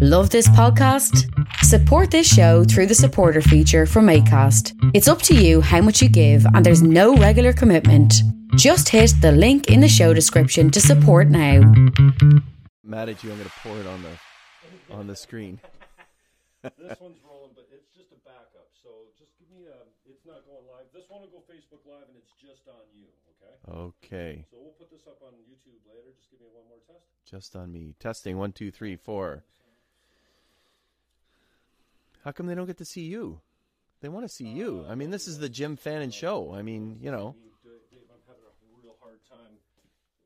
Love 0.00 0.30
this 0.30 0.48
podcast? 0.48 1.28
Support 1.64 2.10
this 2.10 2.26
show 2.32 2.64
through 2.64 2.86
the 2.86 2.94
supporter 2.94 3.42
feature 3.42 3.84
from 3.86 4.06
ACAST. 4.06 4.72
It's 4.94 5.08
up 5.08 5.20
to 5.22 5.34
you 5.34 5.60
how 5.60 5.80
much 5.82 6.00
you 6.00 6.08
give, 6.08 6.44
and 6.54 6.64
there's 6.64 6.82
no 6.82 7.16
regular 7.16 7.52
commitment. 7.52 8.14
Just 8.56 8.88
hit 8.88 9.12
the 9.20 9.32
link 9.32 9.68
in 9.68 9.80
the 9.80 9.88
show 9.88 10.14
description 10.14 10.70
to 10.70 10.80
support 10.80 11.28
now. 11.28 11.60
Mad 12.82 13.08
at 13.10 13.22
you, 13.22 13.30
I'm 13.30 13.36
going 13.38 13.48
to 13.48 13.54
pour 13.62 13.76
it 13.78 13.86
on 13.86 14.02
the 14.02 14.94
on 14.94 15.06
the 15.06 15.14
screen. 15.16 15.60
this 16.62 16.98
one's 17.00 17.20
rolling, 17.22 17.52
but 17.54 17.68
it's 17.70 17.92
just 17.94 18.10
a 18.12 18.20
backup. 18.24 18.68
So 18.82 18.88
just 19.18 19.32
give 19.38 19.48
me 19.52 19.66
a. 19.68 19.76
It's 20.08 20.24
not 20.26 20.42
going 20.46 20.64
live. 20.66 20.86
This 20.94 21.04
one 21.08 21.20
will 21.20 21.28
go 21.28 21.42
Facebook 21.44 21.84
Live, 21.86 22.08
and 22.08 22.16
it's 22.16 22.32
just 22.40 22.66
on 22.68 22.88
you. 22.96 23.06
Okay. 23.36 23.92
Okay, 24.00 24.44
So 24.50 24.56
we'll 24.60 24.72
put 24.80 24.90
this 24.90 25.06
up 25.06 25.20
on 25.22 25.32
YouTube 25.44 25.78
later. 25.86 26.10
Just 26.16 26.30
give 26.30 26.40
me 26.40 26.46
one 26.52 26.64
more 26.68 26.80
test. 26.88 27.04
just 27.30 27.54
on 27.54 27.70
me. 27.70 27.94
Testing 28.00 28.36
one, 28.38 28.52
two, 28.52 28.70
three, 28.70 28.96
four. 28.96 29.44
How 32.24 32.32
come 32.32 32.46
they 32.46 32.54
don't 32.54 32.66
get 32.66 32.78
to 32.78 32.84
see 32.84 33.02
you? 33.02 33.40
They 34.00 34.08
want 34.08 34.24
to 34.24 34.28
see 34.28 34.48
you. 34.48 34.84
I 34.88 34.94
mean, 34.94 35.10
this 35.10 35.28
is 35.28 35.38
the 35.38 35.48
Jim 35.48 35.76
Fannin 35.76 36.10
show. 36.10 36.54
I 36.54 36.62
mean, 36.62 36.98
you 37.02 37.10
know. 37.10 37.34
Dave, 37.62 38.00
I'm 38.10 38.20
having 38.26 38.42
a 38.44 38.82
real 38.82 38.96
hard 39.02 39.20
time 39.28 39.58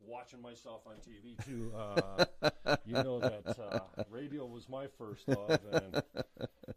watching 0.07 0.41
myself 0.41 0.83
on 0.87 0.95
TV 0.97 1.45
too. 1.45 1.73
Uh, 1.77 2.77
you 2.87 2.95
know 2.95 3.19
that 3.19 3.59
uh, 3.59 3.81
radio 4.11 4.47
was 4.47 4.69
my 4.69 4.87
first 4.99 5.27
love, 5.29 5.59
and 5.73 6.03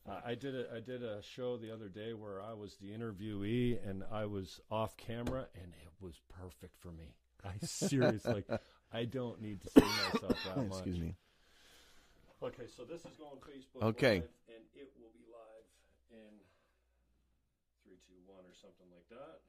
uh, 0.07 0.19
I 0.25 0.35
did 0.35 0.55
a 0.55 0.65
I 0.75 0.79
did 0.79 1.03
a 1.03 1.21
show 1.21 1.57
the 1.57 1.71
other 1.71 1.87
day 1.87 2.13
where 2.13 2.41
I 2.41 2.53
was 2.53 2.75
the 2.77 2.87
interviewee 2.87 3.77
and 3.87 4.03
I 4.11 4.25
was 4.25 4.59
off 4.71 4.97
camera, 4.97 5.45
and 5.55 5.73
it 5.83 5.91
was 5.99 6.19
perfect 6.41 6.77
for 6.79 6.89
me. 6.89 7.13
I 7.43 7.53
seriously, 7.63 8.33
like, 8.49 8.61
I 8.91 9.05
don't 9.05 9.41
need 9.41 9.61
to 9.61 9.69
see 9.69 9.81
myself 9.81 10.37
that 10.45 10.57
much. 10.57 10.77
Excuse 10.79 10.99
me. 10.99 11.15
Okay, 12.37 12.69
so 12.69 12.85
this 12.85 13.01
is 13.01 13.17
going 13.17 13.41
Facebook. 13.41 13.81
Okay. 13.97 14.21
Live, 14.21 14.29
and 14.53 14.63
it 14.77 14.93
will 15.01 15.09
be 15.09 15.25
live 15.25 15.65
in 16.13 16.37
three, 17.81 17.97
two, 18.05 18.21
one, 18.29 18.45
or 18.45 18.53
something 18.53 18.85
like 18.93 19.09
that. 19.09 19.41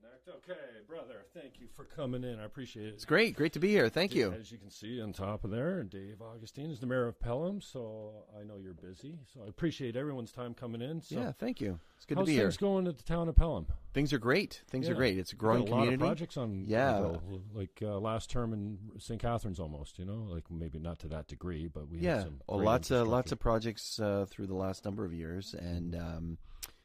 Reconnect. 0.00 0.36
Okay, 0.36 0.60
brother, 0.88 1.24
thank 1.34 1.60
you 1.60 1.66
for 1.76 1.84
coming 1.84 2.24
in. 2.24 2.38
I 2.38 2.44
appreciate 2.44 2.86
it. 2.86 2.94
It's 2.94 3.04
great. 3.04 3.36
Great 3.36 3.52
to 3.52 3.58
be 3.58 3.68
here. 3.68 3.88
Thank 3.88 4.14
you. 4.14 4.32
As 4.32 4.50
you 4.50 4.58
can 4.58 4.70
see 4.70 5.00
on 5.00 5.12
top 5.12 5.44
of 5.44 5.50
there, 5.50 5.82
Dave 5.82 6.16
Augustyn 6.20 6.70
is 6.70 6.80
the 6.80 6.86
mayor 6.86 7.06
of 7.06 7.20
Pelham, 7.20 7.60
so 7.60 8.24
I 8.38 8.44
know 8.44 8.56
you're 8.62 8.74
busy. 8.74 9.18
So 9.32 9.40
I 9.44 9.48
appreciate 9.48 9.96
everyone's 9.96 10.32
time 10.32 10.54
coming 10.54 10.80
in. 10.80 11.02
So 11.02 11.16
Yeah, 11.16 11.32
thank 11.32 11.60
you. 11.60 11.78
It's 11.96 12.06
good 12.06 12.18
to 12.18 12.24
be 12.24 12.32
here. 12.32 12.44
things 12.44 12.56
going 12.56 12.86
at 12.86 12.96
the 12.96 13.02
town 13.02 13.28
of 13.28 13.36
Pelham? 13.36 13.66
Things 13.92 14.12
are 14.12 14.18
great. 14.18 14.62
Things 14.68 14.88
are 14.88 14.94
great. 14.94 15.18
It's 15.18 15.32
a 15.32 15.36
growing 15.36 15.62
a 15.62 15.70
lot 15.70 15.70
community. 15.70 15.94
of 15.94 16.00
projects 16.00 16.36
on. 16.36 16.64
Yeah. 16.66 17.16
like 17.52 17.78
uh, 17.82 17.98
last 17.98 18.30
term 18.30 18.52
in 18.52 18.78
St. 18.98 19.20
Catharines, 19.20 19.60
almost. 19.60 19.98
You 19.98 20.06
know, 20.06 20.26
like 20.28 20.50
maybe 20.50 20.78
not 20.78 20.98
to 21.00 21.08
that 21.08 21.26
degree, 21.26 21.68
but 21.68 21.88
we 21.88 21.98
yeah, 21.98 22.22
some 22.22 22.40
oh, 22.48 22.56
lots 22.56 22.90
of 22.90 23.08
lots 23.08 23.32
of 23.32 23.38
projects 23.38 23.98
uh, 24.00 24.26
through 24.28 24.46
the 24.46 24.54
last 24.54 24.84
number 24.84 25.04
of 25.04 25.12
years, 25.12 25.54
and 25.54 25.94
um, 25.96 26.38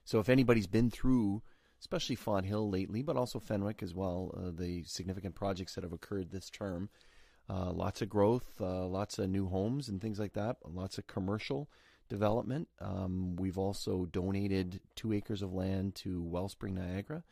so 0.03 0.19
if 0.19 0.29
anybody's 0.29 0.67
been 0.67 0.89
through, 0.89 1.41
especially 1.85 2.15
Fonthill 2.15 2.71
lately, 2.71 3.03
but 3.03 3.15
also 3.15 3.39
Fenwick 3.39 3.83
as 3.83 3.93
well, 3.93 4.33
uh, 4.35 4.49
the 4.51 4.83
significant 4.85 5.35
projects 5.35 5.75
that 5.75 5.83
have 5.83 5.93
occurred 5.93 6.31
this 6.31 6.49
term, 6.49 6.89
uh, 7.47 7.71
lots 7.71 8.01
of 8.01 8.09
growth, 8.09 8.59
uh, 8.59 8.87
lots 8.87 9.19
of 9.19 9.29
new 9.29 9.47
homes 9.47 9.87
and 9.87 10.01
things 10.01 10.19
like 10.19 10.33
that, 10.33 10.57
lots 10.67 10.97
of 10.97 11.05
commercial 11.05 11.69
development. 12.09 12.67
Um, 12.81 13.35
we've 13.35 13.59
also 13.59 14.07
donated 14.07 14.79
two 14.95 15.13
acres 15.13 15.43
of 15.43 15.53
land 15.53 15.93
to 15.95 16.23
Wellspring 16.23 16.73
Niagara. 16.73 17.23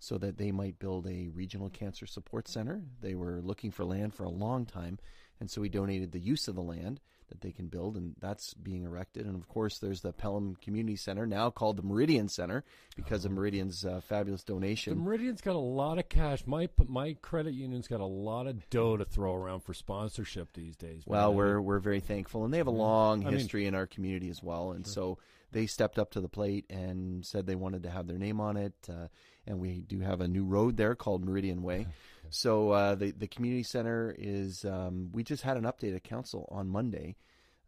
So 0.00 0.16
that 0.18 0.38
they 0.38 0.52
might 0.52 0.78
build 0.78 1.08
a 1.08 1.26
regional 1.34 1.70
cancer 1.70 2.06
support 2.06 2.46
center. 2.46 2.84
They 3.00 3.16
were 3.16 3.40
looking 3.42 3.72
for 3.72 3.84
land 3.84 4.14
for 4.14 4.22
a 4.22 4.28
long 4.28 4.64
time, 4.64 5.00
and 5.40 5.50
so 5.50 5.60
we 5.60 5.68
donated 5.68 6.12
the 6.12 6.20
use 6.20 6.46
of 6.46 6.54
the 6.54 6.62
land 6.62 7.00
that 7.28 7.40
they 7.40 7.52
can 7.52 7.66
build, 7.66 7.96
and 7.96 8.14
that's 8.20 8.54
being 8.54 8.84
erected. 8.84 9.26
And 9.26 9.34
of 9.34 9.48
course, 9.48 9.78
there's 9.78 10.00
the 10.00 10.12
Pelham 10.12 10.56
Community 10.56 10.96
Center, 10.96 11.26
now 11.26 11.50
called 11.50 11.76
the 11.76 11.82
Meridian 11.82 12.28
Center, 12.28 12.64
because 12.96 13.24
of 13.24 13.32
Meridian's 13.32 13.84
uh, 13.84 14.00
fabulous 14.00 14.42
The 14.42 14.52
donation. 14.52 14.98
Meridian's 14.98 15.40
got 15.40 15.54
a 15.54 15.58
lot 15.58 15.98
of 15.98 16.08
cash. 16.08 16.46
My 16.46 16.68
my 16.86 17.16
credit 17.22 17.54
union's 17.54 17.88
got 17.88 18.00
a 18.00 18.06
lot 18.06 18.46
of 18.46 18.68
dough 18.70 18.96
to 18.96 19.04
throw 19.04 19.34
around 19.34 19.60
for 19.60 19.74
sponsorship 19.74 20.52
these 20.54 20.76
days. 20.76 21.02
Well, 21.06 21.34
we're 21.34 21.60
we're 21.60 21.78
very 21.78 22.00
thankful, 22.00 22.44
and 22.44 22.52
they 22.52 22.58
have 22.58 22.66
a 22.66 22.70
long 22.70 23.22
I 23.22 23.30
mean- 23.30 23.38
history 23.38 23.66
in 23.66 23.74
our 23.74 23.86
community 23.86 24.30
as 24.30 24.42
well. 24.42 24.72
And 24.72 24.86
so 24.86 25.18
they 25.52 25.66
stepped 25.66 25.98
up 25.98 26.10
to 26.12 26.20
the 26.20 26.28
plate 26.28 26.66
and 26.70 27.24
said 27.24 27.46
they 27.46 27.54
wanted 27.54 27.84
to 27.84 27.90
have 27.90 28.06
their 28.06 28.18
name 28.18 28.40
on 28.40 28.56
it. 28.56 28.74
Uh, 28.88 29.08
and 29.46 29.60
we 29.60 29.80
do 29.80 30.00
have 30.00 30.20
a 30.20 30.28
new 30.28 30.44
road 30.44 30.76
there 30.76 30.94
called 30.94 31.24
Meridian 31.24 31.62
Way. 31.62 31.86
So 32.30 32.72
uh, 32.72 32.94
the 32.94 33.12
the 33.12 33.26
community 33.26 33.62
center 33.62 34.14
is. 34.18 34.62
Um, 34.64 35.10
we 35.12 35.22
just 35.24 35.42
had 35.42 35.56
an 35.56 35.64
update 35.64 35.96
at 35.96 36.04
council 36.04 36.46
on 36.50 36.68
Monday, 36.68 37.16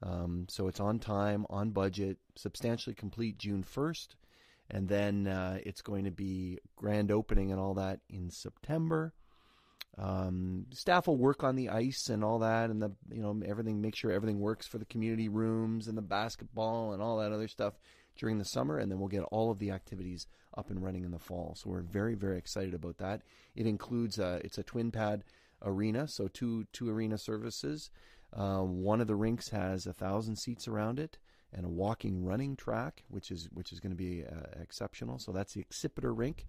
um, 0.03 0.47
so 0.49 0.69
it's 0.69 0.81
on 0.81 0.99
time, 0.99 1.47
on 1.51 1.71
budget, 1.71 2.19
substantially 2.35 2.95
complete 2.95 3.39
June 3.39 3.63
first, 3.63 4.17
and 4.71 4.89
then 4.89 5.27
uh, 5.27 5.59
it's 5.65 5.83
going 5.83 6.05
to 6.05 6.11
be 6.11 6.59
grand 6.77 7.11
opening 7.11 7.51
and 7.51 7.61
all 7.61 7.75
that 7.75 8.01
in 8.09 8.31
September. 8.31 9.13
Um, 9.99 10.67
staff 10.73 11.07
will 11.07 11.17
work 11.17 11.45
on 11.45 11.57
the 11.57 11.69
ice 11.69 12.09
and 12.09 12.25
all 12.25 12.39
that, 12.39 12.71
and 12.71 12.81
the 12.81 12.93
you 13.13 13.21
know 13.21 13.39
everything. 13.47 13.83
Make 13.83 13.95
sure 13.95 14.11
everything 14.11 14.41
works 14.41 14.67
for 14.67 14.79
the 14.79 14.85
community 14.87 15.29
rooms 15.29 15.89
and 15.89 15.99
the 15.99 16.03
basketball 16.03 16.93
and 16.93 17.03
all 17.03 17.19
that 17.19 17.33
other 17.33 17.49
stuff 17.49 17.75
during 18.17 18.39
the 18.39 18.45
summer, 18.45 18.79
and 18.79 18.91
then 18.91 18.99
we'll 18.99 19.09
get 19.09 19.23
all 19.25 19.51
of 19.51 19.59
the 19.59 19.71
activities 19.71 20.27
up 20.57 20.71
and 20.71 20.83
running 20.83 21.05
in 21.05 21.11
the 21.11 21.19
fall. 21.19 21.55
So 21.57 21.69
we're 21.69 21.83
very 21.83 22.15
very 22.15 22.39
excited 22.39 22.73
about 22.73 22.99
that. 22.99 23.23
It 23.55 23.67
includes 23.67 24.19
uh, 24.19 24.41
it's 24.43 24.59
a 24.59 24.63
twin 24.63 24.91
pad 24.91 25.25
arena, 25.63 26.09
so 26.09 26.29
two 26.29 26.67
two 26.73 26.89
arena 26.89 27.19
services. 27.19 27.91
Uh, 28.33 28.61
one 28.61 29.01
of 29.01 29.07
the 29.07 29.17
rinks 29.17 29.49
has 29.49 29.87
a 29.87 29.93
thousand 29.93 30.37
seats 30.37 30.69
around 30.69 31.01
it 31.01 31.19
and 31.53 31.67
a 31.67 31.69
walking 31.69 32.25
running 32.25 32.57
track, 32.57 33.05
which 33.09 33.31
is 33.31 33.49
which 33.53 33.73
is 33.73 33.81
going 33.81 33.91
to 33.91 33.97
be 33.97 34.25
uh, 34.25 34.61
exceptional. 34.61 35.19
So 35.19 35.33
that's 35.33 35.55
the 35.55 35.65
Accipiter 35.65 36.17
rink, 36.17 36.47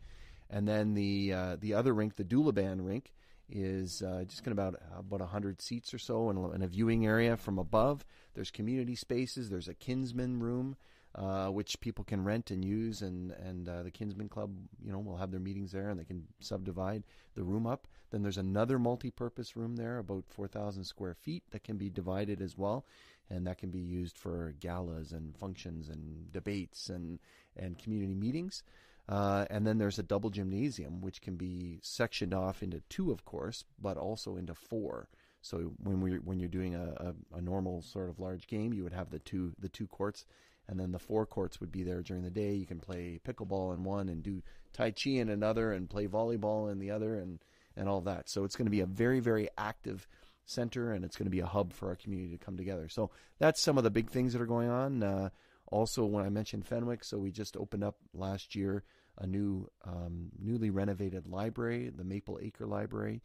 and 0.49 0.67
then 0.67 0.93
the 0.93 1.33
uh, 1.33 1.55
the 1.59 1.73
other 1.73 1.93
rink, 1.93 2.15
the 2.15 2.23
Duliban 2.23 2.85
rink, 2.85 3.13
is 3.49 4.01
uh, 4.01 4.23
just 4.27 4.43
going 4.43 4.53
about 4.53 4.75
about 4.97 5.21
hundred 5.21 5.61
seats 5.61 5.93
or 5.93 5.97
so, 5.97 6.29
and, 6.29 6.53
and 6.53 6.63
a 6.63 6.67
viewing 6.67 7.05
area 7.05 7.35
from 7.35 7.57
above. 7.57 8.05
There's 8.35 8.51
community 8.51 8.95
spaces. 8.95 9.49
There's 9.49 9.67
a 9.67 9.73
Kinsmen 9.73 10.39
room. 10.39 10.77
Uh, 11.13 11.49
which 11.49 11.77
people 11.81 12.05
can 12.05 12.23
rent 12.23 12.51
and 12.51 12.63
use, 12.63 13.01
and 13.01 13.31
and 13.31 13.67
uh, 13.67 13.83
the 13.83 13.91
Kinsmen 13.91 14.29
Club, 14.29 14.55
you 14.81 14.93
know, 14.93 14.99
will 14.99 15.17
have 15.17 15.29
their 15.29 15.41
meetings 15.41 15.73
there, 15.73 15.89
and 15.89 15.99
they 15.99 16.05
can 16.05 16.25
subdivide 16.39 17.03
the 17.35 17.43
room 17.43 17.67
up. 17.67 17.85
Then 18.11 18.23
there's 18.23 18.37
another 18.37 18.79
multi-purpose 18.79 19.57
room 19.57 19.75
there, 19.75 19.97
about 19.97 20.23
4,000 20.29 20.83
square 20.83 21.13
feet, 21.13 21.43
that 21.51 21.63
can 21.65 21.77
be 21.77 21.89
divided 21.89 22.41
as 22.41 22.57
well, 22.57 22.85
and 23.29 23.45
that 23.45 23.57
can 23.57 23.71
be 23.71 23.79
used 23.79 24.17
for 24.17 24.53
galas 24.61 25.11
and 25.11 25.35
functions 25.35 25.89
and 25.89 26.31
debates 26.31 26.87
and 26.87 27.19
and 27.57 27.77
community 27.77 28.15
meetings. 28.15 28.63
Uh, 29.09 29.45
and 29.49 29.67
then 29.67 29.77
there's 29.77 29.99
a 29.99 30.03
double 30.03 30.29
gymnasium, 30.29 31.01
which 31.01 31.21
can 31.21 31.35
be 31.35 31.79
sectioned 31.81 32.33
off 32.33 32.63
into 32.63 32.81
two, 32.87 33.11
of 33.11 33.25
course, 33.25 33.65
but 33.81 33.97
also 33.97 34.37
into 34.37 34.53
four. 34.53 35.09
So 35.41 35.73
when 35.83 36.01
we 36.01 36.19
when 36.19 36.39
you're 36.39 36.49
doing 36.49 36.75
a, 36.75 37.13
a, 37.33 37.37
a 37.37 37.41
normal 37.41 37.81
sort 37.81 38.09
of 38.09 38.19
large 38.19 38.47
game, 38.47 38.73
you 38.73 38.83
would 38.83 38.93
have 38.93 39.09
the 39.09 39.19
two 39.19 39.53
the 39.59 39.69
two 39.69 39.87
courts, 39.87 40.25
and 40.67 40.79
then 40.79 40.91
the 40.91 40.99
four 40.99 41.25
courts 41.25 41.59
would 41.59 41.71
be 41.71 41.83
there 41.83 42.01
during 42.01 42.23
the 42.23 42.29
day. 42.29 42.53
You 42.53 42.65
can 42.65 42.79
play 42.79 43.19
pickleball 43.25 43.73
in 43.73 43.83
one, 43.83 44.09
and 44.09 44.23
do 44.23 44.41
tai 44.73 44.91
chi 44.91 45.11
in 45.11 45.29
another, 45.29 45.71
and 45.71 45.89
play 45.89 46.07
volleyball 46.07 46.71
in 46.71 46.79
the 46.79 46.91
other, 46.91 47.15
and 47.15 47.39
and 47.75 47.87
all 47.87 48.01
that. 48.01 48.29
So 48.29 48.43
it's 48.43 48.55
going 48.55 48.67
to 48.67 48.71
be 48.71 48.81
a 48.81 48.85
very 48.85 49.19
very 49.19 49.49
active 49.57 50.07
center, 50.45 50.91
and 50.91 51.05
it's 51.05 51.15
going 51.15 51.27
to 51.27 51.31
be 51.31 51.39
a 51.39 51.45
hub 51.45 51.73
for 51.73 51.89
our 51.89 51.95
community 51.95 52.37
to 52.37 52.43
come 52.43 52.57
together. 52.57 52.89
So 52.89 53.11
that's 53.39 53.61
some 53.61 53.77
of 53.77 53.83
the 53.83 53.91
big 53.91 54.09
things 54.09 54.33
that 54.33 54.41
are 54.41 54.47
going 54.47 54.69
on. 54.69 55.03
Uh, 55.03 55.29
also, 55.71 56.05
when 56.05 56.25
I 56.25 56.29
mentioned 56.29 56.65
Fenwick, 56.67 57.03
so 57.03 57.17
we 57.17 57.31
just 57.31 57.55
opened 57.55 57.83
up 57.83 57.95
last 58.13 58.55
year 58.55 58.83
a 59.17 59.27
new, 59.27 59.69
um, 59.85 60.29
newly 60.39 60.69
renovated 60.69 61.27
library, 61.27 61.91
the 61.95 62.03
Maple 62.03 62.39
Acre 62.41 62.65
Library. 62.65 63.21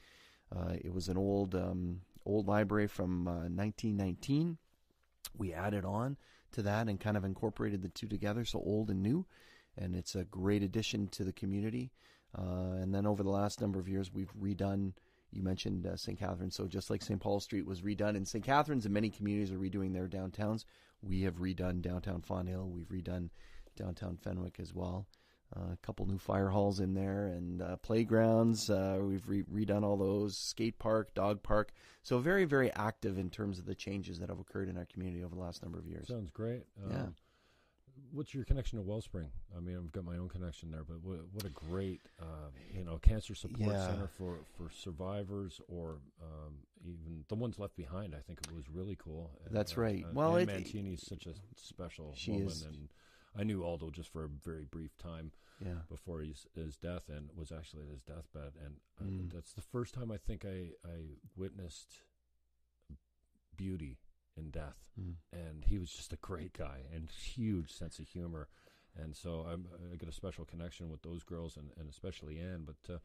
Uh, 0.55 0.75
it 0.75 0.93
was 0.93 1.09
an 1.09 1.17
old, 1.17 1.55
um, 1.55 2.03
old 2.25 2.47
library 2.47 2.87
from 2.87 3.27
uh, 3.27 3.49
1919. 3.49 4.59
We 5.37 5.53
added 5.53 5.85
on 5.85 6.17
to 6.57 6.63
that 6.63 6.89
and 6.89 7.01
kind 7.01 7.17
of 7.17 7.25
incorporated 7.25 7.83
the 7.83 7.89
two 7.89 8.09
together, 8.09 8.45
so 8.45 8.59
old 8.59 8.91
and 8.91 9.03
new, 9.03 9.25
and 9.79 9.95
it's 9.95 10.15
a 10.15 10.25
great 10.25 10.63
addition 10.63 11.09
to 11.09 11.25
the 11.25 11.33
community. 11.33 11.93
Uh, 12.37 12.75
and 12.81 12.95
then 12.95 13.07
over 13.07 13.23
the 13.23 13.31
last 13.31 13.61
number 13.61 13.79
of 13.79 13.89
years, 13.89 14.13
we've 14.13 14.33
redone. 14.35 14.93
You 15.33 15.43
mentioned 15.43 15.87
uh, 15.87 15.97
St. 15.97 16.19
Catharines, 16.19 16.55
so 16.55 16.67
just 16.67 16.89
like 16.89 17.03
St. 17.03 17.21
Paul 17.21 17.41
Street 17.41 17.67
was 17.67 17.83
redone 17.83 18.17
in 18.17 18.25
St. 18.25 18.45
Catharines, 18.45 18.85
and 18.85 18.95
many 18.95 19.11
communities 19.11 19.53
are 19.53 19.59
redoing 19.59 19.93
their 19.93 20.09
downtowns. 20.09 20.65
We 21.03 21.23
have 21.23 21.37
redone 21.37 21.83
downtown 21.83 22.23
Fonthill. 22.23 22.69
We've 22.69 22.89
redone 22.89 23.31
downtown 23.77 24.17
Fenwick 24.17 24.59
as 24.61 24.73
well. 24.73 25.07
Uh, 25.55 25.73
a 25.73 25.77
couple 25.81 26.05
new 26.07 26.19
fire 26.19 26.49
halls 26.49 26.81
in 26.81 26.93
there 26.95 27.27
and 27.29 27.63
uh, 27.63 27.77
playgrounds. 27.77 28.69
Uh, 28.69 28.99
we've 29.01 29.27
re- 29.29 29.45
redone 29.45 29.85
all 29.85 29.97
those. 29.97 30.37
Skate 30.37 30.79
park, 30.79 31.15
dog 31.15 31.41
park. 31.43 31.71
So 32.03 32.19
very, 32.19 32.45
very 32.45 32.73
active 32.73 33.17
in 33.17 33.31
terms 33.31 33.59
of 33.61 33.65
the 33.65 33.75
changes 33.75 34.19
that 34.19 34.29
have 34.29 34.41
occurred 34.41 34.69
in 34.69 34.77
our 34.77 34.87
community 34.87 35.23
over 35.23 35.37
the 35.37 35.41
last 35.41 35.63
number 35.63 35.79
of 35.79 35.87
years. 35.87 36.09
Sounds 36.09 36.31
great. 36.31 36.65
Um, 36.85 36.91
Yeah. 36.91 37.07
what's 38.13 38.35
your 38.35 38.45
connection 38.45 38.79
to 38.79 38.85
Wellspring? 38.85 39.31
I 39.57 39.61
mean, 39.61 39.77
I've 39.77 39.93
got 39.93 40.05
my 40.05 40.17
own 40.17 40.29
connection 40.29 40.73
there, 40.73 40.83
but 40.83 41.01
what, 41.03 41.21
what 41.33 41.45
a 41.45 41.51
great, 41.51 42.01
uh, 42.21 42.51
you 42.75 42.85
know, 42.85 42.99
cancer 42.99 43.37
support 43.37 43.71
Yeah. 43.73 43.87
center 43.87 44.09
for, 44.09 44.39
for 44.57 44.69
survivors 44.71 45.61
or 45.69 46.01
um, 46.21 46.55
even 46.85 47.25
the 47.29 47.37
ones 47.37 47.59
left 47.61 47.77
behind. 47.77 48.17
I 48.17 48.21
think 48.21 48.41
it 48.43 48.53
was 48.53 48.69
really 48.69 48.97
cool. 48.97 49.31
That's 49.53 49.79
Uh, 49.79 49.81
right. 49.81 50.05
Well, 50.13 50.37
it- 50.37 50.47
Mancini's 50.47 51.07
such 51.07 51.27
a 51.27 51.35
special 51.55 52.13
She 52.17 52.33
woman, 52.33 52.49
is. 52.49 52.63
and 52.63 52.89
I 53.39 53.45
knew 53.45 53.65
Aldo 53.65 53.91
just 53.91 54.09
for 54.11 54.25
a 54.25 54.29
very 54.29 54.65
brief 54.65 54.97
time 54.99 55.33
Yeah. 55.61 55.81
before 55.89 56.21
his 56.21 56.47
his 56.55 56.77
death, 56.77 57.09
and 57.09 57.31
was 57.37 57.53
actually 57.53 57.83
at 57.85 57.91
his 57.91 58.03
deathbed, 58.03 58.53
and 58.65 58.77
uh, 59.01 59.05
Mm. 59.05 59.33
that's 59.33 59.53
the 59.53 59.63
first 59.63 59.95
time 59.95 60.11
I 60.11 60.17
think 60.19 60.45
I 60.45 60.73
I 60.87 61.19
witnessed 61.37 62.03
beauty 63.57 63.99
in 64.37 64.51
death 64.51 64.91
Mm. 65.01 65.15
and 65.33 65.65
he 65.65 65.79
was 65.79 65.91
just 65.91 66.13
a 66.13 66.17
great 66.17 66.53
guy 66.53 66.83
and 66.95 67.11
huge 67.11 67.73
sense 67.73 67.99
of 67.99 68.07
humor. 68.09 68.49
And 68.95 69.17
so 69.17 69.47
I'm, 69.51 69.67
I 69.93 69.97
got 69.97 70.09
a 70.09 70.13
special 70.13 70.45
connection 70.45 70.91
with 70.91 71.03
those 71.03 71.23
girls 71.23 71.57
and, 71.57 71.71
and 71.79 71.89
especially 71.89 72.39
Anne. 72.39 72.67
But 72.67 72.95
uh, 72.95 72.99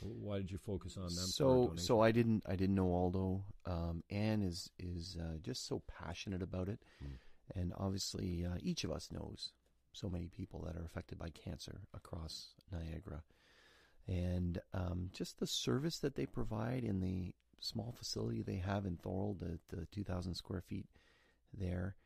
why 0.00 0.38
did 0.38 0.50
you 0.50 0.58
focus 0.58 0.96
on 0.96 1.04
them? 1.04 1.26
So 1.26 1.72
so 1.76 2.00
I 2.00 2.12
didn't 2.12 2.44
I 2.46 2.56
didn't 2.56 2.74
know 2.76 2.92
Aldo. 2.94 3.44
Um, 3.66 4.02
Anne 4.10 4.42
is 4.42 4.70
is 4.78 5.16
uh, 5.20 5.36
just 5.42 5.66
so 5.66 5.82
passionate 5.86 6.42
about 6.42 6.68
it, 6.68 6.80
Mm. 7.04 7.18
and 7.54 7.72
obviously 7.76 8.44
uh, 8.46 8.56
each 8.60 8.84
of 8.84 8.90
us 8.90 9.10
knows 9.12 9.52
so 9.92 10.08
many 10.08 10.28
people 10.28 10.62
that 10.66 10.76
are 10.76 10.84
affected 10.84 11.18
by 11.18 11.30
cancer 11.30 11.80
across 11.94 12.48
Niagara, 12.72 13.22
and 14.06 14.60
um, 14.74 15.10
just 15.12 15.38
the 15.38 15.46
service 15.46 15.98
that 15.98 16.14
they 16.14 16.26
provide 16.26 16.84
in 16.84 17.00
the 17.00 17.34
small 17.60 17.94
facility 17.96 18.42
they 18.42 18.56
have 18.56 18.86
in 18.86 18.96
Thorold, 18.96 19.40
the, 19.40 19.58
the 19.74 19.86
2,000 19.86 20.34
square 20.34 20.62
feet 20.62 20.86
there, 21.52 21.96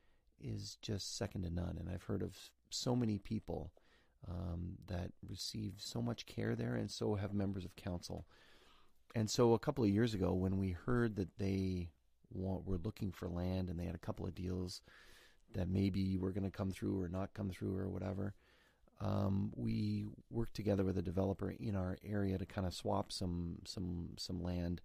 is 0.41 0.77
just 0.83 1.17
second 1.17 1.43
to 1.45 1.51
none. 1.51 1.77
And 1.79 1.89
I've 1.89 2.03
heard 2.03 2.23
of 2.23 2.37
so 2.71 2.97
many 2.97 3.19
people 3.19 3.73
um, 4.29 4.77
that 4.89 5.13
receive 5.27 5.75
so 5.79 6.03
much 6.03 6.27
care 6.27 6.55
there, 6.55 6.75
and 6.75 6.91
so 6.91 7.15
have 7.15 7.33
members 7.33 7.65
of 7.65 7.77
council. 7.77 8.27
And 9.15 9.31
so 9.31 9.55
a 9.55 9.59
couple 9.59 9.85
of 9.85 9.91
years 9.91 10.13
ago, 10.15 10.33
when 10.33 10.59
we 10.59 10.71
heard 10.71 11.17
that 11.17 11.39
they 11.39 11.91
wa- 12.33 12.61
were 12.65 12.79
looking 12.79 13.13
for 13.13 13.29
land 13.29 13.71
and 13.71 13.79
they 13.79 13.85
had 13.85 13.95
a 13.95 13.99
couple 13.99 14.27
of 14.27 14.35
deals 14.35 14.83
that 15.55 15.69
maybe 15.69 16.17
were 16.19 16.31
going 16.33 16.45
to 16.45 16.51
come 16.57 16.71
through 16.71 17.01
or 17.01 17.09
not 17.09 17.33
come 17.35 17.51
through 17.51 17.77
or 17.77 17.89
whatever, 17.89 18.35
um, 19.01 19.53
we 19.57 20.07
worked 20.31 20.55
together 20.55 20.85
with 20.85 20.97
a 20.99 21.03
developer 21.03 21.51
in 21.51 21.75
our 21.75 21.99
area 22.05 22.39
to 22.39 22.47
kind 22.47 22.67
of 22.67 22.75
swap 22.75 23.11
some 23.13 23.59
some 23.65 24.11
some 24.19 24.43
land, 24.43 24.81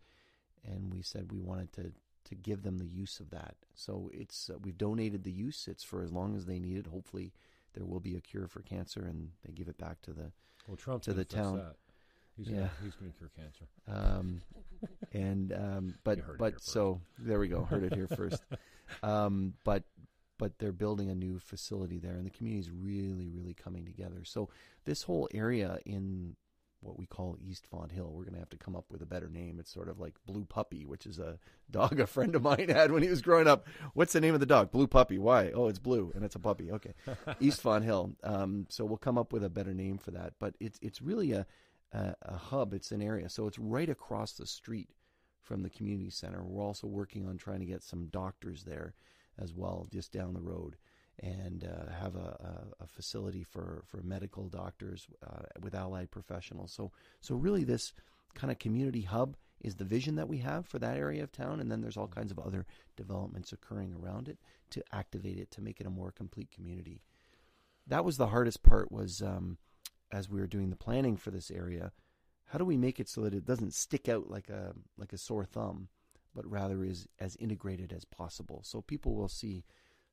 and 0.65 0.93
we 0.93 1.01
said 1.01 1.31
we 1.31 1.39
wanted 1.39 1.71
to 1.73 1.91
to 2.25 2.35
give 2.35 2.63
them 2.63 2.77
the 2.77 2.87
use 2.87 3.19
of 3.19 3.29
that. 3.31 3.55
So 3.75 4.09
it's 4.13 4.49
uh, 4.49 4.57
we've 4.63 4.77
donated 4.77 5.23
the 5.23 5.31
use. 5.31 5.67
It's 5.67 5.83
for 5.83 6.01
as 6.03 6.11
long 6.11 6.35
as 6.35 6.45
they 6.45 6.59
need 6.59 6.77
it. 6.77 6.87
Hopefully, 6.87 7.33
there 7.73 7.85
will 7.85 7.99
be 7.99 8.15
a 8.15 8.21
cure 8.21 8.47
for 8.47 8.61
cancer, 8.61 9.05
and 9.05 9.31
they 9.45 9.53
give 9.53 9.67
it 9.67 9.77
back 9.77 10.01
to 10.03 10.11
the 10.13 10.31
well, 10.67 10.77
Trump's 10.77 11.05
to 11.05 11.13
the 11.13 11.25
town. 11.25 11.57
That. 11.57 11.75
He's 12.37 12.47
Yeah. 12.47 12.55
gonna, 12.57 12.71
he's 12.83 12.95
going 12.95 13.11
to 13.11 13.17
cure 13.17 13.31
cancer. 13.35 13.65
um, 13.87 14.41
and 15.13 15.51
um, 15.53 15.95
but 16.03 16.17
You 16.17 16.23
heard 16.23 16.35
it 16.35 16.39
but 16.39 16.61
so 16.61 17.01
there 17.17 17.39
we 17.39 17.47
go. 17.47 17.63
Heard 17.63 17.83
it 17.83 17.93
here 17.93 18.07
first. 18.07 18.41
Um, 19.03 19.53
but 19.63 19.83
but 20.39 20.57
they're 20.57 20.71
building 20.71 21.11
a 21.11 21.15
new 21.15 21.37
facility 21.37 21.99
there, 21.99 22.15
and 22.15 22.25
the 22.25 22.31
community 22.31 22.67
is 22.67 22.71
really 22.71 23.29
really 23.29 23.53
coming 23.53 23.85
together. 23.85 24.23
So 24.23 24.49
this 24.85 25.03
whole 25.03 25.29
area 25.31 25.77
in 25.85 26.35
what 26.81 26.97
we 26.97 27.05
call 27.05 27.35
East 27.39 27.67
Fonthill, 27.69 28.11
we're 28.11 28.23
going 28.23 28.33
to 28.33 28.39
have 28.39 28.49
to 28.49 28.57
come 28.57 28.75
up 28.75 28.85
with 28.89 29.01
a 29.01 29.05
better 29.05 29.27
name. 29.27 29.59
It's 29.59 29.71
sort 29.71 29.89
of 29.89 29.99
like 29.99 30.15
Blue 30.25 30.45
Puppy, 30.45 30.85
which 30.85 31.05
is 31.05 31.19
a 31.19 31.37
dog 31.69 31.99
a 31.99 32.07
friend 32.07 32.35
of 32.35 32.41
mine 32.41 32.69
had 32.69 32.91
when 32.91 33.03
he 33.03 33.09
was 33.09 33.21
growing 33.21 33.47
up. 33.47 33.67
What's 33.93 34.13
the 34.13 34.21
name 34.21 34.33
of 34.33 34.39
the 34.39 34.45
dog? 34.45 34.71
Blue 34.71 34.87
Puppy. 34.87 35.17
Why? 35.17 35.51
Oh, 35.51 35.67
it's 35.67 35.79
blue 35.79 36.11
and 36.15 36.23
it's 36.23 36.35
a 36.35 36.39
puppy. 36.39 36.71
Okay, 36.71 36.93
East 37.39 37.61
Fonthill. 37.61 38.15
Um, 38.23 38.65
so 38.69 38.85
we'll 38.85 38.97
come 38.97 39.17
up 39.17 39.33
with 39.33 39.43
a 39.43 39.49
better 39.49 39.73
name 39.73 39.97
for 39.97 40.11
that. 40.11 40.33
But 40.39 40.55
it's 40.59 40.79
it's 40.81 41.01
really 41.01 41.33
a 41.33 41.45
a, 41.91 42.15
a 42.21 42.37
hub. 42.37 42.73
It's 42.73 42.91
an 42.91 43.01
area. 43.01 43.29
So 43.29 43.47
it's 43.47 43.59
right 43.59 43.89
across 43.89 44.33
the 44.33 44.45
street 44.45 44.89
from 45.41 45.63
the 45.63 45.69
community 45.69 46.09
center. 46.09 46.43
We're 46.43 46.63
also 46.63 46.87
working 46.87 47.27
on 47.27 47.37
trying 47.37 47.59
to 47.59 47.65
get 47.65 47.83
some 47.83 48.07
doctors 48.07 48.63
there 48.63 48.93
as 49.41 49.53
well, 49.53 49.87
just 49.91 50.11
down 50.11 50.33
the 50.33 50.41
road, 50.41 50.75
and 51.19 51.63
uh, 51.63 51.91
have 51.91 52.15
a, 52.15 52.19
a, 52.79 52.83
a 52.83 52.87
facility 52.87 53.43
for, 53.43 53.83
for 53.85 54.01
medical 54.01 54.47
doctors 54.47 55.07
uh, 55.25 55.43
with 55.61 55.75
allied 55.75 56.11
professionals. 56.11 56.71
So 56.71 56.91
so 57.21 57.35
really, 57.35 57.63
this 57.63 57.93
kind 58.35 58.51
of 58.51 58.59
community 58.59 59.01
hub 59.01 59.35
is 59.61 59.75
the 59.75 59.83
vision 59.83 60.15
that 60.15 60.29
we 60.29 60.37
have 60.37 60.65
for 60.65 60.79
that 60.79 60.97
area 60.97 61.23
of 61.23 61.31
town, 61.31 61.59
and 61.59 61.69
then 61.69 61.81
there's 61.81 61.97
all 61.97 62.07
kinds 62.07 62.31
of 62.31 62.39
other 62.39 62.65
developments 62.95 63.51
occurring 63.51 63.93
around 63.93 64.29
it 64.29 64.37
to 64.69 64.83
activate 64.93 65.37
it 65.37 65.51
to 65.51 65.61
make 65.61 65.81
it 65.81 65.87
a 65.87 65.89
more 65.89 66.11
complete 66.11 66.49
community. 66.51 67.01
That 67.87 68.05
was 68.05 68.17
the 68.17 68.27
hardest 68.27 68.63
part. 68.63 68.91
Was 68.91 69.21
um, 69.21 69.57
as 70.11 70.29
we 70.29 70.39
were 70.39 70.47
doing 70.47 70.69
the 70.69 70.75
planning 70.75 71.17
for 71.17 71.31
this 71.31 71.51
area, 71.51 71.91
how 72.45 72.57
do 72.57 72.65
we 72.65 72.77
make 72.77 72.99
it 72.99 73.09
so 73.09 73.21
that 73.21 73.33
it 73.33 73.45
doesn't 73.45 73.73
stick 73.73 74.07
out 74.07 74.29
like 74.29 74.49
a 74.49 74.73
like 74.97 75.11
a 75.11 75.17
sore 75.17 75.45
thumb, 75.45 75.89
but 76.35 76.49
rather 76.49 76.83
is 76.83 77.07
as 77.19 77.35
integrated 77.37 77.91
as 77.93 78.05
possible? 78.05 78.61
So 78.63 78.81
people 78.81 79.15
will 79.15 79.27
see 79.29 79.63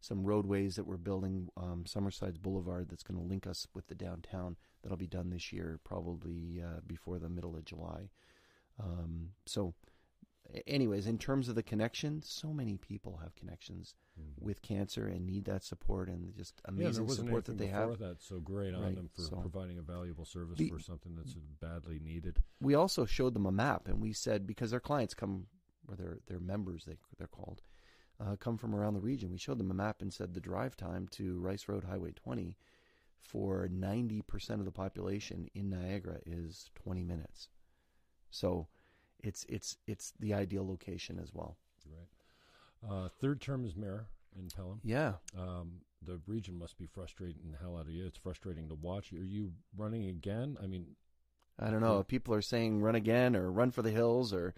some 0.01 0.25
roadways 0.25 0.77
that 0.77 0.87
we're 0.87 0.97
building, 0.99 1.49
um, 1.57 1.85
Summersides 1.87 2.41
Boulevard, 2.41 2.89
that's 2.89 3.03
going 3.03 3.19
to 3.21 3.27
link 3.27 3.47
us 3.47 3.67
with 3.75 3.87
the 3.89 3.95
downtown. 3.95 4.57
That'll 4.83 4.97
be 4.99 5.07
done 5.07 5.31
this 5.31 5.53
year, 5.53 5.81
probably 5.85 6.63
uh, 6.65 6.81
before 6.87 7.19
the 7.19 7.29
middle 7.29 7.57
of 7.57 7.65
July. 7.65 8.11
Um, 8.79 9.31
so, 9.47 9.75
anyways, 10.67 11.07
in 11.07 11.19
terms 11.19 11.49
of 11.49 11.55
the 11.55 11.63
connection, 11.63 12.23
so 12.23 12.53
many 12.53 12.77
people 12.77 13.19
have 13.23 13.35
connections 13.35 13.95
with 14.39 14.63
cancer 14.63 15.07
and 15.07 15.27
need 15.27 15.45
that 15.45 15.63
support 15.63 16.09
and 16.09 16.35
just 16.35 16.61
yeah, 16.65 16.71
amazing 16.71 17.07
wasn't 17.07 17.27
support 17.27 17.45
that 17.45 17.59
they 17.59 17.67
have. 17.67 17.99
that 17.99 18.23
so 18.23 18.39
great 18.41 18.75
on 18.75 18.95
them 18.95 19.11
for 19.15 19.23
so- 19.23 19.37
providing 19.37 19.79
a 19.79 19.83
valuable 19.83 20.25
service 20.25 20.57
The- 20.59 20.71
for 20.71 20.79
something 20.79 21.15
that's 21.17 21.35
badly 21.61 21.99
needed. 21.99 22.43
we 22.61 22.75
also 22.75 23.05
showed 23.05 23.35
them 23.35 23.45
a 23.45 23.53
map 23.53 23.89
and 23.89 24.01
we 24.01 24.13
said 24.15 24.47
because 24.47 24.71
their 24.71 24.81
clients 24.81 25.13
come 25.13 25.49
or 25.89 25.97
their 25.97 26.19
their 26.27 26.41
members 26.41 26.85
they 26.85 26.97
they're 27.19 27.27
called 27.27 27.63
uh, 28.21 28.37
come 28.37 28.57
from 28.57 28.75
around 28.75 28.95
the 28.95 29.01
region 29.01 29.31
we 29.31 29.39
showed 29.39 29.59
them 29.59 29.71
a 29.71 29.75
map 29.75 30.01
and 30.03 30.13
said 30.13 30.33
the 30.35 30.41
drive 30.41 30.77
time 30.77 31.07
to 31.11 31.39
Rice 31.41 31.69
Road 31.69 31.85
Highway 31.85 32.13
20 32.13 32.57
for 33.21 33.69
90% 33.69 34.51
of 34.51 34.65
the 34.65 34.71
population 34.71 35.49
in 35.55 35.69
Niagara 35.69 36.19
is 36.25 36.71
20 36.77 37.03
minutes 37.03 37.49
so 38.31 38.69
it's 39.23 39.45
it's 39.49 39.77
it's 39.87 40.13
the 40.21 40.35
ideal 40.35 40.67
location 40.67 41.19
as 41.23 41.33
well 41.35 41.57
Right. 41.89 42.91
Uh, 42.91 43.09
third 43.21 43.41
term 43.41 43.65
as 43.65 43.77
mayor 43.77 44.07
in 44.39 44.49
Pelham. 44.49 44.81
yeah 44.83 45.15
Um, 45.37 45.81
the 46.03 46.21
region 46.27 46.59
must 46.59 46.79
be 46.79 46.87
frustrating 46.87 47.51
the 47.51 47.59
hell 47.59 47.77
out 47.77 47.87
of 47.87 47.91
you. 47.91 48.07
It's 48.07 48.19
frustrating 48.19 48.69
to 48.69 48.75
watch. 48.75 49.13
Are 49.13 49.17
you 49.17 49.53
running 49.77 50.07
again? 50.07 50.57
I 50.63 50.67
mean, 50.67 50.95
I 51.59 51.71
don't 51.71 51.81
know 51.81 52.03
people 52.03 52.35
are 52.35 52.43
saying 52.43 52.83
run 52.83 52.95
again 52.95 53.35
or 53.35 53.51
run 53.51 53.71
for 53.71 53.83
the 53.83 53.91
hills 53.91 54.33
or 54.33 54.55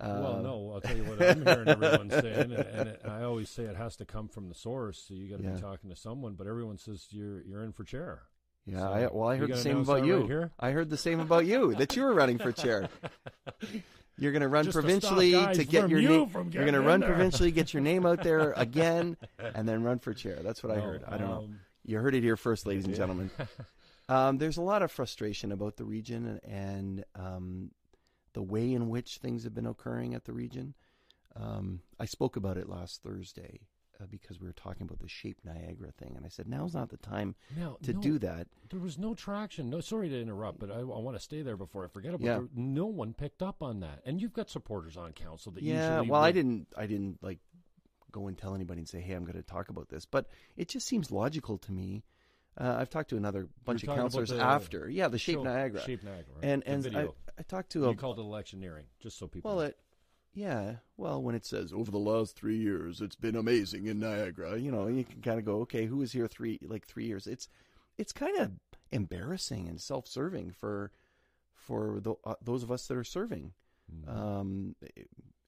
uh, 0.00 0.18
well, 0.22 0.42
no. 0.42 0.72
I'll 0.74 0.80
tell 0.80 0.96
you 0.96 1.04
what 1.04 1.20
I'm 1.20 1.42
hearing 1.44 1.68
everyone 1.68 2.10
saying, 2.10 2.52
and, 2.52 2.52
and 2.52 2.88
it, 2.88 3.02
I 3.06 3.22
always 3.22 3.48
say 3.48 3.64
it 3.64 3.76
has 3.76 3.96
to 3.96 4.04
come 4.04 4.28
from 4.28 4.48
the 4.48 4.54
source. 4.54 4.98
So 5.08 5.14
you 5.14 5.28
got 5.30 5.38
to 5.38 5.42
Yeah. 5.44 5.54
be 5.54 5.60
talking 5.60 5.90
to 5.90 5.96
someone. 5.96 6.34
But 6.34 6.46
everyone 6.46 6.78
says 6.78 7.06
you're 7.10 7.42
you're 7.42 7.62
in 7.64 7.72
for 7.72 7.84
chair. 7.84 8.22
yeah 8.66 8.80
So, 8.80 8.92
I, 8.92 9.06
well 9.12 9.28
I 9.28 9.36
heard 9.36 9.50
the 9.50 9.56
same 9.62 9.78
about 9.78 10.04
you 10.04 10.26
right? 10.26 10.50
I 10.60 10.70
heard 10.72 10.90
the 10.90 10.96
same 10.98 11.20
about 11.20 11.46
you 11.46 11.74
that 11.76 11.96
you 11.96 12.02
were 12.02 12.12
running 12.14 12.38
for 12.38 12.52
chair. 12.52 12.88
You're 14.18 14.32
going 14.32 14.40
to 14.40 14.48
run 14.48 14.64
Just 14.64 14.74
provincially 14.78 15.32
to 15.32 15.64
get 15.64 15.90
your 15.90 16.00
you 16.00 16.08
name. 16.08 16.30
You're 16.50 16.64
going 16.64 16.72
to 16.74 16.80
run 16.80 17.02
provincially, 17.02 17.50
get 17.50 17.74
your 17.74 17.82
name 17.82 18.06
out 18.06 18.22
there 18.22 18.52
again, 18.56 19.16
and 19.54 19.68
then 19.68 19.82
run 19.82 19.98
for 19.98 20.14
chair. 20.14 20.38
That's 20.42 20.62
what 20.62 20.72
I 20.72 20.80
heard. 20.80 21.04
I 21.06 21.18
don't 21.18 21.28
know. 21.28 21.36
um, 21.44 21.58
You 21.84 21.98
heard 21.98 22.14
it 22.14 22.22
here 22.22 22.36
first, 22.38 22.66
ladies 22.66 22.86
and 22.86 22.94
gentlemen. 22.94 23.30
Um, 24.08 24.38
there's 24.38 24.56
a 24.56 24.62
lot 24.62 24.82
of 24.82 24.92
frustration 24.92 25.50
about 25.50 25.76
the 25.76 25.84
region 25.84 26.38
and, 26.44 26.54
and 26.54 27.04
um, 27.16 27.70
the 28.36 28.42
way 28.42 28.70
in 28.74 28.90
which 28.90 29.16
things 29.16 29.44
have 29.44 29.54
been 29.54 29.64
occurring 29.66 30.12
at 30.14 30.26
the 30.26 30.32
region. 30.34 30.74
Um, 31.34 31.80
I 31.98 32.04
spoke 32.04 32.36
about 32.36 32.58
it 32.58 32.68
last 32.68 33.02
Thursday 33.02 33.60
uh, 33.98 34.04
because 34.10 34.38
we 34.38 34.46
were 34.46 34.52
talking 34.52 34.82
about 34.82 34.98
the 34.98 35.08
Shape 35.08 35.38
Niagara 35.42 35.90
thing, 35.98 36.12
and 36.16 36.26
I 36.26 36.28
said 36.28 36.46
now's 36.46 36.74
not 36.74 36.90
the 36.90 36.98
time 36.98 37.34
Now, 37.56 37.78
to 37.84 37.94
no, 37.94 38.00
do 38.00 38.18
that. 38.18 38.46
There 38.68 38.78
was 38.78 38.98
no 38.98 39.14
traction. 39.14 39.70
No, 39.70 39.80
sorry 39.80 40.10
to 40.10 40.20
interrupt, 40.20 40.58
but 40.60 40.70
I, 40.70 40.80
I 40.80 40.82
want 40.82 41.16
to 41.16 41.22
stay 41.22 41.40
there 41.40 41.56
before 41.56 41.82
I 41.86 41.88
forget 41.88 42.12
about 42.12 42.26
Yeah. 42.26 42.38
it. 42.40 42.50
No 42.54 42.84
one 42.84 43.14
picked 43.14 43.42
up 43.42 43.62
on 43.62 43.80
that, 43.80 44.00
and 44.04 44.20
you've 44.20 44.34
got 44.34 44.50
supporters 44.50 44.98
on 44.98 45.12
council 45.14 45.50
that 45.52 45.62
yeah 45.62 45.92
usually. 45.94 46.10
well 46.10 46.20
i 46.22 46.30
didn't 46.30 46.66
i 46.76 46.84
didn't 46.86 47.22
like 47.22 47.38
go 48.12 48.28
and 48.28 48.36
tell 48.36 48.54
anybody 48.54 48.80
and 48.80 48.88
say 48.88 49.00
hey 49.00 49.14
i'm 49.14 49.24
going 49.24 49.34
to 49.36 49.42
talk 49.42 49.68
about 49.70 49.88
this 49.88 50.04
but 50.06 50.26
it 50.56 50.68
just 50.68 50.86
seems 50.86 51.10
logical 51.10 51.56
to 51.58 51.72
me 51.72 52.02
uh, 52.58 52.76
i've 52.78 52.90
talked 52.90 53.10
to 53.10 53.16
another 53.16 53.48
bunch 53.64 53.82
of 53.82 53.86
talking 53.86 54.00
about 54.00 54.04
counselors 54.12 54.30
the 54.30 54.40
after 54.40 54.88
yeah 54.88 55.08
the 55.08 55.18
shape 55.18 55.42
niagara 55.42 55.80
Shape 55.82 56.02
Niagara, 56.02 56.24
right? 56.34 56.44
and 56.44 56.62
and 56.66 56.96
I. 56.96 57.08
I 57.38 57.42
talked 57.42 57.70
to 57.72 57.80
you 57.80 57.86
a 57.88 57.94
called 57.94 58.18
it 58.18 58.22
electioneering, 58.22 58.86
just 58.98 59.18
so 59.18 59.26
people. 59.26 59.50
well 59.50 59.60
know. 59.60 59.66
it 59.66 59.78
yeah 60.34 60.76
well 60.96 61.22
when 61.22 61.34
it 61.34 61.44
says 61.46 61.72
over 61.72 61.90
the 61.90 61.98
last 61.98 62.36
three 62.36 62.56
years 62.58 63.00
it's 63.00 63.16
been 63.16 63.36
amazing 63.36 63.86
in 63.86 63.98
niagara 63.98 64.58
you 64.58 64.70
know 64.70 64.86
you 64.86 65.04
can 65.04 65.20
kind 65.22 65.38
of 65.38 65.44
go 65.44 65.60
okay 65.60 65.86
who 65.86 65.96
was 65.98 66.12
here 66.12 66.26
three 66.28 66.58
like 66.62 66.86
three 66.86 67.06
years 67.06 67.26
it's 67.26 67.48
it's 67.98 68.12
kind 68.12 68.38
of 68.38 68.52
embarrassing 68.90 69.66
and 69.68 69.80
self-serving 69.80 70.50
for 70.50 70.90
for 71.54 72.00
the, 72.00 72.14
uh, 72.24 72.34
those 72.42 72.62
of 72.62 72.70
us 72.70 72.86
that 72.86 72.96
are 72.96 73.04
serving 73.04 73.52
Mhm. 73.92 74.08
um, 74.08 74.76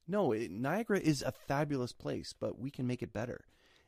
no, 0.07 0.31
it, 0.31 0.49
Niagara 0.49 0.99
is 0.99 1.21
a 1.21 1.31
fabulous 1.31 1.91
place, 1.91 2.33
but 2.37 2.57
we 2.57 2.71
can 2.71 2.87
make 2.87 3.03
it 3.03 3.13
better. 3.13 3.45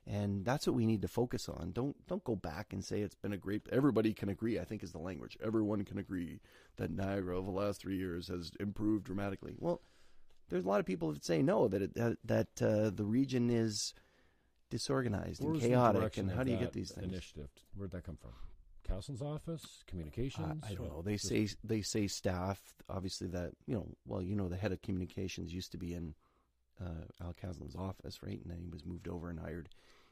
And 0.08 0.44
that's 0.44 0.66
what 0.66 0.76
we 0.76 0.88
need 0.88 1.04
to 1.04 1.08
focus 1.08 1.48
on. 1.48 1.72
Don't 1.74 1.96
don't 2.08 2.24
go 2.24 2.36
back 2.36 2.74
and 2.74 2.84
say 2.84 3.02
it's 3.02 3.16
been 3.16 3.34
a 3.34 3.38
great. 3.38 3.62
Everybody 3.72 4.14
can 4.14 4.30
agree. 4.30 4.60
I 4.60 4.64
think 4.64 4.84
is 4.84 4.92
the 4.92 4.98
language. 5.00 5.38
Everyone 5.44 5.86
can 5.86 6.00
agree 6.00 6.40
that 6.78 6.90
Niagara 6.90 7.38
over 7.38 7.52
the 7.52 7.58
last 7.58 7.82
three 7.82 7.98
years 7.98 8.28
has 8.28 8.52
improved 8.60 9.06
dramatically. 9.06 9.54
Well, 9.60 9.82
there's 10.50 10.66
a 10.66 10.68
lot 10.68 10.80
of 10.80 10.86
people 10.86 11.14
that 11.14 11.24
say 11.24 11.42
no 11.42 11.68
that 11.68 11.82
it, 11.82 11.94
that, 11.94 12.18
that 12.26 12.62
uh, 12.62 12.90
the 12.90 13.06
region 13.06 13.50
is 13.50 13.94
disorganized 14.70 15.44
Where 15.44 15.54
and 15.54 15.62
chaotic. 15.62 16.18
And 16.18 16.32
how 16.32 16.44
do 16.44 16.52
you 16.52 16.58
get 16.58 16.74
these 16.74 16.92
things? 16.92 17.08
Initiative. 17.12 17.50
Where'd 17.76 17.92
that 17.92 18.04
come 18.04 18.18
from? 18.18 18.32
Caslin's 18.84 19.22
office, 19.22 19.84
communications. 19.88 20.64
I, 20.64 20.72
I 20.72 20.74
don't 20.74 20.90
know. 20.90 21.02
They 21.04 21.18
say 21.18 21.48
they 21.64 21.82
say 21.82 22.08
staff. 22.08 22.60
Obviously, 22.90 23.28
that 23.28 23.52
you 23.68 23.76
know. 23.76 23.88
Well, 24.06 24.24
you 24.24 24.36
know, 24.36 24.50
the 24.50 24.58
head 24.58 24.72
of 24.72 24.82
communications 24.82 25.54
used 25.54 25.72
to 25.74 25.78
be 25.78 25.94
in 25.94 26.16
uh, 26.84 27.24
Al 27.26 27.34
Caslin's 27.34 27.76
office, 27.76 28.22
right? 28.24 28.40
And 28.42 28.50
then 28.52 28.60
he 28.60 28.70
was 28.70 28.86
moved 28.86 29.08
over 29.08 29.30
and 29.30 29.40
hired 29.40 29.70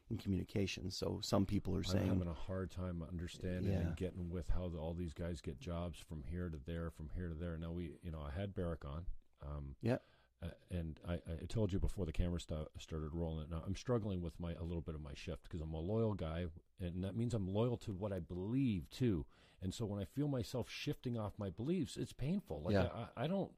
in 0.09 0.17
communications. 0.17 0.95
So 0.95 1.19
some 1.21 1.45
people 1.45 1.75
are 1.75 1.83
saying 1.83 2.03
I'm 2.09 2.17
having 2.19 2.27
a 2.27 2.33
hard 2.33 2.71
time 2.71 3.03
understanding 3.07 3.71
Yeah. 3.73 3.79
and 3.79 3.95
getting 3.95 4.29
with 4.29 4.49
how 4.49 4.67
the, 4.69 4.77
all 4.77 4.93
these 4.93 5.13
guys 5.13 5.39
get 5.41 5.59
jobs 5.59 5.99
from 5.99 6.23
here 6.23 6.49
to 6.49 6.57
there, 6.65 6.89
from 6.89 7.09
here 7.15 7.29
to 7.29 7.35
there. 7.35 7.57
Now 7.57 7.71
we, 7.71 7.91
you 8.03 8.11
know, 8.11 8.19
I 8.25 8.37
had 8.39 8.55
Barrick 8.55 8.85
on. 8.85 9.05
Um, 9.45 9.75
Yeah. 9.81 9.97
Uh, 10.41 10.47
and 10.71 10.99
I, 11.05 11.15
I 11.15 11.45
told 11.49 11.73
you 11.73 11.79
before 11.79 12.05
the 12.05 12.13
camera 12.13 12.39
sta- 12.39 12.69
started 12.77 13.13
rolling. 13.13 13.49
Now 13.49 13.61
I'm 13.67 13.75
struggling 13.75 14.21
with 14.21 14.39
my 14.39 14.53
a 14.53 14.63
little 14.63 14.81
bit 14.81 14.95
of 14.95 15.01
my 15.01 15.13
shift 15.13 15.43
because 15.43 15.59
I'm 15.59 15.73
a 15.73 15.79
loyal 15.79 16.13
guy, 16.13 16.45
and 16.79 17.03
that 17.03 17.13
means 17.15 17.33
I'm 17.33 17.47
loyal 17.53 17.75
to 17.79 17.91
what 17.91 18.13
I 18.13 18.19
believe 18.19 18.89
too. 18.89 19.25
And 19.61 19.73
so 19.73 19.85
when 19.85 19.99
I 19.99 20.05
feel 20.05 20.29
myself 20.29 20.69
shifting 20.69 21.17
off 21.19 21.33
my 21.37 21.49
beliefs, 21.49 21.97
it's 21.97 22.13
painful. 22.13 22.61
Like 22.63 22.73
Yeah. 22.73 22.87
I, 23.17 23.25
I 23.25 23.27
don't 23.27 23.51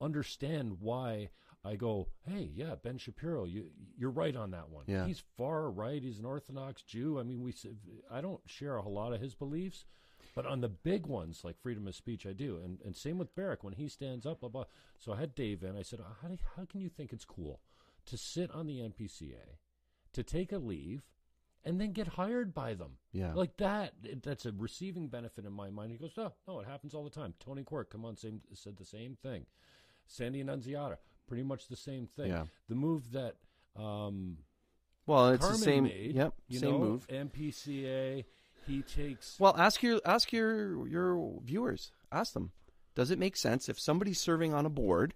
understand 0.00 0.78
why 0.80 1.28
I 1.64 1.76
go, 1.76 2.08
hey, 2.26 2.50
yeah, 2.54 2.74
Ben 2.82 2.98
Shapiro, 2.98 3.44
you 3.44 3.70
you're 3.96 4.10
right 4.10 4.34
on 4.34 4.50
that 4.50 4.68
one. 4.70 4.84
Yeah. 4.88 5.06
He's 5.06 5.22
far 5.36 5.70
right. 5.70 6.02
He's 6.02 6.18
an 6.18 6.24
Orthodox 6.24 6.82
Jew. 6.82 7.20
I 7.20 7.22
mean, 7.22 7.42
we 7.42 7.54
I 8.10 8.20
don't 8.20 8.40
share 8.46 8.76
a 8.76 8.82
whole 8.82 8.94
lot 8.94 9.12
of 9.12 9.20
his 9.20 9.34
beliefs, 9.34 9.84
but 10.34 10.44
on 10.44 10.60
the 10.60 10.68
big 10.68 11.06
ones 11.06 11.42
like 11.44 11.60
freedom 11.60 11.86
of 11.86 11.94
speech, 11.94 12.26
I 12.26 12.32
do. 12.32 12.60
And 12.64 12.78
and 12.84 12.96
same 12.96 13.16
with 13.18 13.34
Barrick 13.36 13.62
when 13.62 13.74
he 13.74 13.88
stands 13.88 14.26
up. 14.26 14.40
Blah 14.40 14.48
blah. 14.48 14.64
So 14.98 15.12
I 15.12 15.20
had 15.20 15.34
Dave 15.36 15.62
in. 15.62 15.76
I 15.76 15.82
said, 15.82 16.00
how 16.20 16.28
do, 16.28 16.38
how 16.56 16.64
can 16.64 16.80
you 16.80 16.88
think 16.88 17.12
it's 17.12 17.24
cool 17.24 17.60
to 18.06 18.16
sit 18.16 18.50
on 18.50 18.66
the 18.66 18.80
NPCA, 18.80 19.58
to 20.12 20.22
take 20.24 20.50
a 20.50 20.58
leave, 20.58 21.02
and 21.64 21.80
then 21.80 21.92
get 21.92 22.08
hired 22.08 22.52
by 22.52 22.74
them? 22.74 22.96
yeah, 23.12 23.32
Like 23.34 23.56
that, 23.58 23.94
that's 24.22 24.46
a 24.46 24.52
receiving 24.52 25.06
benefit 25.06 25.44
in 25.44 25.52
my 25.52 25.70
mind. 25.70 25.92
He 25.92 25.98
goes, 25.98 26.16
no, 26.16 26.32
no, 26.48 26.58
it 26.58 26.66
happens 26.66 26.92
all 26.94 27.04
the 27.04 27.10
time. 27.10 27.34
Tony 27.38 27.62
Quirk, 27.62 27.90
come 27.90 28.04
on, 28.04 28.16
same, 28.16 28.40
said 28.52 28.76
the 28.76 28.84
same 28.84 29.16
thing. 29.22 29.46
Sandy 30.06 30.40
Annunziata, 30.40 30.98
pretty 31.26 31.42
much 31.42 31.68
the 31.68 31.76
same 31.76 32.06
thing. 32.06 32.28
Yeah. 32.30 32.44
The 32.68 32.74
move 32.74 33.12
that 33.12 33.36
um, 33.76 34.38
well, 35.06 35.30
it's 35.30 35.40
Carmen 35.44 35.60
the 35.60 35.64
same. 35.64 35.84
made, 35.84 36.14
yep, 36.14 36.34
same 36.50 36.60
know, 36.70 36.78
move. 36.78 37.06
NPCA, 37.08 38.24
he 38.66 38.82
takes. 38.82 39.38
Well, 39.40 39.54
ask 39.58 39.82
your 39.82 40.00
ask 40.04 40.32
your 40.32 40.86
your 40.88 41.40
viewers. 41.44 41.90
Ask 42.10 42.34
them. 42.34 42.52
Does 42.94 43.10
it 43.10 43.18
make 43.18 43.36
sense 43.36 43.68
if 43.68 43.80
somebody's 43.80 44.20
serving 44.20 44.52
on 44.52 44.66
a 44.66 44.70
board 44.70 45.14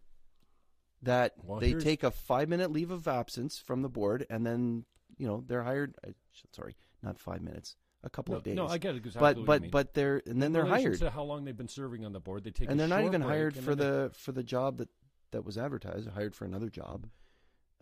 that 1.03 1.35
Well, 1.45 1.61
they 1.61 1.69
here's- 1.71 1.85
take 1.85 2.03
a 2.03 2.11
five 2.11 2.49
minute 2.49 2.71
leave 2.73 2.91
of 2.91 3.07
absence 3.07 3.59
from 3.59 3.83
the 3.83 3.89
board 3.89 4.27
and 4.31 4.47
then 4.47 4.85
you 5.19 5.27
know 5.27 5.45
they're 5.47 5.63
hired? 5.63 5.95
uh, 6.07 6.11
Sorry, 6.53 6.75
not 7.03 7.19
five 7.19 7.43
minutes, 7.43 7.77
a 8.03 8.11
couple 8.11 8.33
no, 8.33 8.39
of 8.39 8.45
days. 8.45 8.57
no, 8.57 8.67
I 8.67 8.79
get 8.79 8.95
it. 8.95 8.99
Exactly 9.05 9.45
but 9.45 9.45
but 9.63 9.71
but 9.71 9.95
they're 9.95 10.23
and 10.27 10.41
then 10.43 10.47
In 10.49 10.53
they're 10.55 10.65
hired 10.67 10.99
to 11.01 11.11
how 11.11 11.23
long 11.23 11.45
they've 11.45 11.57
been 11.57 11.69
serving 11.69 12.05
on 12.05 12.13
the 12.13 12.21
board. 12.21 12.45
They 12.45 12.51
take, 12.51 12.71
and 12.71 12.81
they're 12.81 12.89
not 12.89 13.05
even 13.05 13.21
hired 13.21 13.55
for 13.55 13.75
they- 13.75 13.85
the 13.85 14.11
for 14.15 14.33
the 14.33 14.43
job 14.43 14.79
that 14.79 14.89
that 15.37 15.45
was 15.45 15.59
advertised. 15.59 16.09
Hired 16.09 16.35
for 16.35 16.47
another 16.47 16.71
job. 16.71 17.07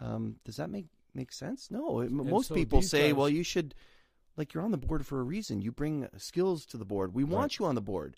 Um, 0.00 0.36
does 0.44 0.56
that 0.56 0.68
make 0.70 0.86
make 1.14 1.30
sense? 1.32 1.70
No. 1.70 2.00
It- 2.00 2.10
most 2.10 2.48
so 2.48 2.54
people 2.54 2.82
say, 2.82 3.08
guys- 3.08 3.14
well, 3.14 3.28
you 3.28 3.44
should 3.44 3.74
like 4.36 4.52
you're 4.52 4.64
on 4.64 4.72
the 4.72 4.76
board 4.76 5.06
for 5.06 5.20
a 5.20 5.22
reason. 5.22 5.62
You 5.62 5.70
bring 5.70 6.08
skills 6.16 6.66
to 6.66 6.76
the 6.76 6.84
board. 6.84 7.14
We 7.14 7.22
want 7.24 7.58
you 7.58 7.64
on 7.66 7.76
the 7.76 7.80
board. 7.80 8.16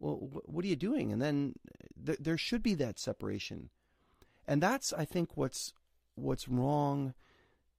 Well, 0.00 0.16
wh- 0.16 0.48
what 0.48 0.64
are 0.64 0.68
you 0.68 0.74
doing? 0.76 1.12
And 1.12 1.22
then 1.22 1.54
th- 2.04 2.18
there 2.18 2.36
should 2.36 2.62
be 2.62 2.74
that 2.74 2.98
separation, 2.98 3.70
and 4.48 4.60
that's 4.60 4.92
I 4.92 5.04
think 5.04 5.36
what's 5.36 5.72
what's 6.16 6.48
wrong 6.48 7.14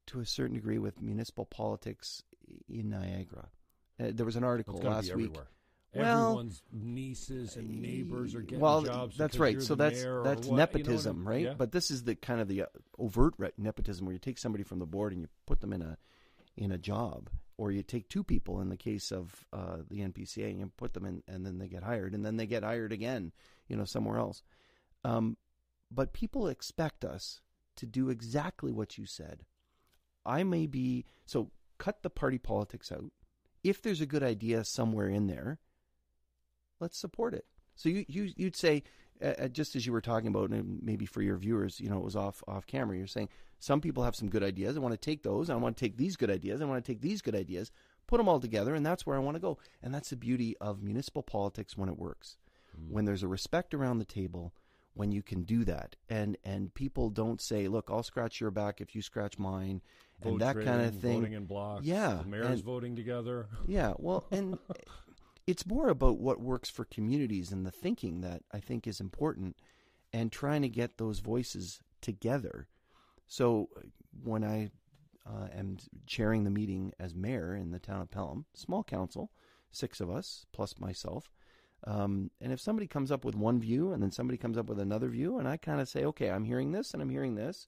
to 0.08 0.22
a 0.22 0.26
certain 0.26 0.56
degree 0.56 0.78
with 0.80 1.02
municipal 1.02 1.46
politics 1.46 2.24
in 2.70 2.90
Niagara. 2.90 3.50
Uh, 4.00 4.12
there 4.14 4.26
was 4.26 4.38
an 4.38 4.44
article 4.46 4.76
last 4.78 5.04
week. 5.04 5.12
everywhere. 5.28 5.48
Well, 5.96 6.24
Everyone's 6.30 6.64
nieces 6.72 7.56
and 7.56 7.82
neighbors 7.82 8.34
are 8.34 8.42
getting 8.42 8.60
well, 8.60 8.82
jobs. 8.82 9.16
that's 9.16 9.38
right. 9.38 9.62
So 9.62 9.76
that's 9.76 10.02
that's 10.02 10.06
what, 10.06 10.46
you 10.46 10.52
know 10.52 10.56
I 10.56 10.58
nepotism, 10.58 11.18
mean? 11.18 11.26
right? 11.26 11.46
Yeah. 11.46 11.54
But 11.56 11.72
this 11.72 11.92
is 11.92 12.04
the 12.04 12.16
kind 12.16 12.42
of 12.42 12.48
the 12.48 12.64
uh, 12.64 12.66
overt 12.98 13.36
nepotism 13.58 14.06
where 14.06 14.14
you 14.14 14.20
take 14.20 14.40
somebody 14.40 14.64
from 14.64 14.80
the 14.80 14.88
board 14.88 15.14
and 15.14 15.22
you 15.22 15.28
put 15.46 15.62
them 15.62 15.72
in 15.72 15.82
a 15.84 15.98
in 16.58 16.72
a 16.72 16.78
job, 16.78 17.30
or 17.58 17.72
you 17.72 17.84
take 17.84 18.10
two 18.10 18.24
people 18.24 18.60
in 18.62 18.70
the 18.70 18.78
case 18.78 19.12
of 19.12 19.46
uh, 19.54 19.78
the 19.90 20.00
NPCA 20.00 20.50
and 20.50 20.60
you 20.60 20.72
put 20.78 20.94
them 20.94 21.06
in, 21.06 21.24
and 21.28 21.46
then 21.46 21.60
they 21.60 21.68
get 21.68 21.84
hired, 21.84 22.14
and 22.16 22.26
then 22.26 22.38
they 22.38 22.48
get 22.48 22.64
hired 22.64 22.92
again, 22.92 23.32
you 23.68 23.76
know, 23.76 23.86
somewhere 23.86 24.18
else. 24.18 24.42
Um, 25.04 25.38
but 25.92 26.14
people 26.14 26.48
expect 26.48 27.06
us 27.06 27.42
to 27.76 27.86
do 27.86 28.10
exactly 28.10 28.72
what 28.72 28.98
you 28.98 29.06
said. 29.06 29.46
I 30.26 30.44
may 30.44 30.66
be 30.68 31.06
so 31.26 31.52
cut 31.78 32.02
the 32.02 32.10
party 32.10 32.38
politics 32.38 32.92
out. 32.92 33.12
If 33.64 33.82
there's 33.82 34.02
a 34.02 34.06
good 34.06 34.24
idea 34.24 34.64
somewhere 34.64 35.08
in 35.08 35.28
there, 35.28 35.60
let's 36.84 36.98
support 36.98 37.34
it. 37.34 37.46
So 37.76 37.90
you, 37.90 38.06
you 38.08 38.32
you'd 38.36 38.56
say 38.56 38.84
uh, 39.24 39.34
uh, 39.40 39.48
just 39.48 39.76
as 39.76 39.86
you 39.86 39.92
were 39.94 40.02
talking 40.02 40.28
about, 40.28 40.50
and 40.52 40.80
maybe 40.84 41.06
for 41.06 41.22
your 41.22 41.38
viewers, 41.38 41.80
you 41.80 41.90
know, 41.90 41.98
it 41.98 42.04
was 42.04 42.16
off 42.16 42.44
off 42.48 42.68
camera. 42.68 42.98
You're 42.98 43.08
saying 43.08 43.30
some 43.60 43.82
people 43.82 44.04
have 44.04 44.16
some 44.16 44.30
good 44.30 44.44
ideas. 44.44 44.76
I 44.76 44.80
want 44.80 44.94
to 44.94 44.98
take 45.00 45.24
those. 45.24 45.50
I 45.50 45.56
want 45.56 45.78
to 45.78 45.84
take 45.86 45.98
these 45.98 46.16
good 46.16 46.30
ideas. 46.30 46.62
I 46.62 46.66
want 46.66 46.84
to 46.84 46.92
take 46.92 47.02
these 47.02 47.22
good 47.22 47.36
ideas, 47.36 47.72
put 48.06 48.18
them 48.18 48.28
all 48.28 48.40
together, 48.40 48.76
and 48.76 48.86
that's 48.86 49.06
where 49.06 49.16
I 49.16 49.20
want 49.20 49.36
to 49.36 49.42
go. 49.42 49.58
And 49.82 49.94
that's 49.94 50.10
the 50.10 50.18
beauty 50.18 50.56
of 50.60 50.84
municipal 50.84 51.24
politics 51.24 51.78
when 51.78 51.90
it 51.90 51.98
works, 51.98 52.38
when 52.90 53.06
there's 53.06 53.24
a 53.24 53.28
respect 53.28 53.74
around 53.74 54.00
the 54.00 54.06
table, 54.06 54.54
when 54.94 55.12
you 55.12 55.24
can 55.24 55.44
do 55.44 55.64
that, 55.66 55.96
and 56.10 56.38
and 56.44 56.74
people 56.74 57.10
don't 57.10 57.42
say, 57.42 57.68
"Look, 57.68 57.90
I'll 57.90 58.04
scratch 58.04 58.40
your 58.42 58.52
back 58.52 58.82
if 58.82 58.94
you 58.94 59.02
scratch 59.02 59.40
mine," 59.40 59.82
and 60.22 60.32
Vote 60.34 60.40
that 60.42 60.56
kind 60.64 60.82
of 60.82 60.96
thing. 61.00 61.20
Voting 61.22 61.34
in 61.34 61.46
blocks. 61.46 61.86
Yeah, 61.86 62.20
The 62.22 62.30
mayor's 62.30 62.48
and- 62.48 62.64
voting 62.64 62.96
together. 62.96 63.48
Yeah, 63.68 63.94
well, 63.98 64.26
and 64.32 64.60
it's 65.46 65.66
more 65.66 65.90
about 65.90 66.20
what 66.20 66.40
works 66.40 66.70
for 66.70 66.86
communities 66.86 67.52
and 67.52 67.66
the 67.66 67.72
thinking 67.72 68.22
that 68.22 68.44
I 68.52 68.60
think 68.60 68.88
is 68.88 69.00
important 69.00 69.58
and 70.12 70.32
trying 70.32 70.62
to 70.62 70.70
get 70.70 70.98
those 70.98 71.20
voices 71.20 71.80
together. 72.02 72.68
So 73.28 73.70
uh, 73.76 73.82
when 74.24 74.44
I 74.44 74.72
uh, 75.26 75.48
am 75.58 75.78
chairing 76.06 76.44
the 76.44 76.50
meeting 76.50 76.94
as 77.00 77.16
mayor 77.16 77.56
in 77.56 77.72
the 77.72 77.80
town 77.80 78.02
of 78.02 78.12
Pelham, 78.12 78.46
small 78.54 78.84
council, 78.84 79.32
six 79.72 80.00
of 80.00 80.10
us 80.10 80.46
plus 80.52 80.80
myself. 80.80 81.32
Um, 81.86 82.32
and 82.40 82.54
if 82.54 82.62
somebody 82.62 82.88
comes 82.88 83.12
up 83.12 83.26
with 83.26 83.36
one 83.36 83.60
view 83.60 83.92
and 83.92 84.02
then 84.02 84.12
somebody 84.12 84.38
comes 84.38 84.58
up 84.58 84.68
with 84.68 84.80
another 84.80 85.10
view, 85.10 85.40
and 85.40 85.48
I 85.48 85.58
kind 85.58 85.82
of 85.82 85.90
say, 85.90 86.06
okay, 86.06 86.30
I'm 86.30 86.46
hearing 86.46 86.72
this 86.72 86.94
and 86.94 87.02
I'm 87.02 87.10
hearing 87.10 87.36
this. 87.36 87.68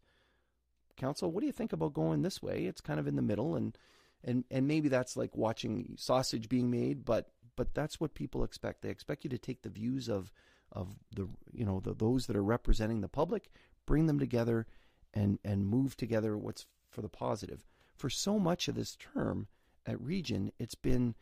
Council, 0.95 1.29
what 1.29 1.41
do 1.41 1.47
you 1.47 1.51
think 1.51 1.73
about 1.73 1.93
going 1.93 2.21
this 2.21 2.41
way? 2.41 2.65
It's 2.65 2.79
kind 2.79 3.01
of 3.01 3.07
in 3.07 3.17
the 3.17 3.21
middle, 3.21 3.55
and 3.55 3.77
and 4.23 4.45
and 4.49 4.65
maybe 4.65 4.87
that's 4.87 5.17
like 5.17 5.35
watching 5.35 5.95
sausage 5.97 6.47
being 6.47 6.71
made, 6.71 7.03
but 7.03 7.27
but 7.55 7.73
that's 7.73 7.99
what 7.99 8.13
people 8.13 8.43
expect. 8.43 8.81
They 8.81 8.89
expect 8.89 9.23
you 9.23 9.29
to 9.29 9.37
take 9.37 9.61
the 9.61 9.69
views 9.69 10.09
of 10.09 10.31
of 10.71 10.95
the 11.15 11.27
you 11.53 11.65
know 11.65 11.79
the, 11.79 11.93
those 11.93 12.27
that 12.27 12.35
are 12.35 12.43
representing 12.43 13.01
the 13.01 13.07
public, 13.07 13.49
bring 13.85 14.07
them 14.07 14.19
together, 14.19 14.67
and 15.13 15.39
and 15.43 15.67
move 15.67 15.95
together 15.97 16.37
what's 16.37 16.65
for 16.89 17.01
the 17.01 17.09
positive. 17.09 17.65
For 17.95 18.09
so 18.09 18.39
much 18.39 18.67
of 18.67 18.75
this 18.75 18.95
term 18.95 19.47
at 19.85 19.99
Region, 20.01 20.51
it's 20.59 20.75
been 20.75 21.15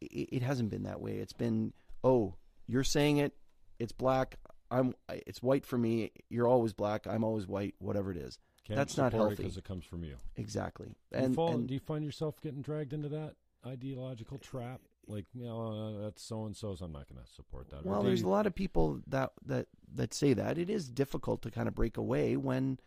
it, 0.00 0.28
it 0.32 0.42
hasn't 0.42 0.70
been 0.70 0.84
that 0.84 1.00
way. 1.00 1.16
It's 1.16 1.32
been 1.32 1.72
oh 2.02 2.34
you're 2.66 2.84
saying 2.84 3.18
it, 3.18 3.34
it's 3.78 3.92
black. 3.92 4.36
I'm 4.70 4.94
it's 5.08 5.42
white 5.42 5.66
for 5.66 5.76
me. 5.76 6.12
You're 6.28 6.46
always 6.46 6.72
black. 6.72 7.06
I'm 7.06 7.24
always 7.24 7.46
white. 7.46 7.74
Whatever 7.78 8.12
it 8.12 8.16
is. 8.16 8.38
Can't 8.64 8.76
That's 8.76 8.96
not 8.96 9.12
healthy. 9.12 9.36
because 9.36 9.56
it 9.56 9.64
comes 9.64 9.84
from 9.84 10.04
you. 10.04 10.16
Exactly. 10.36 10.94
Do 11.12 11.22
you, 11.22 11.32
fall, 11.32 11.52
and 11.52 11.66
do 11.66 11.74
you 11.74 11.80
find 11.80 12.04
yourself 12.04 12.40
getting 12.40 12.62
dragged 12.62 12.92
into 12.92 13.08
that 13.08 13.34
ideological 13.66 14.38
trap? 14.38 14.80
Like, 15.10 15.26
you 15.34 15.44
know, 15.44 15.96
uh, 15.98 16.02
that's 16.04 16.22
so 16.22 16.44
and 16.46 16.56
so's. 16.56 16.80
I'm 16.80 16.92
not 16.92 17.08
going 17.08 17.22
to 17.24 17.30
support 17.32 17.68
that. 17.70 17.84
Well, 17.84 18.02
there's 18.02 18.20
you- 18.22 18.28
a 18.28 18.30
lot 18.30 18.46
of 18.46 18.54
people 18.54 19.00
that 19.08 19.32
that 19.46 19.66
that 19.94 20.14
say 20.14 20.32
that 20.34 20.56
it 20.58 20.70
is 20.70 20.88
difficult 20.88 21.42
to 21.42 21.50
kind 21.50 21.68
of 21.68 21.74
break 21.74 21.96
away 21.96 22.36
when 22.36 22.78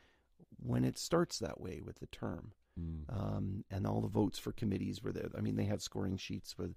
when 0.61 0.85
it 0.85 0.97
starts 0.97 1.39
that 1.39 1.59
way 1.59 1.81
with 1.83 1.99
the 1.99 2.07
term, 2.07 2.53
Mm. 2.79 3.03
um, 3.09 3.65
and 3.69 3.85
all 3.85 4.01
the 4.01 4.07
votes 4.07 4.39
for 4.39 4.51
committees 4.51 5.03
were 5.03 5.11
there. 5.11 5.29
I 5.37 5.41
mean, 5.41 5.57
they 5.57 5.65
had 5.65 5.81
scoring 5.81 6.17
sheets 6.17 6.57
with 6.57 6.73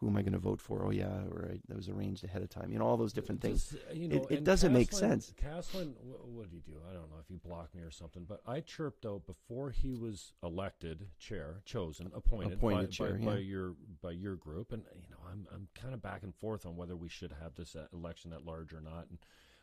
who 0.00 0.08
am 0.08 0.16
I 0.16 0.22
going 0.22 0.32
to 0.32 0.38
vote 0.38 0.60
for? 0.60 0.84
Oh 0.86 0.90
yeah, 0.90 1.24
or 1.30 1.50
I, 1.52 1.60
that 1.68 1.76
was 1.76 1.88
arranged 1.88 2.24
ahead 2.24 2.42
of 2.42 2.48
time. 2.48 2.72
You 2.72 2.78
know, 2.78 2.86
all 2.86 2.96
those 2.96 3.12
different 3.12 3.40
things. 3.42 3.66
Does- 3.66 3.96
you 3.96 4.08
know, 4.08 4.26
it 4.30 4.38
and 4.38 4.46
doesn't 4.46 4.72
make 4.72 4.92
sense. 4.92 5.34
Caslin, 5.42 5.92
wh- 5.96 6.26
what 6.28 6.50
did 6.50 6.54
he 6.64 6.70
do? 6.72 6.78
I 6.88 6.94
don't 6.94 7.10
know 7.10 7.18
if 7.20 7.28
he 7.28 7.36
blocked 7.36 7.74
me 7.74 7.82
or 7.82 7.90
something, 7.90 8.24
but 8.26 8.40
I 8.46 8.60
chirped 8.60 9.04
out 9.04 9.26
before 9.26 9.70
he 9.70 9.94
was 9.94 10.32
elected 10.42 11.08
chair, 11.18 11.60
chosen, 11.66 12.10
appointed, 12.14 12.54
Appointed 12.54 12.86
by, 12.88 12.90
chair, 12.92 13.12
by, 13.12 13.18
yeah. 13.18 13.24
by 13.26 13.38
your 13.38 13.74
by 14.02 14.10
your 14.12 14.36
group, 14.36 14.72
and 14.72 14.82
you 14.94 15.10
know, 15.10 15.18
I'm 15.30 15.46
I'm 15.54 15.68
kind 15.74 15.92
of 15.92 16.00
back 16.02 16.22
and 16.22 16.34
forth 16.34 16.64
on 16.64 16.76
whether 16.76 16.96
we 16.96 17.08
should 17.10 17.34
have 17.42 17.54
this 17.54 17.76
uh, 17.76 17.86
election 17.92 18.32
at 18.32 18.44
large 18.44 18.72
or 18.72 18.80
not. 18.80 19.06
And 19.10 19.18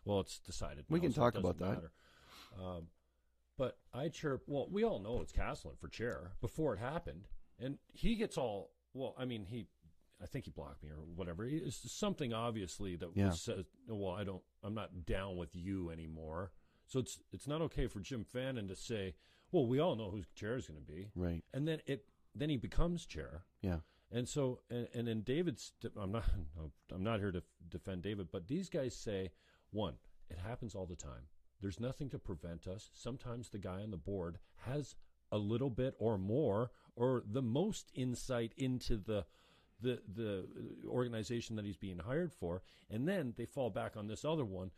well, 0.05 0.19
it's 0.19 0.37
decided. 0.39 0.85
We 0.87 0.99
now, 0.99 1.03
can 1.03 1.13
so 1.13 1.21
it 1.21 1.23
talk 1.25 1.37
about 1.39 1.57
that. 1.59 1.81
Um, 2.63 2.87
But 3.57 3.77
I 3.91 4.09
chirp. 4.09 4.43
Well, 4.45 4.67
we 4.71 4.83
all 4.83 4.99
know 4.99 5.19
it's 5.21 5.33
Caslin 5.33 5.77
for 5.79 5.87
chair 5.87 6.33
before 6.41 6.75
it 6.75 6.79
happened, 6.79 7.27
and 7.59 7.79
he 7.91 8.15
gets 8.15 8.37
all. 8.37 8.69
Well, 8.93 9.15
I 9.17 9.25
mean, 9.25 9.45
he. 9.45 9.67
I 10.21 10.25
think 10.25 10.45
he 10.45 10.51
blocked 10.51 10.83
me 10.83 10.89
or 10.89 10.95
whatever. 11.15 11.45
It's 11.45 11.91
something 11.91 12.33
obviously 12.33 12.95
that 12.95 13.09
Yeah. 13.15 13.31
said. 13.31 13.65
Well, 13.87 14.13
I 14.13 14.23
don't. 14.23 14.41
I'm 14.63 14.73
not 14.73 15.05
down 15.05 15.37
with 15.37 15.55
you 15.55 15.89
anymore. 15.91 16.51
So 16.85 16.99
it's 16.99 17.19
it's 17.31 17.47
not 17.47 17.61
okay 17.63 17.87
for 17.87 17.99
Jim 17.99 18.23
Fannin 18.23 18.67
to 18.67 18.75
say, 18.75 19.15
"Well, 19.51 19.67
we 19.67 19.79
all 19.79 19.95
know 19.95 20.09
who 20.09 20.23
chair 20.35 20.55
is 20.55 20.67
going 20.67 20.79
to 20.79 20.85
be," 20.91 21.11
Right. 21.15 21.43
and 21.53 21.67
then 21.67 21.81
it 21.85 22.07
then 22.33 22.49
he 22.49 22.57
becomes 22.57 23.05
chair. 23.05 23.45
Yeah. 23.61 23.79
And 24.09 24.27
so, 24.29 24.61
and, 24.69 24.87
and 24.93 25.09
in 25.09 25.21
David's, 25.23 25.73
I'm 25.99 26.11
not, 26.13 26.23
I'm 26.91 27.03
not 27.03 27.19
here 27.19 27.31
to 27.31 27.43
defend 27.67 28.03
David, 28.03 28.29
but 28.31 28.47
these 28.47 28.69
guys 28.69 28.95
say, 28.95 29.31
one, 29.71 29.95
it 30.29 30.37
happens 30.37 30.75
all 30.75 30.85
the 30.85 30.95
time. 30.95 31.27
There's 31.59 31.79
nothing 31.79 32.09
to 32.11 32.19
prevent 32.19 32.67
us. 32.67 32.89
Sometimes 32.93 33.49
the 33.49 33.57
guy 33.57 33.81
on 33.81 33.91
the 33.91 33.97
board 33.97 34.37
has 34.59 34.95
a 35.31 35.37
little 35.37 35.69
bit 35.69 35.93
or 35.99 36.17
more, 36.17 36.71
or 36.95 37.21
the 37.29 37.41
most 37.41 37.91
insight 37.95 38.53
into 38.55 38.95
the, 38.95 39.25
the, 39.81 40.01
the 40.15 40.45
organization 40.87 41.55
that 41.55 41.65
he's 41.65 41.77
being 41.77 41.99
hired 41.99 42.33
for, 42.33 42.61
and 42.89 43.07
then 43.07 43.33
they 43.37 43.45
fall 43.45 43.69
back 43.69 43.95
on 43.97 44.07
this 44.07 44.25
other 44.25 44.45
one. 44.45 44.71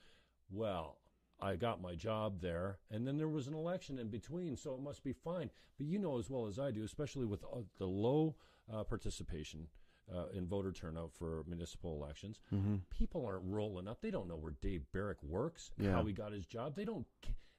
Well, 0.52 0.98
I 1.42 1.56
got 1.56 1.82
my 1.82 1.96
job 1.96 2.42
there, 2.42 2.80
and 2.92 3.08
then 3.08 3.18
there 3.18 3.30
was 3.30 3.48
an 3.48 3.54
election 3.54 3.98
in 4.00 4.10
between, 4.10 4.58
so 4.58 4.74
it 4.74 4.82
must 4.82 5.04
be 5.04 5.14
fine. 5.14 5.50
But 5.78 5.88
you 5.88 6.00
know 6.00 6.18
as 6.20 6.30
well 6.30 6.48
as 6.48 6.60
I 6.60 6.72
do, 6.72 6.84
especially 6.84 7.26
with 7.26 7.44
uh, 7.44 7.60
the 7.78 7.86
low 7.86 8.36
uh, 8.74 8.84
participation 8.84 9.68
uh, 10.14 10.26
in 10.34 10.48
voter 10.48 10.72
turnout 10.74 11.12
for 11.14 11.44
municipal 11.48 11.96
elections, 11.96 12.40
Mm-hmm. 12.54 12.76
people 12.90 13.26
aren't 13.26 13.44
rolling 13.46 13.88
up. 13.88 14.02
They 14.02 14.12
don't 14.12 14.28
know 14.28 14.36
where 14.36 14.54
Dave 14.60 14.84
Barrick 14.92 15.22
works, 15.24 15.72
Yeah. 15.78 15.92
how 15.94 16.04
he 16.04 16.12
got 16.14 16.34
his 16.34 16.46
job. 16.46 16.76
They 16.76 16.84
don't. 16.86 17.06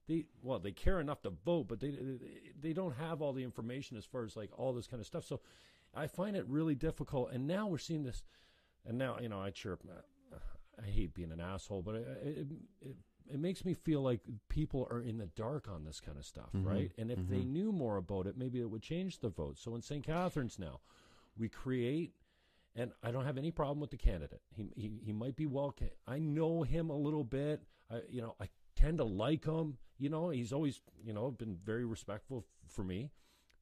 They 0.09 0.25
well, 0.43 0.59
they 0.59 0.73
care 0.73 0.99
enough 1.01 1.23
to 1.23 1.31
vote, 1.31 1.69
but 1.69 1.79
they 1.81 1.97
they 2.61 2.73
don't 2.73 2.97
have 2.97 3.23
all 3.23 3.33
the 3.33 3.45
information 3.45 3.97
as 3.97 4.05
far 4.05 4.25
as 4.25 4.37
like 4.37 4.51
all 4.59 4.73
this 4.73 4.89
kind 4.89 5.01
of 5.01 5.07
stuff. 5.07 5.25
So 5.25 5.41
I 5.95 6.07
find 6.07 6.37
it 6.37 6.47
really 6.49 6.75
difficult. 6.75 7.31
And 7.33 7.47
now 7.47 7.67
we're 7.67 7.79
seeing 7.79 8.05
this, 8.05 8.23
and 8.87 8.97
now 8.99 9.19
you 9.21 9.29
know 9.29 9.41
I 9.41 9.51
chirp. 9.51 9.83
uh, 9.91 10.37
I 10.83 10.87
hate 10.89 11.13
being 11.13 11.31
an 11.33 11.41
asshole, 11.41 11.83
but 11.83 11.95
it, 11.97 12.07
it, 12.23 12.47
it, 12.81 12.97
it 13.35 13.39
makes 13.39 13.65
me 13.67 13.75
feel 13.75 14.01
like 14.01 14.21
people 14.49 14.89
are 14.91 15.03
in 15.03 15.19
the 15.19 15.27
dark 15.27 15.69
on 15.69 15.85
this 15.85 16.01
kind 16.01 16.17
of 16.17 16.25
stuff, 16.25 16.49
Mhm. 16.55 16.65
right? 16.65 16.93
And 16.97 17.11
if 17.11 17.19
they 17.29 17.41
Mhm. 17.41 17.51
knew 17.51 17.73
more 17.73 17.99
about 17.99 18.27
it, 18.27 18.39
maybe 18.39 18.61
it 18.61 18.71
would 18.71 18.81
change 18.83 19.19
the 19.19 19.29
vote. 19.29 19.59
So 19.59 19.75
in 19.75 19.83
St. 19.83 20.03
Catharines 20.03 20.59
now, 20.59 20.81
we 21.37 21.49
create, 21.51 22.15
and 22.75 22.93
I 23.03 23.11
don't 23.11 23.27
have 23.27 23.37
any 23.37 23.51
problem 23.51 23.81
with 23.81 23.91
the 23.91 23.99
candidate. 23.99 24.41
He 24.55 24.71
he, 24.75 24.89
he 25.05 25.13
might 25.13 25.37
be 25.37 25.45
well. 25.47 25.75
I 26.07 26.19
know 26.19 26.63
him 26.63 26.89
a 26.89 26.97
little 26.97 27.25
bit. 27.25 27.63
I 27.91 28.01
you 28.09 28.23
know 28.23 28.37
I 28.41 28.49
tend 28.75 28.99
to 28.99 29.05
like 29.05 29.45
him. 29.45 29.77
You 29.99 30.09
know 30.09 30.31
he's 30.31 30.53
always 30.53 30.81
you 31.05 31.13
know 31.13 31.31
been 31.31 31.57
very 31.57 31.85
respectful 31.85 32.39
f- 32.39 32.71
for 32.71 32.85
me. 32.85 33.11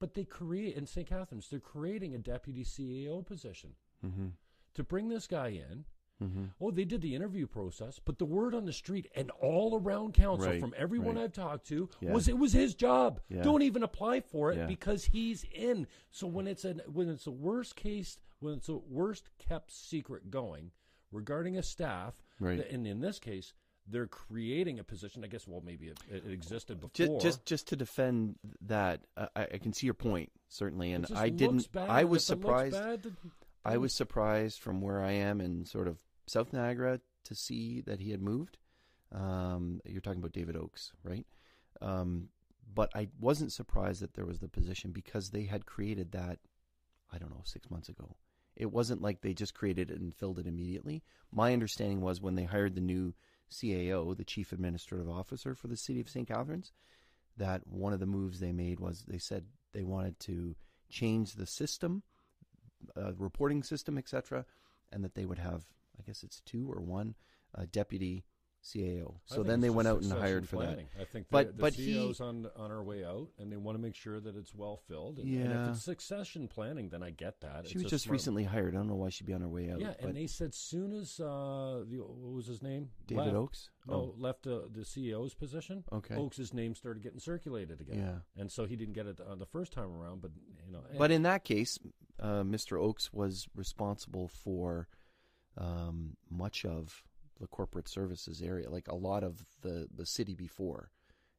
But 0.00 0.14
they 0.14 0.24
create 0.24 0.76
in 0.76 0.86
St. 0.86 1.06
Catharines, 1.08 1.48
they're 1.50 1.58
creating 1.60 2.14
a 2.14 2.18
deputy 2.18 2.64
CAO 2.64 3.24
position 3.24 3.70
Mm-hmm. 4.06 4.26
to 4.74 4.84
bring 4.84 5.08
this 5.08 5.26
guy 5.26 5.48
in. 5.48 5.84
Mm-hmm. 6.22 6.44
Oh, 6.60 6.70
they 6.70 6.84
did 6.84 7.00
the 7.00 7.14
interview 7.14 7.46
process, 7.46 8.00
but 8.04 8.18
the 8.18 8.24
word 8.24 8.54
on 8.54 8.64
the 8.64 8.72
street 8.72 9.08
and 9.14 9.30
all 9.40 9.80
around 9.80 10.14
council 10.14 10.48
Right, 10.50 10.60
from 10.60 10.74
everyone 10.76 11.14
right. 11.16 11.24
I've 11.24 11.32
talked 11.32 11.66
to 11.68 11.88
Yeah. 12.00 12.12
was 12.12 12.28
it 12.28 12.36
was 12.38 12.52
his 12.52 12.74
job. 12.74 13.20
Yeah. 13.28 13.42
Don't 13.42 13.62
even 13.62 13.82
apply 13.84 14.20
for 14.20 14.50
it 14.52 14.58
Yeah. 14.58 14.66
because 14.66 15.04
he's 15.04 15.44
in. 15.52 15.86
So 16.10 16.26
when 16.26 16.46
it's 16.48 16.64
a 16.64 16.74
when 16.92 17.08
it's 17.08 17.26
a 17.26 17.30
worst 17.32 17.76
case, 17.76 18.18
when 18.40 18.54
it's 18.54 18.68
a 18.68 18.76
worst 18.76 19.30
kept 19.38 19.70
secret 19.72 20.28
going 20.30 20.70
regarding 21.12 21.56
a 21.56 21.62
staff, 21.62 22.14
Right. 22.40 22.68
and 22.68 22.86
in 22.86 23.00
this 23.00 23.18
case, 23.20 23.52
they're 23.90 24.06
creating 24.06 24.78
a 24.78 24.84
position. 24.84 25.24
I 25.24 25.28
guess 25.28 25.46
well 25.46 25.62
maybe 25.64 25.88
it, 25.88 25.98
it 26.10 26.30
existed 26.30 26.80
before. 26.80 27.20
just 27.20 27.44
just 27.44 27.68
to 27.68 27.76
defend 27.76 28.36
that, 28.62 29.00
uh, 29.16 29.26
I, 29.34 29.42
I 29.54 29.58
can 29.58 29.72
see 29.72 29.86
your 29.86 29.94
point 29.94 30.30
certainly, 30.48 30.92
and 30.92 31.06
I 31.14 31.28
didn't. 31.28 31.68
I 31.76 32.04
was 32.04 32.24
surprised. 32.24 32.74
bad, 32.74 33.02
then- 33.02 33.16
I 33.64 33.76
was 33.76 33.94
surprised 33.94 34.60
from 34.60 34.80
where 34.80 35.02
I 35.02 35.12
am 35.12 35.40
in 35.40 35.66
sort 35.66 35.88
of 35.88 35.98
South 36.26 36.52
Niagara 36.52 37.00
to 37.24 37.34
see 37.34 37.82
that 37.82 38.00
he 38.00 38.10
had 38.10 38.22
moved. 38.22 38.56
Um, 39.12 39.80
you're 39.84 40.00
talking 40.00 40.20
about 40.20 40.32
David 40.32 40.56
Oakes, 40.56 40.92
right? 41.02 41.26
Um, 41.82 42.28
but 42.74 42.90
I 42.94 43.08
wasn't 43.20 43.52
surprised 43.52 44.02
that 44.02 44.14
there 44.14 44.26
was 44.26 44.38
the 44.38 44.48
position 44.48 44.92
because 44.92 45.30
they 45.30 45.44
had 45.44 45.66
created 45.66 46.12
that, 46.12 46.38
I 47.12 47.18
don't 47.18 47.30
know, 47.30 47.42
six 47.44 47.70
months 47.70 47.88
ago. 47.88 48.16
It 48.56 48.72
wasn't 48.72 49.02
like 49.02 49.20
they 49.20 49.34
just 49.34 49.54
created 49.54 49.90
it 49.90 50.00
and 50.00 50.14
filled 50.14 50.38
it 50.38 50.46
immediately. 50.46 51.02
My 51.32 51.52
understanding 51.52 52.00
was 52.00 52.20
when 52.20 52.34
they 52.34 52.44
hired 52.44 52.74
the 52.74 52.80
new 52.80 53.14
CAO, 53.50 54.16
the 54.16 54.24
Chief 54.24 54.52
Administrative 54.52 55.08
Officer 55.08 55.54
for 55.54 55.68
the 55.68 55.76
City 55.76 56.00
of 56.00 56.08
St. 56.08 56.28
Catharines, 56.28 56.72
that 57.36 57.66
one 57.66 57.92
of 57.92 58.00
the 58.00 58.06
moves 58.06 58.40
they 58.40 58.52
made 58.52 58.80
was 58.80 59.04
they 59.06 59.18
said 59.18 59.44
they 59.72 59.84
wanted 59.84 60.18
to 60.20 60.56
change 60.90 61.34
the 61.34 61.46
system 61.46 62.02
uh, 62.96 63.12
reporting 63.14 63.62
system, 63.62 63.98
etc., 63.98 64.44
and 64.92 65.04
that 65.04 65.14
they 65.14 65.26
would 65.26 65.38
have, 65.38 65.64
I 65.98 66.02
guess 66.06 66.22
it's 66.22 66.40
two 66.40 66.70
or 66.70 66.80
one 66.80 67.14
uh, 67.54 67.66
deputy 67.70 68.24
CAO. 68.64 69.14
So 69.26 69.42
then 69.42 69.60
they 69.60 69.70
went 69.70 69.86
out 69.88 70.02
and 70.02 70.12
hired 70.12 70.48
for 70.48 70.56
planning. 70.56 70.88
I 71.00 71.04
think 71.04 71.26
But- 71.30 71.46
the, 71.48 71.52
the 71.52 71.62
but 71.62 71.74
he- 71.74 71.94
CEO's 71.94 72.20
on 72.20 72.50
on 72.56 72.70
our 72.70 72.82
way 72.82 73.04
out, 73.04 73.28
and 73.38 73.50
they 73.52 73.56
want 73.56 73.78
to 73.78 73.82
make 73.82 73.94
sure 73.94 74.20
that 74.20 74.36
it's 74.36 74.54
well 74.54 74.76
filled. 74.88 75.18
And, 75.20 75.28
and 75.28 75.50
Yeah. 75.50 75.64
if 75.70 75.76
it's 75.76 75.84
succession 75.84 76.48
planning, 76.48 76.88
then 76.88 77.02
I 77.02 77.10
get 77.10 77.40
that. 77.40 77.52
that. 77.52 77.60
It's 77.64 77.70
She 77.70 77.78
was 77.78 77.86
just 77.86 78.08
recently 78.08 78.44
hired. 78.44 78.74
I 78.74 78.78
don't 78.78 78.88
know 78.88 78.96
why 78.96 79.10
she'd 79.10 79.26
be 79.26 79.32
on 79.32 79.40
her 79.42 79.48
way 79.48 79.70
out. 79.70 79.80
Yeah, 79.80 79.94
but 80.00 80.08
and 80.08 80.16
they 80.16 80.26
said 80.26 80.54
soon 80.54 80.92
as 80.92 81.18
uh, 81.20 81.84
the 81.88 81.98
what 81.98 82.32
was 82.34 82.46
his 82.46 82.60
name? 82.62 82.90
David 83.06 83.26
left, 83.26 83.36
Oakes. 83.36 83.70
No, 83.86 84.14
left 84.18 84.46
uh, 84.46 84.62
the 84.70 84.80
CEO's 84.82 85.34
position. 85.34 85.84
okay. 85.92 86.16
Oakes' 86.16 86.52
name 86.52 86.74
started 86.74 87.02
getting 87.02 87.20
circulated 87.20 87.80
again. 87.80 87.98
Yeah. 87.98 88.40
and 88.42 88.50
so 88.52 88.66
he 88.66 88.76
didn't 88.76 88.94
get 88.94 89.06
it 89.06 89.20
on 89.20 89.38
the 89.38 89.46
first 89.46 89.72
time 89.72 89.90
around. 89.92 90.20
But 90.20 90.32
you 90.66 90.72
know, 90.72 90.80
But 90.98 91.10
in 91.10 91.22
that 91.22 91.44
case, 91.44 91.78
uh, 92.20 92.42
Mr. 92.42 92.78
Oakes 92.78 93.12
was 93.12 93.48
responsible 93.54 94.28
for 94.28 94.88
um, 95.56 96.16
much 96.30 96.64
of 96.64 97.02
the 97.40 97.46
corporate 97.46 97.88
services 97.88 98.42
area, 98.42 98.70
like 98.70 98.88
a 98.88 98.94
lot 98.94 99.22
of 99.22 99.44
the, 99.62 99.88
the 99.94 100.06
city 100.06 100.34
before. 100.34 100.90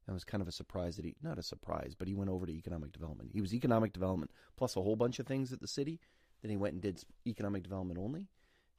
And 0.05 0.13
it 0.13 0.15
was 0.15 0.23
kind 0.23 0.41
of 0.41 0.47
a 0.47 0.53
surprise 0.53 0.95
that 0.95 1.05
he, 1.05 1.15
not 1.21 1.37
a 1.37 1.43
surprise, 1.43 1.93
but 1.97 2.07
he 2.07 2.15
went 2.15 2.29
over 2.29 2.45
to 2.45 2.51
economic 2.51 2.91
development. 2.91 3.31
He 3.33 3.41
was 3.41 3.53
economic 3.53 3.93
development 3.93 4.31
plus 4.57 4.75
a 4.75 4.81
whole 4.81 4.95
bunch 4.95 5.19
of 5.19 5.27
things 5.27 5.53
at 5.53 5.59
the 5.59 5.67
city. 5.67 5.99
Then 6.41 6.51
he 6.51 6.57
went 6.57 6.73
and 6.73 6.81
did 6.81 7.03
economic 7.27 7.63
development 7.63 7.99
only. 7.99 8.27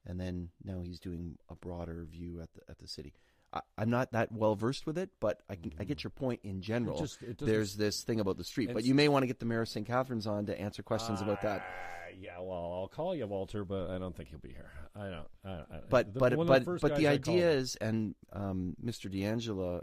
And 0.07 0.19
then 0.19 0.49
now 0.65 0.81
he's 0.81 0.99
doing 0.99 1.37
a 1.49 1.55
broader 1.55 2.07
view 2.11 2.41
at 2.41 2.53
the, 2.55 2.63
at 2.69 2.79
the 2.79 2.89
city. 2.89 3.15
I, 3.53 3.61
I'm 3.79 3.91
not 3.91 4.13
that 4.13 4.31
well 4.33 4.55
versed 4.55 4.87
with 4.87 4.97
it, 4.99 5.11
but 5.21 5.43
I, 5.49 5.57
can, 5.57 5.73
I 5.79 5.85
get 5.85 6.05
your 6.05 6.11
point 6.11 6.41
in 6.45 6.59
it 6.59 6.63
general 6.63 6.99
just, 6.99 7.23
it 7.23 7.39
there's 7.39 7.77
this 7.77 8.03
thing 8.03 8.21
about 8.21 8.37
the 8.37 8.45
street. 8.45 8.73
But 8.73 8.85
you 8.85 8.95
may 8.95 9.09
want 9.09 9.25
to 9.25 9.27
get 9.27 9.41
the 9.41 9.47
mayor 9.47 9.63
of 9.63 9.69
St. 9.69 9.87
Catharines 9.87 10.27
on 10.27 10.47
to 10.47 10.61
answer 10.61 10.83
questions 10.83 11.21
about 11.21 11.43
that. 11.43 11.65
Ah, 11.67 12.09
yeah, 12.19 12.39
well, 12.39 12.73
I'll 12.81 12.89
call 12.89 13.15
you, 13.15 13.27
Walter, 13.27 13.65
but 13.65 13.91
I 13.91 13.99
don't 13.99 14.17
think 14.17 14.29
he'll 14.29 14.39
be 14.39 14.53
here. 14.53 14.71
I 14.95 15.09
don't. 15.09 15.29
I, 15.45 15.49
I, 15.77 15.81
But 15.89 16.13
the- 16.13 16.21
but 16.21 16.33
of 16.33 16.39
the 16.41 16.45
but 16.45 16.81
but 16.81 16.97
the 16.97 17.09
I 17.09 17.13
idea 17.13 17.51
is, 17.51 17.77
and 17.77 18.15
um, 18.33 18.77
Mr. 18.85 19.11
D'Angelo, 19.11 19.83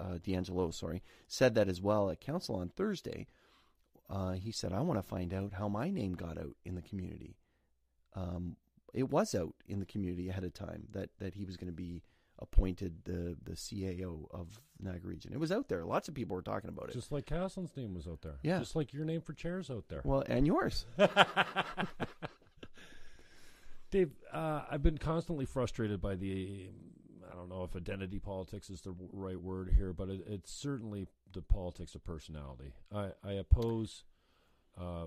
uh, 0.00 0.18
D'Angelo, 0.22 0.70
sorry, 0.70 1.02
said 1.28 1.54
that 1.54 1.68
as 1.68 1.80
well 1.80 2.10
at 2.10 2.20
council 2.20 2.56
on 2.56 2.68
Thursday. 2.68 3.26
Uh, 4.10 4.32
he 4.32 4.50
said, 4.50 4.72
"I 4.72 4.80
want 4.80 4.98
to 4.98 5.08
find 5.08 5.32
out 5.32 5.52
how 5.54 5.68
my 5.68 5.90
name 5.90 6.14
got 6.14 6.38
out 6.38 6.56
in 6.64 6.74
the 6.74 6.82
community." 6.82 7.36
Um, 8.14 8.56
it 8.92 9.10
was 9.10 9.34
out 9.34 9.54
in 9.66 9.80
the 9.80 9.86
community 9.86 10.28
ahead 10.28 10.44
of 10.44 10.54
time 10.54 10.86
that 10.92 11.10
that 11.18 11.34
he 11.34 11.44
was 11.44 11.56
going 11.56 11.68
to 11.70 11.76
be 11.76 12.02
appointed 12.44 13.04
the 13.04 13.36
the 13.42 13.52
CAO 13.52 14.26
of 14.30 14.60
the 14.78 14.90
Niagara 14.90 15.10
region. 15.10 15.32
It 15.32 15.40
was 15.40 15.50
out 15.50 15.68
there. 15.68 15.84
Lots 15.84 16.08
of 16.08 16.14
people 16.14 16.36
were 16.36 16.42
talking 16.42 16.68
about 16.68 16.90
it. 16.90 16.92
Just 16.92 17.10
like 17.10 17.26
Caslin's 17.26 17.76
name 17.76 17.94
was 17.94 18.06
out 18.06 18.22
there. 18.22 18.36
Yeah. 18.42 18.58
Just 18.58 18.76
like 18.76 18.92
your 18.92 19.04
name 19.04 19.20
for 19.20 19.32
chairs 19.32 19.70
out 19.70 19.84
there. 19.88 20.02
well, 20.04 20.22
and 20.26 20.46
yours. 20.46 20.86
Dave, 23.90 24.10
uh, 24.32 24.62
I've 24.70 24.82
been 24.82 24.98
constantly 24.98 25.44
frustrated 25.46 26.00
by 26.00 26.14
the. 26.16 26.68
I 27.30 27.34
don't 27.36 27.48
know 27.48 27.64
if 27.64 27.74
identity 27.74 28.18
politics 28.18 28.70
is 28.70 28.80
the 28.82 28.94
right 29.12 29.40
word 29.40 29.72
here, 29.76 29.92
but 29.92 30.08
it, 30.08 30.24
it's 30.26 30.52
certainly 30.52 31.06
the 31.32 31.42
politics 31.42 31.94
of 31.94 32.04
personality. 32.04 32.74
I, 32.94 33.10
I 33.24 33.32
oppose. 33.32 34.04
Uh, 34.78 35.06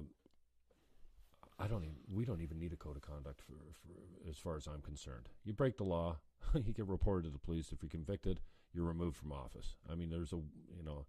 I 1.60 1.68
don't 1.68 1.84
even. 1.84 1.96
We 2.14 2.24
don't 2.26 2.42
even 2.42 2.60
need 2.60 2.74
a 2.74 2.76
code 2.76 2.98
of 2.98 3.02
conduct 3.02 3.42
for, 3.42 3.54
for 3.82 4.30
as 4.30 4.38
far 4.38 4.56
as 4.58 4.68
I'm 4.68 4.82
concerned. 4.82 5.28
You 5.44 5.54
break 5.54 5.78
the 5.78 5.84
law, 5.84 6.18
you 6.54 6.74
get 6.74 6.88
reported 6.88 7.24
to 7.26 7.30
the 7.32 7.40
police. 7.40 7.72
If 7.72 7.82
you're 7.82 7.90
convicted, 7.90 8.40
you're 8.74 8.86
removed 8.86 9.18
from 9.18 9.32
office. 9.32 9.76
I 9.92 9.96
mean, 9.96 10.10
there's 10.10 10.34
a 10.34 10.38
you 10.38 10.84
know. 10.86 11.06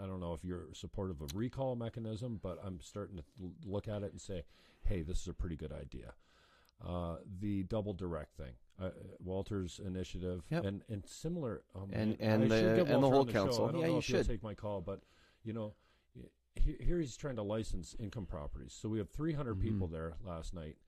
I 0.00 0.06
don't 0.06 0.20
know 0.20 0.32
if 0.32 0.44
you're 0.44 0.68
supportive 0.72 1.20
of 1.20 1.34
recall 1.34 1.74
mechanism, 1.74 2.38
but 2.42 2.58
I'm 2.64 2.80
starting 2.80 3.16
to 3.16 3.24
look 3.66 3.88
at 3.88 4.02
it 4.04 4.12
and 4.12 4.20
say, 4.20 4.44
"Hey, 4.84 5.02
this 5.02 5.20
is 5.22 5.28
a 5.28 5.34
pretty 5.34 5.56
good 5.56 5.72
idea." 5.72 6.14
Uh, 6.82 7.16
the 7.40 7.64
double 7.64 7.92
direct 7.92 8.34
thing, 8.36 8.52
uh, 8.80 8.90
Walter's 9.18 9.80
initiative, 9.84 10.44
Yep. 10.50 10.64
and 10.64 10.82
and 10.88 11.06
similar, 11.06 11.62
um, 11.74 11.90
And- 11.92 12.18
and 12.20 12.42
should 12.44 12.50
the- 12.50 12.94
and 12.94 13.02
the 13.02 13.10
whole 13.10 13.26
show. 13.26 13.32
council. 13.32 13.66
I 13.66 13.72
don't 13.72 13.80
Yeah, 13.80 13.86
know 13.88 13.92
you 13.94 13.98
if 13.98 14.04
should. 14.04 14.26
take 14.26 14.42
my 14.42 14.54
call, 14.54 14.80
but 14.80 15.02
you 15.42 15.52
know, 15.52 15.74
he- 16.54 16.76
here 16.80 16.98
he's 16.98 17.16
trying 17.16 17.36
to 17.36 17.42
license 17.42 17.94
income 17.98 18.26
properties. 18.26 18.72
So 18.72 18.88
we 18.88 18.98
have 18.98 19.08
300 19.10 19.56
Mhm. 19.58 19.62
people 19.62 19.88
there 19.88 20.16
last 20.24 20.52
night, 20.54 20.78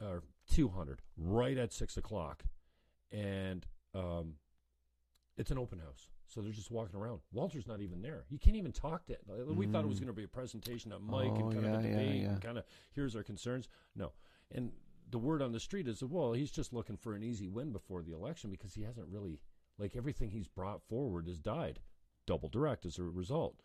or 0.00 0.22
200, 0.46 1.02
right 1.16 1.56
at 1.58 1.72
six 1.72 1.96
o'clock, 1.96 2.44
and 3.10 3.66
um, 3.94 4.38
it's 5.36 5.50
an 5.50 5.58
open 5.58 5.78
house. 5.78 6.08
So 6.26 6.42
they're 6.42 6.52
just 6.52 6.70
walking 6.70 6.96
around. 6.98 7.20
Walter's 7.32 7.66
not 7.66 7.80
even 7.80 8.02
there. 8.02 8.24
He 8.28 8.36
can't 8.36 8.56
even 8.56 8.72
talk 8.72 9.06
to. 9.06 9.12
It. 9.14 9.22
We 9.46 9.66
thought 9.66 9.84
it 9.84 9.88
was 9.88 9.98
Mm. 9.98 10.02
going 10.02 10.06
to 10.08 10.12
be 10.12 10.24
a 10.24 10.28
presentation 10.28 10.92
at 10.92 11.00
Mike 11.00 11.30
Oh, 11.32 11.36
and 11.36 11.52
kind 11.52 11.64
yeah, 11.64 11.78
of 11.78 11.84
a 11.84 11.88
yeah, 11.88 12.00
yeah. 12.00 12.32
and 12.32 12.42
kind 12.42 12.58
of 12.58 12.64
here's 12.92 13.14
our 13.14 13.22
concerns. 13.22 13.68
No, 13.94 14.12
and 14.50 14.72
the 15.08 15.18
word 15.18 15.40
on 15.40 15.52
the 15.52 15.60
street 15.60 15.86
is 15.86 16.02
well, 16.02 16.32
he's 16.32 16.50
just 16.50 16.72
looking 16.72 16.96
for 16.96 17.14
an 17.14 17.22
easy 17.22 17.46
win 17.48 17.70
before 17.70 18.02
the 18.02 18.12
election 18.12 18.50
because 18.50 18.74
he 18.74 18.82
hasn't 18.82 19.06
really 19.08 19.40
like 19.78 19.94
everything 19.94 20.30
he's 20.30 20.48
brought 20.48 20.82
forward 20.82 21.26
has 21.28 21.38
died. 21.38 21.80
Double 22.26 22.48
direct 22.48 22.84
as 22.84 22.98
a 22.98 23.04
result. 23.04 23.62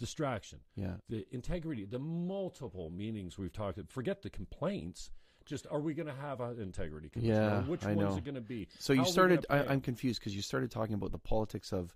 Distraction 0.00 0.60
Yeah. 0.74 0.94
the 1.10 1.26
integrity, 1.30 1.84
the 1.84 1.98
multiple 1.98 2.88
meanings 2.90 3.38
we've 3.38 3.52
talked. 3.52 3.76
About. 3.78 3.90
Forget 3.90 4.22
the 4.22 4.30
complaints. 4.30 5.10
Just 5.44 5.66
are 5.70 5.80
we 5.80 5.94
going 5.94 6.06
to 6.06 6.14
have 6.14 6.40
an 6.40 6.58
integrity 6.60 7.08
commission? 7.10 7.34
Yeah, 7.34 7.62
which 7.64 7.84
I 7.84 7.92
one's 7.92 8.12
know. 8.12 8.16
it 8.16 8.24
going 8.24 8.34
to 8.36 8.40
be? 8.40 8.68
So 8.78 8.94
How 8.94 9.02
you 9.02 9.08
started. 9.10 9.44
I, 9.50 9.64
I'm 9.64 9.80
confused 9.82 10.20
because 10.20 10.34
you 10.34 10.42
started 10.42 10.70
talking 10.70 10.94
about 10.94 11.12
the 11.12 11.18
politics 11.18 11.72
of 11.72 11.94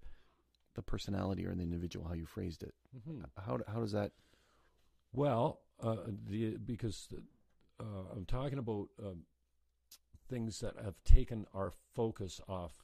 the 0.74 0.82
personality 0.82 1.46
or 1.46 1.54
the 1.54 1.62
individual, 1.62 2.06
how 2.06 2.14
you 2.14 2.26
phrased 2.26 2.62
it. 2.62 2.74
Mhm. 2.96 3.24
How 3.38 3.58
how 3.66 3.80
does 3.80 3.92
that? 3.92 4.12
Well, 5.12 5.60
uh, 5.80 5.96
the 6.28 6.56
because 6.58 7.08
uh, 7.80 7.84
I'm 8.14 8.26
talking 8.26 8.58
about 8.58 8.88
um, 9.02 9.22
things 10.28 10.60
that 10.60 10.74
have 10.84 11.02
taken 11.04 11.46
our 11.54 11.72
focus 11.94 12.40
off 12.48 12.83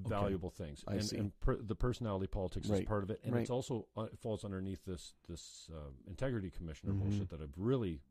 Okay. 0.00 0.10
valuable 0.10 0.50
things, 0.50 0.84
I 0.86 0.96
and, 0.96 1.12
and 1.12 1.40
per, 1.40 1.56
the 1.56 1.74
personality 1.74 2.26
politics 2.26 2.68
is 2.68 2.80
part 2.82 3.02
of 3.02 3.10
it, 3.10 3.20
and 3.24 3.32
right. 3.32 3.40
it's 3.40 3.50
also 3.50 3.86
uh, 3.96 4.02
it 4.02 4.18
falls 4.18 4.44
underneath 4.44 4.84
this 4.84 5.14
this 5.26 5.70
uh, 5.74 5.90
integrity 6.06 6.50
commissioner 6.50 6.92
Mhm. 6.92 6.98
bullshit 7.00 7.30
that 7.30 7.40
I've 7.40 7.56
really 7.56 8.02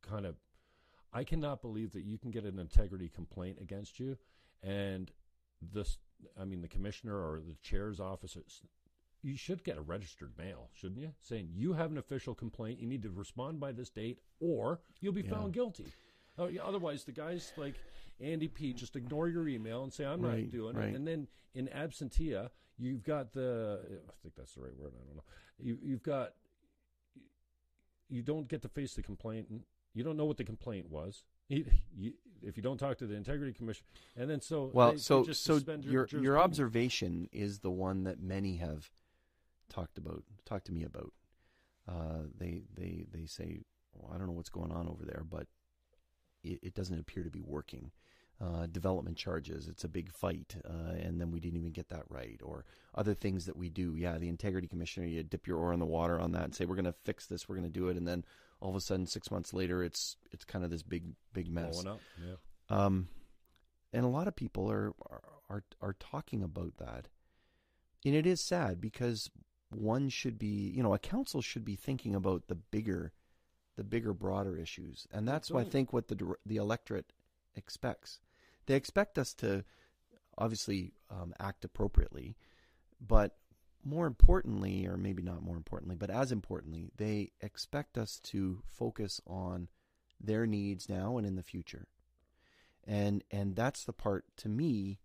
kind 0.00 0.24
of. 0.24 0.36
I 1.12 1.22
cannot 1.22 1.60
believe 1.60 1.92
that 1.92 2.02
you 2.04 2.16
can 2.18 2.30
get 2.30 2.44
an 2.44 2.58
integrity 2.58 3.08
complaint 3.10 3.58
against 3.60 4.00
you, 4.00 4.16
and 4.62 5.12
this. 5.60 5.98
I 6.40 6.44
mean, 6.46 6.62
the 6.62 6.68
commissioner 6.68 7.14
or 7.14 7.40
the 7.40 7.56
chair's 7.60 8.00
office. 8.00 8.36
You 9.22 9.36
should 9.36 9.64
get 9.64 9.76
a 9.78 9.82
registered 9.82 10.36
mail, 10.38 10.70
shouldn't 10.72 11.00
you? 11.00 11.12
Saying 11.20 11.48
you 11.52 11.74
have 11.74 11.90
an 11.90 11.98
official 11.98 12.34
complaint, 12.34 12.78
you 12.80 12.86
need 12.86 13.02
to 13.02 13.10
respond 13.10 13.60
by 13.60 13.72
this 13.72 13.90
date, 13.90 14.18
or 14.40 14.80
you'll 15.00 15.12
be 15.14 15.22
Yeah. 15.22 15.30
found 15.30 15.52
guilty. 15.52 15.86
Oh, 16.38 16.48
yeah, 16.48 16.62
otherwise, 16.62 17.04
the 17.04 17.12
guys 17.12 17.52
like 17.56 17.74
Andy 18.20 18.48
Pete 18.48 18.76
just 18.76 18.96
ignore 18.96 19.28
your 19.28 19.46
email 19.48 19.84
and 19.84 19.92
say 19.92 20.04
I'm 20.04 20.20
Right, 20.20 20.42
not 20.44 20.50
doing 20.50 20.76
right. 20.76 20.88
it, 20.88 20.94
and 20.96 21.06
then 21.06 21.28
in 21.54 21.68
absentia, 21.68 22.50
you've 22.78 23.04
got 23.04 23.32
the. 23.32 23.80
I 24.08 24.12
think 24.22 24.34
that's 24.36 24.54
the 24.54 24.62
right 24.62 24.76
word. 24.76 24.92
I 25.00 25.04
don't 25.06 25.16
know. 25.16 25.24
You, 25.60 25.78
you've 25.82 26.02
got. 26.02 26.32
You 28.08 28.22
don't 28.22 28.48
get 28.48 28.62
to 28.62 28.68
face 28.68 28.94
the 28.94 29.02
complaint. 29.02 29.48
You 29.94 30.02
don't 30.04 30.16
know 30.16 30.24
what 30.24 30.36
the 30.36 30.44
complaint 30.44 30.90
was. 30.90 31.24
You, 31.48 31.64
if 32.42 32.56
you 32.56 32.62
don't 32.62 32.78
talk 32.78 32.98
to 32.98 33.06
the 33.06 33.14
integrity 33.14 33.52
commission, 33.52 33.84
and 34.16 34.28
then 34.28 34.40
so 34.40 34.70
Well, 34.72 34.88
they- 34.88 34.94
they 34.94 34.98
so 35.00 35.24
just 35.24 35.44
so 35.44 35.54
suspend 35.54 35.84
your 35.84 36.06
your 36.10 36.38
observation 36.38 37.28
is 37.32 37.60
the 37.60 37.70
one 37.70 38.04
that 38.04 38.20
many 38.20 38.56
have 38.56 38.90
talked 39.68 39.98
about, 39.98 40.24
talked 40.44 40.66
to 40.66 40.72
me 40.72 40.84
about. 40.84 41.12
Uh, 41.86 42.22
they 42.36 42.62
they 42.74 43.06
they 43.12 43.26
say, 43.26 43.60
well, 43.92 44.10
I 44.14 44.18
don't 44.18 44.26
know 44.26 44.32
what's 44.32 44.48
going 44.50 44.72
on 44.72 44.88
over 44.88 45.04
there, 45.04 45.22
but 45.28 45.46
it, 46.44 46.60
it 46.62 46.74
doesn't 46.74 46.98
appear 46.98 47.24
to 47.24 47.30
be 47.30 47.42
working. 47.42 47.90
Uh, 48.40 48.66
development 48.66 49.16
charges, 49.16 49.68
it's 49.68 49.84
a 49.84 49.88
big 49.88 50.12
fight, 50.12 50.56
uh, 50.68 50.92
and 50.98 51.20
then 51.20 51.30
we 51.30 51.38
didn't 51.38 51.56
even 51.56 51.70
get 51.70 51.88
that 51.88 52.02
right. 52.08 52.40
Or 52.42 52.64
other 52.94 53.14
things 53.14 53.46
that 53.46 53.56
we 53.56 53.68
do. 53.68 53.94
Yeah, 53.96 54.18
the 54.18 54.28
integrity 54.28 54.66
commissioner, 54.66 55.06
you 55.06 55.22
dip 55.22 55.46
your 55.46 55.58
oar 55.58 55.72
in 55.72 55.78
the 55.78 55.86
water 55.86 56.20
on 56.20 56.32
that 56.32 56.44
and 56.44 56.54
say 56.54 56.64
we're 56.64 56.74
going 56.74 56.84
to 56.84 56.94
fix 57.04 57.26
this, 57.26 57.48
we're 57.48 57.56
going 57.56 57.72
to 57.72 57.78
do 57.78 57.88
it, 57.88 57.96
and 57.96 58.06
then 58.06 58.24
all 58.60 58.70
of 58.70 58.76
a 58.76 58.80
sudden, 58.80 59.06
six 59.06 59.30
months 59.30 59.54
later, 59.54 59.84
it's 59.84 60.16
it's 60.32 60.44
kind 60.44 60.64
of 60.64 60.70
this 60.70 60.82
big 60.82 61.04
big 61.32 61.48
mess. 61.48 61.80
blowing 61.80 61.86
up. 61.86 62.00
Yeah. 62.26 62.36
Um, 62.76 63.08
and 63.92 64.04
a 64.04 64.08
lot 64.08 64.26
of 64.26 64.34
people 64.34 64.70
are, 64.70 64.92
are 65.08 65.22
are 65.48 65.64
are 65.80 65.96
talking 66.00 66.42
about 66.42 66.76
that, 66.78 67.08
and 68.04 68.14
it 68.14 68.26
is 68.26 68.40
sad 68.40 68.80
because 68.80 69.30
one 69.70 70.08
should 70.08 70.38
be, 70.38 70.72
you 70.74 70.82
know, 70.82 70.94
a 70.94 70.98
council 70.98 71.40
should 71.40 71.64
be 71.64 71.76
thinking 71.76 72.14
about 72.14 72.48
the 72.48 72.54
bigger, 72.54 73.12
the 73.76 73.84
bigger, 73.84 74.12
broader 74.12 74.56
issues, 74.56 75.06
and 75.12 75.26
that's 75.26 75.50
why 75.50 75.60
I 75.60 75.64
think 75.64 75.92
what 75.92 76.08
the 76.08 76.34
the 76.46 76.56
electorate 76.56 77.12
expects. 77.56 78.20
They 78.66 78.74
expect 78.74 79.18
us 79.18 79.34
to 79.34 79.64
obviously 80.38 80.92
um, 81.10 81.34
act 81.38 81.64
appropriately, 81.64 82.36
but 83.00 83.36
more 83.84 84.06
importantly, 84.06 84.86
or 84.86 84.96
maybe 84.96 85.22
not 85.22 85.42
more 85.42 85.56
importantly, 85.56 85.96
but 85.96 86.10
as 86.10 86.32
importantly, 86.32 86.90
they 86.96 87.32
expect 87.40 87.98
us 87.98 88.18
to 88.24 88.62
focus 88.66 89.20
on 89.26 89.68
their 90.20 90.46
needs 90.46 90.88
now 90.88 91.18
and 91.18 91.26
in 91.26 91.36
the 91.36 91.42
future. 91.42 91.86
And 92.86 93.24
and 93.30 93.56
that's 93.56 93.84
the 93.84 93.92
part 93.92 94.24
to 94.38 94.48
me 94.48 94.98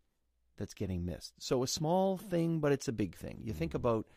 that's 0.57 0.73
getting 0.73 1.05
missed. 1.05 1.33
So 1.39 1.63
a 1.63 1.67
small 1.67 2.17
thing, 2.17 2.59
but 2.59 2.71
it's 2.71 2.87
a 2.87 2.93
big 2.93 3.15
thing. 3.15 3.39
You 3.43 3.53
think 3.53 3.73
about 3.73 4.07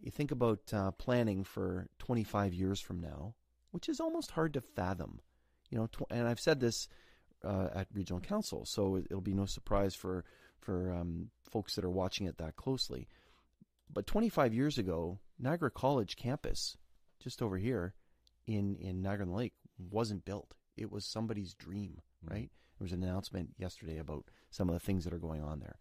you 0.00 0.10
think 0.10 0.30
about 0.30 0.60
uh, 0.72 0.90
planning 0.92 1.44
for 1.44 1.88
25 1.98 2.52
years 2.52 2.80
from 2.80 3.00
now, 3.00 3.34
which 3.70 3.88
is 3.88 4.00
almost 4.00 4.32
hard 4.32 4.54
to 4.54 4.60
fathom. 4.60 5.20
You 5.70 5.78
know, 5.78 5.86
tw- 5.86 6.10
and 6.10 6.26
I've 6.28 6.40
said 6.40 6.60
this 6.60 6.88
uh, 7.44 7.68
at 7.74 7.88
regional 7.92 8.20
council, 8.20 8.64
so 8.64 8.96
it'll 8.96 9.20
be 9.20 9.34
no 9.34 9.46
surprise 9.46 9.94
for 9.94 10.24
for 10.60 10.92
um, 10.92 11.30
folks 11.50 11.74
that 11.76 11.84
are 11.84 11.90
watching 11.90 12.26
it 12.26 12.38
that 12.38 12.56
closely. 12.56 13.08
But 13.92 14.06
25 14.06 14.52
years 14.52 14.78
ago, 14.78 15.20
Niagara 15.38 15.70
College 15.70 16.16
campus, 16.16 16.76
just 17.20 17.42
over 17.42 17.56
here 17.56 17.94
in 18.46 18.76
in 18.76 19.02
Niagara 19.02 19.26
Lake, 19.26 19.54
wasn't 19.78 20.24
built. 20.24 20.54
It 20.76 20.90
was 20.90 21.04
somebody's 21.04 21.54
dream, 21.54 22.00
right? 22.22 22.50
There 22.78 22.84
was 22.84 22.92
an 22.92 23.02
announcement 23.02 23.50
yesterday 23.58 23.98
about 23.98 24.24
some 24.50 24.68
of 24.68 24.74
the 24.74 24.80
things 24.80 25.04
that 25.04 25.14
are 25.14 25.18
going 25.18 25.42
on 25.42 25.60
there. 25.60 25.78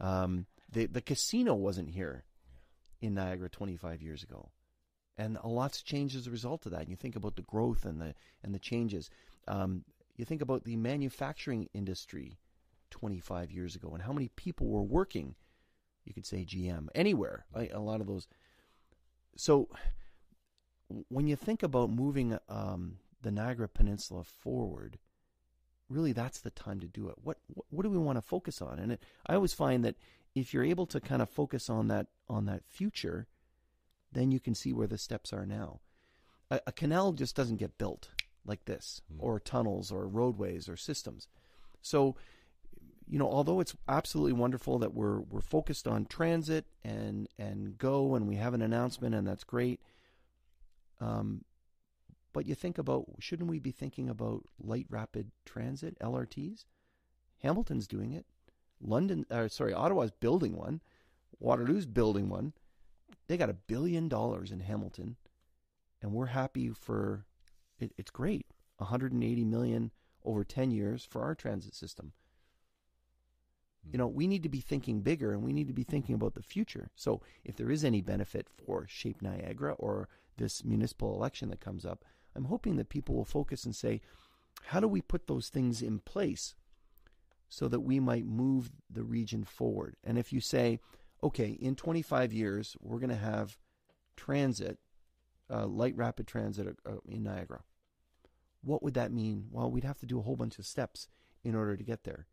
Um, 0.00 0.46
the 0.70 0.86
the 0.86 1.00
casino 1.00 1.54
wasn't 1.54 1.90
here 1.90 2.24
in 3.00 3.14
Niagara 3.14 3.48
25 3.48 4.02
years 4.02 4.22
ago, 4.22 4.50
and 5.18 5.38
a 5.42 5.48
lot's 5.48 5.82
changed 5.82 6.16
as 6.16 6.26
a 6.26 6.30
result 6.30 6.66
of 6.66 6.72
that. 6.72 6.80
And 6.80 6.88
you 6.88 6.96
think 6.96 7.16
about 7.16 7.36
the 7.36 7.42
growth 7.42 7.84
and 7.84 8.00
the 8.00 8.14
and 8.42 8.54
the 8.54 8.58
changes. 8.58 9.10
Um, 9.46 9.84
you 10.16 10.24
think 10.24 10.42
about 10.42 10.64
the 10.64 10.76
manufacturing 10.76 11.68
industry 11.72 12.38
25 12.90 13.50
years 13.50 13.74
ago 13.74 13.90
and 13.92 14.02
how 14.02 14.12
many 14.12 14.28
people 14.28 14.68
were 14.68 14.82
working. 14.82 15.34
You 16.04 16.12
could 16.12 16.26
say 16.26 16.44
GM 16.44 16.88
anywhere. 16.94 17.46
A 17.54 17.78
lot 17.78 18.00
of 18.00 18.06
those. 18.06 18.26
So 19.36 19.68
when 21.08 21.26
you 21.26 21.36
think 21.36 21.62
about 21.62 21.90
moving 21.90 22.38
um, 22.48 22.98
the 23.22 23.30
Niagara 23.30 23.68
Peninsula 23.68 24.24
forward, 24.24 24.98
really 25.88 26.12
that's 26.12 26.40
the 26.40 26.50
time 26.50 26.80
to 26.80 26.88
do 26.88 27.08
it. 27.08 27.16
What 27.22 27.38
what, 27.52 27.66
what 27.70 27.82
do 27.82 27.90
we 27.90 27.98
want 27.98 28.16
to 28.18 28.22
focus 28.22 28.60
on? 28.60 28.78
And 28.78 28.92
it, 28.92 29.02
I 29.26 29.34
always 29.34 29.52
find 29.52 29.84
that 29.84 29.96
if 30.34 30.52
you're 30.52 30.64
able 30.64 30.86
to 30.86 31.00
kind 31.00 31.22
of 31.22 31.30
focus 31.30 31.70
on 31.70 31.88
that 31.88 32.08
on 32.28 32.46
that 32.46 32.64
future, 32.66 33.26
then 34.12 34.30
you 34.30 34.40
can 34.40 34.54
see 34.54 34.72
where 34.72 34.86
the 34.86 34.98
steps 34.98 35.32
are 35.32 35.46
now. 35.46 35.80
A, 36.50 36.60
a 36.68 36.72
canal 36.72 37.12
just 37.12 37.34
doesn't 37.34 37.56
get 37.56 37.78
built 37.78 38.10
like 38.44 38.64
this, 38.64 39.00
or 39.18 39.38
tunnels, 39.38 39.92
or 39.92 40.06
roadways, 40.06 40.68
or 40.68 40.76
systems. 40.76 41.28
So, 41.80 42.16
you 43.06 43.18
know, 43.18 43.28
although 43.28 43.60
it's 43.60 43.76
absolutely 43.88 44.32
wonderful 44.32 44.78
that 44.80 44.94
we're 44.94 45.20
we're 45.20 45.40
focused 45.40 45.86
on 45.86 46.06
transit 46.06 46.66
and 46.84 47.28
and 47.38 47.78
go, 47.78 48.14
and 48.14 48.26
we 48.26 48.36
have 48.36 48.54
an 48.54 48.62
announcement, 48.62 49.14
and 49.14 49.26
that's 49.26 49.44
great. 49.44 49.80
Um, 51.00 51.44
but 52.32 52.46
you 52.46 52.54
think 52.54 52.78
about 52.78 53.06
shouldn't 53.18 53.50
we 53.50 53.58
be 53.58 53.70
thinking 53.70 54.08
about 54.08 54.44
light 54.58 54.86
rapid 54.88 55.30
transit 55.44 55.98
LRTs? 56.00 56.64
Hamilton's 57.42 57.86
doing 57.86 58.12
it. 58.12 58.26
London, 58.80 59.26
uh, 59.30 59.48
sorry, 59.48 59.72
Ottawa's 59.72 60.10
building 60.10 60.56
one. 60.56 60.80
Waterloo's 61.38 61.86
building 61.86 62.28
one. 62.28 62.52
They 63.28 63.36
got 63.36 63.50
a 63.50 63.54
billion 63.54 64.08
dollars 64.08 64.50
in 64.50 64.60
Hamilton, 64.60 65.16
and 66.00 66.12
we're 66.12 66.26
happy 66.26 66.70
for 66.70 67.24
it, 67.78 67.92
it's 67.98 68.10
great. 68.10 68.46
180 68.78 69.44
million 69.44 69.90
over 70.24 70.44
10 70.44 70.70
years 70.70 71.04
for 71.04 71.22
our 71.22 71.34
transit 71.34 71.74
system. 71.74 72.12
You 73.90 73.98
know, 73.98 74.06
we 74.06 74.28
need 74.28 74.44
to 74.44 74.48
be 74.48 74.60
thinking 74.60 75.00
bigger 75.00 75.32
and 75.32 75.42
we 75.42 75.52
need 75.52 75.66
to 75.66 75.74
be 75.74 75.82
thinking 75.82 76.14
about 76.14 76.34
the 76.34 76.42
future. 76.42 76.90
So, 76.94 77.20
if 77.44 77.56
there 77.56 77.70
is 77.70 77.84
any 77.84 78.00
benefit 78.00 78.46
for 78.48 78.86
Shape 78.86 79.20
Niagara 79.20 79.72
or 79.74 80.08
this 80.36 80.64
municipal 80.64 81.14
election 81.14 81.48
that 81.50 81.60
comes 81.60 81.84
up, 81.84 82.04
I'm 82.36 82.44
hoping 82.44 82.76
that 82.76 82.88
people 82.88 83.16
will 83.16 83.24
focus 83.24 83.64
and 83.64 83.74
say, 83.74 84.00
how 84.66 84.78
do 84.78 84.86
we 84.86 85.00
put 85.00 85.26
those 85.26 85.48
things 85.48 85.82
in 85.82 85.98
place 85.98 86.54
so 87.48 87.66
that 87.68 87.80
we 87.80 87.98
might 87.98 88.24
move 88.24 88.70
the 88.88 89.02
region 89.02 89.44
forward? 89.44 89.96
And 90.04 90.16
if 90.16 90.32
you 90.32 90.40
say, 90.40 90.78
okay, 91.22 91.48
in 91.48 91.76
25 91.76 92.32
years, 92.32 92.76
we're 92.80 92.98
going 92.98 93.10
to 93.10 93.16
have 93.16 93.58
transit, 94.16 94.78
uh, 95.50 95.66
light 95.66 95.96
rapid 95.96 96.26
transit 96.26 96.76
uh, 96.86 96.92
in 97.06 97.22
Niagara, 97.22 97.62
what 98.62 98.82
would 98.82 98.94
that 98.94 99.12
mean? 99.12 99.46
Well, 99.50 99.70
we'd 99.70 99.84
have 99.84 99.98
to 100.00 100.06
do 100.06 100.18
a 100.18 100.22
whole 100.22 100.36
bunch 100.36 100.58
of 100.58 100.66
steps 100.66 101.08
in 101.42 101.54
order 101.54 101.76
to 101.76 101.82
get 101.84 102.04
there. 102.04 102.26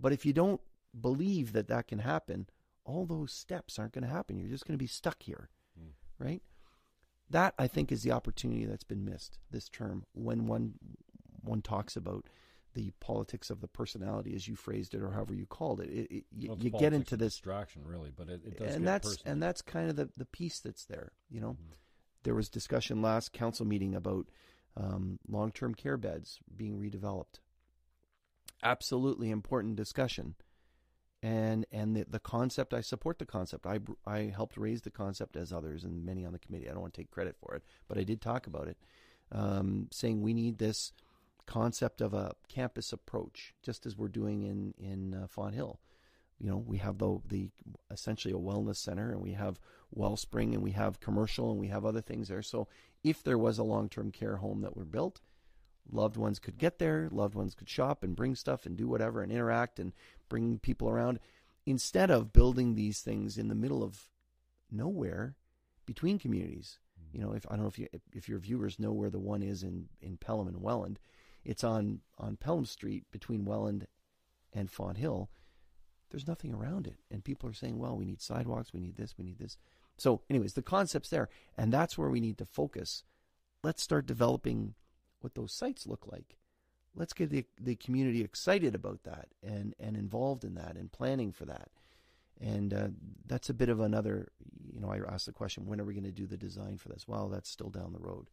But 0.00 0.12
if 0.12 0.24
you 0.24 0.32
don't 0.32 0.60
believe 0.98 1.52
that 1.52 1.68
that 1.68 1.86
can 1.88 2.00
happen, 2.00 2.46
all 2.84 3.06
those 3.06 3.32
steps 3.32 3.78
aren't 3.78 3.92
going 3.92 4.04
to 4.04 4.10
happen. 4.10 4.38
You're 4.38 4.48
just 4.48 4.66
going 4.66 4.74
to 4.78 4.82
be 4.82 4.86
stuck 4.88 5.22
here, 5.22 5.48
Mm. 5.78 5.92
right? 6.18 6.42
That 7.30 7.54
I 7.58 7.66
think 7.66 7.90
is 7.90 8.02
the 8.02 8.12
opportunity 8.12 8.66
that's 8.66 8.84
been 8.84 9.04
missed 9.04 9.38
this 9.50 9.68
term 9.68 10.04
when 10.12 10.46
one 10.46 10.74
one 11.42 11.62
talks 11.62 11.96
about 11.96 12.26
the 12.74 12.90
politics 13.00 13.50
of 13.50 13.60
the 13.60 13.68
personality, 13.68 14.34
as 14.34 14.48
you 14.48 14.56
phrased 14.56 14.94
it, 14.94 15.02
or 15.02 15.10
however 15.10 15.34
you 15.34 15.46
called 15.46 15.80
it. 15.80 15.90
it, 15.90 16.10
it 16.10 16.24
you, 16.36 16.48
Well, 16.48 16.58
you 16.60 16.70
get 16.70 16.92
into 16.92 17.16
this, 17.16 17.34
distraction, 17.34 17.82
really, 17.84 18.10
but 18.14 18.28
it, 18.28 18.40
it 18.46 18.58
does 18.58 18.74
and 18.74 18.86
that's 18.86 19.08
personal. 19.08 19.32
and 19.32 19.42
that's 19.42 19.62
kind 19.62 19.90
of 19.90 19.96
the 19.96 20.08
the 20.16 20.24
piece 20.26 20.60
that's 20.60 20.84
there. 20.86 21.12
You 21.30 21.40
know, 21.40 21.50
Mhm. 21.52 21.74
there 22.22 22.34
was 22.34 22.48
discussion 22.48 23.02
last 23.02 23.32
council 23.32 23.66
meeting 23.66 23.94
about 23.94 24.28
um, 24.76 25.18
long 25.28 25.52
term 25.52 25.74
care 25.74 25.96
beds 25.98 26.38
being 26.56 26.78
redeveloped. 26.78 27.40
Absolutely 28.62 29.30
important 29.30 29.74
discussion, 29.76 30.36
and 31.20 31.66
and 31.72 31.96
the, 31.96 32.04
the 32.08 32.20
concept. 32.20 32.72
I 32.72 32.80
support 32.80 33.18
the 33.18 33.26
concept. 33.26 33.66
I 33.66 33.80
I 34.06 34.32
helped 34.34 34.56
raise 34.56 34.82
the 34.82 34.90
concept 34.90 35.36
as 35.36 35.52
others 35.52 35.82
and 35.82 36.04
many 36.04 36.24
on 36.24 36.32
the 36.32 36.38
committee. 36.38 36.68
I 36.68 36.72
don't 36.72 36.80
want 36.82 36.94
to 36.94 37.00
take 37.00 37.10
credit 37.10 37.36
for 37.36 37.54
it, 37.56 37.64
but 37.88 37.98
I 37.98 38.04
did 38.04 38.20
talk 38.20 38.46
about 38.46 38.68
it, 38.68 38.78
um, 39.32 39.88
saying 39.90 40.22
we 40.22 40.32
need 40.32 40.58
this 40.58 40.92
concept 41.46 42.00
of 42.00 42.14
a 42.14 42.32
campus 42.48 42.92
approach, 42.92 43.54
just 43.62 43.86
as 43.86 43.96
we're 43.96 44.08
doing 44.08 44.42
in 44.42 44.74
in 44.78 45.14
uh, 45.14 45.26
Fonthill. 45.26 45.80
You 46.38 46.50
know, 46.50 46.56
we 46.56 46.78
have 46.78 46.98
the 46.98 47.20
the 47.28 47.50
essentially 47.90 48.34
a 48.34 48.38
wellness 48.38 48.76
center, 48.76 49.12
and 49.12 49.22
we 49.22 49.32
have 49.32 49.60
Wellspring, 49.90 50.54
and 50.54 50.62
we 50.62 50.72
have 50.72 51.00
commercial, 51.00 51.50
and 51.50 51.60
we 51.60 51.68
have 51.68 51.84
other 51.84 52.00
things 52.00 52.28
there. 52.28 52.42
So, 52.42 52.68
if 53.04 53.22
there 53.22 53.38
was 53.38 53.58
a 53.58 53.64
long 53.64 53.88
term 53.88 54.10
care 54.10 54.36
home 54.36 54.62
that 54.62 54.76
were 54.76 54.84
built, 54.84 55.20
loved 55.90 56.16
ones 56.16 56.38
could 56.38 56.58
get 56.58 56.78
there, 56.78 57.08
loved 57.12 57.34
ones 57.34 57.54
could 57.54 57.68
shop 57.68 58.02
and 58.02 58.16
bring 58.16 58.34
stuff 58.34 58.66
and 58.66 58.76
do 58.76 58.88
whatever 58.88 59.22
and 59.22 59.30
interact 59.30 59.78
and 59.78 59.92
bring 60.28 60.58
people 60.58 60.88
around, 60.88 61.20
instead 61.66 62.10
of 62.10 62.32
building 62.32 62.74
these 62.74 63.00
things 63.00 63.38
in 63.38 63.48
the 63.48 63.54
middle 63.54 63.82
of 63.82 64.08
nowhere 64.70 65.36
between 65.86 66.18
communities. 66.18 66.78
You 67.12 67.20
know, 67.20 67.32
if 67.32 67.46
I 67.48 67.54
don't 67.54 67.62
know 67.62 67.68
if 67.68 67.78
you 67.78 67.88
if 68.12 68.28
your 68.28 68.38
viewers 68.38 68.78
know 68.78 68.92
where 68.92 69.10
the 69.10 69.20
one 69.20 69.42
is 69.42 69.62
in 69.62 69.88
in 70.00 70.16
Pelham 70.16 70.48
and 70.48 70.62
Welland, 70.62 70.98
it's 71.44 71.64
on 71.64 72.00
on 72.18 72.36
Pelham 72.36 72.64
Street 72.64 73.04
between 73.10 73.44
Welland 73.44 73.86
and 74.52 74.70
Fonthill. 74.70 75.30
There's 76.10 76.26
nothing 76.26 76.52
around 76.52 76.86
it, 76.86 77.00
and 77.10 77.24
people 77.24 77.48
are 77.48 77.54
saying, 77.54 77.78
"Well, 77.78 77.96
we 77.96 78.04
need 78.04 78.20
sidewalks, 78.20 78.72
we 78.72 78.80
need 78.80 78.96
this, 78.96 79.16
we 79.16 79.24
need 79.24 79.38
this." 79.38 79.56
So, 79.96 80.22
anyways, 80.28 80.54
the 80.54 80.62
concept's 80.62 81.10
there, 81.10 81.28
and 81.56 81.72
that's 81.72 81.96
where 81.96 82.10
we 82.10 82.20
need 82.20 82.38
to 82.38 82.44
focus. 82.44 83.04
Let's 83.62 83.82
start 83.82 84.06
developing 84.06 84.74
what 85.20 85.34
those 85.34 85.52
sites 85.52 85.86
look 85.86 86.06
like. 86.06 86.36
Let's 86.94 87.12
get 87.12 87.30
the 87.30 87.46
the 87.58 87.76
community 87.76 88.22
excited 88.22 88.74
about 88.74 89.04
that 89.04 89.28
and 89.42 89.74
and 89.80 89.96
involved 89.96 90.44
in 90.44 90.54
that 90.54 90.76
and 90.76 90.92
planning 90.92 91.32
for 91.32 91.46
that. 91.46 91.70
And 92.40 92.74
uh, 92.74 92.88
that's 93.26 93.48
a 93.50 93.54
bit 93.54 93.68
of 93.68 93.80
another. 93.80 94.28
You 94.72 94.80
know, 94.80 94.90
I 94.90 94.98
asked 95.08 95.26
the 95.26 95.32
question, 95.32 95.66
when 95.66 95.80
are 95.80 95.84
we 95.84 95.94
going 95.94 96.04
to 96.04 96.10
do 96.10 96.26
the 96.26 96.36
design 96.36 96.76
for 96.76 96.88
this? 96.88 97.06
Well, 97.06 97.28
that's 97.28 97.48
still 97.48 97.70
down 97.70 97.92
the 97.92 98.00
road. 98.00 98.28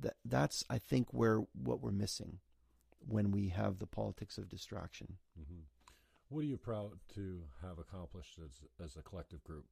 That 0.00 0.16
that's 0.24 0.64
I 0.68 0.78
think 0.78 1.12
where 1.12 1.38
what 1.54 1.80
we're 1.80 1.90
missing 1.90 2.38
when 3.08 3.30
we 3.30 3.48
have 3.48 3.78
the 3.78 3.86
politics 3.86 4.36
of 4.38 4.48
distraction. 4.48 5.16
hmm 5.36 5.60
What 6.28 6.40
are 6.40 6.46
you 6.48 6.58
proud 6.58 6.98
to 7.14 7.42
have 7.62 7.78
accomplished 7.78 8.38
as 8.44 8.60
as 8.84 8.96
a 8.96 9.02
collective 9.02 9.42
group, 9.44 9.66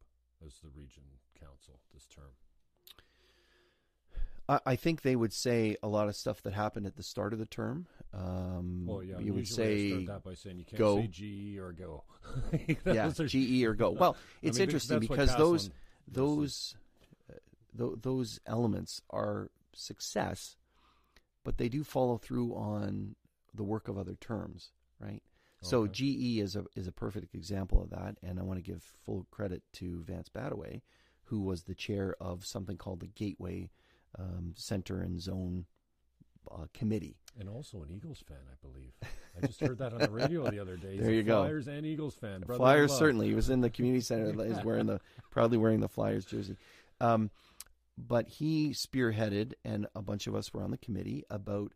as 0.45 0.59
the 0.61 0.69
region 0.71 1.03
council 1.39 1.81
this 1.93 2.07
term? 2.07 2.33
I, 4.49 4.61
I 4.67 4.77
think 4.77 5.03
they 5.03 5.17
would 5.17 5.33
say 5.33 5.77
a 5.83 5.89
lot 5.89 6.09
of 6.09 6.17
stuff 6.17 6.43
that 6.43 6.53
happened 6.53 6.87
at 6.87 6.97
the 6.97 7.03
start 7.03 7.33
of 7.33 7.39
the 7.39 7.47
term. 7.47 7.87
Um, 8.13 8.85
Well, 8.87 9.03
yeah, 9.03 9.19
you 9.19 9.33
would 9.35 9.49
say 9.49 10.05
that 10.05 10.23
by 10.23 10.35
saying 10.35 10.59
you 10.59 10.65
can't 10.65 10.79
go. 10.79 10.99
say 11.01 11.07
GE 11.09 11.59
or 11.59 11.73
go. 11.73 12.05
yeah, 12.87 13.07
are- 13.09 13.27
GE 13.27 13.63
or 13.65 13.75
go. 13.75 13.91
Well, 13.91 14.17
it's 14.43 14.57
I 14.57 14.61
mean, 14.61 14.69
interesting 14.69 15.01
because 15.01 15.35
those 15.37 15.71
those 16.07 16.77
uh, 17.31 17.37
th- 17.79 17.99
those 18.03 18.41
elements 18.47 19.01
are 19.11 19.51
success, 19.77 20.57
but 21.45 21.59
they 21.59 21.69
do 21.69 21.85
follow 21.85 22.17
through 22.19 22.55
on 22.55 23.17
the 23.55 23.63
work 23.65 23.89
of 23.89 23.99
other 23.99 24.17
terms, 24.21 24.71
right? 24.99 25.23
So 25.63 25.87
GE 25.87 26.41
is 26.41 26.57
a 26.57 26.65
is 26.77 26.87
a 26.87 26.93
perfect 26.93 27.35
example 27.35 27.83
of 27.83 27.89
that, 27.89 28.17
and 28.23 28.39
I 28.39 28.43
want 28.43 28.59
to 28.59 28.63
give 28.63 28.83
full 29.07 29.27
credit 29.31 29.63
to 29.75 30.03
Vance 30.03 30.29
Badawey, 30.29 30.83
who 31.25 31.41
was 31.41 31.63
the 31.63 31.75
chair 31.75 32.15
of 32.21 32.45
something 32.45 32.77
called 32.77 33.01
the 33.01 33.07
Gateway 33.07 33.71
um, 34.19 34.53
Center 34.57 35.01
and 35.01 35.19
Zone 35.19 35.65
uh, 36.53 36.67
Committee. 36.75 37.17
And 37.39 37.49
also 37.49 37.83
an 37.83 37.91
Eagles 37.91 38.23
fan, 38.29 38.37
I 38.47 38.57
believe. 38.67 38.93
I 39.37 39.47
just 39.47 39.61
heard 39.61 39.79
that 39.79 39.95
on 39.95 40.01
the 40.01 40.11
radio 40.11 40.49
the 40.51 40.61
other 40.61 40.77
day. 40.77 40.93
He's 40.97 41.01
There 41.01 41.11
a 41.11 41.15
you 41.15 41.23
go. 41.23 41.43
Flyers 41.43 41.67
and 41.67 41.85
Eagles 41.87 42.15
fan. 42.15 42.43
brother 42.43 42.59
Flyers 42.59 42.93
certainly. 42.93 43.29
He 43.29 43.35
was 43.35 43.49
in 43.51 43.61
the 43.63 43.71
community 43.71 44.01
center. 44.05 44.45
Is 44.45 44.63
wearing 44.63 44.87
the 44.87 45.01
proudly 45.31 45.57
wearing 45.59 45.81
the 45.81 45.89
Flyers 45.89 46.25
jersey. 46.27 46.57
Um, 47.01 47.31
but 47.97 48.29
he 48.29 48.71
spearheaded, 48.71 49.53
and 49.65 49.87
a 49.95 50.03
bunch 50.03 50.27
of 50.27 50.35
us 50.35 50.53
were 50.53 50.63
on 50.63 50.71
the 50.71 50.79
committee 50.79 51.25
about 51.31 51.73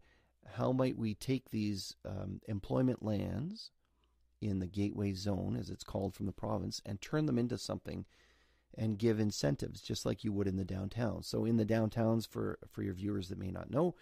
how 0.57 0.73
might 0.73 0.97
we 0.97 1.15
take 1.15 1.51
these 1.51 1.95
um, 2.05 2.41
employment 2.49 3.05
lands 3.05 3.71
in 4.41 4.59
the 4.59 4.67
gateway 4.67 5.13
zone, 5.13 5.57
as 5.59 5.71
it's 5.71 5.85
called 5.85 6.15
from 6.15 6.27
the 6.27 6.33
province, 6.33 6.81
and 6.85 7.01
turn 7.01 7.27
them 7.27 7.39
into 7.39 7.59
something 7.59 8.05
and 8.77 8.99
give 8.99 9.19
incentives, 9.19 9.81
just 9.81 10.07
like 10.07 10.25
you 10.25 10.33
would 10.33 10.47
in 10.47 10.57
the 10.57 10.65
downtown. 10.65 11.23
So 11.23 11.45
in 11.45 11.57
the 11.57 11.67
downtowns, 11.67 12.27
for 12.27 12.59
for 12.71 12.83
your 12.83 12.95
viewers 12.95 13.29
that 13.29 13.39
may 13.39 13.51
not 13.51 13.71
know, 13.71 13.95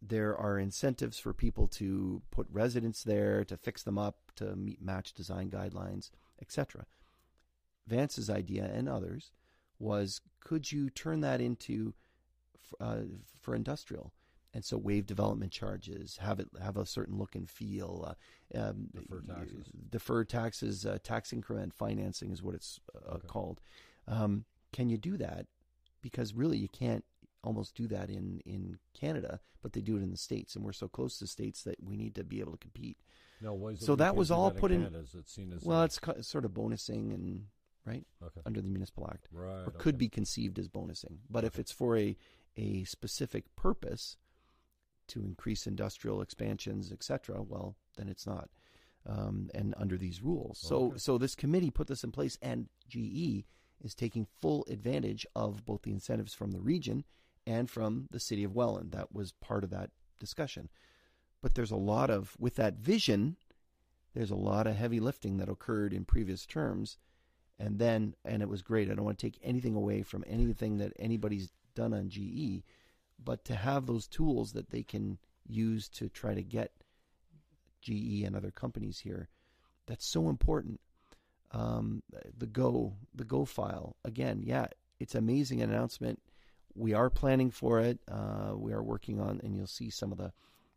there 0.00 0.36
are 0.36 0.58
incentives 0.58 1.18
for 1.18 1.32
people 1.32 1.66
to 1.68 2.22
put 2.30 2.46
residents 2.50 3.02
there, 3.02 3.44
to 3.44 3.56
fix 3.56 3.82
them 3.82 3.98
up, 3.98 4.32
to 4.36 4.56
meet 4.56 4.82
match 4.82 5.12
design 5.12 5.50
guidelines, 5.50 6.10
etc. 6.40 6.86
Vance's 7.86 8.30
idea 8.30 8.64
and 8.64 8.88
others 8.88 9.32
was 9.78 10.20
could 10.40 10.70
you 10.72 10.90
turn 10.90 11.20
that 11.20 11.40
into 11.40 11.94
uh, 12.80 13.02
for 13.40 13.54
industrial? 13.54 14.12
And 14.52 14.64
so 14.64 14.76
waive 14.78 15.04
development 15.06 15.50
charges, 15.50 16.18
have 16.18 16.38
it 16.38 16.48
have 16.62 16.76
a 16.76 16.86
certain 16.86 17.18
look 17.18 17.34
and 17.34 17.50
feel, 17.50 18.14
uh, 18.54 18.58
um, 18.60 18.86
Defer 18.94 19.20
taxes. 19.22 19.66
defer 19.90 20.24
taxes, 20.24 20.86
uh, 20.86 20.98
tax 21.02 21.32
increment 21.32 21.74
financing 21.74 22.30
is 22.30 22.40
what 22.40 22.54
it's 22.54 22.78
uh, 22.94 23.14
Okay. 23.14 23.26
called. 23.26 23.60
Um, 24.06 24.44
can 24.72 24.88
you 24.88 24.96
do 24.96 25.16
that? 25.16 25.46
Because 26.02 26.34
really, 26.34 26.56
you 26.58 26.68
can't 26.68 27.04
almost 27.42 27.74
do 27.74 27.88
that 27.88 28.08
in 28.10 28.40
in 28.46 28.78
Canada, 28.92 29.40
but 29.60 29.72
they 29.72 29.80
do 29.80 29.96
it 29.96 30.02
in 30.04 30.10
the 30.12 30.16
states, 30.16 30.54
and 30.54 30.64
we're 30.64 30.72
so 30.72 30.86
close 30.86 31.18
to 31.18 31.26
states 31.26 31.64
that 31.64 31.82
we 31.82 31.96
need 31.96 32.14
to 32.14 32.22
be 32.22 32.38
able 32.38 32.52
to 32.52 32.58
compete. 32.58 32.98
No, 33.40 33.54
why 33.54 33.70
is 33.70 33.82
it 33.82 33.86
So 33.86 33.96
that 33.96 34.14
was 34.14 34.30
all 34.30 34.52
put 34.52 34.70
in- 34.70 34.82
Canada? 34.84 35.00
Is 35.02 35.14
it 35.16 35.28
seen 35.28 35.52
as 35.52 35.64
Well, 35.64 35.82
it's 35.82 35.98
sort 36.20 36.44
of 36.44 36.52
bonusing 36.52 37.12
and 37.12 37.46
right 37.86 38.04
okay. 38.22 38.40
under 38.46 38.60
the 38.60 38.68
municipal 38.68 39.08
act, 39.10 39.28
Right. 39.32 39.66
or 39.66 39.70
could 39.70 39.94
okay. 39.94 40.04
be 40.04 40.08
conceived 40.08 40.58
as 40.58 40.68
bonusing. 40.68 41.18
But 41.30 41.44
if 41.44 41.58
it's 41.58 41.72
for 41.72 41.96
a 41.96 42.16
a 42.56 42.84
specific 42.84 43.44
purpose 43.56 44.16
to 45.08 45.24
increase 45.24 45.66
industrial 45.66 46.22
expansions, 46.22 46.92
etc., 46.92 47.42
well, 47.42 47.76
then 47.96 48.08
it's 48.08 48.26
not. 48.26 48.48
Um, 49.06 49.50
and 49.54 49.74
under 49.76 49.98
these 49.98 50.22
rules, 50.22 50.58
so 50.58 50.94
so 50.96 51.18
this 51.18 51.34
committee 51.34 51.70
put 51.70 51.88
this 51.88 52.04
in 52.04 52.10
place, 52.10 52.38
and 52.40 52.68
GE 52.88 53.44
is 53.82 53.94
taking 53.94 54.26
full 54.40 54.64
advantage 54.70 55.26
of 55.36 55.64
both 55.66 55.82
the 55.82 55.90
incentives 55.92 56.32
from 56.32 56.52
the 56.52 56.60
region 56.60 57.04
and 57.46 57.68
from 57.68 58.08
the 58.10 58.20
city 58.20 58.44
of 58.44 58.54
Welland. 58.54 58.92
That 58.92 59.14
was 59.14 59.32
part 59.32 59.62
of 59.62 59.68
that 59.70 59.90
discussion. 60.18 60.70
But 61.42 61.54
there's 61.54 61.70
a 61.70 61.76
lot 61.76 62.08
of 62.08 62.34
with 62.38 62.56
that 62.56 62.78
vision, 62.78 63.36
there's 64.14 64.30
a 64.30 64.36
lot 64.36 64.66
of 64.66 64.76
heavy 64.76 65.00
lifting 65.00 65.36
that 65.36 65.50
occurred 65.50 65.92
in 65.92 66.06
previous 66.06 66.46
terms 66.46 66.96
and 67.58 67.78
then 67.78 68.14
and 68.24 68.42
it 68.42 68.48
was 68.48 68.62
great. 68.62 68.90
I 68.90 68.94
don't 68.94 69.04
want 69.04 69.18
to 69.18 69.26
take 69.26 69.38
anything 69.42 69.74
away 69.74 70.02
from 70.02 70.24
anything 70.26 70.78
that 70.78 70.92
anybody's 70.98 71.50
done 71.74 71.92
on 71.92 72.08
GE, 72.08 72.62
but 73.22 73.44
to 73.46 73.54
have 73.54 73.86
those 73.86 74.06
tools 74.06 74.52
that 74.52 74.70
they 74.70 74.82
can 74.82 75.18
use 75.46 75.88
to 75.90 76.08
try 76.08 76.34
to 76.34 76.42
get 76.42 76.72
GE 77.82 78.22
and 78.24 78.34
other 78.34 78.50
companies 78.50 78.98
here, 78.98 79.28
that's 79.86 80.06
so 80.06 80.28
important. 80.28 80.80
Um, 81.52 82.02
the 82.36 82.46
Go, 82.46 82.94
the 83.14 83.24
Go 83.24 83.44
file 83.44 83.96
again, 84.04 84.42
yeah, 84.44 84.66
it's 84.98 85.14
amazing 85.14 85.62
announcement. 85.62 86.20
We 86.74 86.92
are 86.94 87.10
planning 87.10 87.50
for 87.50 87.78
it. 87.78 88.00
Uh, 88.10 88.54
we 88.56 88.72
are 88.72 88.82
working 88.82 89.20
on, 89.20 89.40
and 89.44 89.54
you'll 89.54 89.68
see 89.68 89.90
some 89.90 90.10
of 90.10 90.18
the 90.18 90.32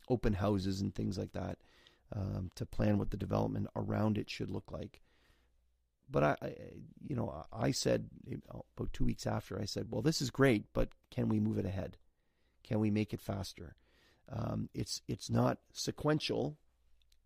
open 0.10 0.34
houses 0.34 0.82
and 0.82 0.94
things 0.94 1.18
like 1.18 1.32
that 1.34 1.58
um, 2.16 2.52
to 2.56 2.66
plan 2.66 3.00
what 3.00 3.10
the 3.10 3.18
development 3.18 3.68
around 3.76 4.18
it 4.18 4.30
should 4.30 4.52
look 4.52 4.72
like 4.72 5.02
but 6.10 6.24
I, 6.24 6.36
I, 6.42 6.56
you 7.06 7.16
know, 7.16 7.46
I 7.52 7.72
said 7.72 8.10
about 8.78 8.94
two 8.94 9.06
weeks 9.06 9.28
after, 9.28 9.60
I 9.60 9.66
said, 9.66 9.88
"Well, 9.90 10.02
this 10.02 10.22
is 10.22 10.30
great, 10.30 10.66
but 10.74 10.90
can 11.12 11.30
we 11.30 11.40
move 11.40 11.58
it 11.58 11.66
ahead? 11.66 11.98
Can 12.64 12.80
we 12.80 12.92
make 12.92 13.14
it 13.14 13.22
faster? 13.22 13.76
Um, 14.30 14.70
it's 14.74 15.02
it's 15.08 15.30
not 15.30 15.60
sequential. 15.72 16.58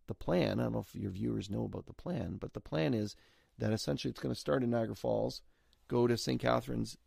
The 0.07 0.13
plan. 0.13 0.59
I 0.59 0.63
don't 0.63 0.73
know 0.73 0.79
if 0.87 0.95
your 0.95 1.11
viewers 1.11 1.49
know 1.49 1.63
about 1.63 1.85
the 1.85 1.93
plan, 1.93 2.37
but 2.39 2.53
the 2.53 2.59
plan 2.59 2.93
is 2.93 3.15
that 3.57 3.71
essentially 3.71 4.09
it's 4.09 4.19
going 4.19 4.33
to 4.33 4.39
start 4.39 4.63
in 4.63 4.71
Niagara 4.71 4.95
Falls, 4.95 5.41
go 5.87 6.07
to 6.07 6.17
St. 6.17 6.41
Catharines, 6.41 6.97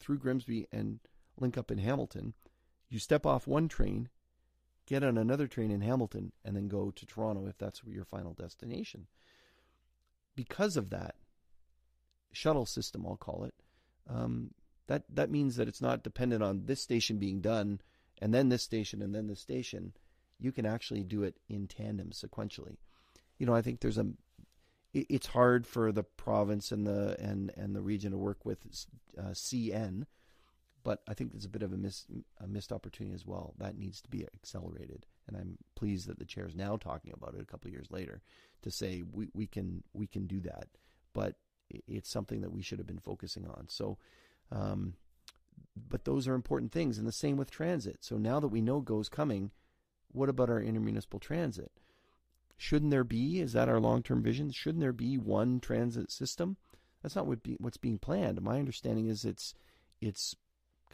through 0.00 0.18
Grimsby, 0.18 0.66
and 0.72 1.00
link 1.38 1.56
up 1.56 1.70
in 1.70 1.78
Hamilton. 1.78 2.34
You 2.88 2.98
step 2.98 3.24
off 3.24 3.46
one 3.46 3.68
train, 3.68 4.08
get 4.86 5.04
on 5.04 5.16
another 5.16 5.46
train 5.46 5.70
in 5.70 5.82
Hamilton, 5.82 6.32
and 6.44 6.56
then 6.56 6.66
go 6.66 6.90
to 6.90 7.06
Toronto 7.06 7.46
if 7.46 7.58
that's 7.58 7.82
your 7.86 8.04
final 8.04 8.32
destination." 8.32 9.06
Because 10.36 10.76
of 10.76 10.90
that 10.90 11.14
shuttle 12.32 12.66
system, 12.66 13.04
I'll 13.06 13.16
call 13.16 13.44
it, 13.44 13.54
um, 14.08 14.52
that 14.86 15.04
that 15.08 15.30
means 15.30 15.56
that 15.56 15.68
it's 15.68 15.80
not 15.80 16.02
dependent 16.02 16.42
on 16.42 16.66
this 16.66 16.82
station 16.82 17.18
being 17.18 17.40
done 17.40 17.80
and 18.20 18.34
then 18.34 18.48
this 18.48 18.62
station 18.62 19.02
and 19.02 19.14
then 19.14 19.26
this 19.28 19.40
station. 19.40 19.92
you 20.38 20.52
can 20.52 20.64
actually 20.64 21.04
do 21.04 21.22
it 21.22 21.36
in 21.48 21.68
tandem 21.68 22.10
sequentially. 22.10 22.76
You 23.38 23.46
know, 23.46 23.54
I 23.54 23.62
think 23.62 23.80
there's 23.80 23.98
a 23.98 24.06
it's 24.92 25.28
hard 25.28 25.66
for 25.66 25.92
the 25.92 26.02
province 26.02 26.72
and 26.72 26.86
the 26.86 27.16
and 27.20 27.52
and 27.56 27.76
the 27.76 27.82
region 27.82 28.12
to 28.12 28.18
work 28.18 28.44
with 28.44 28.58
uh, 29.18 29.32
CN, 29.32 30.06
but 30.82 31.02
I 31.08 31.14
think 31.14 31.32
there's 31.32 31.44
a 31.44 31.50
bit 31.50 31.62
of 31.62 31.72
a, 31.72 31.76
miss, 31.76 32.06
a 32.42 32.46
missed 32.46 32.72
opportunity 32.72 33.14
as 33.14 33.26
well. 33.26 33.54
That 33.58 33.76
needs 33.76 34.00
to 34.02 34.08
be 34.08 34.26
accelerated, 34.34 35.06
and 35.26 35.36
I'm 35.36 35.58
pleased 35.74 36.08
that 36.08 36.18
the 36.18 36.24
chair 36.24 36.46
is 36.46 36.54
now 36.54 36.76
talking 36.76 37.12
about 37.12 37.34
it 37.34 37.40
a 37.40 37.46
couple 37.46 37.68
of 37.68 37.72
years 37.72 37.90
later 37.90 38.22
to 38.62 38.70
say 38.70 39.02
we, 39.10 39.28
we 39.34 39.46
can 39.46 39.82
we 39.92 40.06
can 40.06 40.26
do 40.26 40.40
that, 40.40 40.68
but 41.12 41.36
it's 41.70 42.10
something 42.10 42.40
that 42.40 42.52
we 42.52 42.62
should 42.62 42.78
have 42.78 42.86
been 42.86 42.98
focusing 42.98 43.46
on. 43.46 43.66
So, 43.68 43.98
um, 44.50 44.94
but 45.88 46.04
those 46.04 46.26
are 46.26 46.34
important 46.34 46.72
things, 46.72 46.98
and 46.98 47.06
the 47.06 47.12
same 47.12 47.36
with 47.36 47.50
transit. 47.50 47.98
So 48.00 48.16
now 48.16 48.40
that 48.40 48.48
we 48.48 48.60
know 48.60 48.80
GO's 48.80 49.08
coming, 49.08 49.50
what 50.12 50.28
about 50.28 50.50
our 50.50 50.60
intermunicipal 50.60 51.20
transit? 51.20 51.70
Shouldn't 52.56 52.90
there 52.90 53.04
be? 53.04 53.40
Is 53.40 53.52
that 53.54 53.68
our 53.68 53.80
long-term 53.80 54.22
vision? 54.22 54.50
Shouldn't 54.50 54.82
there 54.82 54.92
be 54.92 55.16
one 55.16 55.60
transit 55.60 56.10
system? 56.10 56.56
That's 57.02 57.16
not 57.16 57.26
what 57.26 57.42
be, 57.42 57.56
what's 57.58 57.78
being 57.78 57.98
planned. 57.98 58.40
My 58.42 58.58
understanding 58.58 59.06
is 59.06 59.24
it's 59.24 59.54
it's 60.00 60.34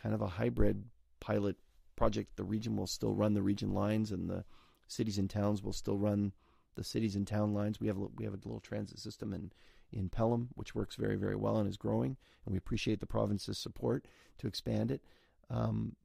kind 0.06 0.14
of 0.14 0.22
a 0.22 0.28
hybrid 0.28 0.84
pilot 1.18 1.56
project. 1.96 2.36
The 2.36 2.44
region 2.44 2.76
will 2.76 2.86
still 2.86 3.12
run 3.12 3.34
the 3.34 3.42
region 3.42 3.74
lines, 3.74 4.12
and 4.12 4.30
the 4.30 4.44
cities 4.86 5.18
and 5.18 5.28
towns 5.28 5.64
will 5.64 5.72
still 5.72 5.98
run 5.98 6.32
the 6.76 6.84
cities 6.84 7.16
and 7.16 7.26
town 7.26 7.52
lines. 7.52 7.80
We 7.80 7.88
have 7.88 7.96
we 7.96 8.24
have 8.24 8.32
a 8.32 8.36
little 8.36 8.60
transit 8.60 9.00
system 9.00 9.34
in 9.34 9.50
in 9.90 10.08
Pelham, 10.08 10.50
which 10.54 10.76
works 10.76 10.94
very 10.94 11.16
very 11.16 11.34
well 11.34 11.56
and 11.56 11.68
is 11.68 11.76
growing, 11.76 12.16
and 12.44 12.52
we 12.52 12.56
appreciate 12.56 13.00
the 13.00 13.06
province's 13.06 13.58
support 13.58 14.06
to 14.38 14.46
expand 14.46 14.92
it. 14.92 15.02
Um, 15.50 15.96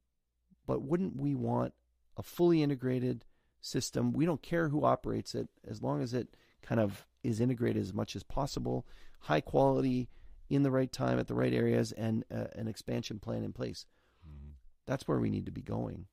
but 0.66 0.82
wouldn't 0.82 1.14
we 1.14 1.36
want 1.36 1.72
a 2.16 2.24
fully 2.24 2.60
integrated 2.60 3.24
system? 3.60 4.12
We 4.12 4.26
don't 4.26 4.42
care 4.42 4.68
who 4.68 4.84
operates 4.84 5.36
it, 5.36 5.48
as 5.64 5.80
long 5.80 6.02
as 6.02 6.12
it 6.12 6.36
kind 6.60 6.80
of 6.80 7.06
is 7.22 7.40
integrated 7.40 7.80
as 7.80 7.94
much 7.94 8.16
as 8.16 8.24
possible, 8.24 8.84
high 9.20 9.40
quality, 9.40 10.08
in 10.54 10.62
the 10.62 10.70
right 10.70 10.92
time 10.92 11.18
at 11.18 11.28
the 11.28 11.34
right 11.34 11.52
areas, 11.52 11.92
and 11.92 12.24
uh, 12.34 12.46
an 12.54 12.68
expansion 12.68 13.18
plan 13.18 13.44
in 13.44 13.52
place. 13.52 13.86
Mm-hmm. 14.26 14.52
That's 14.86 15.06
where 15.08 15.18
we 15.18 15.30
need 15.30 15.46
to 15.46 15.52
be 15.52 15.62
going. 15.62 16.06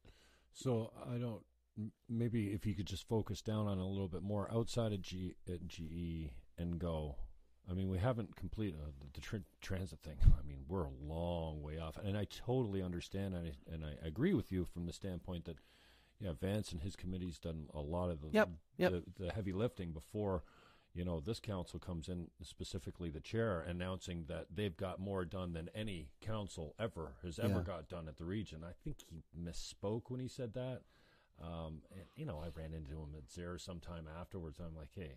So 0.54 0.92
I 1.10 1.18
don't 1.18 1.44
maybe 2.10 2.48
if 2.48 2.66
you 2.66 2.74
could 2.74 2.86
just 2.86 3.08
focus 3.08 3.42
down 3.42 3.68
on 3.68 3.78
a 3.78 3.88
little 3.88 4.08
bit 4.08 4.24
more 4.24 4.50
outside 4.54 4.94
of 4.94 5.02
G, 5.02 5.36
uh, 5.50 5.54
GE 5.68 6.32
and 6.58 6.80
go. 6.80 7.16
I 7.70 7.74
mean, 7.74 7.88
we 7.90 8.00
haven't 8.00 8.36
completed 8.36 8.80
uh, 8.82 8.92
the, 9.14 9.22
tr- 9.22 9.38
transit 9.62 10.00
thing. 10.00 10.18
I 10.24 10.48
mean, 10.48 10.64
we're 10.68 10.86
a 10.86 10.92
long 11.02 11.62
way 11.62 11.78
off, 11.78 11.98
and 12.04 12.18
I 12.18 12.26
totally 12.26 12.82
understand, 12.82 13.36
and 13.36 13.48
I, 13.48 13.74
and 13.74 13.86
I 13.86 14.06
agree 14.06 14.34
with 14.34 14.52
you 14.52 14.66
from 14.66 14.86
the 14.86 14.94
standpoint 14.94 15.46
that, 15.46 15.58
yeah, 16.20 16.34
Vance 16.40 16.72
and 16.72 16.82
his 16.82 16.96
committee's 16.96 17.40
done 17.40 17.68
a 17.74 17.80
lot 17.80 18.10
of 18.10 18.22
the 18.22 18.28
yep, 18.32 18.50
yep. 18.78 18.92
the, 18.92 19.26
the 19.26 19.32
heavy 19.32 19.54
lifting 19.54 19.94
before 19.94 20.44
you 21.00 21.06
know, 21.06 21.22
this 21.22 21.40
council 21.40 21.80
comes 21.80 22.10
in, 22.10 22.28
specifically 22.44 23.10
the 23.10 23.22
chair, 23.22 23.62
announcing 23.62 24.26
that 24.28 24.48
they've 24.54 24.76
got 24.76 25.00
more 25.00 25.24
done 25.24 25.54
than 25.54 25.70
any 25.74 26.10
council 26.20 26.76
ever 26.78 27.14
has 27.24 27.40
ever 27.40 27.60
yeah. 27.60 27.62
got 27.62 27.88
done 27.88 28.10
at 28.10 28.18
the 28.18 28.26
region. 28.26 28.66
I 28.66 28.74
think 28.84 28.98
he 29.10 29.24
misspoke 29.42 30.10
when 30.10 30.20
he 30.20 30.28
said 30.28 30.54
that. 30.56 30.82
Um, 31.42 31.84
and, 31.94 32.04
you 32.18 32.26
know, 32.26 32.44
I 32.44 32.50
ran 32.54 32.74
into 32.74 32.96
him 32.96 33.16
at 33.18 33.30
Zehrs 33.30 33.62
sometime 33.62 34.08
afterwards. 34.20 34.60
I'm 34.60 34.76
like, 34.76 34.90
hey, 34.94 35.14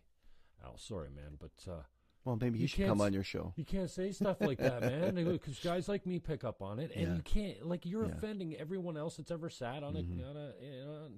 Al, 0.64 0.78
sorry, 0.78 1.08
man, 1.10 1.36
but. 1.40 1.68
Uh, 1.68 1.82
well, 2.24 2.38
maybe 2.40 2.60
you, 2.60 2.68
should 2.68 2.86
come 2.86 3.00
on 3.00 3.12
your 3.12 3.24
show. 3.24 3.52
You 3.56 3.64
can't 3.64 3.90
say 3.90 4.12
stuff 4.12 4.40
like 4.40 4.58
that, 4.58 4.82
man, 4.82 5.16
because 5.16 5.58
guys 5.58 5.88
like 5.88 6.06
me 6.06 6.20
pick 6.20 6.44
up 6.44 6.62
on 6.62 6.78
it, 6.78 6.92
and 6.94 7.08
yeah. 7.08 7.14
you 7.16 7.22
can't 7.22 7.66
like 7.66 7.84
you're 7.84 8.06
yeah. 8.06 8.12
offending 8.12 8.54
everyone 8.54 8.96
else 8.96 9.16
that's 9.16 9.32
ever 9.32 9.50
sat 9.50 9.82
on 9.82 9.94
mm-hmm. 9.94 10.24
On 10.30 10.36
a, 10.36 10.52
you 10.64 10.84
know, 10.84 11.08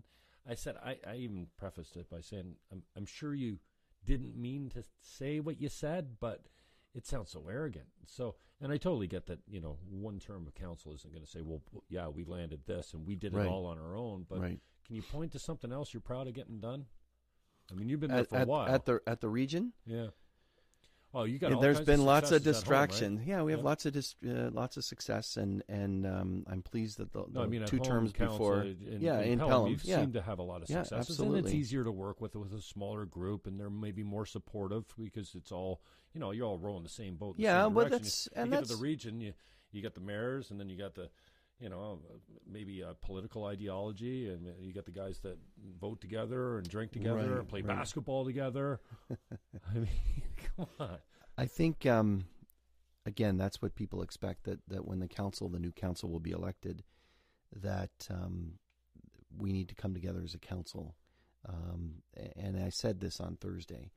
I 0.49 0.55
said 0.55 0.77
I, 0.83 0.97
I 1.07 1.17
even 1.17 1.49
prefaced 1.59 1.99
it 1.99 2.09
by 2.09 2.23
saying 2.23 2.55
I'm, 2.73 2.83
I'm 2.97 3.05
sure 3.05 3.35
you 3.35 3.59
didn't 4.05 4.37
mean 4.37 4.71
to 4.71 4.83
say 5.01 5.41
what 5.41 5.61
you 5.61 5.69
said, 5.69 6.17
but 6.21 6.43
it 6.95 7.07
sounds 7.07 7.31
so 7.31 7.47
arrogant. 7.51 7.87
So, 8.07 8.37
and 8.61 8.73
I 8.73 8.77
totally 8.77 9.07
get 9.07 9.27
that, 9.27 9.41
you 9.49 9.61
know, 9.61 9.79
one 9.89 10.19
term 10.19 10.47
of 10.47 10.55
council 10.55 10.95
isn't 10.95 11.13
going 11.13 11.25
to 11.25 11.31
say, 11.31 11.41
well, 11.43 11.61
yeah, 11.89 12.09
we 12.09 12.25
landed 12.25 12.61
this 12.67 12.95
and 12.95 13.07
we 13.07 13.17
did 13.17 13.35
right. 13.35 13.47
it 13.47 13.49
all 13.49 13.67
on 13.67 13.79
our 13.79 13.97
own. 13.97 14.27
But 14.29 14.41
right. 14.41 14.61
can 14.87 14.97
you 14.97 15.03
point 15.03 15.33
to 15.33 15.39
something 15.39 15.73
else 15.73 15.93
you're 15.93 16.01
proud 16.01 16.29
of 16.29 16.35
getting 16.35 16.61
done? 16.61 16.87
I 17.71 17.75
mean, 17.75 17.89
you've 17.89 18.01
been 18.01 18.11
there 18.11 18.21
at, 18.21 18.29
for 18.29 18.37
a 18.37 18.41
at, 18.41 18.47
while. 18.47 18.69
At 18.69 18.85
the, 18.85 19.01
at 19.07 19.21
the 19.21 19.29
region? 19.29 19.73
Yeah. 19.87 20.09
Oh, 21.15 21.25
you 21.25 21.39
got. 21.39 21.61
There's 21.61 21.81
been 21.81 22.01
of 22.01 22.07
lots 22.07 22.33
of 22.33 22.43
distraction. 22.43 23.13
Home, 23.13 23.19
right? 23.19 23.29
Yeah, 23.29 23.43
we 23.43 23.53
have 23.53 23.61
yeah. 23.61 23.65
lots 23.65 23.87
of 23.87 23.93
dis- 23.93 24.17
uh, 24.27 24.51
lots 24.51 24.77
of 24.77 24.85
success, 24.85 25.37
and 25.37 25.63
and 25.69 26.05
um, 26.07 26.45
I'm 26.51 26.61
pleased 26.61 26.99
that 26.99 27.13
the, 27.13 27.25
the 27.29 27.39
no, 27.39 27.43
I 27.43 27.47
mean, 27.47 27.65
two 27.67 27.79
terms 27.79 28.13
before. 28.13 28.63
In, 28.63 28.99
yeah, 29.01 29.21
in, 29.21 29.33
in 29.33 29.39
Pelham, 29.39 29.51
Pelham, 29.51 29.73
you 29.73 29.79
yeah. 29.85 30.01
seem 30.01 30.13
to 30.13 30.23
have 30.23 30.41
a 30.41 30.43
lot 30.43 30.63
of 30.63 30.67
successes, 30.67 30.91
yeah, 30.91 30.99
absolutely. 30.99 31.39
and 31.39 31.47
it's 31.47 31.55
easier 31.55 31.85
to 31.85 31.93
work 31.93 32.21
with 32.21 32.35
with 32.35 32.53
a 32.53 32.61
smaller 32.61 33.05
group, 33.05 33.47
and 33.47 33.61
they're 33.61 33.71
maybe 33.71 34.03
more 34.03 34.27
supportive 34.27 34.85
because 34.99 35.35
it's 35.37 35.53
all 35.53 35.81
you 36.13 36.21
know. 36.21 36.33
You're 36.33 36.47
all 36.47 36.59
rowing 36.59 36.83
the 36.83 36.89
same 36.89 37.15
boat. 37.15 37.37
yeah, 37.39 37.69
but 37.69 37.91
that's 37.91 38.29
you, 38.35 38.41
and 38.41 38.51
you 38.51 38.57
that's 38.57 38.69
get 38.69 38.75
to 38.75 38.77
the 38.77 38.83
region. 38.83 39.21
You 39.21 39.35
you 39.71 39.83
got 39.83 39.95
the 39.95 40.01
mayors, 40.01 40.51
and 40.51 40.59
then 40.59 40.69
you 40.69 40.77
got 40.77 40.95
the 40.95 41.11
you 41.61 41.69
know, 41.69 42.01
maybe 42.51 42.83
a 42.83 42.95
political 42.95 43.45
ideology, 43.45 44.29
and 44.29 44.47
you 44.61 44.73
get 44.73 44.85
the 44.85 44.91
guys 44.91 45.21
that 45.21 45.39
vote 45.81 46.01
together 46.01 46.59
and 46.59 46.69
drink 46.69 46.93
together 46.93 47.17
right, 47.17 47.39
and 47.39 47.49
play 47.49 47.63
right. 47.63 47.77
basketball 47.77 48.25
together. 48.25 48.81
I 49.11 49.75
mean, 49.75 49.89
come 50.57 50.67
on. 50.79 50.99
I 51.39 51.47
think 51.47 51.87
um, 51.87 52.27
again 53.07 53.37
that's 53.37 53.61
what 53.61 53.75
people 53.75 54.03
expect 54.03 54.45
that 54.45 54.61
that 54.69 54.87
when 54.87 54.99
the 54.99 55.09
council, 55.09 55.49
the 55.49 55.59
new 55.59 55.73
council, 55.73 56.11
will 56.11 56.21
be 56.21 56.33
elected, 56.33 56.83
that 57.63 58.09
um, 58.11 58.59
we 59.37 59.53
need 59.53 59.69
to 59.69 59.75
come 59.75 59.95
together 59.95 60.23
as 60.25 60.35
a 60.35 60.39
council. 60.39 60.95
Um, 61.49 62.03
and 62.37 62.63
I 62.63 62.71
said 62.71 63.01
this 63.01 63.21
on 63.21 63.37
Thursday. 63.37 63.91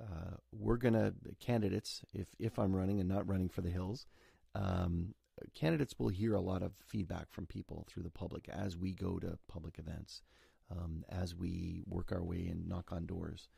Uh, 0.00 0.36
we're 0.52 0.76
gonna 0.76 1.14
candidates 1.40 2.02
if 2.14 2.28
if 2.38 2.58
I'm 2.58 2.74
running 2.74 3.00
and 3.00 3.08
not 3.08 3.28
running 3.28 3.48
for 3.48 3.60
the 3.60 3.70
hills. 3.70 4.06
Um, 4.54 5.14
candidates 5.54 5.98
will 5.98 6.08
hear 6.08 6.34
a 6.34 6.40
lot 6.40 6.62
of 6.62 6.72
feedback 6.86 7.30
from 7.30 7.46
people 7.46 7.86
through 7.88 8.02
the 8.02 8.10
public 8.10 8.48
as 8.48 8.76
we 8.76 8.92
go 8.92 9.18
to 9.18 9.38
public 9.48 9.78
events, 9.78 10.22
um, 10.70 11.04
as 11.08 11.34
we 11.34 11.82
work 11.86 12.12
our 12.12 12.22
way 12.22 12.46
and 12.46 12.68
knock 12.68 12.92
on 12.92 13.06
doors 13.06 13.48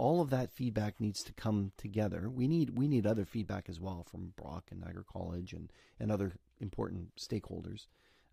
all 0.00 0.22
of 0.22 0.30
that 0.30 0.50
feedback 0.50 0.98
needs 0.98 1.22
to 1.22 1.32
come 1.34 1.72
together. 1.76 2.30
We 2.30 2.48
need 2.48 2.70
we 2.70 2.88
need 2.88 3.06
other 3.06 3.26
feedback 3.26 3.68
as 3.68 3.78
well 3.78 4.02
from 4.10 4.32
Brock 4.34 4.68
and 4.70 4.80
Niagara 4.80 5.04
College 5.04 5.52
and 5.52 5.70
and 6.00 6.10
other 6.10 6.32
important 6.58 7.14
stakeholders, 7.16 7.86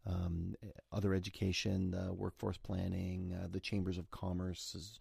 um, 0.05 0.55
other 0.93 1.13
education, 1.13 1.91
the 1.91 2.13
workforce 2.13 2.55
planning, 2.55 3.37
uh, 3.37 3.47
the 3.51 3.59
chambers 3.59 3.97
of 3.97 4.09
commerce, 4.11 4.97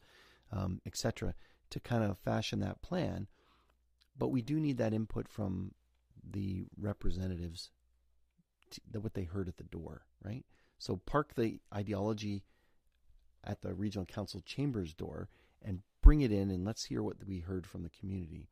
um, 0.50 0.80
etc., 0.84 1.34
to 1.70 1.78
kind 1.78 2.02
of 2.02 2.18
fashion 2.18 2.58
that 2.60 2.82
plan. 2.82 3.28
But 4.18 4.32
we 4.32 4.42
do 4.42 4.58
need 4.58 4.78
that 4.78 4.92
input 4.92 5.28
from 5.28 5.72
the 6.30 6.66
representatives, 6.78 7.70
to, 8.70 9.00
what 9.00 9.14
they 9.14 9.24
heard 9.24 9.48
at 9.48 9.56
the 9.56 9.64
door, 9.64 10.02
right? 10.24 10.44
So 10.78 10.96
park 10.96 11.34
the 11.34 11.60
ideology 11.74 12.44
at 13.44 13.62
the 13.62 13.74
regional 13.74 14.06
council 14.06 14.42
chambers 14.44 14.92
door 14.92 15.28
and 15.62 15.82
bring 16.02 16.20
it 16.20 16.32
in 16.32 16.50
and 16.50 16.64
let's 16.64 16.84
hear 16.84 17.02
what 17.02 17.16
we 17.26 17.40
heard 17.40 17.66
from 17.66 17.82
the 17.82 17.90
community, 17.90 18.48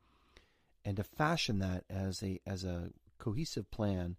and 0.85 0.97
to 0.97 1.05
fashion 1.05 1.59
that 1.59 1.85
as 1.91 2.23
a 2.23 2.41
as 2.47 2.65
a 2.65 2.91
cohesive 3.19 3.71
plan 3.71 4.17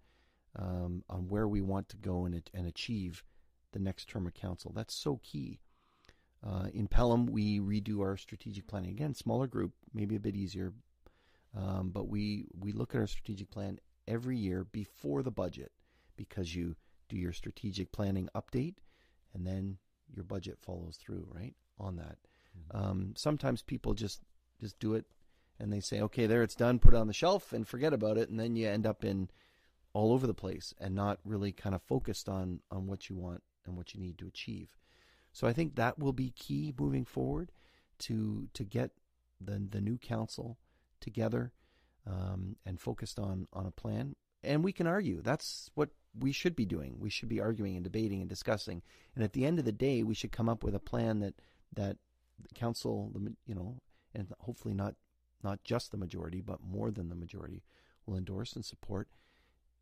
um, 0.57 1.03
on 1.09 1.27
where 1.27 1.47
we 1.47 1.61
want 1.61 1.89
to 1.89 1.97
go 1.97 2.25
and 2.25 2.49
and 2.53 2.67
achieve 2.67 3.23
the 3.71 3.79
next 3.79 4.07
term 4.07 4.25
of 4.25 4.33
council. 4.33 4.71
That's 4.73 4.95
so 4.95 5.19
key. 5.23 5.59
Uh, 6.45 6.67
in 6.73 6.87
Pelham, 6.87 7.25
we 7.25 7.59
redo 7.59 8.01
our 8.01 8.17
strategic 8.17 8.67
planning 8.67 8.91
again, 8.91 9.15
smaller 9.15 9.47
group, 9.47 9.73
maybe 9.93 10.15
a 10.15 10.19
bit 10.19 10.35
easier, 10.35 10.73
um, 11.55 11.89
but 11.89 12.07
we 12.07 12.45
we 12.59 12.71
look 12.71 12.93
at 12.93 13.01
our 13.01 13.07
strategic 13.07 13.49
plan 13.51 13.79
every 14.07 14.37
year 14.37 14.65
before 14.71 15.23
the 15.23 15.31
budget 15.31 15.71
because 16.15 16.55
you 16.55 16.75
do 17.09 17.17
your 17.17 17.33
strategic 17.33 17.91
planning 17.91 18.29
update 18.35 18.75
and 19.33 19.45
then 19.45 19.77
your 20.13 20.23
budget 20.23 20.57
follows 20.59 20.97
through 20.97 21.27
right 21.31 21.55
on 21.79 21.95
that 21.95 22.17
Mm-hmm. 22.57 22.77
Um, 22.77 23.13
sometimes 23.15 23.61
people 23.61 23.93
just 23.93 24.21
just 24.59 24.79
do 24.79 24.93
it 24.93 25.05
and 25.59 25.71
they 25.71 25.79
say, 25.79 26.01
okay, 26.01 26.25
there 26.25 26.43
it's 26.43 26.55
done, 26.55 26.79
put 26.79 26.93
it 26.93 26.97
on 26.97 27.07
the 27.07 27.13
shelf 27.13 27.53
and 27.53 27.67
forget 27.67 27.93
about 27.93 28.17
it, 28.17 28.29
and 28.29 28.39
then 28.39 28.55
you 28.55 28.67
end 28.67 28.85
up 28.85 29.03
in 29.03 29.29
all 29.93 30.11
over 30.11 30.27
the 30.27 30.33
place 30.33 30.73
and 30.79 30.93
not 30.93 31.19
really 31.23 31.51
kind 31.51 31.73
of 31.75 31.81
focused 31.81 32.27
on 32.27 32.59
on 32.71 32.87
what 32.87 33.09
you 33.09 33.15
want 33.15 33.43
and 33.65 33.75
what 33.75 33.93
you 33.93 34.01
need 34.01 34.17
to 34.17 34.27
achieve. 34.27 34.77
So 35.31 35.47
I 35.47 35.53
think 35.53 35.75
that 35.75 35.99
will 35.99 36.13
be 36.13 36.31
key 36.31 36.73
moving 36.77 37.05
forward 37.05 37.51
to 37.99 38.47
to 38.53 38.63
get 38.63 38.91
the 39.39 39.65
the 39.69 39.81
new 39.81 39.97
council 39.97 40.57
together 41.05 41.51
um, 42.05 42.57
and 42.65 42.81
focused 42.81 43.19
on 43.19 43.47
on 43.53 43.65
a 43.65 43.71
plan. 43.71 44.15
And 44.43 44.63
we 44.63 44.73
can 44.73 44.87
argue. 44.87 45.21
That's 45.21 45.71
what 45.75 45.89
we 46.25 46.31
should 46.31 46.55
be 46.55 46.65
doing. 46.65 46.97
We 46.99 47.09
should 47.09 47.29
be 47.29 47.41
arguing 47.41 47.75
and 47.75 47.83
debating 47.83 48.21
and 48.21 48.29
discussing. 48.29 48.81
And 49.15 49.23
at 49.23 49.33
the 49.33 49.45
end 49.45 49.59
of 49.59 49.65
the 49.65 49.71
day, 49.87 50.03
we 50.03 50.15
should 50.15 50.31
come 50.37 50.49
up 50.49 50.63
with 50.63 50.75
a 50.75 50.79
plan 50.91 51.19
that 51.19 51.35
that 51.79 51.97
the 52.41 52.53
council, 52.53 53.11
the 53.15 53.33
you 53.47 53.55
know, 53.55 53.79
and 54.13 54.27
hopefully 54.39 54.73
not 54.73 54.95
not 55.43 55.63
just 55.63 55.91
the 55.91 55.97
majority, 56.05 56.41
but 56.41 56.59
more 56.63 56.91
than 56.91 57.09
the 57.09 57.15
majority 57.15 57.63
will 58.05 58.17
endorse 58.17 58.55
and 58.55 58.65
support, 58.65 59.07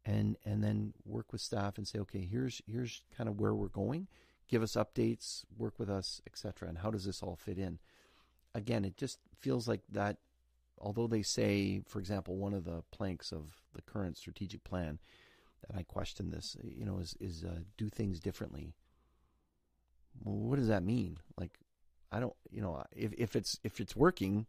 and 0.05 0.38
and 0.45 0.63
then 0.63 0.93
work 1.05 1.32
with 1.32 1.41
staff 1.41 1.78
and 1.78 1.88
say, 1.88 1.99
okay, 1.99 2.28
here's 2.32 2.61
here's 2.67 3.01
kind 3.17 3.30
of 3.30 3.39
where 3.39 3.55
we're 3.55 3.67
going. 3.86 4.07
give 4.47 4.63
us 4.63 4.74
updates, 4.76 5.45
work 5.57 5.80
with 5.80 5.89
us, 5.89 6.21
etc. 6.28 6.69
And 6.69 6.78
how 6.80 6.91
does 6.91 7.05
this 7.05 7.24
all 7.24 7.36
fit 7.36 7.57
in? 7.57 7.80
Again, 8.53 8.86
it 8.86 8.97
just 8.97 9.19
feels 9.39 9.67
like 9.67 9.82
that. 9.91 10.17
Although 10.84 11.08
they 11.08 11.22
say, 11.22 11.82
for 11.88 12.00
example, 12.00 12.36
one 12.36 12.54
of 12.54 12.66
the 12.66 12.84
planks 12.92 13.32
of 13.32 13.62
the 13.74 13.82
current 13.82 14.18
strategic 14.18 14.66
plan, 14.66 15.00
and 15.68 15.80
I 15.80 15.84
question 15.84 16.30
this, 16.30 16.58
you 16.62 16.86
know, 16.86 17.00
is 17.00 17.16
is 17.22 17.46
uh, 17.46 17.60
do 17.78 17.90
things 17.90 18.20
differently. 18.20 18.74
Well, 20.22 20.36
what 20.36 20.58
does 20.58 20.68
that 20.68 20.84
mean? 20.84 21.18
Like, 21.38 21.58
I 22.12 22.20
don't, 22.20 22.36
you 22.52 22.62
know, 22.62 22.84
if 22.92 23.14
if 23.18 23.36
it's 23.38 23.60
if 23.64 23.80
it's 23.80 23.96
working, 23.96 24.46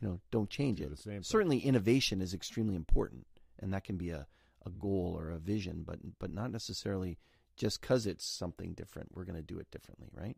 you 0.00 0.08
know, 0.08 0.20
don't 0.30 0.48
change 0.48 0.80
it. 0.80 0.90
Certainly, 1.22 1.58
innovation 1.58 2.20
is 2.20 2.32
extremely 2.32 2.76
important, 2.76 3.26
and 3.58 3.74
that 3.74 3.82
can 3.82 3.96
be 3.96 4.10
a, 4.10 4.28
a 4.64 4.70
goal 4.70 5.16
or 5.18 5.30
a 5.30 5.38
vision, 5.38 5.82
but 5.84 5.98
but 6.20 6.32
not 6.32 6.52
necessarily 6.52 7.18
just 7.56 7.80
because 7.80 8.06
it's 8.06 8.24
something 8.24 8.72
different. 8.72 9.08
We're 9.12 9.24
going 9.24 9.36
to 9.36 9.42
do 9.42 9.58
it 9.58 9.70
differently, 9.72 10.10
right? 10.14 10.36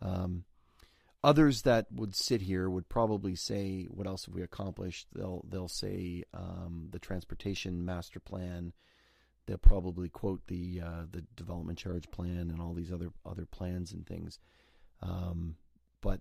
Um, 0.00 0.44
others 1.22 1.62
that 1.62 1.86
would 1.92 2.14
sit 2.14 2.42
here 2.42 2.68
would 2.68 2.88
probably 2.88 3.34
say, 3.34 3.86
"What 3.90 4.06
else 4.06 4.26
have 4.26 4.34
we 4.34 4.42
accomplished?" 4.42 5.08
They'll 5.14 5.44
they'll 5.48 5.68
say 5.68 6.24
um, 6.34 6.88
the 6.90 6.98
transportation 6.98 7.84
master 7.84 8.20
plan. 8.20 8.72
They'll 9.46 9.58
probably 9.58 10.08
quote 10.08 10.46
the 10.46 10.80
uh, 10.84 11.02
the 11.10 11.22
development 11.36 11.78
charge 11.78 12.10
plan 12.10 12.50
and 12.50 12.60
all 12.60 12.74
these 12.74 12.92
other 12.92 13.10
other 13.24 13.46
plans 13.46 13.92
and 13.92 14.06
things. 14.06 14.38
Um, 15.02 15.56
but 16.00 16.20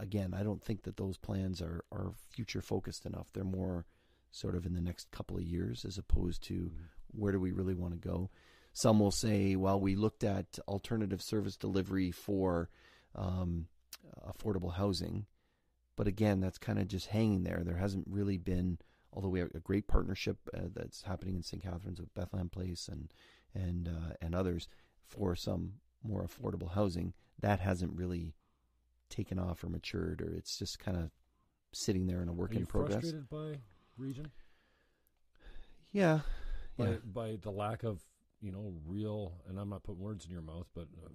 again, 0.00 0.34
I 0.34 0.42
don't 0.42 0.62
think 0.62 0.82
that 0.84 0.96
those 0.96 1.18
plans 1.18 1.60
are, 1.60 1.84
are 1.92 2.12
future 2.30 2.60
focused 2.60 3.06
enough. 3.06 3.28
They're 3.32 3.44
more 3.44 3.86
sort 4.30 4.56
of 4.56 4.66
in 4.66 4.74
the 4.74 4.80
next 4.80 5.10
couple 5.10 5.36
of 5.36 5.42
years 5.42 5.84
as 5.84 5.98
opposed 5.98 6.42
to 6.44 6.54
mm-hmm. 6.54 6.82
where 7.12 7.32
do 7.32 7.40
we 7.40 7.52
really 7.52 7.74
want 7.74 7.92
to 7.92 8.08
go. 8.08 8.30
Some 8.72 8.98
will 8.98 9.12
say, 9.12 9.54
well, 9.54 9.78
we 9.78 9.94
looked 9.94 10.24
at 10.24 10.58
alternative 10.66 11.22
service 11.22 11.56
delivery 11.56 12.10
for 12.10 12.68
um, 13.14 13.68
affordable 14.26 14.74
housing. 14.74 15.26
But 15.96 16.06
again, 16.06 16.40
that's 16.40 16.58
kind 16.58 16.78
of 16.78 16.88
just 16.88 17.06
hanging 17.06 17.44
there. 17.44 17.62
There 17.64 17.76
hasn't 17.76 18.06
really 18.08 18.38
been, 18.38 18.78
although 19.12 19.28
we 19.28 19.38
have 19.40 19.54
a 19.54 19.60
great 19.60 19.86
partnership 19.86 20.38
uh, 20.52 20.62
that's 20.74 21.02
happening 21.02 21.36
in 21.36 21.42
St. 21.42 21.62
Catharines 21.62 22.00
with 22.00 22.14
Bethlehem 22.14 22.48
Place 22.48 22.88
and 22.88 23.12
and 23.54 23.88
uh, 23.88 24.14
and 24.20 24.34
others 24.34 24.68
for 25.06 25.36
some 25.36 25.74
more 26.02 26.26
affordable 26.26 26.72
housing. 26.72 27.14
That 27.40 27.60
hasn't 27.60 27.96
really 27.96 28.34
taken 29.08 29.38
off 29.38 29.62
or 29.62 29.68
matured, 29.68 30.20
or 30.20 30.34
it's 30.34 30.58
just 30.58 30.78
kind 30.78 30.96
of 30.96 31.10
sitting 31.72 32.06
there 32.06 32.22
in 32.22 32.28
a 32.28 32.32
work 32.32 32.52
Are 32.52 32.58
in 32.58 32.66
progress. 32.66 33.00
Frustrated 33.00 33.28
by 33.28 33.58
region? 33.96 34.30
Yeah, 35.92 36.20
by, 36.76 36.88
yeah. 36.88 36.96
by 37.04 37.38
the 37.40 37.50
lack 37.50 37.84
of 37.84 38.02
you 38.40 38.50
know 38.50 38.74
real, 38.86 39.34
and 39.48 39.58
I'm 39.58 39.70
not 39.70 39.84
putting 39.84 40.02
words 40.02 40.24
in 40.24 40.32
your 40.32 40.42
mouth, 40.42 40.66
but 40.74 40.88
um, 41.04 41.12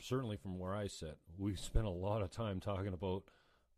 certainly 0.00 0.36
from 0.36 0.58
where 0.58 0.74
I 0.74 0.86
sit, 0.86 1.18
we 1.38 1.54
spent 1.56 1.86
a 1.86 1.90
lot 1.90 2.22
of 2.22 2.30
time 2.30 2.60
talking 2.60 2.92
about 2.92 3.24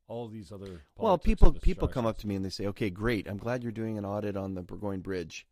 all 0.06 0.28
these 0.28 0.50
other. 0.52 0.82
Well, 0.96 1.18
people 1.18 1.52
people 1.52 1.88
come 1.88 2.06
up 2.06 2.18
to 2.18 2.26
me 2.26 2.34
and 2.34 2.44
they 2.44 2.50
say, 2.50 2.66
"Okay, 2.66 2.90
great. 2.90 3.28
I'm 3.28 3.36
glad 3.36 3.62
you're 3.62 3.72
doing 3.72 3.98
an 3.98 4.04
audit 4.04 4.36
on 4.36 4.54
the 4.54 4.62
Burgoyne 4.62 5.00
Bridge." 5.00 5.46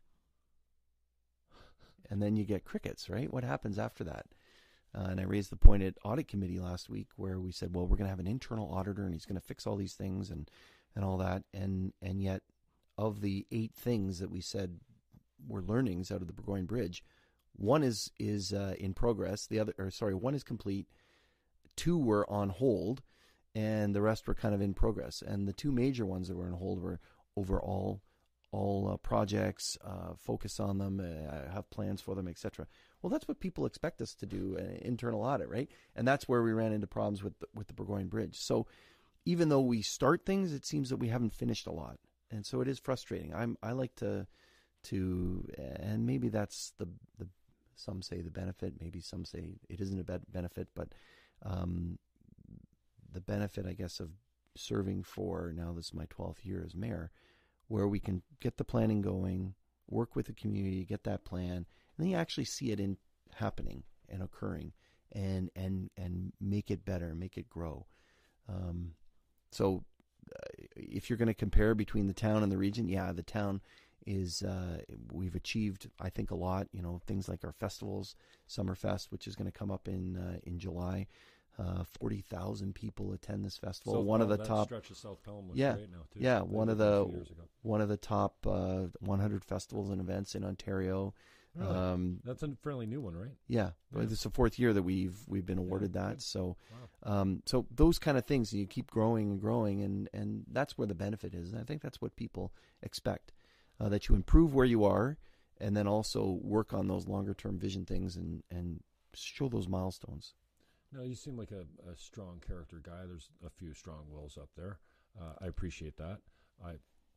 And 2.08 2.22
then 2.22 2.36
you 2.36 2.44
get 2.44 2.64
crickets, 2.64 3.10
right? 3.10 3.32
What 3.32 3.42
happens 3.42 3.78
after 3.78 4.04
that? 4.04 4.26
Uh, 4.96 5.08
and 5.10 5.20
I 5.20 5.24
raised 5.24 5.50
the 5.50 5.56
point 5.56 5.82
at 5.82 5.98
audit 6.04 6.28
committee 6.28 6.58
last 6.58 6.88
week 6.88 7.08
where 7.16 7.38
we 7.38 7.52
said, 7.52 7.74
well, 7.74 7.86
we're 7.86 7.96
going 7.96 8.06
to 8.06 8.10
have 8.10 8.20
an 8.20 8.26
internal 8.26 8.72
auditor 8.72 9.04
and 9.04 9.12
he's 9.12 9.26
going 9.26 9.40
to 9.40 9.46
fix 9.46 9.66
all 9.66 9.76
these 9.76 9.94
things 9.94 10.30
and, 10.30 10.50
and 10.94 11.04
all 11.04 11.18
that. 11.18 11.42
And, 11.52 11.92
and 12.00 12.22
yet, 12.22 12.42
of 12.96 13.20
the 13.20 13.46
eight 13.52 13.74
things 13.74 14.20
that 14.20 14.30
we 14.30 14.40
said 14.40 14.80
were 15.46 15.62
learnings 15.62 16.10
out 16.10 16.22
of 16.22 16.26
the 16.26 16.32
Burgoyne 16.32 16.64
Bridge, 16.64 17.04
one 17.56 17.82
is 17.82 18.10
is 18.18 18.52
uh, 18.52 18.74
in 18.78 18.94
progress. 18.94 19.46
The 19.46 19.60
other, 19.60 19.74
or 19.78 19.90
sorry, 19.90 20.14
one 20.14 20.34
is 20.34 20.44
complete. 20.44 20.86
Two 21.76 21.98
were 21.98 22.28
on 22.30 22.48
hold, 22.50 23.02
and 23.54 23.94
the 23.94 24.02
rest 24.02 24.26
were 24.26 24.34
kind 24.34 24.54
of 24.54 24.60
in 24.60 24.74
progress. 24.74 25.22
And 25.26 25.46
the 25.46 25.52
two 25.52 25.72
major 25.72 26.06
ones 26.06 26.28
that 26.28 26.36
were 26.36 26.46
on 26.46 26.52
hold 26.52 26.80
were 26.80 27.00
overall 27.36 28.02
all 28.52 28.90
uh, 28.92 28.96
projects, 28.96 29.76
uh, 29.84 30.14
focus 30.18 30.60
on 30.60 30.78
them, 30.78 31.00
uh, 31.00 31.52
have 31.52 31.68
plans 31.70 32.00
for 32.00 32.14
them, 32.14 32.28
etc. 32.28 32.66
Well, 33.02 33.10
that's 33.10 33.28
what 33.28 33.40
people 33.40 33.66
expect 33.66 34.00
us 34.00 34.14
to 34.14 34.26
do, 34.26 34.56
an 34.58 34.66
uh, 34.66 34.78
internal 34.82 35.22
audit, 35.22 35.48
right? 35.48 35.68
And 35.94 36.06
that's 36.06 36.28
where 36.28 36.42
we 36.42 36.52
ran 36.52 36.72
into 36.72 36.86
problems 36.86 37.22
with 37.22 37.38
the, 37.40 37.46
with 37.54 37.66
the 37.66 37.74
Burgoyne 37.74 38.08
Bridge. 38.08 38.36
So 38.38 38.66
even 39.24 39.48
though 39.48 39.60
we 39.60 39.82
start 39.82 40.24
things, 40.24 40.52
it 40.52 40.64
seems 40.64 40.88
that 40.90 40.96
we 40.96 41.08
haven't 41.08 41.34
finished 41.34 41.66
a 41.66 41.72
lot, 41.72 41.98
and 42.30 42.46
so 42.46 42.60
it 42.60 42.68
is 42.68 42.78
frustrating. 42.78 43.34
I'm 43.34 43.58
I 43.62 43.72
like 43.72 43.94
to 43.96 44.26
to, 44.84 45.48
and 45.58 46.06
maybe 46.06 46.28
that's 46.28 46.72
the 46.78 46.86
the 47.18 47.26
some 47.76 48.02
say 48.02 48.20
the 48.20 48.30
benefit, 48.30 48.74
maybe 48.80 49.00
some 49.00 49.24
say 49.24 49.54
it 49.68 49.80
isn't 49.80 50.00
a 50.00 50.20
benefit, 50.32 50.68
but 50.74 50.88
um, 51.44 51.98
the 53.12 53.20
benefit, 53.20 53.66
I 53.66 53.72
guess, 53.72 54.00
of 54.00 54.10
serving 54.56 55.02
for 55.02 55.52
now 55.54 55.72
this 55.72 55.86
is 55.86 55.94
my 55.94 56.06
12th 56.06 56.44
year 56.44 56.62
as 56.66 56.74
mayor 56.74 57.10
where 57.68 57.88
we 57.88 57.98
can 57.98 58.22
get 58.40 58.56
the 58.56 58.64
planning 58.64 59.02
going, 59.02 59.54
work 59.88 60.16
with 60.16 60.26
the 60.26 60.32
community, 60.32 60.84
get 60.84 61.04
that 61.04 61.24
plan, 61.24 61.52
and 61.52 61.66
then 61.98 62.08
you 62.08 62.16
actually 62.16 62.44
see 62.44 62.70
it 62.70 62.80
in 62.80 62.96
happening 63.34 63.82
and 64.08 64.22
occurring, 64.22 64.72
and 65.12 65.50
and 65.56 65.90
and 65.96 66.32
make 66.40 66.70
it 66.70 66.84
better, 66.84 67.14
make 67.14 67.36
it 67.36 67.48
grow. 67.48 67.86
Um, 68.48 68.92
so, 69.50 69.84
uh, 70.34 70.64
if 70.76 71.08
you're 71.08 71.16
going 71.16 71.26
to 71.28 71.34
compare 71.34 71.74
between 71.74 72.06
the 72.06 72.12
town 72.12 72.42
and 72.42 72.52
the 72.52 72.58
region, 72.58 72.88
yeah, 72.88 73.12
the 73.12 73.22
town 73.22 73.60
is 74.06 74.42
uh, 74.42 74.78
we've 75.12 75.34
achieved, 75.34 75.90
I 76.00 76.08
think, 76.10 76.30
a 76.30 76.34
lot. 76.36 76.68
You 76.72 76.82
know, 76.82 77.00
things 77.06 77.28
like 77.28 77.44
our 77.44 77.52
festivals, 77.52 78.14
Summerfest, 78.48 79.10
which 79.10 79.26
is 79.26 79.34
going 79.36 79.50
to 79.50 79.58
come 79.58 79.70
up 79.70 79.88
in 79.88 80.16
uh, 80.16 80.38
in 80.44 80.58
July. 80.58 81.06
Uh, 81.58 81.84
Forty 81.98 82.20
thousand 82.20 82.74
people 82.74 83.12
attend 83.12 83.42
this 83.44 83.56
festival. 83.56 83.94
South 83.94 84.04
one 84.04 84.20
Pelham, 84.20 84.32
of 84.32 84.38
the 84.38 84.44
top 84.44 84.66
stretch 84.66 84.90
of 84.90 84.96
South 84.98 85.22
Pelham 85.22 85.50
yeah, 85.54 85.72
great 85.74 85.90
now 85.90 86.02
too. 86.12 86.20
yeah, 86.20 86.40
one 86.40 86.68
of 86.68 86.76
did 86.78 86.86
that 86.86 86.92
a 86.92 86.98
the 86.98 87.04
few 87.06 87.14
years 87.14 87.30
ago. 87.30 87.42
one 87.62 87.80
of 87.80 87.88
the 87.88 87.96
top 87.96 88.46
uh, 88.46 88.82
100 89.00 89.42
festivals 89.44 89.88
and 89.90 90.00
events 90.00 90.34
in 90.34 90.44
Ontario. 90.44 91.14
Really? 91.54 91.74
Um, 91.74 92.20
That's 92.22 92.42
a 92.42 92.50
fairly 92.62 92.84
new 92.84 93.00
one, 93.00 93.16
right? 93.16 93.30
yeah, 93.48 93.70
Yeah. 93.94 94.02
this 94.02 94.12
is 94.12 94.22
the 94.24 94.28
fourth 94.30 94.58
year 94.58 94.74
that 94.74 94.82
we've 94.82 95.16
we've 95.26 95.46
been 95.46 95.56
awarded 95.56 95.94
that. 95.94 96.16
good. 96.16 96.22
So, 96.22 96.58
Wow. 97.04 97.20
um, 97.20 97.42
so 97.46 97.64
those 97.74 97.98
kind 97.98 98.18
of 98.18 98.26
things 98.26 98.52
you 98.52 98.66
keep 98.66 98.90
growing 98.90 99.30
and 99.30 99.40
growing, 99.40 99.80
and 99.82 100.10
and 100.12 100.44
that's 100.52 100.76
where 100.76 100.86
the 100.86 100.94
benefit 100.94 101.32
is. 101.34 101.52
And 101.52 101.58
I 101.62 101.64
think 101.64 101.80
that's 101.80 102.02
what 102.02 102.14
people 102.16 102.52
expect 102.82 103.32
uh, 103.80 103.88
that 103.88 104.08
you 104.08 104.14
improve 104.14 104.54
where 104.54 104.64
you 104.66 104.84
are, 104.84 105.18
and 105.58 105.76
then 105.76 105.86
also 105.86 106.38
work 106.42 106.72
on 106.72 106.88
those 106.88 107.06
longer 107.08 107.34
term 107.34 107.58
vision 107.58 107.84
things 107.84 108.16
and 108.16 108.42
and 108.50 108.80
show 109.14 109.48
those 109.48 109.68
milestones. 109.68 110.34
No, 110.92 111.02
you 111.02 111.14
seem 111.14 111.36
like 111.36 111.50
a, 111.50 111.62
a 111.90 111.96
strong 111.96 112.40
character 112.46 112.80
guy. 112.82 113.06
There's 113.06 113.30
a 113.44 113.50
few 113.50 113.74
strong 113.74 114.04
wills 114.10 114.38
up 114.40 114.50
there. 114.56 114.78
Uh, 115.18 115.32
I 115.40 115.46
appreciate 115.46 115.96
that. 115.96 116.18
I 116.64 116.74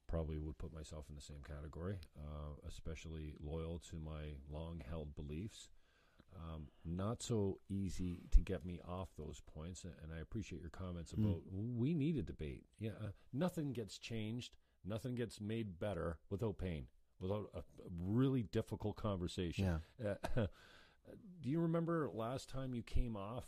probably 0.07 0.39
would 0.39 0.57
put 0.57 0.73
myself 0.73 1.05
in 1.09 1.15
the 1.15 1.21
same 1.21 1.41
category, 1.47 1.97
uh, 2.17 2.67
especially 2.67 3.35
loyal 3.39 3.79
to 3.89 3.97
my 3.97 4.33
long 4.49 4.81
held 4.89 5.15
beliefs. 5.15 5.69
Um, 6.35 6.67
not 6.85 7.21
so 7.21 7.59
easy 7.69 8.21
to 8.31 8.41
get 8.41 8.65
me 8.65 8.79
off 8.87 9.09
those 9.17 9.41
points, 9.53 9.83
and, 9.83 9.93
I 10.15 10.19
appreciate 10.21 10.61
your 10.61 10.69
comments 10.71 11.11
Mm. 11.13 11.25
about 11.25 11.41
we 11.51 11.93
need 11.93 12.17
a 12.17 12.23
debate. 12.23 12.65
Yeah, 12.79 12.91
uh, 13.01 13.11
nothing 13.33 13.71
gets 13.73 13.97
changed, 13.97 14.55
nothing 14.85 15.15
gets 15.15 15.39
made 15.41 15.79
better 15.79 16.17
without 16.29 16.57
pain, 16.57 16.87
without 17.19 17.49
a, 17.53 17.59
a 17.59 17.63
really 17.99 18.43
difficult 18.43 18.95
conversation. 18.95 19.79
Yeah. 20.01 20.15
Uh, 20.35 20.47
do 21.41 21.49
you 21.49 21.59
remember 21.59 22.09
last 22.13 22.49
time 22.49 22.73
you 22.73 22.83
came 22.83 23.15
off 23.15 23.45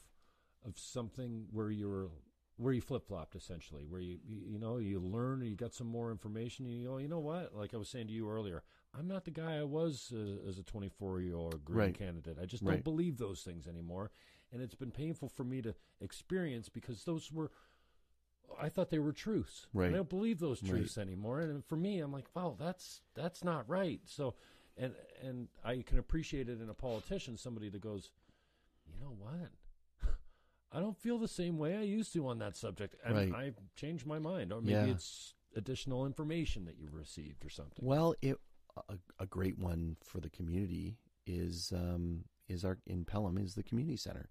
of 0.65 0.77
something 0.77 1.47
where 1.51 1.69
you 1.71 1.89
were 1.89 2.09
where 2.57 2.73
you 2.73 2.81
flip 2.81 3.07
flopped 3.07 3.35
essentially, 3.35 3.85
where 3.85 4.01
you, 4.01 4.19
you 4.27 4.59
know 4.59 4.77
you 4.77 4.99
learn, 4.99 5.41
you 5.41 5.55
got 5.55 5.73
some 5.73 5.87
more 5.87 6.11
information, 6.11 6.65
and 6.65 6.75
you 6.75 6.87
go, 6.89 6.97
you 6.97 7.07
know 7.07 7.19
what? 7.19 7.55
Like 7.55 7.73
I 7.73 7.77
was 7.77 7.89
saying 7.89 8.07
to 8.07 8.13
you 8.13 8.29
earlier, 8.29 8.61
I'm 8.97 9.07
not 9.07 9.25
the 9.25 9.31
guy 9.31 9.57
I 9.57 9.63
was 9.63 10.13
uh, 10.15 10.47
as 10.47 10.59
a 10.59 10.63
24 10.63 11.21
year 11.21 11.35
old 11.35 11.65
green 11.65 11.79
Right. 11.79 11.97
candidate. 11.97 12.37
I 12.39 12.45
just 12.45 12.63
Right. 12.63 12.73
don't 12.75 12.83
believe 12.83 13.17
those 13.17 13.41
things 13.41 13.65
anymore, 13.67 14.11
and 14.51 14.61
it's 14.61 14.75
been 14.75 14.91
painful 14.91 15.29
for 15.29 15.43
me 15.43 15.61
to 15.63 15.73
experience 16.01 16.69
because 16.69 17.03
those 17.03 17.31
were. 17.31 17.51
I 18.59 18.69
thought 18.69 18.89
they 18.89 18.99
were 18.99 19.13
truths. 19.13 19.67
Right. 19.73 19.89
I 19.89 19.93
don't 19.95 20.09
believe 20.09 20.39
those 20.39 20.61
Right. 20.63 20.69
truths 20.71 20.97
anymore. 20.97 21.41
And 21.41 21.63
for 21.65 21.75
me, 21.75 21.99
I'm 21.99 22.11
like, 22.11 22.27
wow, 22.35 22.55
that's 22.59 23.01
that's 23.13 23.43
not 23.43 23.69
right. 23.69 24.01
So, 24.05 24.35
and 24.77 24.93
and 25.23 25.47
I 25.63 25.81
can 25.85 25.99
appreciate 25.99 26.49
it 26.49 26.61
in 26.61 26.69
a 26.69 26.73
politician, 26.73 27.37
somebody 27.37 27.69
that 27.69 27.81
goes, 27.81 28.11
you 28.87 28.99
know 28.99 29.15
what? 29.17 29.51
I 30.71 30.79
don't 30.79 30.97
feel 30.97 31.17
the 31.17 31.27
same 31.27 31.57
way 31.57 31.75
I 31.77 31.81
used 31.81 32.13
to 32.13 32.27
on 32.27 32.39
that 32.39 32.55
subject, 32.55 32.95
and 33.03 33.15
Right. 33.15 33.33
I've 33.33 33.57
changed 33.75 34.05
my 34.05 34.19
mind. 34.19 34.51
Or 34.53 34.61
maybe 34.61 34.87
Yeah. 34.87 34.93
it's 34.93 35.33
additional 35.55 36.05
information 36.05 36.65
that 36.65 36.77
you've 36.77 36.93
received 36.95 37.43
or 37.45 37.49
something. 37.49 37.83
Well, 37.85 38.15
it 38.21 38.37
a, 38.87 38.97
a 39.19 39.25
great 39.25 39.57
one 39.59 39.97
for 40.01 40.21
the 40.21 40.29
community 40.29 40.97
is 41.27 41.73
um, 41.75 42.23
is 42.47 42.63
our 42.63 42.77
in 42.87 43.03
Pelham 43.05 43.37
is 43.37 43.55
the 43.55 43.63
community 43.63 43.97
center. 43.97 44.29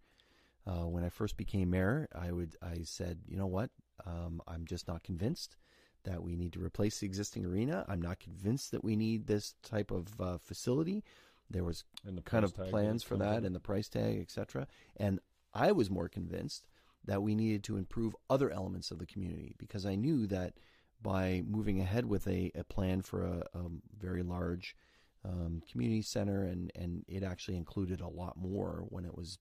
Uh, 0.67 0.87
when 0.87 1.05
I 1.05 1.09
first 1.09 1.37
became 1.37 1.71
mayor, 1.71 2.09
I 2.15 2.33
would 2.33 2.57
I 2.63 2.83
said, 2.85 3.21
you 3.27 3.37
know 3.37 3.47
what, 3.47 3.71
um, 4.07 4.43
I'm 4.47 4.65
just 4.65 4.89
not 4.89 5.03
convinced 5.03 5.57
that 6.05 6.23
we 6.23 6.37
need 6.37 6.53
to 6.55 6.65
replace 6.65 7.01
the 7.01 7.07
existing 7.07 7.45
arena. 7.45 7.85
I'm 7.89 8.01
not 8.01 8.21
convinced 8.21 8.71
that 8.71 8.83
we 8.83 8.97
need 8.97 9.27
this 9.27 9.55
type 9.63 9.91
of 9.91 10.21
uh, 10.21 10.39
facility. 10.39 11.05
There 11.51 11.65
was 11.65 11.85
the 12.05 12.23
kind 12.23 12.45
of 12.45 12.55
plans 12.55 13.03
for 13.03 13.17
that 13.17 13.43
and 13.43 13.55
the 13.55 13.61
price 13.61 13.89
tag, 13.89 14.21
etc. 14.21 14.67
And 14.97 15.21
I 15.53 15.73
was 15.73 15.91
more 15.91 16.09
convinced 16.09 16.69
that 17.05 17.23
we 17.23 17.35
needed 17.35 17.65
to 17.65 17.77
improve 17.77 18.15
other 18.29 18.51
elements 18.51 18.91
of 18.91 18.99
the 18.99 19.07
community 19.07 19.55
because 19.59 19.85
I 19.85 19.95
knew 19.95 20.27
that 20.29 20.55
by 21.03 21.43
moving 21.47 21.81
ahead 21.81 22.07
with 22.07 22.27
a, 22.27 22.53
a 22.55 22.65
plan 22.65 23.03
for 23.03 23.25
a, 23.25 23.59
a 23.59 23.63
very 23.99 24.23
large 24.23 24.77
um, 25.25 25.63
community 25.71 26.03
center 26.03 26.45
and, 26.45 26.71
and 26.75 27.05
it 27.09 27.23
actually 27.23 27.57
included 27.57 28.01
a 28.01 28.09
lot 28.09 28.37
more 28.37 28.85
when 28.89 29.05
it 29.05 29.17
was 29.17 29.39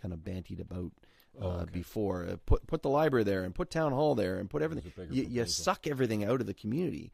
kind 0.00 0.14
of 0.14 0.20
bantied 0.20 0.60
about 0.60 0.92
uh, 1.40 1.44
Oh, 1.44 1.50
okay. 1.60 1.70
before. 1.72 2.26
Uh, 2.26 2.36
put 2.46 2.66
put 2.66 2.82
the 2.82 2.88
library 2.90 3.24
there 3.24 3.44
and 3.44 3.54
put 3.54 3.70
town 3.70 3.92
hall 3.92 4.14
there 4.14 4.38
and 4.38 4.48
put 4.50 4.62
everything. 4.62 4.84
was 4.84 4.92
a 4.92 4.96
bigger 5.00 5.12
You, 5.14 5.22
you 5.42 5.46
suck 5.46 5.86
everything 5.86 6.24
out 6.24 6.40
of 6.40 6.46
the 6.46 6.54
community, 6.54 7.12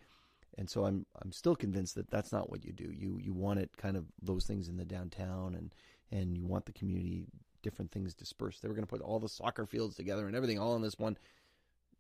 and 0.59 0.68
so 0.68 0.85
I'm 0.85 1.07
I'm 1.22 1.33
still 1.33 1.57
convinced 1.57 1.95
that 1.97 2.11
that's 2.11 2.33
not 2.33 2.51
what 2.51 2.64
you 2.64 2.72
do. 2.72 2.91
You 2.93 3.18
you 3.22 3.33
want 3.33 3.61
it 3.61 3.77
kind 3.77 3.97
of 3.97 4.07
those 4.20 4.47
things 4.47 4.68
in 4.68 4.77
the 4.77 4.85
downtown 4.85 5.55
and 5.55 5.74
and 6.11 6.37
you 6.37 6.45
want 6.47 6.66
the 6.66 6.72
community 6.72 7.27
different 7.62 7.91
things 7.91 8.14
dispersed. 8.14 8.62
They 8.62 8.68
were 8.68 8.74
going 8.74 8.87
to 8.87 8.91
put 8.91 9.01
all 9.01 9.18
the 9.18 9.29
soccer 9.29 9.66
fields 9.66 9.97
together 9.97 10.27
and 10.27 10.37
everything 10.37 10.59
all 10.59 10.77
in 10.77 10.83
this 10.83 10.99
one. 10.99 11.16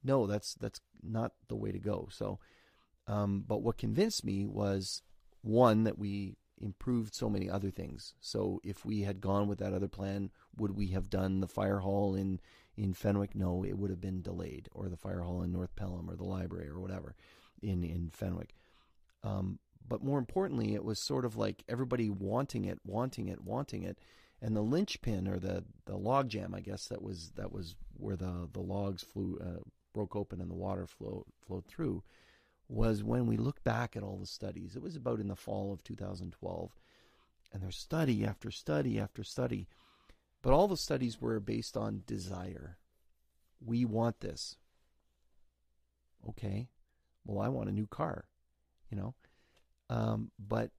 No, 0.04 0.26
that's 0.26 0.54
that's 0.54 0.80
not 1.02 1.32
the 1.48 1.56
way 1.56 1.72
to 1.72 1.78
go. 1.80 2.08
So, 2.12 2.38
um, 3.08 3.44
but 3.46 3.62
what 3.62 3.76
convinced 3.78 4.24
me 4.24 4.46
was 4.46 5.02
one 5.42 5.84
that 5.84 5.98
we 5.98 6.36
improved 6.60 7.14
so 7.14 7.28
many 7.28 7.48
other 7.50 7.70
things. 7.70 8.14
So 8.20 8.60
if 8.64 8.84
we 8.84 9.02
had 9.02 9.20
gone 9.20 9.48
with 9.48 9.58
that 9.58 9.72
other 9.72 9.88
plan, 9.88 10.30
would 10.56 10.76
we 10.76 10.88
have 10.88 11.10
done 11.10 11.40
the 11.40 11.48
fire 11.48 11.78
hall 11.80 12.14
in 12.14 12.40
in 12.76 12.92
Fenwick? 12.92 13.34
No, 13.34 13.64
it 13.64 13.78
would 13.78 13.90
have 13.90 14.00
been 14.00 14.22
delayed, 14.22 14.68
or 14.72 14.88
the 14.88 14.96
fire 14.96 15.20
hall 15.20 15.42
in 15.42 15.52
North 15.52 15.74
Pelham, 15.76 16.10
or 16.10 16.16
the 16.16 16.24
library, 16.24 16.68
or 16.68 16.80
whatever 16.80 17.14
in 17.62 17.84
in 17.84 18.10
Fenwick. 18.10 18.54
Um, 19.22 19.58
but 19.88 20.02
more 20.02 20.18
importantly, 20.18 20.74
it 20.74 20.84
was 20.84 21.00
sort 21.00 21.24
of 21.24 21.36
like 21.36 21.64
everybody 21.68 22.10
wanting 22.10 22.64
it, 22.64 22.80
wanting 22.84 23.28
it, 23.28 23.42
wanting 23.42 23.82
it, 23.82 23.98
and 24.42 24.56
the 24.56 24.62
linchpin 24.62 25.28
or 25.28 25.38
the 25.38 25.64
the 25.86 25.96
log 25.96 26.28
jam, 26.28 26.54
I 26.54 26.60
guess 26.60 26.86
that 26.88 27.02
was 27.02 27.32
that 27.36 27.52
was 27.52 27.74
where 27.96 28.16
the 28.16 28.48
the 28.52 28.60
logs 28.60 29.02
flew 29.02 29.38
uh, 29.40 29.62
broke 29.92 30.16
open 30.16 30.40
and 30.40 30.50
the 30.50 30.54
water 30.54 30.86
flowed 30.86 31.24
flowed 31.46 31.66
through 31.66 32.02
was 32.68 33.02
when 33.02 33.26
we 33.26 33.36
look 33.36 33.62
back 33.62 33.96
at 33.96 34.02
all 34.02 34.16
the 34.18 34.26
studies. 34.26 34.74
It 34.74 34.82
was 34.82 34.96
about 34.96 35.20
in 35.20 35.28
the 35.28 35.36
fall 35.36 35.72
of 35.72 35.84
2012, 35.84 36.70
and 37.52 37.62
there's 37.62 37.76
study 37.76 38.24
after 38.24 38.50
study 38.50 38.98
after 38.98 39.22
study, 39.22 39.68
but 40.42 40.52
all 40.52 40.68
the 40.68 40.76
studies 40.76 41.20
were 41.20 41.40
based 41.40 41.76
on 41.76 42.02
desire. 42.06 42.78
We 43.64 43.84
want 43.84 44.20
this. 44.20 44.56
Okay, 46.28 46.68
well, 47.24 47.44
I 47.44 47.48
want 47.48 47.68
a 47.68 47.72
new 47.72 47.86
car, 47.86 48.24
you 48.90 48.96
know, 48.96 49.14
um, 49.88 50.32
but 50.38 50.70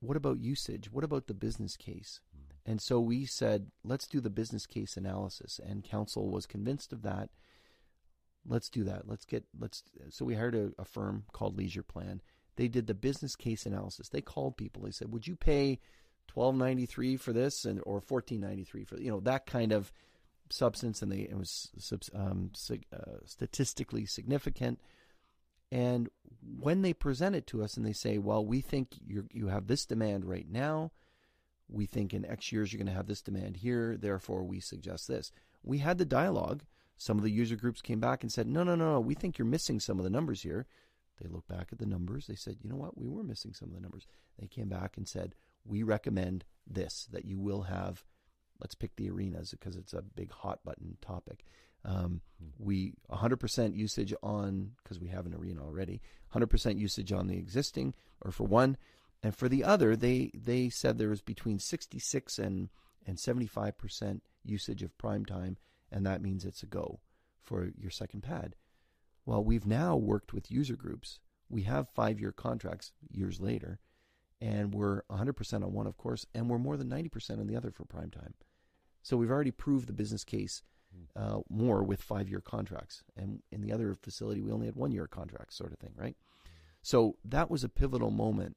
what 0.00 0.16
about 0.16 0.40
usage? 0.40 0.90
What 0.90 1.04
about 1.04 1.26
the 1.26 1.34
business 1.34 1.76
case? 1.76 2.20
And 2.64 2.80
so 2.80 2.98
we 2.98 3.24
said, 3.26 3.70
let's 3.84 4.08
do 4.08 4.20
the 4.20 4.30
business 4.30 4.66
case 4.66 4.96
analysis, 4.96 5.60
and 5.64 5.84
council 5.84 6.28
was 6.28 6.46
convinced 6.46 6.92
of 6.92 7.02
that. 7.02 7.30
Let's 8.48 8.68
do 8.68 8.84
that. 8.84 9.08
Let's 9.08 9.24
get 9.24 9.44
let's. 9.58 9.82
So 10.10 10.24
we 10.24 10.34
hired 10.34 10.54
a, 10.54 10.70
a 10.78 10.84
firm 10.84 11.24
called 11.32 11.56
Leisure 11.56 11.82
Plan. 11.82 12.20
They 12.56 12.68
did 12.68 12.86
the 12.86 12.94
business 12.94 13.36
case 13.36 13.66
analysis. 13.66 14.08
They 14.08 14.20
called 14.20 14.56
people. 14.56 14.82
They 14.82 14.90
said, 14.90 15.12
"Would 15.12 15.26
you 15.26 15.36
pay 15.36 15.80
twelve 16.28 16.54
ninety 16.54 16.86
three 16.86 17.16
for 17.16 17.32
this, 17.32 17.64
and 17.64 17.80
or 17.84 18.00
fourteen 18.00 18.40
ninety 18.40 18.64
three 18.64 18.84
for 18.84 18.98
you 18.98 19.10
know 19.10 19.20
that 19.20 19.46
kind 19.46 19.72
of 19.72 19.92
substance?" 20.50 21.02
And 21.02 21.10
they 21.10 21.20
it 21.20 21.36
was 21.36 21.70
um, 22.14 22.52
uh, 22.92 22.96
statistically 23.24 24.06
significant. 24.06 24.80
And 25.72 26.08
when 26.58 26.82
they 26.82 26.92
present 26.92 27.34
it 27.34 27.46
to 27.48 27.62
us, 27.62 27.76
and 27.76 27.84
they 27.84 27.92
say, 27.92 28.18
"Well, 28.18 28.44
we 28.44 28.60
think 28.60 28.90
you 29.04 29.26
you 29.32 29.48
have 29.48 29.66
this 29.66 29.84
demand 29.86 30.24
right 30.24 30.48
now." 30.48 30.92
we 31.68 31.86
think 31.86 32.14
in 32.14 32.24
X 32.24 32.52
years 32.52 32.72
you're 32.72 32.78
going 32.78 32.86
to 32.86 32.96
have 32.96 33.06
this 33.06 33.22
demand 33.22 33.56
here, 33.56 33.96
therefore 33.96 34.44
we 34.44 34.60
suggest 34.60 35.08
this. 35.08 35.32
We 35.62 35.78
had 35.78 35.98
the 35.98 36.04
dialogue. 36.04 36.62
Some 36.96 37.18
of 37.18 37.24
the 37.24 37.30
user 37.30 37.56
groups 37.56 37.82
came 37.82 38.00
back 38.00 38.22
and 38.22 38.32
said, 38.32 38.46
no, 38.46 38.62
no, 38.62 38.74
no, 38.74 38.92
no, 38.92 39.00
we 39.00 39.14
think 39.14 39.38
you're 39.38 39.46
missing 39.46 39.80
some 39.80 39.98
of 39.98 40.04
the 40.04 40.10
numbers 40.10 40.42
here. 40.42 40.66
They 41.20 41.28
looked 41.28 41.48
back 41.48 41.68
at 41.72 41.78
the 41.78 41.86
numbers. 41.86 42.26
They 42.26 42.34
said, 42.34 42.56
you 42.62 42.70
know 42.70 42.76
what, 42.76 42.98
we 42.98 43.08
were 43.08 43.22
missing 43.22 43.52
some 43.52 43.68
of 43.68 43.74
the 43.74 43.80
numbers. 43.80 44.06
They 44.38 44.46
came 44.46 44.68
back 44.68 44.96
and 44.96 45.06
said, 45.06 45.34
we 45.64 45.82
recommend 45.82 46.44
this, 46.66 47.08
that 47.12 47.24
you 47.24 47.38
will 47.38 47.62
have, 47.62 48.04
let's 48.60 48.74
pick 48.74 48.96
the 48.96 49.10
arenas 49.10 49.50
because 49.50 49.76
it's 49.76 49.92
a 49.92 50.02
big 50.02 50.30
hot 50.30 50.60
button 50.64 50.96
topic. 51.00 51.44
Um, 51.84 52.20
we 52.58 52.94
100% 53.10 53.76
usage 53.76 54.12
on, 54.22 54.72
because 54.82 54.98
we 54.98 55.08
have 55.08 55.26
an 55.26 55.34
arena 55.34 55.62
already, 55.62 56.00
100% 56.34 56.78
usage 56.78 57.12
on 57.12 57.28
the 57.28 57.36
existing, 57.36 57.94
or 58.22 58.30
for 58.30 58.44
one, 58.44 58.76
and 59.22 59.34
for 59.34 59.48
the 59.48 59.64
other, 59.64 59.96
they 59.96 60.30
they 60.34 60.68
said 60.68 60.98
there 60.98 61.08
was 61.08 61.22
between 61.22 61.58
66 61.58 62.38
and 62.38 62.68
and 63.06 63.18
75 63.18 63.78
percent 63.78 64.22
usage 64.44 64.82
of 64.82 64.96
prime 64.98 65.24
time, 65.24 65.56
and 65.90 66.04
that 66.06 66.22
means 66.22 66.44
it's 66.44 66.62
a 66.62 66.66
go 66.66 67.00
for 67.42 67.70
your 67.78 67.90
second 67.90 68.22
pad. 68.22 68.54
Well, 69.24 69.42
we've 69.42 69.66
now 69.66 69.96
worked 69.96 70.32
with 70.32 70.50
user 70.50 70.76
groups. 70.76 71.20
We 71.48 71.62
have 71.62 71.88
five 71.88 72.20
year 72.20 72.32
contracts 72.32 72.92
years 73.10 73.40
later, 73.40 73.78
and 74.40 74.74
we're 74.74 75.02
100 75.08 75.32
percent 75.34 75.64
on 75.64 75.72
one, 75.72 75.86
of 75.86 75.96
course, 75.96 76.26
and 76.34 76.48
we're 76.48 76.58
more 76.58 76.76
than 76.76 76.88
90 76.88 77.08
percent 77.08 77.40
on 77.40 77.46
the 77.46 77.56
other 77.56 77.70
for 77.70 77.84
prime 77.84 78.10
time. 78.10 78.34
So 79.02 79.16
we've 79.16 79.30
already 79.30 79.52
proved 79.52 79.86
the 79.86 79.92
business 79.92 80.24
case 80.24 80.62
uh, 81.14 81.38
more 81.48 81.82
with 81.82 82.02
five 82.02 82.28
year 82.28 82.40
contracts, 82.40 83.02
and 83.16 83.42
in 83.50 83.60
the 83.60 83.72
other 83.72 83.94
facility 83.94 84.40
we 84.40 84.52
only 84.52 84.66
had 84.66 84.76
one 84.76 84.92
year 84.92 85.06
contracts, 85.06 85.56
sort 85.56 85.72
of 85.72 85.78
thing, 85.78 85.92
right? 85.96 86.16
So 86.82 87.16
that 87.24 87.50
was 87.50 87.64
a 87.64 87.68
pivotal 87.68 88.10
moment 88.10 88.56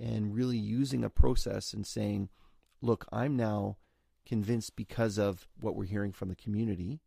and 0.00 0.34
really 0.34 0.56
using 0.56 1.04
a 1.04 1.10
process 1.10 1.72
and 1.72 1.86
saying, 1.86 2.28
look, 2.80 3.06
I'm 3.12 3.36
now 3.36 3.76
convinced 4.28 4.76
because 4.76 5.18
of 5.18 5.48
what 5.60 5.74
we're 5.74 5.84
hearing 5.84 6.12
from 6.12 6.28
the 6.28 6.36
community, 6.36 7.00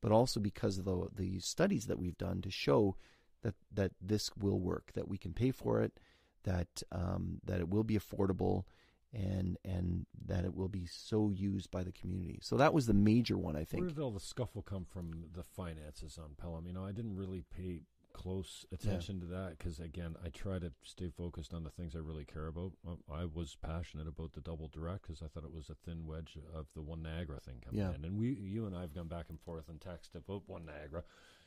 but 0.00 0.12
also 0.12 0.38
because 0.38 0.78
of 0.78 0.84
the, 0.84 1.08
the 1.16 1.40
studies 1.40 1.86
that 1.86 1.98
we've 1.98 2.18
done 2.18 2.42
to 2.42 2.50
show 2.50 2.96
that, 3.42 3.54
that 3.72 3.92
this 4.00 4.30
will 4.36 4.60
work, 4.60 4.92
that 4.94 5.08
we 5.08 5.16
can 5.16 5.32
pay 5.32 5.50
for 5.50 5.80
it, 5.80 5.98
that 6.44 6.82
um, 6.92 7.40
that 7.44 7.60
it 7.60 7.68
will 7.68 7.84
be 7.84 7.98
affordable, 7.98 8.64
and 9.12 9.56
and 9.64 10.06
that 10.26 10.44
it 10.44 10.54
will 10.54 10.68
be 10.68 10.86
so 10.86 11.30
used 11.30 11.70
by 11.70 11.82
the 11.82 11.92
community. 11.92 12.38
So 12.42 12.56
that 12.56 12.74
was 12.74 12.86
the 12.86 12.94
major 12.94 13.36
one, 13.36 13.56
I 13.56 13.64
think. 13.64 13.82
Where 13.82 13.90
did 13.90 13.98
all 13.98 14.10
the 14.10 14.20
scuffle 14.20 14.62
come 14.62 14.84
from? 14.84 15.24
The 15.34 15.42
finances 15.42 16.18
on 16.18 16.36
Pelham. 16.40 16.66
You 16.66 16.72
know, 16.72 16.84
I 16.84 16.92
didn't 16.92 17.16
really 17.16 17.42
pay 17.54 17.82
close 18.22 18.64
attention 18.72 19.20
to 19.20 19.26
that 19.26 19.56
because 19.58 19.78
again, 19.78 20.16
I 20.24 20.28
try 20.30 20.58
to 20.58 20.72
stay 20.82 21.08
focused 21.08 21.54
on 21.54 21.62
the 21.62 21.70
things 21.70 21.94
I 21.94 22.00
really 22.00 22.24
care 22.24 22.48
about. 22.48 22.72
I 23.12 23.24
was 23.24 23.54
passionate 23.62 24.08
about 24.08 24.32
the 24.32 24.40
double 24.40 24.66
direct 24.68 25.02
because 25.02 25.22
I 25.22 25.26
thought 25.28 25.44
it 25.44 25.52
was 25.54 25.70
a 25.70 25.74
thin 25.74 26.04
wedge 26.04 26.36
of 26.54 26.66
the 26.74 26.82
one 26.82 27.02
Niagara 27.02 27.38
thing 27.40 27.62
coming 27.64 27.80
Yeah. 27.80 27.94
in, 27.94 28.04
and 28.04 28.18
we, 28.18 28.30
you 28.32 28.66
and 28.66 28.76
I 28.76 28.80
have 28.80 28.92
gone 28.94 29.06
back 29.08 29.26
and 29.28 29.40
forth 29.40 29.68
and 29.68 29.80
text 29.80 30.14
about 30.16 30.42
one 30.48 30.66
Niagara. 30.66 31.04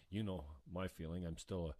You 0.10 0.24
know 0.24 0.46
my 0.72 0.88
feeling. 0.88 1.26
I'm 1.26 1.38
still 1.38 1.68
a 1.68 1.74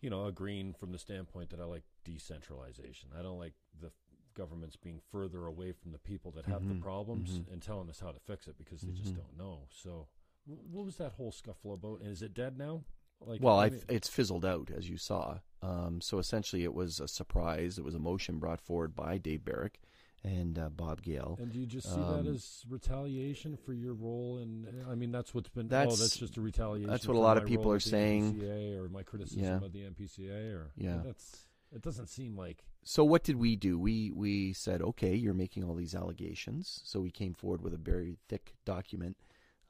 you 0.00 0.10
know, 0.10 0.26
a 0.26 0.32
green 0.32 0.72
from 0.74 0.92
the 0.92 0.98
standpoint 0.98 1.50
that 1.50 1.60
I 1.60 1.64
like 1.64 1.82
decentralization. 2.04 3.08
I 3.18 3.22
don't 3.22 3.38
like 3.38 3.54
the 3.80 3.90
governments 4.34 4.76
being 4.76 5.00
further 5.10 5.46
away 5.46 5.72
from 5.72 5.90
the 5.92 5.98
people 5.98 6.30
that 6.32 6.44
have 6.44 6.62
Mhm, 6.62 6.68
the 6.68 6.74
problems 6.82 7.30
mhm. 7.30 7.52
and 7.52 7.62
telling 7.62 7.88
us 7.88 8.00
how 8.00 8.12
to 8.12 8.20
fix 8.20 8.46
it 8.46 8.58
because 8.58 8.82
they 8.82 8.92
just 8.92 9.14
Mhm. 9.14 9.16
don't 9.16 9.36
know. 9.36 9.66
So, 9.70 10.08
wh- 10.44 10.64
what 10.72 10.84
was 10.84 10.96
that 10.98 11.12
whole 11.12 11.32
scuffle 11.32 11.72
about? 11.72 12.00
And 12.00 12.10
is 12.10 12.22
it 12.22 12.34
dead 12.34 12.58
now? 12.58 12.84
Like, 13.20 13.42
Well, 13.42 13.58
I, 13.58 13.70
mean- 13.70 13.82
it's 13.88 14.08
fizzled 14.08 14.44
out, 14.44 14.70
as 14.76 14.88
you 14.88 14.96
saw. 14.96 15.38
Um, 15.62 16.00
so 16.00 16.18
essentially, 16.18 16.64
it 16.64 16.74
was 16.74 17.00
a 17.00 17.08
surprise. 17.08 17.78
It 17.78 17.84
was 17.84 17.94
a 17.94 17.98
motion 17.98 18.38
brought 18.38 18.60
forward 18.60 18.94
by 18.94 19.18
Dave 19.18 19.44
Barrick 19.44 19.80
and 20.22 20.58
uh, 20.58 20.68
Bob 20.68 21.02
Gale. 21.02 21.36
and 21.40 21.52
do 21.52 21.58
you 21.58 21.66
just 21.66 21.88
see 21.92 22.00
um, 22.00 22.24
that 22.24 22.30
as 22.30 22.62
retaliation 22.68 23.56
for 23.56 23.72
your 23.72 23.94
role? 23.94 24.38
And 24.38 24.66
I 24.90 24.94
mean, 24.94 25.10
that's 25.12 25.34
what's 25.34 25.48
been. 25.48 25.66
oh, 25.66 25.68
That's- 25.68 25.98
that's 25.98 26.16
just 26.16 26.36
a 26.36 26.40
retaliation. 26.40 26.90
that's 26.90 27.06
what 27.08 27.16
a 27.16 27.20
lot 27.20 27.36
of 27.36 27.46
people 27.46 27.70
are 27.72 27.80
saying. 27.80 28.42
Or 28.78 28.88
my 28.88 29.02
criticism 29.02 29.42
Yeah. 29.42 29.56
of 29.64 29.72
the 29.72 29.82
NPCA, 29.84 30.52
or 30.54 30.70
Yeah. 30.76 31.00
that's. 31.04 31.46
It 31.74 31.82
doesn't 31.82 32.06
seem 32.08 32.36
like 32.36 32.64
So 32.84 33.02
what 33.04 33.24
did 33.24 33.36
we 33.36 33.56
do? 33.56 33.76
We 33.78 34.12
we 34.12 34.52
said, 34.52 34.80
okay, 34.82 35.14
you're 35.16 35.34
making 35.34 35.64
all 35.64 35.74
these 35.74 35.94
allegations. 35.96 36.80
So 36.84 37.00
we 37.00 37.10
came 37.10 37.34
forward 37.34 37.60
with 37.60 37.74
a 37.74 37.78
very 37.78 38.18
thick 38.28 38.54
document, 38.64 39.16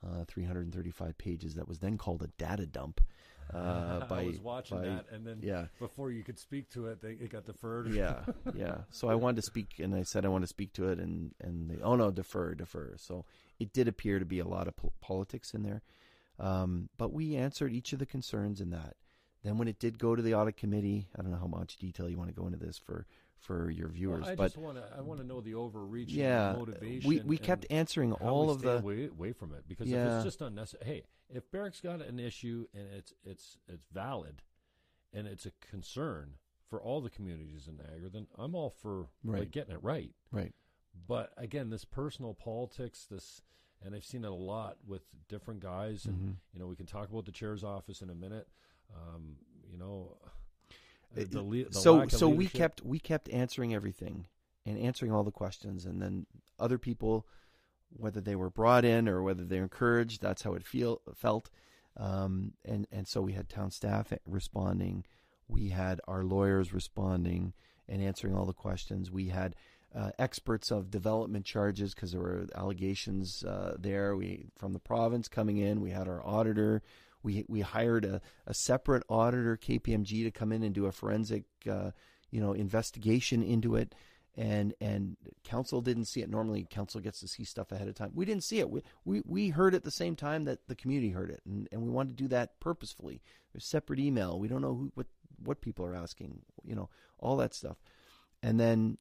uh, 0.06 0.24
335 0.28 1.16
pages, 1.16 1.54
that 1.54 1.66
was 1.66 1.78
then 1.78 1.96
called 1.96 2.22
a 2.22 2.28
data 2.38 2.66
dump. 2.66 3.00
Uh, 3.52 4.06
by, 4.08 4.20
I 4.22 4.24
was 4.26 4.40
watching 4.40 4.78
by- 4.78 4.86
that, 4.88 5.06
and 5.12 5.26
then 5.26 5.38
Yeah, 5.42 5.66
before 5.78 6.10
you 6.10 6.22
could 6.24 6.38
speak 6.38 6.68
to 6.70 6.86
it, 6.86 7.00
they, 7.00 7.10
it 7.12 7.30
got 7.30 7.46
deferred. 7.46 7.92
yeah, 7.92 8.20
yeah. 8.54 8.78
So 8.90 9.08
I 9.08 9.14
wanted 9.14 9.36
to 9.36 9.42
speak, 9.42 9.78
and 9.78 9.94
I 9.94 10.02
said 10.02 10.24
I 10.24 10.28
want 10.28 10.42
to 10.42 10.48
speak 10.48 10.72
to 10.74 10.88
it, 10.88 10.98
and 10.98 11.32
and 11.40 11.70
they, 11.70 11.80
oh 11.82 11.96
no, 11.96 12.10
defer, 12.10 12.54
defer. 12.54 12.94
So 12.98 13.24
it 13.58 13.72
did 13.72 13.88
appear 13.88 14.18
to 14.18 14.24
be 14.24 14.38
a 14.38 14.46
lot 14.48 14.68
of 14.68 14.76
po- 14.76 14.92
politics 15.00 15.54
in 15.54 15.62
there, 15.62 15.82
um, 16.38 16.88
but 16.98 17.12
we 17.12 17.36
answered 17.36 17.72
each 17.72 17.92
of 17.92 17.98
the 17.98 18.06
concerns 18.06 18.60
in 18.60 18.70
that. 18.70 18.94
Then 19.44 19.58
when 19.58 19.68
it 19.68 19.78
did 19.78 19.98
go 19.98 20.16
to 20.16 20.22
the 20.22 20.34
audit 20.34 20.56
committee, 20.56 21.06
I 21.16 21.22
don't 21.22 21.30
know 21.30 21.38
how 21.38 21.46
much 21.46 21.76
detail 21.76 22.08
you 22.08 22.18
want 22.18 22.30
to 22.30 22.34
go 22.34 22.46
into 22.46 22.58
this 22.58 22.78
for 22.78 23.06
for 23.38 23.70
your 23.70 23.88
viewers, 23.88 24.22
Well, 24.22 24.30
I 24.30 24.34
but 24.34 24.44
just 24.46 24.56
want 24.56 24.76
to. 24.78 24.84
I 24.96 25.02
want 25.02 25.20
to 25.20 25.26
know 25.26 25.40
the 25.40 25.54
overreaching 25.54 26.18
yeah, 26.18 26.54
motivation. 26.56 27.08
we 27.08 27.20
we 27.20 27.38
kept 27.38 27.64
answering 27.70 28.12
all 28.14 28.50
of 28.50 28.60
the 28.62 28.78
away, 28.78 29.06
away 29.06 29.32
from 29.32 29.52
it 29.54 29.68
because 29.68 29.88
if 29.88 29.94
it's 29.96 30.24
just 30.24 30.40
unnecessary. 30.40 30.84
Hey, 30.84 31.02
if 31.28 31.50
Barrick's 31.50 31.80
got 31.80 32.00
an 32.02 32.18
issue 32.18 32.66
and 32.74 32.86
it's 32.92 33.12
it's 33.24 33.58
it's 33.68 33.86
valid, 33.92 34.42
and 35.12 35.26
it's 35.26 35.46
a 35.46 35.52
concern 35.70 36.34
for 36.68 36.80
all 36.82 37.00
the 37.00 37.10
communities 37.10 37.68
in 37.68 37.76
Niagara, 37.76 38.08
then 38.08 38.26
I'm 38.38 38.54
all 38.54 38.70
for 38.70 39.06
Right. 39.24 39.40
like, 39.40 39.50
getting 39.52 39.74
it 39.74 39.82
right. 39.82 40.12
Right. 40.32 40.52
But 41.06 41.32
again, 41.36 41.70
this 41.70 41.84
personal 41.84 42.34
politics, 42.34 43.06
this, 43.08 43.40
and 43.84 43.94
I've 43.94 44.04
seen 44.04 44.24
it 44.24 44.30
a 44.30 44.34
lot 44.34 44.78
with 44.86 45.02
different 45.28 45.60
guys, 45.60 46.06
and 46.06 46.16
Mm-hmm. 46.16 46.30
you 46.52 46.58
know, 46.60 46.66
we 46.66 46.74
can 46.76 46.86
talk 46.86 47.08
about 47.10 47.24
the 47.26 47.32
chair's 47.32 47.62
office 47.62 48.00
in 48.02 48.10
a 48.10 48.14
minute. 48.14 48.48
Um, 48.94 49.36
you 49.70 49.78
know, 49.78 50.16
the, 51.14 51.42
le- 51.42 51.64
the 51.64 51.72
so 51.72 52.06
so 52.08 52.28
we 52.28 52.46
kept 52.48 52.82
we 52.82 52.98
kept 52.98 53.28
answering 53.30 53.74
everything 53.74 54.26
and 54.64 54.78
answering 54.78 55.12
all 55.12 55.22
the 55.24 55.30
questions 55.30 55.86
and 55.86 56.00
then 56.02 56.26
other 56.58 56.78
people 56.78 57.26
whether 57.90 58.20
they 58.20 58.36
were 58.36 58.50
brought 58.50 58.84
in 58.84 59.08
or 59.08 59.22
whether 59.22 59.44
they're 59.44 59.62
encouraged 59.62 60.20
that's 60.22 60.42
how 60.42 60.54
it 60.54 60.64
feel 60.64 61.00
felt. 61.14 61.50
Um, 61.96 62.52
and 62.64 62.86
and 62.92 63.08
so 63.08 63.22
we 63.22 63.32
had 63.32 63.48
town 63.48 63.70
staff 63.70 64.12
responding. 64.26 65.04
We 65.48 65.70
had 65.70 66.00
our 66.06 66.24
lawyers 66.24 66.72
responding 66.72 67.54
and 67.88 68.02
answering 68.02 68.36
all 68.36 68.46
the 68.46 68.52
questions. 68.52 69.10
We 69.10 69.28
had 69.28 69.54
uh, 69.94 70.10
experts 70.18 70.70
of 70.70 70.90
development 70.90 71.46
charges 71.46 71.94
because 71.94 72.12
there 72.12 72.20
were 72.20 72.46
allegations 72.54 73.44
uh, 73.44 73.76
there. 73.78 74.14
We 74.14 74.46
from 74.56 74.72
the 74.72 74.78
province 74.78 75.28
coming 75.28 75.56
in 75.56 75.80
we 75.80 75.90
had 75.90 76.08
our 76.08 76.24
auditor. 76.24 76.82
We 77.22 77.44
we 77.48 77.62
hired 77.62 78.04
a, 78.04 78.20
a 78.46 78.54
separate 78.54 79.04
auditor, 79.08 79.56
KPMG, 79.56 80.24
to 80.24 80.30
come 80.30 80.52
in 80.52 80.62
and 80.62 80.74
do 80.74 80.86
a 80.86 80.92
forensic, 80.92 81.44
uh, 81.70 81.92
you 82.30 82.40
know, 82.40 82.52
investigation 82.52 83.42
into 83.42 83.74
it. 83.74 83.94
And 84.38 84.74
and 84.82 85.16
council 85.44 85.80
didn't 85.80 86.04
see 86.04 86.20
it. 86.20 86.28
Normally, 86.28 86.66
council 86.68 87.00
gets 87.00 87.20
to 87.20 87.28
see 87.28 87.44
stuff 87.44 87.72
ahead 87.72 87.88
of 87.88 87.94
time. 87.94 88.10
We 88.14 88.26
didn't 88.26 88.44
see 88.44 88.58
it. 88.58 88.68
We 88.68 88.82
we, 89.04 89.22
we 89.24 89.48
heard 89.48 89.74
it 89.74 89.82
the 89.82 89.90
same 89.90 90.14
time 90.14 90.44
that 90.44 90.68
the 90.68 90.74
community 90.74 91.10
heard 91.10 91.30
it, 91.30 91.40
and, 91.46 91.66
and 91.72 91.80
we 91.82 91.88
wanted 91.88 92.16
to 92.16 92.22
do 92.22 92.28
that 92.28 92.60
purposefully. 92.60 93.22
There's 93.52 93.64
separate 93.64 93.98
email. 93.98 94.38
We 94.38 94.48
don't 94.48 94.60
know 94.60 94.74
who 94.74 94.92
what 94.94 95.06
what 95.42 95.62
people 95.62 95.86
are 95.86 95.94
asking. 95.94 96.40
You 96.64 96.74
know, 96.74 96.90
all 97.18 97.36
that 97.38 97.54
stuff. 97.54 97.78
And 98.42 98.60
then 98.60 98.98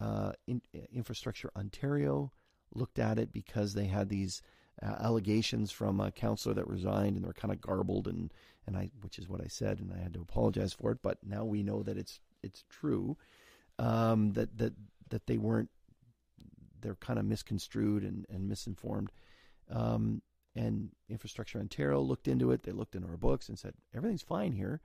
uh, 0.00 0.32
in, 0.48 0.60
Infrastructure 0.92 1.50
Ontario 1.56 2.32
looked 2.74 2.98
at 2.98 3.18
it 3.18 3.32
because 3.32 3.74
they 3.74 3.86
had 3.86 4.08
these 4.08 4.42
uh, 4.82 4.96
allegations 5.00 5.70
from 5.70 6.00
a 6.00 6.10
counselor 6.10 6.54
that 6.54 6.66
resigned, 6.66 7.16
and 7.16 7.24
they're 7.24 7.32
kind 7.32 7.52
of 7.52 7.60
garbled, 7.60 8.08
and 8.08 8.32
and 8.66 8.76
I, 8.76 8.90
which 9.00 9.18
is 9.18 9.28
what 9.28 9.40
I 9.40 9.48
said, 9.48 9.80
and 9.80 9.92
I 9.92 9.98
had 10.02 10.14
to 10.14 10.20
apologize 10.20 10.72
for 10.72 10.92
it. 10.92 10.98
But 11.02 11.18
now 11.24 11.44
we 11.44 11.62
know 11.62 11.82
that 11.82 11.96
it's 11.96 12.20
it's 12.42 12.64
true, 12.68 13.16
um, 13.82 14.32
that 14.32 14.56
that 14.58 14.72
that 15.10 15.26
they 15.26 15.38
weren't, 15.38 15.70
they're 16.80 16.94
kind 16.96 17.18
of 17.18 17.24
misconstrued 17.24 18.04
and 18.04 18.26
and 18.30 18.48
misinformed. 18.48 19.10
Um, 19.70 20.22
and 20.54 20.90
Infrastructure 21.08 21.58
Ontario 21.58 22.00
looked 22.00 22.28
into 22.28 22.50
it. 22.52 22.62
They 22.62 22.72
looked 22.72 22.94
into 22.94 23.08
our 23.08 23.16
books 23.16 23.48
and 23.48 23.58
said 23.58 23.74
everything's 23.94 24.22
fine 24.22 24.52
here. 24.52 24.80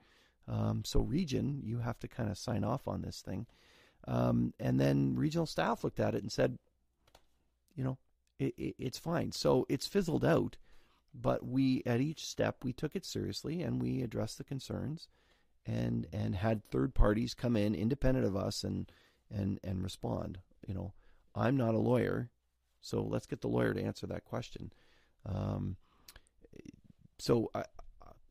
Um, 0.48 0.84
so 0.86 1.02
region, 1.02 1.62
you 1.64 1.80
have 1.80 2.00
to 2.00 2.08
kind 2.08 2.30
of 2.30 2.38
sign 2.38 2.64
off 2.64 2.88
on 2.88 3.02
this 3.02 3.22
thing. 3.22 3.48
Um, 4.08 4.54
and 4.60 4.80
then 4.80 5.16
regional 5.16 5.46
staff 5.46 5.84
looked 5.84 6.00
at 6.00 6.16
it 6.16 6.22
and 6.22 6.32
said, 6.32 6.58
you 7.76 7.84
know, 7.84 7.98
it, 8.40 8.54
it, 8.58 8.76
it's 8.80 8.98
fine. 8.98 9.34
So 9.34 9.66
it's 9.68 9.88
fizzled 9.88 10.24
out, 10.24 10.56
but 11.14 11.46
we 11.46 11.84
at 11.86 12.00
each 12.00 12.26
step 12.26 12.64
we 12.64 12.72
took 12.72 12.96
it 12.96 13.06
seriously 13.06 13.62
and 13.62 13.82
we 13.82 14.02
addressed 14.02 14.38
the 14.38 14.46
concerns, 14.46 15.10
and 15.68 16.08
and 16.12 16.36
had 16.36 16.64
third 16.64 16.96
parties 16.96 17.34
come 17.34 17.56
in 17.56 17.76
independent 17.76 18.26
of 18.26 18.36
us 18.36 18.64
and 18.64 18.90
and 19.30 19.60
and 19.64 19.84
respond. 19.84 20.40
You 20.68 20.74
know, 20.74 20.94
I'm 21.36 21.58
not 21.58 21.76
a 21.76 21.80
lawyer, 21.80 22.30
so 22.82 23.04
let's 23.04 23.28
get 23.28 23.42
the 23.42 23.48
lawyer 23.50 23.74
to 23.74 23.84
answer 23.84 24.08
that 24.08 24.24
question. 24.26 24.72
Um, 25.26 25.76
so 27.20 27.52
I 27.54 27.64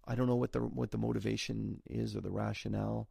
I 0.07 0.15
don't 0.15 0.27
know 0.27 0.37
what 0.37 0.53
the 0.53 0.61
what 0.61 0.91
the 0.91 0.99
motivation 0.99 1.83
is 1.89 2.17
or 2.17 2.21
the 2.21 2.31
rationale. 2.31 3.09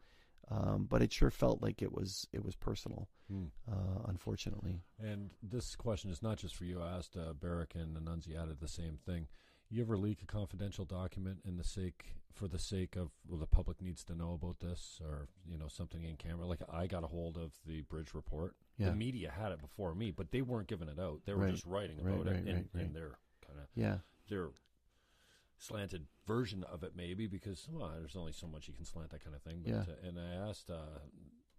Um, 0.51 0.85
but 0.87 1.01
it 1.01 1.11
sure 1.11 1.31
felt 1.31 1.63
like 1.63 1.81
it 1.81 1.91
was 1.91 2.27
it 2.31 2.45
was 2.45 2.55
personal, 2.55 3.07
Hmm. 3.27 3.45
uh, 3.67 4.03
unfortunately. 4.05 4.83
And 4.99 5.31
this 5.41 5.75
question 5.75 6.11
is 6.11 6.21
not 6.21 6.37
just 6.37 6.55
for 6.55 6.65
you. 6.65 6.83
I 6.83 6.97
asked 6.97 7.17
uh, 7.17 7.33
Barrick 7.33 7.73
and 7.73 7.97
Annunziata 7.97 8.53
the 8.53 8.67
same 8.67 8.99
thing. 9.03 9.25
You 9.75 9.81
ever 9.81 9.97
leak 9.97 10.21
a 10.21 10.25
confidential 10.25 10.85
document 10.85 11.39
in 11.45 11.57
the 11.57 11.63
sake 11.65 12.15
for 12.31 12.47
the 12.47 12.57
sake 12.57 12.95
of 12.95 13.09
well, 13.27 13.37
the 13.37 13.45
public 13.45 13.81
needs 13.81 14.05
to 14.05 14.15
know 14.15 14.31
about 14.31 14.61
this, 14.61 15.01
or 15.03 15.27
you 15.45 15.57
know 15.57 15.67
something 15.67 16.01
in 16.05 16.15
camera? 16.15 16.45
Like 16.45 16.61
I 16.71 16.87
got 16.87 17.03
a 17.03 17.07
hold 17.07 17.35
of 17.35 17.51
the 17.67 17.81
bridge 17.81 18.13
report. 18.13 18.55
Yeah. 18.77 18.91
The 18.91 18.95
media 18.95 19.33
had 19.37 19.51
it 19.51 19.59
before 19.59 19.93
me, 19.93 20.11
but 20.11 20.31
they 20.31 20.41
weren't 20.41 20.69
giving 20.69 20.87
it 20.87 20.97
out. 20.97 21.23
They 21.25 21.33
were 21.33 21.39
Right. 21.41 21.51
just 21.51 21.65
writing 21.65 21.97
Right, 22.01 22.13
about 22.13 22.25
right, 22.27 22.35
it 22.37 22.47
in, 22.47 22.69
in 22.79 22.93
their 22.93 23.17
kind 23.45 23.59
of 23.59 23.65
Yeah, 23.75 23.97
their 24.29 24.51
slanted 25.57 26.07
version 26.25 26.63
of 26.63 26.83
it, 26.85 26.93
maybe 26.95 27.27
because 27.27 27.67
well, 27.69 27.91
there's 27.99 28.15
only 28.15 28.31
so 28.31 28.47
much 28.47 28.69
you 28.69 28.73
can 28.73 28.85
slant 28.85 29.09
that 29.09 29.25
kind 29.25 29.35
of 29.35 29.41
thing. 29.41 29.59
But 29.61 29.71
Yeah. 29.71 29.81
uh, 29.93 30.07
and 30.07 30.17
I 30.17 30.47
asked 30.49 30.69
uh, 30.69 30.99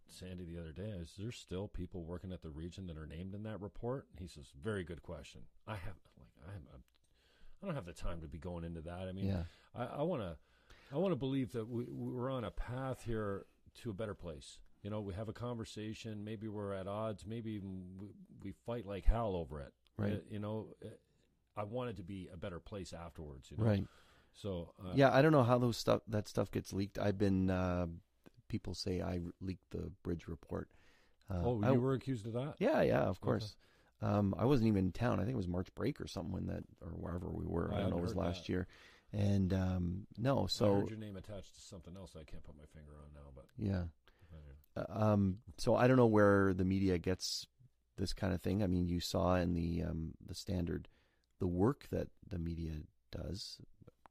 Sandy 0.09 0.47
the 0.47 0.59
other 0.59 0.73
day, 0.73 0.89
is 0.89 1.13
there 1.19 1.33
still 1.33 1.69
people 1.69 2.03
working 2.03 2.33
at 2.33 2.41
the 2.41 2.49
region 2.49 2.87
that 2.87 2.97
are 2.97 3.07
named 3.07 3.35
in 3.35 3.43
that 3.43 3.61
report? 3.61 4.07
And 4.13 4.21
he 4.21 4.27
says, 4.27 4.47
very 4.59 4.85
good 4.85 5.03
question. 5.03 5.43
I 5.69 5.75
have 5.75 5.97
like 6.17 6.31
I 6.49 6.53
have. 6.53 6.81
I 7.63 7.67
don't 7.67 7.75
have 7.75 7.87
the 7.87 7.93
time 7.93 8.21
to 8.21 8.29
be 8.29 8.39
going 8.39 8.65
into 8.65 8.81
that. 8.83 9.09
I 9.09 9.13
mean, 9.13 9.27
yeah, 9.27 9.43
I 9.75 10.03
want 10.03 10.23
to, 10.23 10.37
I 10.93 10.99
want 10.99 11.13
to 11.13 11.17
believe 11.17 11.53
that 11.53 11.69
we, 11.69 11.85
we're 11.89 12.31
on 12.31 12.45
a 12.45 12.51
path 12.51 13.03
here 13.05 13.47
to 13.83 13.91
a 13.91 13.95
better 13.95 14.15
place. 14.15 14.59
You 14.83 14.91
know, 14.91 15.01
we 15.01 15.15
have 15.15 15.29
a 15.29 15.33
conversation. 15.33 16.23
Maybe 16.25 16.49
we're 16.49 16.73
at 16.75 16.87
odds. 16.87 17.25
Maybe 17.27 17.53
even 17.53 17.85
we, 17.99 18.09
we 18.43 18.53
fight 18.67 18.87
like 18.87 19.05
hell 19.05 19.35
over 19.35 19.61
it. 19.61 19.73
Right. 19.99 20.13
Uh, 20.15 20.19
you 20.31 20.39
know, 20.39 20.69
uh, 20.85 20.89
I 21.57 21.65
want 21.65 21.91
it 21.91 21.97
to 21.97 22.03
be 22.05 22.29
a 22.33 22.37
better 22.37 22.61
place 22.61 22.93
afterwards. 22.93 23.51
You 23.51 23.57
know? 23.57 23.65
right. 23.65 23.85
So 24.35 24.73
uh, 24.85 24.93
Yeah, 24.95 25.13
I 25.13 25.23
don't 25.23 25.33
know 25.33 25.43
how 25.43 25.59
those 25.59 25.77
stuff 25.79 26.03
that 26.09 26.29
stuff 26.29 26.51
gets 26.53 26.73
leaked. 26.73 26.99
I've 26.99 27.19
been 27.19 27.51
uh, 27.51 27.87
people 28.49 28.75
say 28.75 29.01
I 29.01 29.21
leaked 29.41 29.71
the 29.71 29.91
bridge 30.03 30.29
report. 30.29 30.69
Uh, 31.31 31.41
Oh, 31.43 31.61
I- 31.65 31.73
you 31.73 31.81
were 31.81 31.95
accused 31.95 32.27
of 32.27 32.35
that. 32.35 32.55
yeah, 32.59 32.83
yeah, 32.83 33.01
of 33.01 33.21
course. 33.21 33.57
Um, 34.03 34.35
I 34.39 34.45
wasn't 34.45 34.69
even 34.69 34.87
in 34.87 34.93
town. 34.93 35.19
I 35.21 35.23
think 35.23 35.35
it 35.35 35.37
was 35.37 35.49
March 35.49 35.75
break 35.75 36.01
or 36.01 36.07
something 36.07 36.33
when 36.33 36.47
that 36.47 36.65
or 36.83 36.89
wherever 36.91 37.31
we 37.31 37.45
were. 37.47 37.71
I 37.73 37.79
I, 37.79 37.81
don't 37.81 37.91
know. 37.91 37.99
It 37.99 38.03
was 38.03 38.15
last 38.15 38.43
that. 38.43 38.49
year, 38.51 38.67
and 39.13 39.53
um, 39.55 40.07
no. 40.19 40.45
I 40.45 40.47
So 40.49 40.75
heard 40.75 40.91
your 40.91 40.99
name 40.99 41.17
attached 41.17 41.55
to 41.55 41.61
something 41.61 41.97
else. 41.97 42.13
I 42.15 42.25
can't 42.25 42.45
put 42.45 42.57
my 42.57 42.67
finger 42.75 42.93
on 43.03 43.13
now, 43.15 43.31
but 43.35 43.47
yeah. 43.59 43.85
uh, 44.77 45.13
Um, 45.13 45.39
so 45.57 45.75
I 45.77 45.87
don't 45.87 45.97
know 45.97 46.07
where 46.07 46.53
the 46.53 46.65
media 46.65 46.99
gets 46.99 47.47
this 47.97 48.13
kind 48.13 48.35
of 48.35 48.43
thing. 48.43 48.63
I 48.63 48.67
mean, 48.67 48.87
you 48.87 49.01
saw 49.01 49.37
in 49.37 49.55
the 49.55 49.83
um, 49.83 50.13
the 50.27 50.35
standard 50.35 50.89
the 51.39 51.47
work 51.47 51.87
that 51.91 52.09
the 52.29 52.39
media 52.39 52.73
does. 53.11 53.59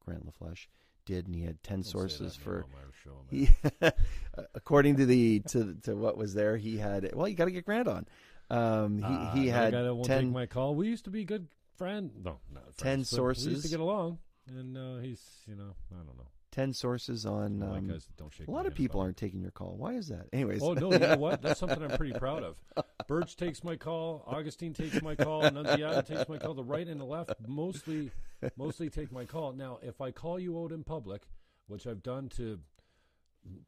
Grant 0.03 0.25
LaFleche 0.25 0.67
did, 1.05 1.25
and 1.25 1.35
he 1.35 1.43
had 1.43 1.61
ten 1.63 1.77
don't 1.77 1.83
say 1.85 1.91
sources 1.91 2.35
for. 2.35 2.61
name 2.61 2.63
on 2.63 3.41
my 3.41 3.89
show, 3.91 3.91
according 4.55 4.97
to 4.97 5.05
the 5.05 5.39
to 5.41 5.75
to 5.83 5.95
what 5.95 6.17
was 6.17 6.33
there, 6.33 6.57
he 6.57 6.77
had. 6.77 7.09
Well, 7.13 7.27
you 7.27 7.35
got 7.35 7.45
to 7.45 7.51
get 7.51 7.65
Grant 7.65 7.87
on. 7.87 8.07
Um, 8.49 8.97
he 8.99 9.03
Ah, 9.05 9.31
he 9.33 9.47
had 9.47 9.73
guy 9.73 9.81
that 9.83 9.93
won't 9.95 10.05
ten. 10.07 10.23
take 10.25 10.33
my 10.33 10.45
call. 10.45 10.75
We 10.75 10.87
used 10.87 11.05
to 11.05 11.11
be 11.11 11.23
good 11.25 11.47
friend. 11.77 12.11
No, 12.23 12.39
not 12.53 12.77
10 12.77 13.03
friends, 13.03 13.11
but 13.11 13.21
We 13.21 13.27
used 13.29 13.41
sources. 13.41 13.63
to 13.63 13.69
get 13.69 13.79
along, 13.79 14.19
and 14.47 14.77
uh, 14.77 14.97
he's 14.99 15.21
you 15.47 15.55
know 15.55 15.75
I 15.91 15.97
don't 15.97 16.17
know. 16.17 16.27
10 16.51 16.71
sources 16.71 17.25
on 17.25 17.61
I 17.61 17.65
like 17.67 17.77
um, 17.79 17.87
guys 17.89 18.05
that 18.05 18.15
don't 18.15 18.33
shake 18.33 18.47
a 18.47 18.51
lot 18.51 18.65
of 18.65 18.73
people 18.73 19.01
aren't 19.01 19.17
taking 19.17 19.41
your 19.41 19.51
call 19.51 19.75
why 19.75 19.91
is 19.95 20.07
that 20.07 20.27
anyways. 20.31 20.61
Oh 20.63 20.71
no, 20.73 20.89
you 20.93 20.99
know 20.99 21.17
what? 21.17 21.41
That's 21.41 21.59
something 21.59 21.83
I'm 21.83 21.97
pretty 21.97 22.13
proud 22.17 22.43
of. 22.43 22.57
Birch 23.09 23.35
takes 23.35 23.61
my 23.61 23.75
call. 23.75 24.23
Augustyn 24.31 24.73
takes 24.73 25.01
my 25.01 25.15
call. 25.15 25.41
Nunziata 25.43 26.05
takes 26.05 26.29
my 26.29 26.37
call. 26.37 26.53
The 26.53 26.63
right 26.63 26.87
and 26.87 27.01
the 27.01 27.05
left 27.05 27.33
mostly 27.45 28.09
mostly 28.55 28.89
take 28.89 29.11
my 29.11 29.25
call. 29.25 29.51
Now, 29.51 29.79
if 29.81 29.99
I 29.99 30.11
call 30.11 30.39
you 30.39 30.57
out 30.63 30.71
in 30.71 30.83
public, 30.85 31.23
which 31.67 31.85
I've 31.87 32.01
done 32.01 32.29
to 32.37 32.59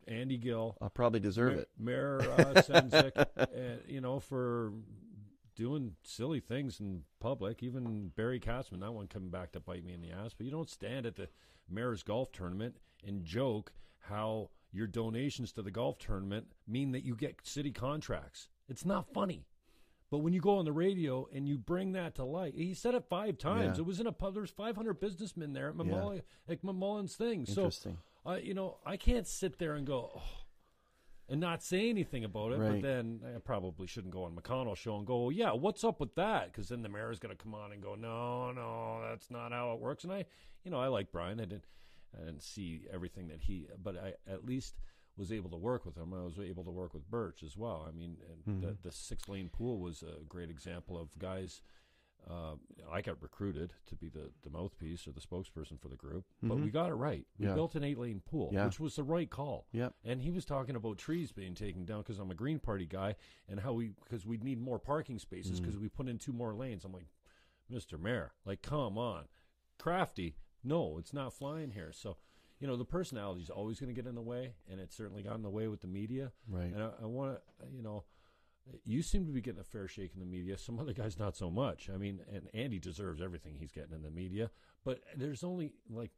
Andy 0.07 0.38
Gill, 0.38 0.78
i'll 0.82 0.89
probably 0.89 1.19
deserve 1.19 1.53
Mayor, 1.78 2.19
it 2.19 2.28
Mayor 2.28 2.32
uh, 2.32 2.53
Sendzik, 2.61 3.25
uh, 3.38 3.45
you 3.88 4.01
know, 4.01 4.19
for 4.19 4.71
doing 5.55 5.95
silly 6.03 6.39
things 6.39 6.80
in 6.80 7.03
public. 7.19 7.61
Even 7.63 8.11
Barry 8.15 8.39
Katzman, 8.39 8.80
that 8.82 8.93
one 8.93 9.07
coming 9.07 9.30
back 9.30 9.51
to 9.53 9.59
bite 9.59 9.84
me 9.84 9.93
in 9.93 10.01
the 10.01 10.11
ass. 10.11 10.34
But 10.38 10.45
you 10.45 10.51
don't 10.51 10.69
stand 10.69 11.05
at 11.05 11.15
the 11.15 11.28
mayor's 11.69 12.03
golf 12.03 12.32
tournament 12.32 12.78
and 13.05 13.25
joke 13.25 13.73
how 13.99 14.49
your 14.71 14.88
donations 14.88 15.51
to 15.53 15.61
the 15.61 15.71
golf 15.71 15.97
tournament 15.97 16.47
mean 16.67 16.91
that 16.91 17.03
you 17.03 17.15
get 17.15 17.36
city 17.43 17.71
contracts. 17.71 18.49
It's 18.69 18.86
not 18.86 19.11
funny. 19.13 19.45
But 20.09 20.19
when 20.19 20.32
you 20.32 20.39
go 20.39 20.57
on 20.57 20.65
the 20.65 20.71
radio 20.71 21.28
and 21.34 21.49
you 21.49 21.57
bring 21.57 21.91
that 21.93 22.15
to 22.15 22.23
light, 22.23 22.53
he 22.55 22.73
said 22.73 22.95
it 22.95 23.05
five 23.09 23.38
times. 23.38 23.78
Yeah. 23.78 23.82
It 23.82 23.86
was 23.86 23.99
in 23.99 24.07
a 24.07 24.13
pub. 24.13 24.36
There's 24.36 24.49
500 24.49 25.01
businessmen 25.01 25.51
there 25.51 25.67
at 25.67 25.75
McMullen's 25.75 27.15
thing. 27.15 27.45
So 27.45 27.63
interesting 27.63 27.97
uh, 28.28 28.36
you 28.36 28.53
know, 28.53 28.78
I 28.86 28.97
can't 28.97 29.28
sit 29.28 29.57
there 29.57 29.75
and 29.75 29.88
go 29.88 30.11
oh, 30.15 30.21
and 31.30 31.39
not 31.39 31.63
say 31.63 31.89
anything 31.89 32.23
about 32.23 32.51
it. 32.51 32.59
But 32.73 32.82
then 32.82 33.21
I 33.36 33.39
probably 33.39 33.88
shouldn't 33.88 34.13
go 34.13 34.23
on 34.23 34.36
McConnell's 34.36 34.80
show 34.80 34.97
and 34.97 35.05
go, 35.05 35.23
well, 35.23 35.32
"Yeah, 35.32 35.53
what's 35.53 35.84
up 35.84 35.99
with 35.99 36.15
that?" 36.15 36.51
Because 36.51 36.69
then 36.69 36.82
the 36.82 36.89
mayor's 36.89 37.19
going 37.19 37.36
to 37.36 37.41
come 37.41 37.53
on 37.53 37.71
and 37.71 37.82
go, 37.82 37.95
"No, 37.95 38.51
no, 38.51 39.01
that's 39.09 39.32
not 39.32 39.51
how 39.51 39.73
it 39.73 39.80
works." 39.80 40.03
And 40.03 40.13
I, 40.13 40.25
you 40.63 40.71
know, 40.71 40.80
I 40.80 40.88
like 40.88 41.11
Brian. 41.11 41.39
I 41.39 41.45
didn't, 41.45 41.65
I 42.15 42.25
didn't 42.25 42.43
see 42.43 42.86
everything 42.93 43.28
that 43.30 43.41
he, 43.41 43.67
but 43.82 43.95
I 43.97 44.13
at 44.32 44.45
least 44.45 44.75
was 45.17 45.32
able 45.32 45.49
to 45.49 45.57
work 45.57 45.86
with 45.86 45.97
him. 45.97 46.13
I 46.13 46.23
was 46.23 46.38
able 46.39 46.63
to 46.63 46.71
work 46.71 46.93
with 46.93 47.09
Birch 47.09 47.41
as 47.43 47.57
well. 47.57 47.86
I 47.88 47.91
mean, 47.91 48.17
and 48.45 48.61
the, 48.61 48.78
the 48.84 48.91
six 48.91 49.28
lane 49.28 49.49
pool 49.49 49.80
was 49.80 50.03
a 50.03 50.23
great 50.25 50.49
example 50.49 50.99
of 50.99 51.09
guys 51.17 51.61
uh, 52.30 52.55
I 52.91 53.01
got 53.01 53.21
recruited 53.21 53.73
to 53.88 53.95
be 53.95 54.09
the, 54.09 54.32
the 54.43 54.49
mouthpiece 54.49 55.07
or 55.07 55.11
the 55.11 55.21
spokesperson 55.21 55.80
for 55.80 55.88
the 55.88 55.95
group, 55.95 56.25
but 56.43 56.57
Mhm. 56.57 56.63
we 56.65 56.71
got 56.71 56.89
it 56.89 56.95
right. 56.95 57.25
We 57.39 57.45
Yeah. 57.47 57.53
built 57.53 57.75
an 57.75 57.84
eight 57.84 57.97
lane 57.97 58.19
pool, 58.21 58.49
Yeah. 58.51 58.65
which 58.65 58.80
was 58.80 58.95
the 58.97 59.03
right 59.03 59.30
call. 59.30 59.67
Yep. 59.71 59.95
And 60.03 60.21
he 60.21 60.32
was 60.32 60.43
talking 60.45 60.75
about 60.75 60.97
trees 60.97 61.32
being 61.32 61.53
taken 61.55 61.86
down 61.86 62.01
because 62.01 62.19
I'm 62.19 62.32
a 62.32 62.36
Green 62.36 62.59
Party 62.59 62.86
guy, 62.86 63.15
and 63.47 63.59
how 63.61 63.73
we 63.73 63.89
because 64.03 64.25
we'd 64.25 64.43
need 64.43 64.59
more 64.59 64.80
parking 64.80 65.19
spaces 65.19 65.59
Mm. 65.59 65.63
because 65.63 65.78
we 65.78 65.88
put 65.89 66.07
in 66.09 66.17
two 66.17 66.34
more 66.34 66.53
lanes. 66.53 66.84
I'm 66.86 66.91
like, 66.93 67.07
Mr. 67.71 67.99
Mayor, 67.99 68.34
like, 68.45 68.61
come 68.61 68.97
on, 68.97 69.28
crafty. 69.78 70.36
No, 70.63 70.97
it's 70.97 71.13
not 71.13 71.34
flying 71.34 71.71
here. 71.71 71.91
So, 71.93 72.17
you 72.59 72.67
know, 72.67 72.75
the 72.75 72.86
personality 72.86 73.41
is 73.41 73.49
always 73.49 73.80
going 73.80 73.93
to 73.93 73.93
get 74.01 74.07
in 74.07 74.15
the 74.15 74.21
way, 74.21 74.55
and 74.67 74.80
it 74.80 74.91
certainly 74.91 75.21
got 75.23 75.36
in 75.36 75.43
the 75.43 75.49
way 75.49 75.67
with 75.67 75.82
the 75.82 75.88
media. 75.88 76.32
Right. 76.47 76.73
And 76.73 76.82
I, 76.82 76.91
I 77.01 77.05
want 77.05 77.39
to, 77.61 77.67
you 77.71 77.82
know, 77.82 78.03
you 78.86 79.01
seem 79.01 79.26
to 79.26 79.32
be 79.32 79.41
getting 79.41 79.61
a 79.61 79.63
fair 79.63 79.88
shake 79.88 80.11
in 80.13 80.20
the 80.20 80.26
media. 80.26 80.57
Some 80.57 80.80
other 80.80 80.93
guys 80.93 81.18
not 81.18 81.36
so 81.36 81.49
much. 81.49 81.89
I 81.93 81.97
mean, 81.97 82.22
and 82.34 82.49
Andy 82.53 82.80
deserves 82.80 83.22
everything 83.22 83.55
he's 83.57 83.72
getting 83.72 83.93
in 83.93 84.01
the 84.03 84.11
media, 84.11 84.49
but 84.84 84.99
there's 85.15 85.43
only 85.43 85.74
like, 85.89 86.11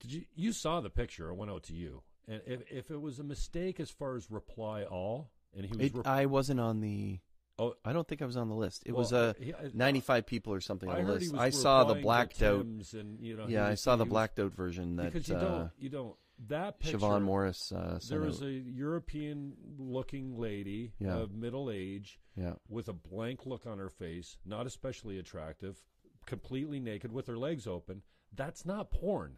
did 0.00 0.12
you 0.12 0.24
you 0.34 0.52
saw 0.52 0.80
the 0.80 0.90
picture? 0.90 1.28
I 1.30 1.32
went 1.32 1.50
out 1.50 1.64
to 1.64 1.74
you, 1.74 2.02
and 2.28 2.40
if 2.46 2.60
if 2.70 2.90
it 2.90 3.00
was 3.00 3.18
a 3.18 3.24
mistake 3.24 3.80
as 3.80 3.90
far 3.90 4.16
as 4.16 4.30
reply 4.30 4.84
all, 4.84 5.30
and 5.56 5.64
he 5.64 5.72
was, 5.76 5.86
It, 5.86 5.94
rep- 5.94 6.06
I 6.06 6.26
wasn't 6.26 6.60
on 6.60 6.80
the. 6.80 7.20
Oh. 7.58 7.74
I 7.86 7.94
don't 7.94 8.06
think 8.06 8.20
I 8.20 8.26
was 8.26 8.36
on 8.36 8.50
the 8.50 8.54
list. 8.54 8.82
It 8.84 8.92
well, 8.92 8.98
was 8.98 9.14
uh, 9.14 9.32
he- 9.40 9.54
I- 9.54 9.70
95 9.72 10.26
people 10.26 10.52
or 10.52 10.60
something 10.60 10.90
I 10.90 10.98
on 10.98 11.06
the 11.06 11.12
list. 11.14 11.34
I 11.34 11.48
saw 11.48 11.84
the 11.84 11.94
blacked 11.94 12.42
out. 12.42 12.66
And, 12.66 13.18
you 13.18 13.34
know, 13.34 13.46
Yeah, 13.48 13.66
I 13.66 13.76
saw 13.76 13.96
the 13.96 14.04
he 14.04 14.08
was- 14.08 14.12
blacked 14.12 14.38
out 14.38 14.52
version 14.52 14.96
that 14.96 15.10
because 15.12 15.26
you 15.26 15.36
uh, 15.36 15.40
don't 15.40 15.70
you 15.78 15.88
don't 15.88 16.16
that 16.48 16.78
picture. 16.80 16.98
Siobhan 16.98 17.22
Morris 17.22 17.72
uh, 17.72 17.98
There 18.08 18.20
was 18.20 18.42
a 18.42 18.50
European-looking 18.50 20.38
lady 20.38 20.92
Yeah. 20.98 21.16
of 21.16 21.32
middle 21.32 21.70
age 21.70 22.18
yeah, 22.36 22.54
with 22.68 22.88
a 22.88 22.92
blank 22.92 23.46
look 23.46 23.66
on 23.66 23.78
her 23.78 23.88
face, 23.88 24.36
not 24.44 24.66
especially 24.66 25.18
attractive, 25.18 25.82
completely 26.26 26.80
naked 26.80 27.12
with 27.12 27.26
her 27.26 27.38
legs 27.38 27.66
open. 27.66 28.02
That's 28.34 28.66
not 28.66 28.90
porn. 28.90 29.36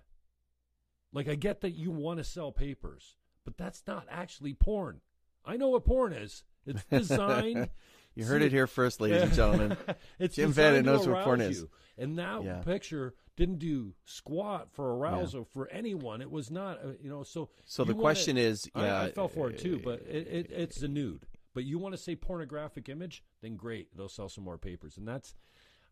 Like 1.12 1.28
I 1.28 1.34
get 1.36 1.60
that 1.62 1.70
you 1.70 1.90
want 1.90 2.18
to 2.18 2.24
sell 2.24 2.52
papers, 2.52 3.16
but 3.44 3.56
that's 3.56 3.82
not 3.86 4.06
actually 4.10 4.54
porn. 4.54 5.00
I 5.44 5.56
know 5.56 5.68
what 5.68 5.84
porn 5.84 6.12
is. 6.12 6.44
It's 6.66 6.84
designed. 6.90 7.70
you 8.14 8.24
heard 8.24 8.42
it 8.42 8.52
here 8.52 8.66
first, 8.66 9.00
ladies 9.00 9.22
and 9.22 9.32
gentlemen. 9.32 9.76
it's 10.18 10.36
Jim 10.36 10.52
to 10.52 10.82
knows 10.82 11.06
what 11.06 11.24
porn 11.24 11.40
is. 11.40 11.60
you. 11.60 11.70
And 11.96 12.18
that 12.18 12.44
Yeah. 12.44 12.60
picture 12.62 13.14
didn't 13.38 13.60
do 13.60 13.94
squat 14.04 14.68
for 14.72 14.96
arousal 14.96 15.44
for 15.44 15.68
anyone. 15.68 16.20
It 16.20 16.30
was 16.30 16.50
not, 16.50 16.80
uh, 16.84 16.88
you 17.00 17.08
know. 17.08 17.22
So 17.22 17.50
So 17.64 17.84
the 17.84 17.94
question 17.94 18.36
is, 18.36 18.68
I, 18.74 18.82
yeah, 18.82 19.00
I 19.02 19.10
fell 19.12 19.28
for 19.28 19.48
it 19.48 19.60
too, 19.60 19.80
but 19.82 20.02
it, 20.10 20.26
it, 20.26 20.50
it's 20.50 20.82
a 20.82 20.88
nude. 20.88 21.24
But 21.54 21.64
you 21.64 21.78
want 21.78 21.94
to 21.94 21.98
say 21.98 22.16
pornographic 22.16 22.88
image, 22.88 23.22
then 23.40 23.56
great, 23.56 23.96
they'll 23.96 24.08
sell 24.08 24.28
some 24.28 24.42
more 24.42 24.58
papers. 24.58 24.98
And 24.98 25.06
that's, 25.06 25.34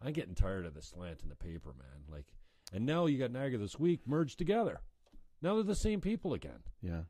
I'm 0.03 0.13
getting 0.13 0.35
tired 0.35 0.67
of 0.67 0.75
the 0.75 0.83
slant 0.83 1.21
in 1.23 1.29
the 1.29 1.37
paper, 1.37 1.73
man. 1.79 2.03
Like, 2.11 2.27
and 2.75 2.85
now 2.85 3.07
you 3.07 3.17
got 3.17 3.31
Niagara 3.31 3.59
this 3.59 3.79
week 3.79 4.01
merged 4.07 4.39
together. 4.39 4.81
Now 5.41 5.55
they're 5.55 5.63
the 5.63 5.77
same 5.77 6.01
people 6.01 6.35
again. 6.35 6.65
yeah. 6.83 7.03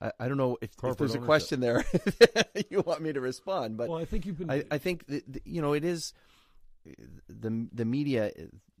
I, 0.00 0.12
I 0.20 0.28
don't 0.28 0.36
know 0.36 0.58
if, 0.60 0.70
if 0.84 0.96
there's 0.96 1.14
a 1.16 1.18
question 1.18 1.58
there 1.58 1.84
you 2.70 2.82
want 2.82 3.00
me 3.00 3.12
to 3.12 3.20
respond, 3.20 3.76
but 3.76 3.88
well, 3.88 3.98
I 3.98 4.04
think 4.04 4.26
you've 4.26 4.38
been. 4.38 4.50
I, 4.50 4.62
I 4.70 4.78
think 4.78 5.06
that, 5.06 5.42
you 5.44 5.60
know 5.60 5.72
it 5.72 5.84
is 5.84 6.12
the 7.28 7.68
the 7.72 7.84
media. 7.84 8.32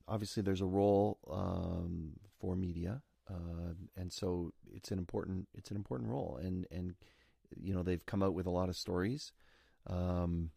Obviously, 0.06 0.42
there's 0.42 0.62
a 0.62 0.66
role 0.66 1.18
um, 1.30 2.12
for 2.40 2.56
media, 2.56 3.02
uh, 3.30 3.74
and 3.96 4.10
so 4.12 4.52
it's 4.72 4.90
an 4.90 4.98
important 4.98 5.48
it's 5.54 5.70
an 5.70 5.76
important 5.76 6.08
role. 6.10 6.38
And 6.42 6.66
and 6.70 6.94
you 7.56 7.74
know 7.74 7.82
they've 7.82 8.04
come 8.06 8.22
out 8.22 8.34
with 8.34 8.46
a 8.46 8.50
lot 8.50 8.68
of 8.68 8.76
stories, 8.76 9.32
um, 9.86 10.50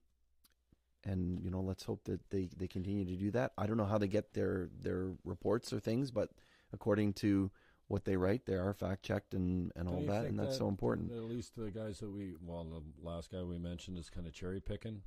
and 1.03 1.41
you 1.43 1.49
know 1.49 1.61
let's 1.61 1.83
hope 1.83 2.03
that 2.05 2.21
they, 2.29 2.49
they 2.57 2.67
continue 2.67 3.05
to 3.05 3.15
do 3.15 3.31
that. 3.31 3.51
I 3.57 3.65
don't 3.65 3.77
know 3.77 3.85
how 3.85 3.97
they 3.97 4.07
get 4.07 4.33
their 4.33 4.69
their 4.81 5.11
reports 5.25 5.73
or 5.73 5.79
things, 5.79 6.11
but 6.11 6.29
according 6.73 7.13
to 7.13 7.51
what 7.87 8.05
they 8.05 8.15
write, 8.15 8.45
they 8.45 8.53
are 8.55 8.73
fact 8.73 9.03
checked 9.03 9.33
and, 9.33 9.71
and 9.75 9.89
all 9.89 10.01
that, 10.07 10.25
and 10.25 10.39
that's 10.39 10.51
that- 10.51 10.59
so 10.59 10.69
important. 10.69 11.11
At 11.11 11.23
least 11.23 11.55
the 11.57 11.71
guys 11.71 11.99
that 11.99 12.09
we, 12.09 12.35
well, 12.41 12.63
the 12.63 12.81
last 13.05 13.29
guy 13.31 13.43
we 13.43 13.57
mentioned 13.57 13.97
is 13.97 14.09
kind 14.09 14.25
of 14.27 14.33
cherry 14.33 14.61
picking. 14.61 15.01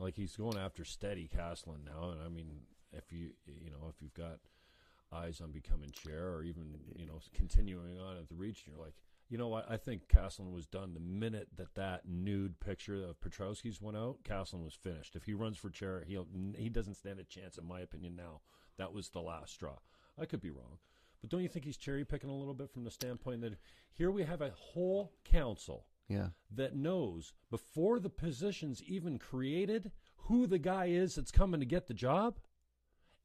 Like 0.00 0.16
he's 0.16 0.36
going 0.36 0.56
after 0.56 0.84
steady 0.84 1.28
Caslin 1.34 1.84
now, 1.84 2.10
and 2.10 2.22
I 2.22 2.28
mean, 2.28 2.62
if 2.92 3.12
you, 3.12 3.30
you 3.46 3.70
know, 3.70 3.88
if 3.88 4.00
you've 4.00 4.14
got 4.14 4.38
eyes 5.12 5.40
on 5.40 5.50
becoming 5.50 5.90
chair 5.90 6.28
or 6.28 6.42
even 6.42 6.78
you 6.96 7.06
know 7.06 7.20
continuing 7.34 7.98
on 7.98 8.16
at 8.16 8.28
the 8.28 8.34
region, 8.34 8.72
you're 8.72 8.84
like, 8.84 8.94
you 9.28 9.36
know 9.38 9.48
what? 9.48 9.70
I 9.70 9.76
think 9.76 10.08
Caslin 10.08 10.52
was 10.52 10.66
done 10.66 10.94
the 10.94 11.00
minute 11.00 11.48
that 11.56 11.74
that 11.74 12.08
nude 12.08 12.58
picture 12.60 13.04
of 13.04 13.20
Petrowski's 13.20 13.80
went 13.80 13.96
out. 13.96 14.18
Caslin 14.24 14.64
was 14.64 14.74
finished. 14.74 15.16
If 15.16 15.24
he 15.24 15.34
runs 15.34 15.58
for 15.58 15.70
chair, 15.70 16.04
he'll 16.06 16.26
he 16.56 16.68
doesn't 16.68 16.96
stand 16.96 17.20
a 17.20 17.24
chance, 17.24 17.58
in 17.58 17.66
my 17.66 17.80
opinion. 17.80 18.16
Now 18.16 18.40
that 18.78 18.92
was 18.92 19.10
the 19.10 19.20
last 19.20 19.52
straw. 19.52 19.76
I 20.18 20.24
could 20.24 20.40
be 20.40 20.50
wrong. 20.50 20.78
But 21.20 21.30
don't 21.30 21.42
you 21.42 21.48
think 21.48 21.64
he's 21.64 21.76
cherry 21.76 22.04
picking 22.04 22.30
a 22.30 22.36
little 22.36 22.54
bit 22.54 22.70
from 22.70 22.84
the 22.84 22.90
standpoint 22.90 23.42
that 23.42 23.58
here 23.92 24.10
we 24.10 24.22
have 24.22 24.40
a 24.40 24.52
whole 24.56 25.12
council 25.24 25.84
Yeah, 26.10 26.28
that 26.56 26.74
knows 26.76 27.32
before 27.50 27.98
the 28.00 28.10
position's 28.10 28.82
even 28.82 29.18
created 29.18 29.92
who 30.24 30.46
the 30.46 30.58
guy 30.58 30.86
is 30.86 31.14
that's 31.14 31.30
coming 31.30 31.60
to 31.60 31.66
get 31.66 31.86
the 31.86 31.94
job? 31.94 32.38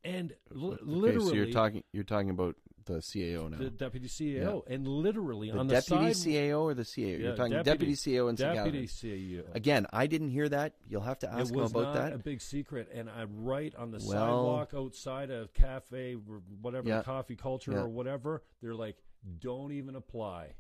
And 0.04 0.34
li- 0.52 0.74
Okay, 0.76 0.84
literally, 0.84 1.30
so 1.30 1.34
you're 1.34 1.52
talking 1.52 1.84
you're 1.92 2.04
talking 2.04 2.30
about 2.30 2.56
the 2.86 3.00
CAO 3.02 3.50
now. 3.50 3.58
the 3.58 3.72
deputy 3.72 4.08
CEO, 4.08 4.62
and 4.68 4.88
literally 4.88 5.50
on 5.50 5.56
The 5.56 5.62
on 5.62 5.68
deputy 5.68 6.14
side, 6.14 6.32
CAO 6.32 6.62
or 6.62 6.74
the 6.76 6.84
CAO? 6.84 7.08
Yeah, 7.14 7.18
You're 7.18 7.36
talking 7.36 7.54
deputy- 7.54 7.64
deputy, 7.64 7.94
CAO 7.96 8.30
and 8.30 8.38
deputy. 8.38 8.86
CEO. 8.86 9.56
Again, 9.56 9.88
I 9.92 10.06
didn't 10.06 10.30
hear 10.30 10.48
that. 10.50 10.76
You'll 10.88 11.02
have 11.02 11.18
to 11.20 11.34
ask 11.34 11.52
it 11.52 11.56
him 11.56 11.62
was 11.64 11.72
about 11.72 11.82
not 11.82 11.94
that. 11.96 12.14
a 12.14 12.20
big 12.20 12.42
secret, 12.42 12.90
and 12.94 13.10
I'm 13.10 13.44
right 13.44 13.74
on 13.74 13.90
the 13.90 13.98
Well- 13.98 14.10
sidewalk 14.12 14.74
outside 14.76 15.32
of 15.32 15.52
cafe, 15.56 16.14
or 16.14 16.44
whatever 16.62 16.90
Yeah. 16.90 17.02
coffee 17.02 17.36
culture 17.36 17.72
Yeah. 17.72 17.80
or 17.82 17.88
whatever. 17.90 18.44
They're 18.62 18.76
like, 18.76 19.02
"Don't 19.40 19.72
even 19.72 19.96
apply. 19.96 20.54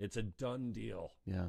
It's 0.00 0.16
a 0.16 0.22
done 0.22 0.72
deal." 0.72 1.12
yeah. 1.26 1.48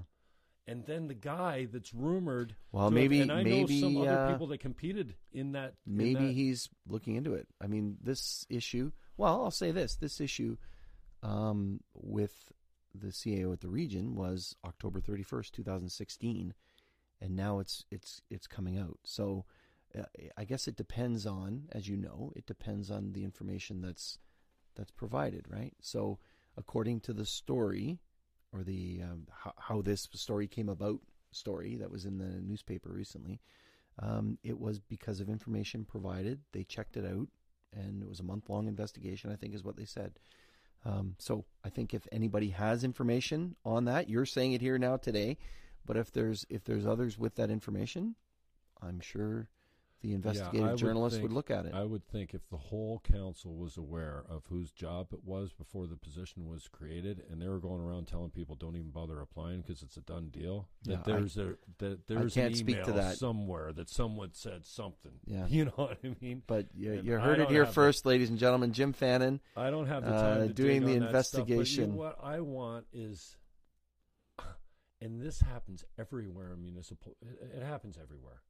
And 0.68 0.86
then 0.86 1.08
the 1.08 1.16
guy 1.16 1.66
that's 1.66 1.92
rumored. 1.94 2.56
Well, 2.72 2.90
to 2.90 2.96
maybe- 2.96 3.20
and 3.20 3.32
I 3.32 3.44
maybe, 3.44 3.74
know 3.82 3.88
some 3.88 3.98
other 3.98 4.18
uh, 4.20 4.32
people 4.32 4.48
that 4.48 4.60
competed 4.60 5.16
in 5.34 5.54
that. 5.54 5.74
in 5.88 5.98
Maybe 5.98 6.14
that- 6.28 6.34
he's 6.34 6.70
looking 6.88 7.16
into 7.16 7.34
it. 7.34 7.48
I 7.60 7.66
mean, 7.68 7.98
this 8.02 8.46
issue. 8.48 8.92
Well, 9.18 9.44
I'll 9.44 9.52
say 9.52 9.72
this: 9.72 9.96
this 9.96 10.22
issue 10.22 10.58
um, 11.24 11.82
with 11.94 12.52
the 12.94 13.08
CAO 13.08 13.52
at 13.54 13.62
the 13.62 13.70
region 13.70 14.16
was 14.16 14.56
October 14.64 15.00
thirty 15.02 15.24
first, 15.24 15.54
two 15.54 15.64
thousand 15.64 15.90
sixteen, 15.90 16.54
and 17.20 17.36
now 17.36 17.60
it's 17.60 17.86
it's 17.90 18.22
it's 18.30 18.48
coming 18.48 18.78
out. 18.78 19.00
So, 19.04 19.46
uh, 19.98 20.04
I 20.38 20.46
guess 20.46 20.68
it 20.68 20.76
depends 20.76 21.26
on, 21.26 21.70
as 21.72 21.88
you 21.90 21.98
know, 21.98 22.32
it 22.36 22.46
depends 22.46 22.92
on 22.92 23.14
the 23.14 23.24
information 23.24 23.82
that's 23.82 24.20
that's 24.76 24.92
provided, 24.92 25.48
right? 25.50 25.74
So, 25.82 26.20
according 26.56 27.00
to 27.02 27.14
the 27.14 27.26
story 27.26 28.00
or 28.54 28.64
the 28.64 29.02
um, 29.04 29.28
how, 29.32 29.54
how 29.58 29.82
this 29.82 30.08
story 30.14 30.48
came 30.48 30.70
about 30.70 31.00
story 31.32 31.78
that 31.78 31.92
was 31.92 32.06
in 32.06 32.18
the 32.18 32.42
newspaper 32.42 32.90
recently, 32.90 33.40
um, 34.00 34.38
it 34.44 34.60
was 34.60 34.80
because 34.80 35.20
of 35.20 35.30
information 35.30 35.86
provided. 35.86 36.40
They 36.52 36.64
checked 36.64 36.98
it 36.98 37.06
out, 37.06 37.28
and 37.74 38.02
it 38.02 38.10
was 38.10 38.20
a 38.20 38.24
month 38.24 38.50
long 38.50 38.68
investigation. 38.68 39.32
I 39.32 39.36
think 39.36 39.54
is 39.54 39.64
what 39.64 39.78
they 39.78 39.86
said. 39.86 40.14
Um, 40.84 41.16
so 41.20 41.46
I 41.64 41.70
think 41.70 41.94
if 41.94 42.08
anybody 42.12 42.50
has 42.50 42.84
information 42.84 43.56
on 43.64 43.86
that, 43.86 44.10
you're 44.10 44.26
saying 44.26 44.54
it 44.54 44.62
here 44.62 44.78
now 44.78 44.98
today. 44.98 45.38
But 45.86 45.98
if 45.98 46.12
there's 46.12 46.46
if 46.50 46.64
there's 46.64 46.86
others 46.86 47.18
with 47.18 47.36
that 47.36 47.50
information, 47.50 48.16
I'm 48.82 49.00
sure 49.00 49.48
the 50.02 50.14
investigative 50.14 50.70
would 50.72 50.78
journalist 50.78 51.16
would, 51.18 51.22
think- 51.30 51.34
look 51.34 51.52
at 51.52 51.66
it. 51.66 51.74
I 51.74 51.84
would 51.84 52.06
think 52.08 52.34
if 52.34 52.42
the 52.50 52.58
whole 52.58 53.00
council 53.04 53.56
was 53.56 53.78
aware 53.78 54.24
of 54.30 54.44
whose 54.48 54.72
job 54.72 55.14
it 55.14 55.24
was 55.24 55.54
before 55.54 55.86
the 55.88 55.96
position 55.96 56.48
was 56.48 56.68
created, 56.68 57.24
and 57.30 57.42
they 57.42 57.48
were 57.48 57.60
going 57.60 57.82
around 57.82 58.08
telling 58.08 58.32
people 58.32 58.56
don't 58.56 58.76
even 58.76 58.90
bother 58.92 59.20
applying 59.22 59.62
because 59.62 59.84
it's 59.84 59.98
a 59.98 60.02
done 60.02 60.30
deal, 60.30 60.68
that 60.86 60.92
Yeah, 60.92 60.98
there's 61.06 61.38
a 61.38 61.54
that 61.78 62.08
there's 62.08 62.36
an 62.38 62.56
email 62.56 62.86
that. 62.88 63.18
somewhere 63.18 63.72
that 63.74 63.90
someone 63.90 64.32
said 64.34 64.66
something. 64.66 65.12
Yeah. 65.26 65.46
you 65.48 65.66
know 65.66 65.72
what 65.76 65.98
I 66.04 66.16
mean. 66.20 66.42
but 66.48 66.66
you, 66.74 67.00
you 67.04 67.18
heard 67.20 67.40
it 67.40 67.50
here 67.50 67.60
have 67.66 67.70
the- 67.70 67.74
first, 67.74 68.06
ladies 68.06 68.30
and 68.30 68.40
gentlemen. 68.40 68.74
Jim 68.74 68.94
Fannin. 68.94 69.40
I 69.56 69.70
don't 69.70 69.88
have 69.88 70.04
the 70.04 70.12
Uh, 70.14 70.22
time 70.38 70.48
to 70.48 70.54
doing 70.54 70.86
the 70.86 70.96
on 70.96 71.12
that 71.12 71.26
stuff, 71.26 71.48
you 71.48 71.56
know 71.56 71.60
investigation. 71.62 71.96
what 71.96 72.18
I 72.24 72.40
want 72.42 72.86
is, 72.92 73.38
and 75.02 75.22
this 75.22 75.42
happens 75.42 75.84
everywhere 75.98 76.52
in 76.54 76.62
municipal. 76.62 77.16
It, 77.22 77.58
it 77.58 77.64
happens 77.64 77.98
everywhere. 78.02 78.42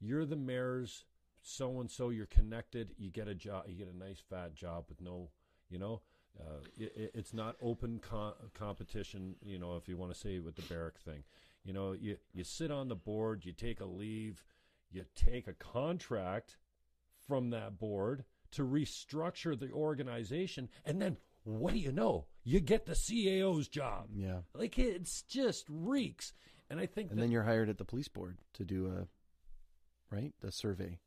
You're 0.00 0.24
the 0.24 0.36
mayor's 0.36 1.04
so 1.42 1.80
and 1.80 1.90
so. 1.90 2.08
You're 2.10 2.26
connected. 2.26 2.94
You 2.98 3.10
get 3.10 3.28
a 3.28 3.34
job. 3.34 3.64
You 3.68 3.74
get 3.76 3.88
a 3.92 3.96
nice 3.96 4.20
fat 4.28 4.54
job 4.54 4.84
with 4.88 5.00
no, 5.00 5.30
you 5.68 5.78
know. 5.78 6.00
Uh, 6.38 6.60
it, 6.78 6.92
it- 6.96 7.10
it's 7.14 7.34
not 7.34 7.56
open 7.60 7.98
co- 8.00 8.34
competition, 8.54 9.34
you 9.44 9.58
know, 9.58 9.76
if 9.76 9.88
you 9.88 9.96
want 9.96 10.12
to 10.12 10.18
say 10.18 10.38
with 10.38 10.54
the 10.56 10.62
Barrick 10.62 10.98
thing. 10.98 11.24
You 11.64 11.72
know, 11.74 11.92
you, 11.92 12.16
you 12.32 12.44
sit 12.44 12.70
on 12.70 12.88
the 12.88 12.94
board, 12.94 13.44
you 13.44 13.52
take 13.52 13.80
a 13.80 13.84
leave, 13.84 14.44
you 14.90 15.04
take 15.14 15.46
a 15.48 15.52
contract 15.52 16.56
from 17.26 17.50
that 17.50 17.78
board 17.78 18.24
to 18.52 18.62
restructure 18.62 19.58
the 19.58 19.70
organization, 19.72 20.68
and 20.84 21.00
then 21.02 21.16
what 21.44 21.72
do 21.74 21.78
you 21.78 21.92
know? 21.92 22.26
You 22.44 22.60
get 22.60 22.86
the 22.86 22.92
CAO's 22.94 23.68
job. 23.68 24.06
Yeah, 24.14 24.40
Like 24.54 24.78
it's 24.78 25.22
just 25.22 25.66
reeks. 25.68 26.32
And 26.70 26.78
I 26.80 26.86
think 26.86 27.10
and 27.10 27.20
then 27.20 27.30
you're 27.30 27.42
hired 27.42 27.68
at 27.68 27.76
the 27.78 27.84
police 27.84 28.08
board 28.08 28.38
to 28.54 28.64
do 28.64 28.86
a 28.86 29.06
right? 30.10 30.32
The 30.40 30.52
survey. 30.52 30.98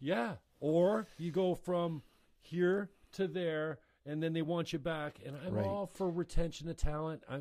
Yeah. 0.00 0.34
Or 0.60 1.06
you 1.18 1.30
go 1.30 1.54
from 1.54 2.02
here 2.40 2.90
to 3.12 3.26
there, 3.28 3.78
and 4.06 4.22
then 4.22 4.32
they 4.32 4.42
want 4.42 4.72
you 4.72 4.78
back. 4.78 5.18
And 5.24 5.36
I'm 5.36 5.54
Right. 5.54 5.66
all 5.66 5.86
for 5.86 6.10
retention 6.10 6.68
of 6.68 6.76
talent. 6.76 7.22
I, 7.28 7.40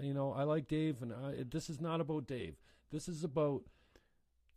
you 0.00 0.14
know, 0.14 0.32
I 0.32 0.42
like 0.44 0.68
Dave, 0.68 1.02
and 1.02 1.12
I, 1.12 1.44
this 1.48 1.70
is 1.70 1.80
not 1.80 2.00
about 2.00 2.26
Dave. 2.26 2.56
This 2.90 3.08
is 3.08 3.24
about 3.24 3.64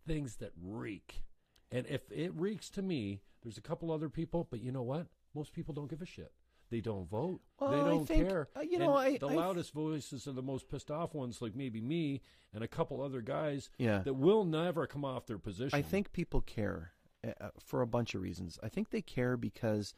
things 0.07 0.37
that 0.37 0.51
reek. 0.61 1.23
And 1.71 1.85
if 1.87 2.11
it 2.11 2.33
reeks 2.33 2.69
to 2.71 2.81
me, 2.81 3.21
there's 3.43 3.57
a 3.57 3.61
couple 3.61 3.91
other 3.91 4.09
people, 4.09 4.47
but 4.49 4.59
you 4.61 4.71
know 4.71 4.81
what? 4.81 5.07
Most 5.35 5.53
people 5.53 5.73
don't 5.73 5.89
give 5.89 6.01
a 6.01 6.05
shit. 6.05 6.31
They 6.69 6.81
don't 6.81 7.09
vote. 7.09 7.41
Well, 7.59 7.71
they 7.71 7.77
don't 7.77 8.05
think, 8.05 8.27
care. 8.27 8.47
uh, 8.55 8.61
you 8.61 8.77
know, 8.77 8.95
I- 8.95 9.17
the 9.17 9.27
I- 9.27 9.33
loudest 9.33 9.73
voices 9.73 10.27
are 10.27 10.31
the 10.33 10.41
most 10.43 10.69
pissed 10.69 10.91
off 10.91 11.13
ones, 11.15 11.41
like 11.41 11.55
maybe 11.55 11.81
me 11.81 12.21
and 12.53 12.63
a 12.63 12.67
couple 12.67 13.01
other 13.01 13.21
guys 13.21 13.69
Yeah. 13.77 13.99
that 13.99 14.13
will 14.13 14.45
never 14.45 14.85
come 14.87 15.03
off 15.03 15.25
their 15.25 15.39
position. 15.39 15.77
I 15.77 15.81
think 15.81 16.11
people 16.13 16.41
care 16.41 16.93
uh, 17.23 17.31
uh, 17.41 17.49
for 17.59 17.81
a 17.81 17.87
bunch 17.87 18.15
of 18.15 18.21
reasons. 18.21 18.57
I 18.63 18.69
think 18.69 18.91
they 18.91 19.01
care 19.01 19.35
because, 19.35 19.93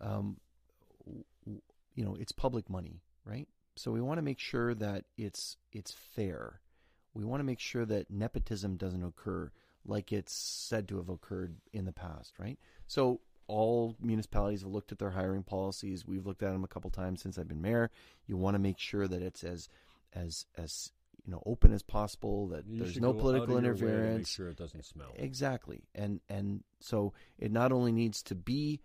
um, 0.00 0.40
w- 1.04 1.60
you 1.94 2.04
know, 2.04 2.14
it's 2.14 2.32
public 2.32 2.70
money, 2.70 3.02
right? 3.24 3.46
So 3.76 3.90
we 3.92 4.00
want 4.00 4.18
to 4.18 4.22
make 4.22 4.38
sure 4.38 4.74
that 4.74 5.04
it's 5.16 5.56
it's 5.72 5.92
fair. 5.92 6.60
We 7.12 7.24
want 7.24 7.40
to 7.40 7.44
make 7.44 7.60
sure 7.60 7.84
that 7.86 8.10
nepotism 8.10 8.76
doesn't 8.76 9.02
occur 9.02 9.50
like 9.84 10.12
it's 10.12 10.32
said 10.32 10.88
to 10.88 10.96
have 10.96 11.08
occurred 11.10 11.56
in 11.72 11.84
the 11.84 11.92
past, 11.92 12.38
right? 12.38 12.58
So 12.86 13.20
all 13.46 13.96
municipalities 14.00 14.62
have 14.62 14.70
looked 14.70 14.92
at 14.92 14.98
their 14.98 15.10
hiring 15.10 15.42
policies. 15.42 16.06
We've 16.06 16.26
looked 16.26 16.42
at 16.42 16.52
them 16.52 16.64
a 16.64 16.68
couple 16.68 16.90
times 16.90 17.22
since 17.22 17.38
I've 17.38 17.48
been 17.48 17.62
mayor. 17.62 17.90
You 18.26 18.36
want 18.36 18.54
to 18.54 18.58
make 18.58 18.78
sure 18.78 19.06
that 19.06 19.22
it's 19.22 19.44
as 19.44 19.68
as 20.14 20.46
as 20.56 20.90
you 21.24 21.32
know 21.32 21.42
open 21.46 21.72
as 21.72 21.82
possible. 21.82 22.48
That 22.48 22.66
You 22.66 22.80
there's 22.80 23.00
no 23.00 23.12
political 23.12 23.56
of 23.56 23.64
your 23.64 23.72
way 23.72 23.76
to 23.76 23.86
interference. 23.86 24.18
Make 24.18 24.26
sure 24.28 24.48
it 24.48 24.56
doesn't 24.56 24.84
smell. 24.84 25.12
Exactly, 25.16 25.84
and 25.94 26.20
and 26.28 26.64
so 26.80 27.12
it 27.38 27.52
not 27.52 27.72
only 27.72 27.92
needs 27.92 28.22
to 28.24 28.34
be 28.34 28.80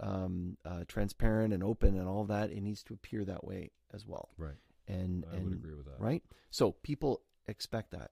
um, 0.00 0.56
uh, 0.64 0.84
transparent 0.88 1.52
and 1.52 1.62
open 1.62 1.96
and 1.96 2.08
all 2.08 2.24
that, 2.24 2.50
it 2.50 2.62
needs 2.62 2.82
to 2.84 2.94
appear 2.94 3.24
that 3.24 3.44
way 3.44 3.70
as 3.94 4.06
well. 4.06 4.30
Right. 4.36 4.56
And 4.88 5.24
I 5.32 5.36
and 5.36 5.44
would 5.44 5.54
agree 5.54 5.74
with 5.74 5.86
that. 5.86 6.00
right, 6.00 6.22
so 6.50 6.72
people 6.82 7.22
expect 7.46 7.92
that. 7.92 8.10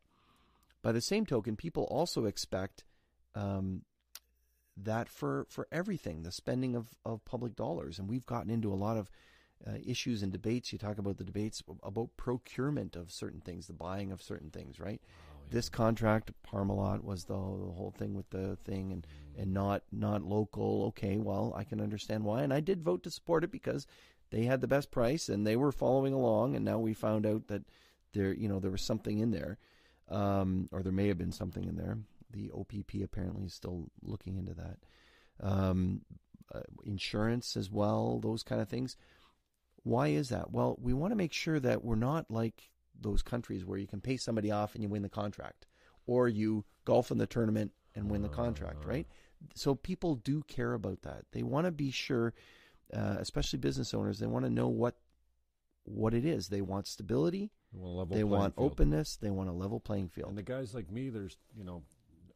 By 0.83 0.93
the 0.93 1.01
same 1.01 1.27
token, 1.27 1.57
people 1.57 1.85
also 1.85 2.25
expect 2.25 2.85
um, 3.35 3.83
that 4.85 5.09
for 5.09 5.47
for 5.49 5.67
everything, 5.73 6.23
the 6.23 6.33
spending 6.33 6.75
of 6.75 6.89
of 7.05 7.25
public 7.25 7.57
dollars, 7.57 7.99
and 7.99 8.09
we've 8.09 8.27
gotten 8.27 8.51
into 8.51 8.73
a 8.73 8.77
lot 8.77 8.97
of. 8.97 9.11
Uh, 9.67 9.73
issues 9.85 10.23
and 10.23 10.33
debates. 10.33 10.73
You 10.73 10.79
talk 10.79 10.97
about 10.97 11.19
the 11.19 11.23
debates 11.23 11.63
about 11.83 12.17
procurement 12.17 12.97
of 12.97 13.13
certain 13.13 13.43
things, 13.43 13.67
the 13.67 13.75
buying 13.75 14.11
of 14.11 14.23
certain 14.23 14.49
things, 14.49 14.81
right? 14.81 15.03
Oh, 15.05 15.31
this 15.51 15.69
contract 15.69 16.33
Parmalat 16.43 17.05
was 17.05 17.25
the, 17.25 17.35
the 17.35 17.73
whole 17.73 17.95
thing 17.97 18.15
with 18.15 18.31
the 18.31 18.57
thing 18.65 18.93
and 18.93 19.07
and 19.37 19.53
not 19.53 19.83
not 19.93 20.23
local 20.23 20.85
okay 20.85 21.17
well 21.19 21.53
I 21.57 21.65
can 21.65 21.81
understand 21.81 22.25
why 22.25 22.43
and 22.43 22.53
I 22.53 22.61
did 22.61 22.83
vote 22.83 23.03
to 23.05 23.11
support 23.11 23.45
it 23.45 23.51
because 23.51 23.87
they 24.31 24.45
had 24.45 24.61
the 24.61 24.69
best 24.69 24.91
price 24.91 25.29
and 25.29 25.47
they 25.47 25.57
were 25.57 25.73
following 25.73 26.13
along 26.13 26.57
and 26.57 26.65
now 26.65 26.79
we 26.79 26.95
found 26.95 27.27
out 27.27 27.49
that 27.49 27.63
there 28.13 28.33
you 28.33 28.49
know 28.49 28.61
there 28.61 28.71
was 28.71 28.83
something 28.83 29.19
in 29.19 29.31
there 29.31 29.59
um, 30.09 30.69
or 30.73 30.83
there 30.83 30.93
may 30.93 31.09
have 31.09 31.19
been 31.19 31.33
something 31.33 31.65
in 31.65 31.77
there 31.77 31.99
the 32.33 32.51
OPP 32.51 33.03
apparently 33.03 33.45
is 33.45 33.55
still 33.55 33.89
looking 34.03 34.37
into 34.37 34.55
that 34.55 34.79
um, 35.43 36.03
uh, 36.55 36.61
insurance 36.85 37.57
as 37.57 37.71
well 37.71 38.21
those 38.21 38.43
kind 38.43 38.61
of 38.61 38.69
things 38.69 38.97
why 39.83 40.09
is 40.09 40.29
that 40.29 40.51
well 40.51 40.77
we 40.81 40.93
want 40.93 41.13
to 41.13 41.17
make 41.17 41.33
sure 41.33 41.59
that 41.59 41.85
we're 41.85 41.95
not 41.95 42.31
like 42.31 42.71
those 43.03 43.23
countries 43.23 43.65
where 43.65 43.79
you 43.79 43.87
can 43.87 44.01
pay 44.01 44.17
somebody 44.17 44.51
off 44.51 44.75
and 44.75 44.83
you 44.83 44.89
win 44.89 45.03
the 45.03 45.09
contract, 45.09 45.67
or 46.07 46.29
you 46.29 46.65
golf 46.85 47.11
in 47.11 47.19
the 47.19 47.27
tournament 47.27 47.73
and 47.95 48.11
win 48.11 48.23
the 48.23 48.29
contract, 48.29 48.85
right? 48.85 49.07
So 49.55 49.75
people 49.75 50.17
do 50.17 50.43
care 50.43 50.75
about 50.75 51.03
that. 51.03 51.25
They 51.33 51.43
want 51.43 51.67
to 51.67 51.71
be 51.71 51.91
sure, 51.91 52.35
uh, 52.95 53.17
especially 53.19 53.59
business 53.59 53.95
owners, 53.95 54.19
they 54.19 54.27
want 54.27 54.45
to 54.45 54.51
know 54.51 54.69
what 54.69 54.97
what 55.85 56.15
it 56.15 56.25
is. 56.25 56.49
They 56.49 56.61
want 56.61 56.87
stability. 56.87 57.51
They 57.73 57.79
want, 57.79 57.93
a 57.93 57.99
level 57.99 58.17
they 58.17 58.25
want 58.25 58.55
openness. 58.59 59.17
They 59.17 59.31
want 59.31 59.49
a 59.49 59.53
level 59.53 59.81
playing 59.81 60.09
field. 60.09 60.29
And 60.29 60.39
the 60.39 60.43
guys 60.43 60.75
like 60.75 60.91
me, 60.91 61.09
there's 61.09 61.37
you 61.57 61.65
know, 61.65 61.83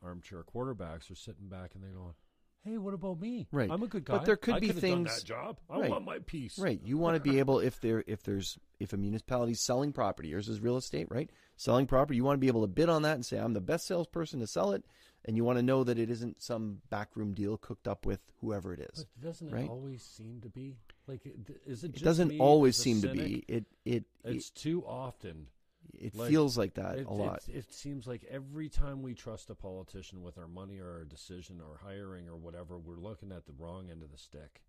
armchair 0.05 0.45
quarterbacks 0.45 1.11
are 1.11 1.15
sitting 1.17 1.49
back 1.49 1.75
and 1.75 1.83
they're 1.83 1.91
going, 1.91 2.15
"Hey, 2.63 2.79
what 2.79 2.95
about 2.95 3.21
me? 3.21 3.47
Right. 3.53 3.71
I'm 3.71 3.83
a 3.83 3.87
good 3.89 4.05
guy. 4.05 4.19
But 4.19 4.27
there 4.27 4.37
could 4.37 4.55
I 4.55 4.61
be 4.61 4.69
could've 4.69 4.83
done 4.83 5.05
things- 5.05 5.21
that 5.21 5.27
job. 5.27 5.61
I 5.69 5.81
Right. 5.81 5.91
want 5.91 6.05
my 6.05 6.19
piece. 6.21 6.59
Right. 6.59 6.81
You 6.83 6.97
want 6.99 7.17
to 7.17 7.21
be 7.31 7.39
able 7.39 7.59
if 7.61 7.81
there 7.81 8.05
if 8.07 8.23
there's 8.23 8.59
if 8.81 8.93
a 8.93 8.97
municipality's 8.97 9.61
selling 9.61 9.93
property, 9.93 10.29
yours 10.29 10.49
is 10.49 10.61
real 10.61 10.77
estate, 10.77 11.07
right? 11.11 11.31
Selling 11.57 11.87
property, 11.87 12.17
you 12.17 12.25
want 12.25 12.37
to 12.37 12.41
be 12.41 12.49
able 12.49 12.63
to 12.63 12.67
bid 12.69 12.89
on 12.89 13.03
that 13.03 13.15
and 13.15 13.25
say, 13.25 13.39
I'm 13.39 13.53
the 13.53 13.61
best 13.61 13.87
salesperson 13.87 14.41
to 14.41 14.47
sell 14.47 14.73
it, 14.73 14.85
and 15.25 15.37
you 15.37 15.45
want 15.45 15.59
to 15.59 15.63
know 15.63 15.85
that 15.85 15.99
it 15.99 16.11
isn't 16.11 16.43
some 16.43 16.83
backroom 16.91 17.33
deal 17.33 17.57
cooked 17.57 17.87
up 17.87 18.05
with 18.05 18.21
whoever 18.41 18.75
it 18.75 18.81
is. 18.81 19.07
But 19.15 19.23
doesn't 19.23 19.51
right? 19.51 19.65
it 19.65 19.71
always 19.71 20.03
seem 20.03 20.41
to 20.41 20.49
be 20.51 20.75
like? 21.07 21.25
it- 21.25 21.61
Is 21.65 21.85
it? 21.85 21.97
It 21.97 22.03
doesn't 22.03 22.41
always 22.41 22.77
seem 22.77 23.01
to 23.03 23.13
be. 23.13 23.45
It 23.47 23.67
it 23.85 24.05
It's 24.25 24.51
too 24.51 24.85
often. 24.85 25.47
It, 25.93 26.14
like, 26.14 26.30
feels 26.30 26.57
like 26.57 26.74
that 26.74 26.99
It, 26.99 27.07
a 27.07 27.12
lot. 27.12 27.43
It, 27.49 27.57
it 27.57 27.74
seems 27.74 28.07
like 28.07 28.24
every 28.30 28.68
time 28.68 29.03
we 29.03 29.14
trust 29.14 29.51
a 29.51 29.55
politician 29.55 30.22
with 30.22 30.39
our 30.39 30.49
money 30.49 30.78
or 30.78 30.91
our 30.91 31.05
decision 31.05 31.61
or 31.61 31.80
hiring 31.82 32.28
or 32.28 32.37
whatever, 32.37 32.78
we're 32.78 32.97
looking 32.97 33.32
at 33.32 33.47
the 33.47 33.53
wrong 33.59 33.91
end 33.91 34.03
of 34.03 34.11
the 34.11 34.18
stick. 34.18 34.62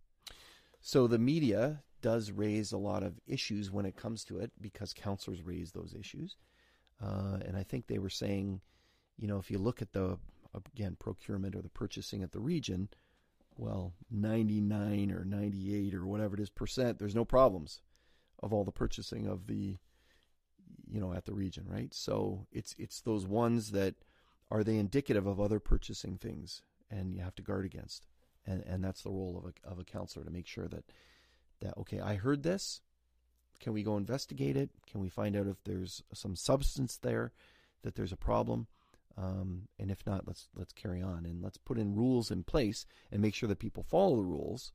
So 0.81 1.07
the 1.07 1.17
media 1.17 1.81
does 2.01 2.31
raise 2.31 2.71
a 2.71 2.77
lot 2.77 3.01
of 3.01 3.19
issues 3.25 3.71
when 3.71 3.85
it 3.85 3.95
comes 3.95 4.23
to 4.25 4.37
it 4.37 4.51
because 4.61 4.93
counselors 4.93 5.41
raise 5.41 5.71
those 5.71 5.95
issues. 5.99 6.37
Uh, 7.01 7.39
and 7.45 7.57
I 7.57 7.63
think 7.63 7.87
they 7.87 7.97
were 7.97 8.09
saying, 8.09 8.61
you 9.17 9.27
know, 9.27 9.37
if 9.37 9.49
you 9.49 9.57
look 9.57 9.81
at 9.81 9.93
the, 9.93 10.17
again, 10.53 10.95
procurement 10.99 11.55
or 11.55 11.61
the 11.61 11.69
purchasing 11.69 12.21
at 12.21 12.31
the 12.31 12.39
region, 12.39 12.89
well, 13.57 13.93
99 14.11 15.11
or 15.11 15.25
98 15.25 15.95
or 15.95 16.05
whatever 16.05 16.35
it 16.35 16.41
is 16.41 16.49
percent, 16.49 16.99
there's 16.99 17.15
no 17.15 17.25
problems 17.25 17.81
of 18.43 18.53
all 18.53 18.63
the 18.63 18.71
purchasing 18.71 19.27
of 19.27 19.47
the, 19.47 19.77
you 20.91 20.99
know, 20.99 21.13
at 21.13 21.25
the 21.25 21.33
region, 21.33 21.65
right? 21.67 21.93
So 21.93 22.45
it's 22.51 22.75
it's 22.77 23.01
those 23.01 23.25
ones 23.25 23.71
that 23.71 23.95
are 24.51 24.63
they 24.63 24.77
indicative 24.77 25.25
of 25.25 25.39
other 25.39 25.59
purchasing 25.59 26.17
things, 26.17 26.61
and 26.89 27.13
you 27.13 27.21
have 27.21 27.35
to 27.35 27.41
guard 27.41 27.65
against, 27.65 28.07
and 28.45 28.63
and 28.65 28.83
that's 28.83 29.01
the 29.03 29.09
role 29.09 29.37
of 29.37 29.45
a 29.45 29.71
of 29.71 29.79
a 29.79 29.83
counselor 29.83 30.25
to 30.25 30.31
make 30.31 30.47
sure 30.47 30.67
that 30.67 30.85
that 31.61 31.77
okay, 31.77 31.99
I 31.99 32.15
heard 32.15 32.43
this. 32.43 32.81
Can 33.59 33.73
we 33.73 33.83
go 33.83 33.95
investigate 33.97 34.57
it? 34.57 34.69
Can 34.85 34.99
we 34.99 35.09
find 35.09 35.35
out 35.35 35.47
if 35.47 35.63
there's 35.63 36.03
some 36.13 36.35
substance 36.35 36.97
there, 36.97 37.31
that 37.83 37.95
there's 37.95 38.11
a 38.11 38.17
problem, 38.17 38.67
um, 39.17 39.67
and 39.79 39.89
if 39.89 40.05
not, 40.05 40.27
let's 40.27 40.49
let's 40.55 40.73
carry 40.73 41.01
on 41.01 41.25
and 41.25 41.41
let's 41.41 41.57
put 41.57 41.77
in 41.77 41.95
rules 41.95 42.31
in 42.31 42.43
place 42.43 42.85
and 43.11 43.21
make 43.21 43.33
sure 43.33 43.47
that 43.47 43.59
people 43.59 43.83
follow 43.83 44.17
the 44.17 44.23
rules, 44.23 44.73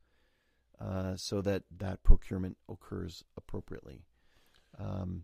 uh, 0.79 1.15
so 1.15 1.41
that 1.41 1.63
that 1.77 2.03
procurement 2.03 2.57
occurs 2.67 3.23
appropriately. 3.37 4.01
Um, 4.79 5.23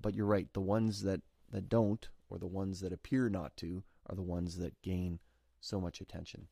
but 0.00 0.14
you're 0.14 0.26
right. 0.26 0.52
The 0.52 0.60
ones 0.60 1.02
that, 1.02 1.20
that 1.50 1.68
don't, 1.68 2.08
or 2.28 2.38
the 2.38 2.46
ones 2.46 2.80
that 2.80 2.92
appear 2.92 3.28
not 3.28 3.56
to, 3.58 3.82
are 4.08 4.14
the 4.14 4.22
ones 4.22 4.58
that 4.58 4.80
gain 4.82 5.18
so 5.60 5.80
much 5.80 6.00
attention. 6.00 6.46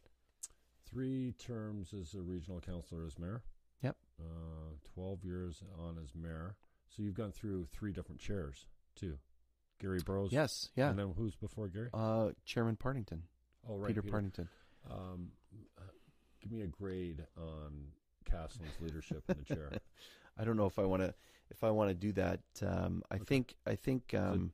Three 0.88 1.34
terms 1.38 1.92
as 1.92 2.14
a 2.14 2.22
regional 2.22 2.60
councillor 2.60 3.06
as 3.06 3.18
mayor. 3.18 3.42
Yep. 3.82 3.96
Uh, 4.20 4.74
Twelve 4.94 5.24
years 5.24 5.62
on 5.78 5.98
as 6.02 6.14
mayor. 6.14 6.56
So 6.88 7.02
you've 7.02 7.14
gone 7.14 7.32
through 7.32 7.66
three 7.72 7.92
different 7.92 8.20
chairs 8.20 8.66
too. 8.94 9.18
Gary 9.80 10.00
Burroughs. 10.04 10.32
Yes, 10.32 10.68
yeah. 10.76 10.90
And 10.90 10.98
then 10.98 11.12
who's 11.16 11.34
before 11.34 11.68
Gary? 11.68 11.88
Uh, 11.92 12.30
Chairman 12.44 12.76
Partington, 12.76 13.22
oh, 13.68 13.76
right, 13.76 13.88
Peter, 13.88 14.02
Partington. 14.02 14.48
Um, 14.90 15.28
uh, 15.78 15.82
give 16.40 16.52
me 16.52 16.62
a 16.62 16.66
grade 16.68 17.24
on 17.36 17.86
Caslin's 18.30 18.80
leadership 18.80 19.24
in 19.28 19.36
the 19.38 19.54
chair. 19.54 19.72
I 20.38 20.44
don't 20.44 20.56
know 20.56 20.66
if 20.66 20.78
I 20.78 20.84
want 20.84 21.02
to 21.02 21.14
if 21.50 21.62
I 21.62 21.70
want 21.70 21.90
to 21.90 21.94
do 21.94 22.12
that. 22.12 22.40
Um, 22.62 23.02
I 23.10 23.16
Okay. 23.16 23.24
think 23.24 23.54
I 23.66 23.74
think 23.74 24.14
um, 24.14 24.52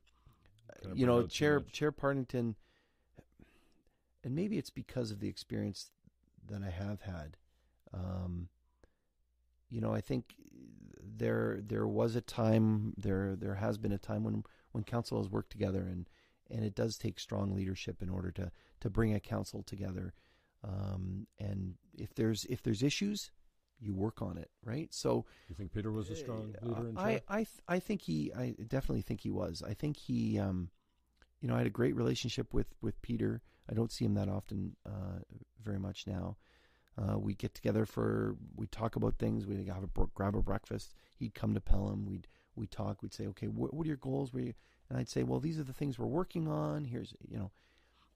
you 0.93 1.05
know 1.05 1.23
Chair. 1.23 1.61
Chair 1.71 1.91
Partington, 1.91 2.55
and 4.23 4.35
maybe 4.35 4.57
it's 4.57 4.69
because 4.69 5.11
of 5.11 5.19
the 5.19 5.27
experience 5.27 5.91
that 6.47 6.61
I 6.63 6.69
have 6.69 7.01
had. 7.01 7.37
Um, 7.93 8.49
you 9.69 9.81
know, 9.81 9.93
I 9.93 10.01
think 10.01 10.35
there 11.01 11.59
there 11.61 11.87
was 11.87 12.15
a 12.15 12.21
time 12.21 12.93
there 12.97 13.35
there 13.35 13.55
has 13.55 13.77
been 13.77 13.91
a 13.91 13.97
time 13.97 14.23
when 14.23 14.43
when 14.71 14.83
council 14.83 15.21
has 15.21 15.29
worked 15.29 15.51
together 15.51 15.81
and 15.81 16.07
and 16.51 16.63
it 16.63 16.75
does 16.75 16.97
take 16.97 17.19
strong 17.19 17.53
leadership 17.55 18.01
in 18.01 18.09
order 18.09 18.31
to 18.31 18.51
to 18.81 18.89
bring 18.89 19.13
a 19.13 19.19
council 19.19 19.63
together. 19.63 20.13
Um, 20.63 21.27
and 21.39 21.75
if 21.97 22.13
there's 22.15 22.45
if 22.45 22.61
there's 22.63 22.83
issues, 22.83 23.31
you 23.79 23.93
work 23.93 24.21
on 24.21 24.37
it, 24.37 24.49
right? 24.63 24.93
So 24.93 25.25
You 25.47 25.55
think 25.55 25.73
Peter 25.73 25.91
was 25.91 26.09
a 26.09 26.15
strong 26.15 26.55
uh, 26.61 26.65
leader 26.67 26.89
in? 26.89 26.97
I 26.97 27.21
I 27.27 27.37
th- 27.37 27.61
I 27.67 27.79
think 27.79 28.01
he 28.01 28.31
I 28.33 28.55
definitely 28.67 29.01
think 29.01 29.21
he 29.21 29.29
was. 29.29 29.63
I 29.65 29.73
think 29.73 29.97
he 29.97 30.37
um 30.39 30.69
you 31.41 31.47
know 31.47 31.55
I 31.55 31.59
had 31.59 31.67
a 31.67 31.71
great 31.71 31.95
relationship 31.95 32.53
with 32.53 32.67
with 32.81 33.01
Peter. 33.01 33.41
I 33.69 33.73
don't 33.73 33.91
see 33.91 34.05
him 34.05 34.15
that 34.15 34.29
often 34.29 34.75
uh 34.85 35.19
very 35.63 35.79
much 35.79 36.07
now. 36.07 36.37
Uh, 36.97 37.17
we 37.17 37.33
get 37.33 37.53
together 37.53 37.85
for 37.85 38.35
we 38.57 38.67
talk 38.67 38.97
about 38.97 39.17
things. 39.17 39.45
We 39.45 39.55
have 39.65 39.83
a 39.83 40.05
grab 40.13 40.35
a 40.35 40.41
breakfast. 40.41 40.95
He'd 41.15 41.33
come 41.33 41.53
to 41.53 41.61
Pelham. 41.61 42.05
We'd 42.05 42.27
we 42.55 42.67
talk. 42.67 43.01
We'd 43.01 43.13
say, 43.13 43.27
okay, 43.27 43.47
wh- 43.47 43.73
what 43.73 43.85
are 43.85 43.87
your 43.87 43.95
goals? 43.97 44.33
Where 44.33 44.43
you? 44.43 44.53
And 44.89 44.97
I'd 44.97 45.07
say, 45.07 45.23
well, 45.23 45.39
these 45.39 45.59
are 45.59 45.63
the 45.63 45.71
things 45.73 45.97
we're 45.97 46.07
working 46.07 46.47
on. 46.49 46.83
Here's 46.83 47.13
you 47.29 47.37
know, 47.37 47.51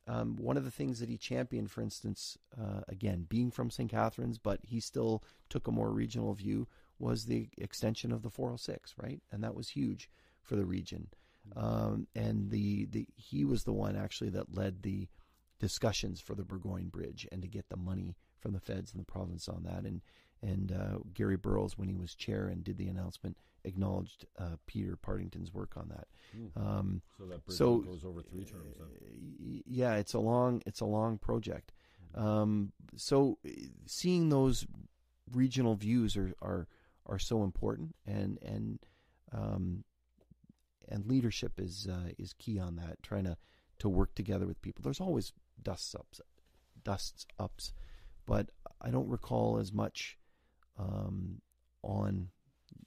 um, 0.08 0.36
one 0.36 0.58
of 0.58 0.66
the 0.66 0.72
things 0.72 1.00
that 1.00 1.10
he 1.10 1.18
championed, 1.18 1.72
for 1.72 1.82
instance, 1.82 2.38
uh, 2.60 2.82
again, 2.88 3.26
being 3.30 3.52
from 3.52 3.70
St. 3.70 3.90
Catharines, 3.90 4.38
but 4.38 4.60
he 4.64 4.80
still 4.80 5.24
took 5.50 5.68
a 5.68 5.72
more 5.72 5.92
regional 5.92 6.34
view, 6.34 6.68
was 7.00 7.26
the 7.26 7.50
extension 7.58 8.12
of 8.12 8.22
the 8.22 8.30
406, 8.30 8.96
right? 9.02 9.22
And 9.32 9.44
that 9.44 9.56
was 9.56 9.70
huge 9.70 10.10
for 10.42 10.56
the 10.56 10.66
region. 10.66 11.08
Um, 11.56 12.08
and 12.16 12.50
the, 12.50 12.86
the 12.86 13.08
he 13.16 13.46
was 13.46 13.64
the 13.64 13.74
one 13.74 13.96
actually 13.96 14.30
that 14.32 14.56
led 14.56 14.82
the 14.82 15.08
discussions 15.60 16.20
for 16.20 16.36
the 16.36 16.44
Burgoyne 16.44 16.88
Bridge 16.88 17.28
and 17.32 17.42
to 17.42 17.48
get 17.48 17.70
the 17.70 17.78
money 17.78 18.16
from 18.40 18.54
the 18.54 18.60
feds 18.60 18.92
and 18.92 19.00
the 19.00 19.12
province 19.12 19.48
on 19.48 19.64
that. 19.64 19.86
And 19.86 20.02
and 20.44 20.72
uh, 20.72 21.00
Gary 21.14 21.38
Burroughs, 21.38 21.78
when 21.78 21.88
he 21.88 21.96
was 21.96 22.14
chair 22.14 22.48
and 22.48 22.64
did 22.64 22.78
the 22.78 22.90
announcement, 22.90 23.38
acknowledged 23.64 24.26
uh, 24.38 24.58
Peter 24.68 24.96
Partington's 24.96 25.54
work 25.54 25.78
on 25.78 25.90
that. 25.90 26.08
Mm. 26.38 26.62
Um, 26.62 27.02
so 27.18 27.26
that 27.26 27.46
bridge 27.46 27.58
so- 27.58 27.78
goes 27.80 28.04
over 28.04 28.22
three 28.22 28.44
terms. 28.44 28.76
Then. 28.78 29.62
yeah, 29.66 29.96
it's 29.96 30.14
a 30.14 30.20
long 30.20 30.62
it's 30.66 30.82
a 30.82 30.86
long 30.86 31.18
project. 31.18 31.72
Um, 32.14 32.74
so 32.96 33.40
uh, 33.48 33.52
seeing 33.86 34.30
those 34.30 34.68
regional 35.32 35.76
views 35.76 36.18
are 36.18 36.34
are 36.42 36.68
are 37.06 37.20
so 37.20 37.44
important, 37.44 37.96
and 38.06 38.38
and 38.42 38.80
um, 39.32 39.84
and 40.90 41.06
leadership 41.06 41.54
is 41.60 41.88
uh, 41.90 42.12
is 42.18 42.34
key 42.34 42.60
on 42.60 42.76
that. 42.76 43.02
Trying 43.02 43.26
to 43.26 43.38
to 43.80 43.90
work 43.90 44.14
together 44.14 44.46
with 44.46 44.62
people. 44.62 44.82
There's 44.84 45.02
always 45.02 45.34
dusts 45.62 45.96
ups, 45.96 46.22
dusts 46.84 47.26
ups, 47.40 47.74
but 48.26 48.50
I 48.82 48.92
don't 48.92 49.08
recall 49.08 49.58
as 49.58 49.72
much 49.72 50.18
um, 50.78 51.42
on 51.82 52.30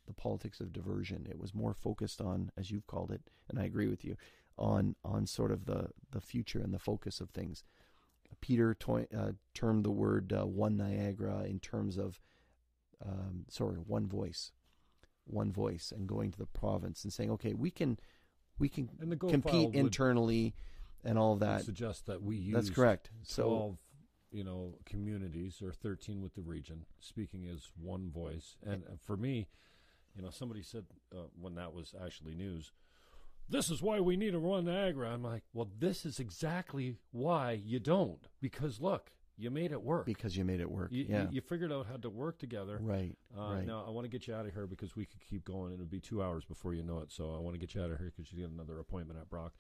the 0.07 0.13
politics 0.13 0.61
of 0.61 0.73
diversion. 0.73 1.27
It 1.29 1.39
was 1.39 1.55
more 1.55 1.75
focused 1.75 2.21
on, 2.21 2.51
as 2.57 2.71
you've 2.71 2.87
called 2.87 3.11
it, 3.11 3.23
and 3.49 3.59
I 3.59 3.65
agree 3.65 3.89
with 3.89 4.05
you, 4.05 4.17
on 4.59 4.97
on 5.05 5.27
sort 5.27 5.53
of 5.53 5.67
the 5.67 5.91
the 6.11 6.21
future 6.21 6.61
and 6.61 6.73
the 6.73 6.79
focus 6.79 7.21
of 7.21 7.31
things. 7.31 7.65
Peter 8.41 8.75
toi- 8.75 9.07
uh, 9.17 9.33
termed 9.55 9.85
the 9.85 9.91
word 9.91 10.33
uh, 10.33 10.47
"one 10.47 10.77
Niagara" 10.77 11.45
in 11.45 11.61
terms 11.61 11.97
of, 11.97 12.21
um, 13.05 13.47
sorry, 13.49 13.77
one 13.77 14.07
voice, 14.07 14.53
one 15.25 15.53
voice, 15.53 15.93
and 15.95 16.09
going 16.09 16.31
to 16.33 16.39
the 16.39 16.47
province 16.47 17.05
and 17.05 17.13
saying, 17.13 17.31
"Okay, 17.33 17.55
we 17.55 17.71
can, 17.71 17.99
we 18.59 18.69
can 18.69 18.91
And 19.01 19.11
the 19.11 19.17
go 19.17 19.29
compete 19.29 19.75
internally, 19.75 20.55
and 21.05 21.19
all 21.19 21.37
that." 21.37 21.65
suggest 21.65 22.07
that 22.07 22.23
we 22.23 22.37
use 22.37 22.55
That's 22.55 22.71
correct. 22.71 23.11
So 23.23 23.43
12 23.45 23.79
you 24.37 24.45
know 24.45 24.75
communities 24.85 25.63
or 25.63 25.73
13 25.73 26.21
with 26.21 26.35
the 26.35 26.43
region 26.43 26.85
speaking 27.01 27.47
as 27.47 27.71
one 27.81 28.11
voice 28.11 28.57
and 28.65 28.83
for 29.03 29.17
me 29.17 29.47
you 30.15 30.23
know 30.23 30.29
somebody 30.31 30.63
said 30.63 30.85
uh, 31.15 31.23
when 31.41 31.55
that 31.55 31.73
was 31.73 31.95
actually 32.05 32.35
news 32.35 32.73
this 33.49 33.71
is 33.71 33.81
why 33.81 33.99
we 33.99 34.15
need 34.15 34.33
to 34.33 34.39
run 34.39 34.67
niagara 34.67 35.11
i'm 35.11 35.23
like 35.23 35.43
well 35.55 35.71
this 35.79 36.05
is 36.05 36.21
exactly 36.21 36.97
why 37.13 37.53
you 37.53 37.81
don't 37.81 38.29
because 38.41 38.79
look 38.79 39.11
you 39.39 39.51
made 39.51 39.73
it 39.73 39.83
work 39.83 40.05
because 40.05 40.37
you 40.37 40.45
made 40.45 40.61
it 40.61 40.71
work. 40.71 40.89
you, 40.91 41.07
yeah, 41.09 41.27
you 41.31 41.41
figured 41.41 41.73
out 41.73 41.87
how 41.87 41.97
to 41.97 42.11
work 42.11 42.39
together 42.39 42.79
right, 42.81 43.17
uh, 43.39 43.55
right. 43.55 43.67
Now 43.67 43.85
I 43.87 43.91
want 43.91 44.05
to 44.05 44.11
get 44.11 44.27
you 44.27 44.35
out 44.35 44.47
of 44.47 44.53
here 44.55 44.67
because 44.67 44.97
we 44.97 45.05
could 45.05 45.21
keep 45.21 45.45
going. 45.45 45.73
It 45.75 45.79
would 45.79 45.91
be 45.91 46.01
two 46.01 46.23
hours 46.23 46.47
before 46.47 46.73
you 46.73 46.83
know 46.83 47.01
it. 47.01 47.13
So 47.13 47.35
I 47.35 47.39
want 47.41 47.53
to 47.53 47.59
get 47.59 47.75
you 47.75 47.83
out 47.83 47.91
of 47.91 47.99
here 47.99 48.11
because 48.17 48.33
you 48.33 48.41
get 48.41 48.51
another 48.51 48.79
appointment 48.79 49.21
at 49.21 49.29
Brock. 49.29 49.53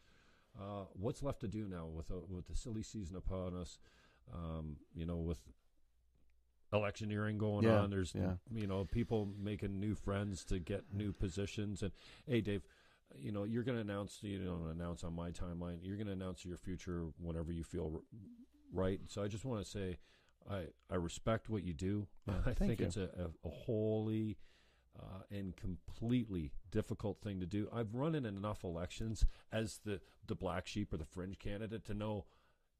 Uh, 0.58 0.84
what's 0.94 1.22
left 1.22 1.40
to 1.40 1.48
do 1.48 1.66
now 1.68 1.84
with 1.84 2.10
uh, 2.10 2.14
with 2.26 2.46
the 2.48 2.56
silly 2.56 2.82
season 2.82 3.16
upon 3.16 3.54
us? 3.54 3.78
Um, 4.34 4.76
you 4.94 5.06
know, 5.06 5.16
with 5.16 5.38
electioneering 6.72 7.38
going 7.38 7.64
Yeah, 7.64 7.78
on, 7.80 7.90
there's 7.90 8.14
yeah. 8.14 8.34
you 8.52 8.66
know 8.66 8.84
people 8.84 9.28
making 9.38 9.78
new 9.78 9.94
friends 9.94 10.44
to 10.46 10.58
get 10.58 10.84
new 10.92 11.12
positions. 11.12 11.82
And 11.82 11.92
hey, 12.26 12.40
Dave, 12.40 12.62
you 13.14 13.32
know 13.32 13.44
you're 13.44 13.62
going 13.62 13.76
to 13.76 13.82
announce 13.82 14.18
you 14.22 14.38
know 14.40 14.66
announce 14.70 15.04
on 15.04 15.14
my 15.14 15.30
timeline. 15.30 15.78
You're 15.82 15.96
going 15.96 16.08
to 16.08 16.12
announce 16.12 16.44
your 16.44 16.56
future 16.56 17.04
whenever 17.18 17.52
you 17.52 17.62
feel 17.64 17.90
r- 17.94 18.00
right. 18.72 19.00
So 19.06 19.22
I 19.22 19.28
just 19.28 19.44
want 19.44 19.64
to 19.64 19.70
say. 19.70 19.98
I, 20.48 20.66
I 20.88 20.94
respect 20.94 21.48
what 21.50 21.64
you 21.64 21.72
do. 21.72 22.06
Yeah, 22.24 22.34
I 22.46 22.52
think 22.52 22.78
you. 22.78 22.86
it's 22.86 22.96
a, 22.96 23.08
a, 23.18 23.48
a 23.48 23.50
wholly 23.50 24.36
uh, 24.96 25.22
and 25.28 25.56
completely 25.56 26.52
difficult 26.70 27.20
thing 27.20 27.40
to 27.40 27.46
do. 27.46 27.68
I've 27.74 27.96
run 27.96 28.14
in 28.14 28.24
enough 28.24 28.62
elections 28.62 29.26
as 29.50 29.80
the, 29.84 30.00
the 30.24 30.36
black 30.36 30.68
sheep 30.68 30.92
or 30.92 30.98
the 30.98 31.04
fringe 31.04 31.40
candidate 31.40 31.84
to 31.86 31.94
know 31.94 32.26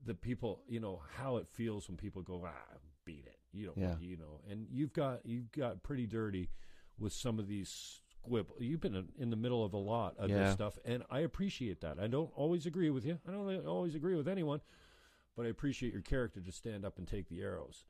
the 0.04 0.14
people, 0.14 0.62
you 0.68 0.80
know, 0.80 1.00
how 1.16 1.36
it 1.36 1.46
feels 1.48 1.88
when 1.88 1.96
people 1.96 2.22
go, 2.22 2.44
ah, 2.46 2.76
beat 3.04 3.24
it. 3.26 3.38
You 3.52 3.66
don't, 3.66 3.78
Yeah. 3.78 3.96
you 4.00 4.16
know, 4.16 4.40
and 4.50 4.66
you've 4.70 4.92
got, 4.92 5.24
you've 5.24 5.50
got 5.52 5.82
pretty 5.82 6.06
dirty 6.06 6.50
with 6.98 7.12
some 7.12 7.38
of 7.38 7.46
these 7.48 8.00
squib. 8.22 8.48
You've 8.58 8.80
been 8.80 9.08
in, 9.18 9.30
the 9.30 9.36
middle 9.36 9.64
of 9.64 9.72
a 9.72 9.78
lot 9.78 10.16
of 10.18 10.28
Yeah. 10.30 10.44
this 10.44 10.52
stuff, 10.52 10.78
and 10.84 11.02
I 11.10 11.20
appreciate 11.20 11.80
that. 11.80 11.98
I 11.98 12.06
don't 12.06 12.30
always 12.36 12.66
agree 12.66 12.90
with 12.90 13.04
you. 13.04 13.18
I 13.26 13.32
don't 13.32 13.66
always 13.66 13.94
agree 13.94 14.14
with 14.16 14.28
anyone, 14.28 14.60
but 15.36 15.46
I 15.46 15.48
appreciate 15.48 15.92
your 15.92 16.02
character 16.02 16.40
to 16.40 16.52
stand 16.52 16.84
up 16.84 16.98
and 16.98 17.06
take 17.08 17.28
the 17.28 17.40
arrows. 17.40 17.84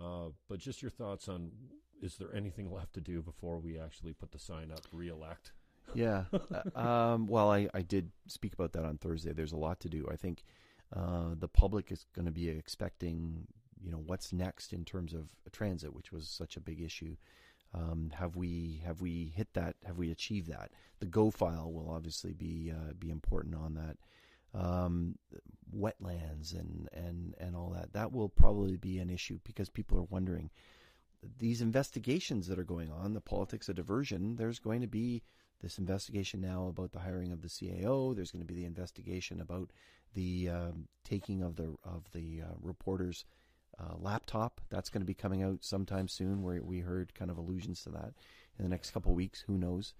Uh, 0.00 0.28
but 0.48 0.58
just 0.58 0.80
your 0.82 0.90
thoughts 0.90 1.28
on 1.28 1.52
is 2.00 2.16
there 2.16 2.34
anything 2.34 2.68
left 2.72 2.94
to 2.94 3.00
do 3.00 3.22
before 3.22 3.58
we 3.60 3.78
actually 3.78 4.12
put 4.12 4.32
the 4.32 4.38
sign 4.38 4.72
up, 4.72 4.80
re-elect? 4.92 5.52
Yeah. 5.94 6.24
Uh, 6.74 6.78
um, 7.14 7.26
well, 7.26 7.50
I, 7.50 7.68
I 7.74 7.82
did 7.82 8.10
speak 8.26 8.54
about 8.54 8.72
that 8.72 8.84
on 8.84 8.96
Thursday. 8.98 9.32
There's 9.32 9.52
a 9.52 9.56
lot 9.56 9.78
to 9.80 9.88
do. 9.88 10.08
I 10.10 10.16
think 10.16 10.42
uh, 10.94 11.34
the 11.38 11.48
public 11.48 11.90
is 11.90 12.06
going 12.14 12.26
to 12.26 12.32
be 12.32 12.48
expecting, 12.48 13.46
you 13.82 13.90
know, 13.90 14.02
what's 14.06 14.32
next 14.32 14.72
in 14.72 14.84
terms 14.84 15.14
of 15.14 15.28
transit, 15.52 15.94
which 15.94 16.12
was 16.12 16.28
such 16.28 16.56
a 16.56 16.60
big 16.60 16.80
issue. 16.80 17.16
Um, 17.74 18.10
have 18.14 18.36
we 18.36 18.82
have 18.84 19.00
we 19.00 19.32
hit 19.34 19.54
that? 19.54 19.76
Have 19.86 19.96
we 19.96 20.10
achieved 20.10 20.50
that? 20.50 20.72
The 21.00 21.06
Go 21.06 21.30
file 21.30 21.72
will 21.72 21.90
obviously 21.90 22.34
be 22.34 22.70
uh, 22.70 22.92
be 22.98 23.10
important 23.10 23.54
on 23.54 23.74
that. 23.74 23.96
Um, 24.54 25.16
wetlands 25.74 26.52
and, 26.52 26.86
and, 26.92 27.34
and 27.40 27.56
all 27.56 27.70
that. 27.70 27.94
That 27.94 28.12
will 28.12 28.28
probably 28.28 28.76
be 28.76 28.98
an 28.98 29.08
issue 29.08 29.38
because 29.44 29.70
people 29.70 29.96
are 29.96 30.02
wondering 30.10 30.50
these 31.38 31.60
investigations 31.60 32.48
that 32.48 32.58
are 32.58 32.64
going 32.64 32.90
on, 32.90 33.14
the 33.14 33.20
politics 33.20 33.68
of 33.68 33.76
diversion, 33.76 34.36
there's 34.36 34.58
going 34.58 34.80
to 34.80 34.86
be 34.86 35.22
this 35.60 35.78
investigation 35.78 36.40
now 36.40 36.66
about 36.66 36.92
the 36.92 36.98
hiring 36.98 37.32
of 37.32 37.42
the 37.42 37.48
CAO. 37.48 38.14
There's 38.14 38.32
going 38.32 38.44
to 38.44 38.52
be 38.52 38.60
the 38.60 38.64
investigation 38.64 39.40
about 39.40 39.70
the 40.14 40.48
um, 40.48 40.88
taking 41.04 41.42
of 41.42 41.56
the 41.56 41.74
of 41.84 42.04
the 42.12 42.42
uh, 42.42 42.54
reporter's 42.60 43.24
uh, 43.78 43.94
laptop. 43.98 44.60
That's 44.70 44.90
going 44.90 45.02
to 45.02 45.06
be 45.06 45.14
coming 45.14 45.42
out 45.42 45.64
sometime 45.64 46.08
soon. 46.08 46.42
Where 46.42 46.62
we 46.62 46.80
heard 46.80 47.14
kind 47.14 47.30
of 47.30 47.38
allusions 47.38 47.82
to 47.84 47.90
that 47.90 48.12
in 48.58 48.64
the 48.64 48.68
next 48.68 48.90
couple 48.90 49.12
of 49.12 49.16
weeks. 49.16 49.44
Who 49.46 49.58
knows? 49.58 49.94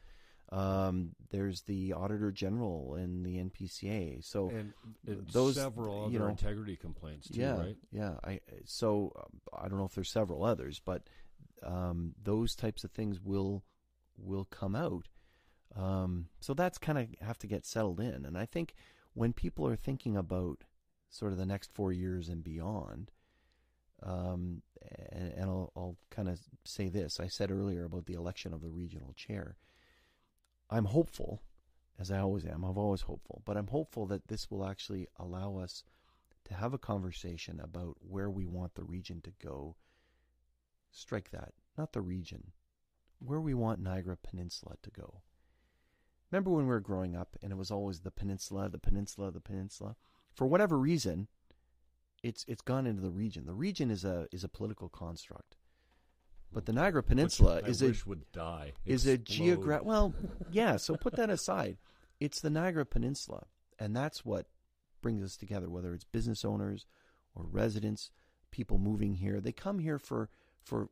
Um, 0.52 1.12
there's 1.30 1.62
the 1.62 1.94
Auditor 1.94 2.30
General 2.30 2.96
and 2.96 3.24
the 3.24 3.38
NPCA. 3.38 4.22
So 4.22 4.50
and, 4.50 4.74
and 5.06 5.26
those, 5.28 5.54
several 5.54 6.12
you 6.12 6.18
know, 6.18 6.26
integrity 6.26 6.76
complaints 6.76 7.28
too, 7.28 7.40
yeah, 7.40 7.58
right? 7.58 7.76
yeah. 7.90 8.12
I 8.22 8.40
so 8.66 9.12
um, 9.16 9.40
I 9.58 9.68
don't 9.68 9.78
know 9.78 9.86
if 9.86 9.94
there's 9.94 10.10
several 10.10 10.44
others, 10.44 10.80
but 10.84 11.04
um, 11.62 12.14
those 12.22 12.54
types 12.54 12.84
of 12.84 12.90
things 12.90 13.18
will 13.18 13.64
will 14.18 14.44
come 14.44 14.76
out. 14.76 15.08
Um, 15.74 16.26
so 16.40 16.52
that's 16.52 16.76
kind 16.76 16.98
of 16.98 17.06
have 17.26 17.38
to 17.38 17.46
get 17.46 17.64
settled 17.64 18.00
in, 18.00 18.26
and 18.26 18.36
I 18.36 18.44
think 18.44 18.74
when 19.14 19.32
people 19.32 19.66
are 19.66 19.76
thinking 19.76 20.16
about 20.16 20.64
sort 21.10 21.32
of 21.32 21.38
the 21.38 21.46
next 21.46 21.72
four 21.72 21.92
years 21.92 22.28
and 22.28 22.42
beyond, 22.42 23.10
um, 24.02 24.62
and, 25.10 25.32
and 25.32 25.44
I'll, 25.44 25.72
I'll 25.76 25.96
kind 26.10 26.28
of 26.28 26.40
say 26.64 26.88
this: 26.88 27.20
I 27.20 27.28
said 27.28 27.50
earlier 27.50 27.84
about 27.84 28.06
the 28.06 28.14
election 28.14 28.52
of 28.52 28.62
the 28.62 28.70
regional 28.70 29.12
chair. 29.14 29.56
I'm 30.70 30.86
hopeful, 30.86 31.42
as 31.98 32.10
I 32.10 32.18
always 32.18 32.46
am. 32.46 32.64
I'm 32.64 32.78
always 32.78 33.02
hopeful, 33.02 33.42
but 33.44 33.56
I'm 33.56 33.66
hopeful 33.66 34.06
that 34.06 34.28
this 34.28 34.50
will 34.50 34.64
actually 34.64 35.06
allow 35.18 35.56
us 35.56 35.84
to 36.44 36.54
have 36.54 36.72
a 36.72 36.78
conversation 36.78 37.60
about 37.60 37.96
where 38.00 38.30
we 38.30 38.46
want 38.46 38.74
the 38.74 38.84
region 38.84 39.20
to 39.22 39.32
go. 39.44 39.76
Strike 40.90 41.30
that, 41.30 41.52
not 41.76 41.92
the 41.92 42.00
region, 42.00 42.52
where 43.18 43.40
we 43.40 43.54
want 43.54 43.80
Niagara 43.80 44.16
Peninsula 44.16 44.76
to 44.82 44.90
go. 44.90 45.22
Remember 46.32 46.50
when 46.50 46.64
we 46.64 46.70
were 46.70 46.80
growing 46.80 47.14
up 47.14 47.36
and 47.42 47.52
it 47.52 47.58
was 47.58 47.70
always 47.70 48.00
the 48.00 48.10
peninsula, 48.10 48.68
the 48.68 48.78
peninsula, 48.78 49.30
the 49.30 49.40
peninsula? 49.40 49.96
For 50.34 50.46
whatever 50.46 50.78
reason, 50.78 51.28
it's 52.22 52.44
it's 52.48 52.62
gone 52.62 52.86
into 52.86 53.02
the 53.02 53.10
region. 53.10 53.44
The 53.44 53.54
region 53.54 53.90
is 53.90 54.04
a 54.04 54.28
is 54.32 54.42
a 54.42 54.48
political 54.48 54.88
construct. 54.88 55.56
But 56.52 56.66
the 56.66 56.72
Niagara 56.72 57.02
Peninsula 57.02 57.56
Which 57.56 57.68
is 57.68 57.82
I 57.82 57.86
a 57.86 57.88
wish 57.88 58.06
would 58.06 58.32
die. 58.32 58.72
is 58.84 59.06
a 59.06 59.12
explode. 59.12 59.82
Well, 59.84 60.14
yeah. 60.50 60.76
So 60.76 60.96
put 60.96 61.16
that 61.16 61.30
aside. 61.30 61.78
It's 62.20 62.40
the 62.40 62.50
Niagara 62.50 62.86
Peninsula, 62.86 63.46
and 63.78 63.96
that's 63.96 64.24
what 64.24 64.46
brings 65.00 65.22
us 65.22 65.36
together. 65.36 65.68
Whether 65.68 65.94
it's 65.94 66.04
business 66.04 66.44
owners 66.44 66.86
or 67.34 67.44
residents, 67.44 68.10
people 68.50 68.78
moving 68.78 69.14
here, 69.14 69.40
they 69.40 69.52
come 69.52 69.78
here 69.78 69.98
for 69.98 70.28
for 70.62 70.88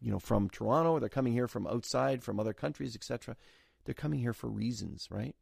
you 0.00 0.10
know 0.10 0.18
from 0.18 0.50
Toronto. 0.50 0.98
They're 0.98 1.08
coming 1.08 1.32
here 1.32 1.48
from 1.48 1.66
outside, 1.66 2.22
from 2.22 2.40
other 2.40 2.54
countries, 2.54 2.94
etc. 2.94 3.36
They're 3.84 3.94
coming 3.94 4.20
here 4.20 4.32
for 4.32 4.48
reasons, 4.48 5.08
right? 5.10 5.34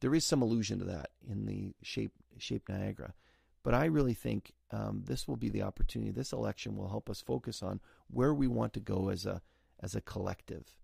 There 0.00 0.14
is 0.14 0.24
some 0.24 0.42
allusion 0.42 0.78
to 0.80 0.84
that 0.86 1.10
in 1.28 1.46
the 1.46 1.74
shape 1.82 2.12
shape 2.38 2.68
Niagara. 2.68 3.14
But 3.62 3.74
I 3.74 3.84
really 3.84 4.14
think 4.14 4.52
um, 4.72 5.04
this 5.06 5.28
will 5.28 5.36
be 5.36 5.48
the 5.48 5.62
opportunity. 5.62 6.10
This 6.10 6.32
election 6.32 6.76
will 6.76 6.88
help 6.88 7.08
us 7.08 7.20
focus 7.20 7.62
on 7.62 7.80
where 8.08 8.34
we 8.34 8.48
want 8.48 8.72
to 8.72 8.80
go 8.80 9.08
as 9.10 9.26
a 9.26 9.42
as 9.80 9.94
a 9.94 10.00
collective, 10.00 10.74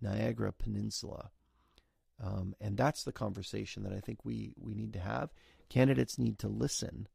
Niagara 0.00 0.52
Peninsula. 0.52 1.30
Um, 2.22 2.54
and 2.60 2.76
that's 2.76 3.02
the 3.02 3.12
conversation 3.12 3.82
that 3.82 3.92
I 3.92 4.00
think 4.00 4.24
we, 4.24 4.54
we 4.56 4.74
need 4.74 4.92
to 4.92 5.00
have. 5.00 5.30
Candidates 5.68 6.18
need 6.18 6.38
to 6.38 6.48
listen, 6.48 7.08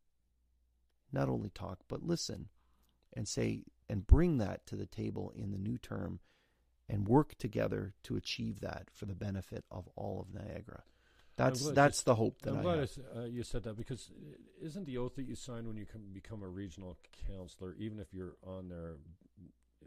not 1.12 1.30
only 1.30 1.50
talk, 1.50 1.80
but 1.88 2.04
listen 2.04 2.50
and 3.14 3.28
say, 3.28 3.64
and 3.88 4.06
bring 4.06 4.38
that 4.38 4.66
to 4.68 4.76
the 4.76 4.86
table 4.86 5.32
in 5.36 5.52
the 5.52 5.58
new 5.58 5.78
term 5.78 6.20
and 6.90 7.08
work 7.08 7.36
together 7.38 7.94
to 8.04 8.16
achieve 8.16 8.60
that 8.62 8.88
for 8.92 9.06
the 9.06 9.16
benefit 9.16 9.64
of 9.72 9.88
all 9.96 10.20
of 10.20 10.34
Niagara. 10.34 10.84
That's 11.38 11.72
that's 11.72 12.04
the 12.04 12.16
hope 12.16 12.42
that 12.42 12.52
I'm 12.52 12.60
I 12.60 12.62
glad 12.64 12.80
have. 12.80 12.90
uh, 13.16 13.22
you 13.26 13.44
said 13.44 13.64
that 13.64 13.78
because 13.78 14.12
isn't 14.62 14.86
the 14.86 14.98
oath 14.98 15.16
that 15.16 15.24
you 15.24 15.36
sign 15.36 15.68
when 15.68 15.78
you 15.78 15.86
come, 15.86 16.02
become 16.14 16.44
a 16.44 16.48
regional 16.50 16.98
councillor, 17.28 17.76
even 17.80 18.00
if 18.00 18.08
you're 18.14 18.36
on 18.46 18.68
there 18.68 18.96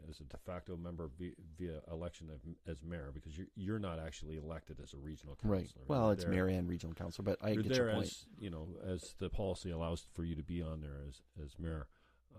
as 0.09 0.19
a 0.19 0.23
de 0.23 0.37
facto 0.37 0.75
member 0.75 1.11
via, 1.19 1.31
via 1.59 1.79
election 1.91 2.27
of, 2.31 2.39
as 2.67 2.83
mayor, 2.83 3.11
because 3.13 3.37
you're 3.37 3.47
you're 3.55 3.77
not 3.79 3.99
actually 3.99 4.37
elected 4.37 4.79
as 4.83 4.93
a 4.93 4.97
regional 4.97 5.35
councillor. 5.35 5.55
Right. 5.59 5.69
Well, 5.87 6.05
You're 6.05 6.13
it's 6.13 6.23
there- 6.23 6.33
Marianne 6.33 6.65
Regional 6.67 6.95
Council, 6.95 7.23
but 7.23 7.37
I 7.39 7.53
get 7.55 7.69
there 7.69 7.85
your 7.85 7.93
point. 7.93 8.07
as 8.07 8.25
you 8.39 8.49
know 8.49 8.69
as 8.83 9.13
the 9.19 9.29
policy 9.29 9.69
allows 9.69 10.03
for 10.15 10.23
you 10.23 10.35
to 10.35 10.43
be 10.43 10.63
on 10.63 10.81
there 10.81 11.01
as 11.07 11.21
as 11.43 11.59
mayor. 11.59 11.87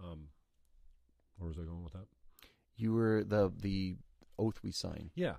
Um, 0.03 0.25
where 1.39 1.47
was 1.49 1.57
I 1.59 1.63
going 1.63 1.85
with 1.85 1.93
that? 1.93 2.07
You 2.77 2.95
were 2.95 3.23
the 3.23 3.53
the 3.61 3.97
oath 4.39 4.61
we 4.63 4.71
sign. 4.73 5.11
Yeah. 5.15 5.37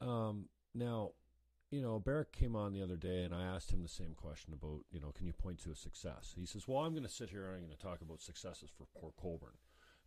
Um, 0.00 0.48
now, 0.74 1.12
you 1.70 1.80
know, 1.80 1.98
Barrick 1.98 2.32
came 2.32 2.54
on 2.56 2.72
the 2.72 2.82
other 2.82 2.96
day, 2.96 3.22
and 3.24 3.34
I 3.34 3.44
asked 3.44 3.70
him 3.72 3.82
the 3.82 3.88
same 3.88 4.14
question 4.14 4.52
about, 4.52 4.80
you 4.90 5.00
know, 5.00 5.12
can 5.12 5.26
you 5.26 5.32
point 5.32 5.58
to 5.62 5.70
a 5.70 5.74
success? 5.76 6.34
He 6.36 6.44
says, 6.46 6.68
"Well, 6.68 6.78
I'm 6.84 6.92
going 6.92 7.02
to 7.04 7.08
sit 7.08 7.30
here 7.30 7.46
and 7.46 7.54
I'm 7.54 7.60
going 7.60 7.70
to 7.76 7.78
talk 7.82 8.00
about 8.02 8.20
successes 8.20 8.70
for 8.76 8.86
Port 8.98 9.14
Colborne. 9.16 9.56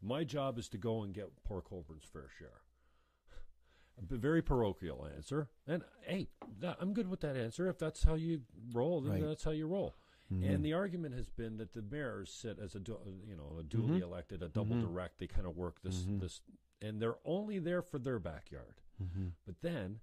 My 0.02 0.24
job 0.24 0.60
is 0.60 0.68
to 0.70 0.78
go 0.78 1.02
and 1.04 1.14
get 1.14 1.44
Port 1.44 1.66
Colborne's 1.66 2.06
fair 2.06 2.28
share." 2.38 2.62
A 4.12 4.16
very 4.16 4.42
parochial 4.42 5.08
answer, 5.16 5.48
and 5.66 5.82
hey, 6.02 6.28
that, 6.60 6.78
I'm 6.82 6.94
good 6.94 7.08
with 7.10 7.22
that 7.22 7.38
answer. 7.38 7.68
If 7.70 7.78
that's 7.80 8.04
how 8.04 8.16
you 8.16 8.42
roll, 8.74 9.00
then 9.02 9.14
Right. 9.14 9.24
that's 9.24 9.44
how 9.46 9.52
you 9.52 9.68
roll. 9.68 9.96
Mhm. 10.32 10.54
And 10.56 10.66
the 10.66 10.74
argument 10.74 11.16
has 11.16 11.30
been 11.30 11.56
that 11.58 11.72
the 11.74 11.82
mayors 11.82 12.30
sit 12.30 12.60
as 12.60 12.76
a 12.76 12.80
du- 12.80 13.00
you 13.26 13.36
know 13.38 13.58
a 13.58 13.64
duly 13.64 14.00
Mhm. 14.00 14.04
elected, 14.04 14.44
a 14.44 14.50
double 14.50 14.76
Mhm. 14.76 14.82
direct. 14.82 15.20
They 15.20 15.28
kind 15.28 15.48
of 15.48 15.56
work 15.56 15.82
this 15.82 16.04
Mhm. 16.04 16.20
this, 16.20 16.42
and 16.86 17.02
they're 17.02 17.18
only 17.26 17.60
there 17.60 17.82
for 17.82 17.98
their 18.00 18.20
backyard. 18.20 18.82
Mhm. 19.02 19.32
But 19.46 19.62
then 19.62 20.00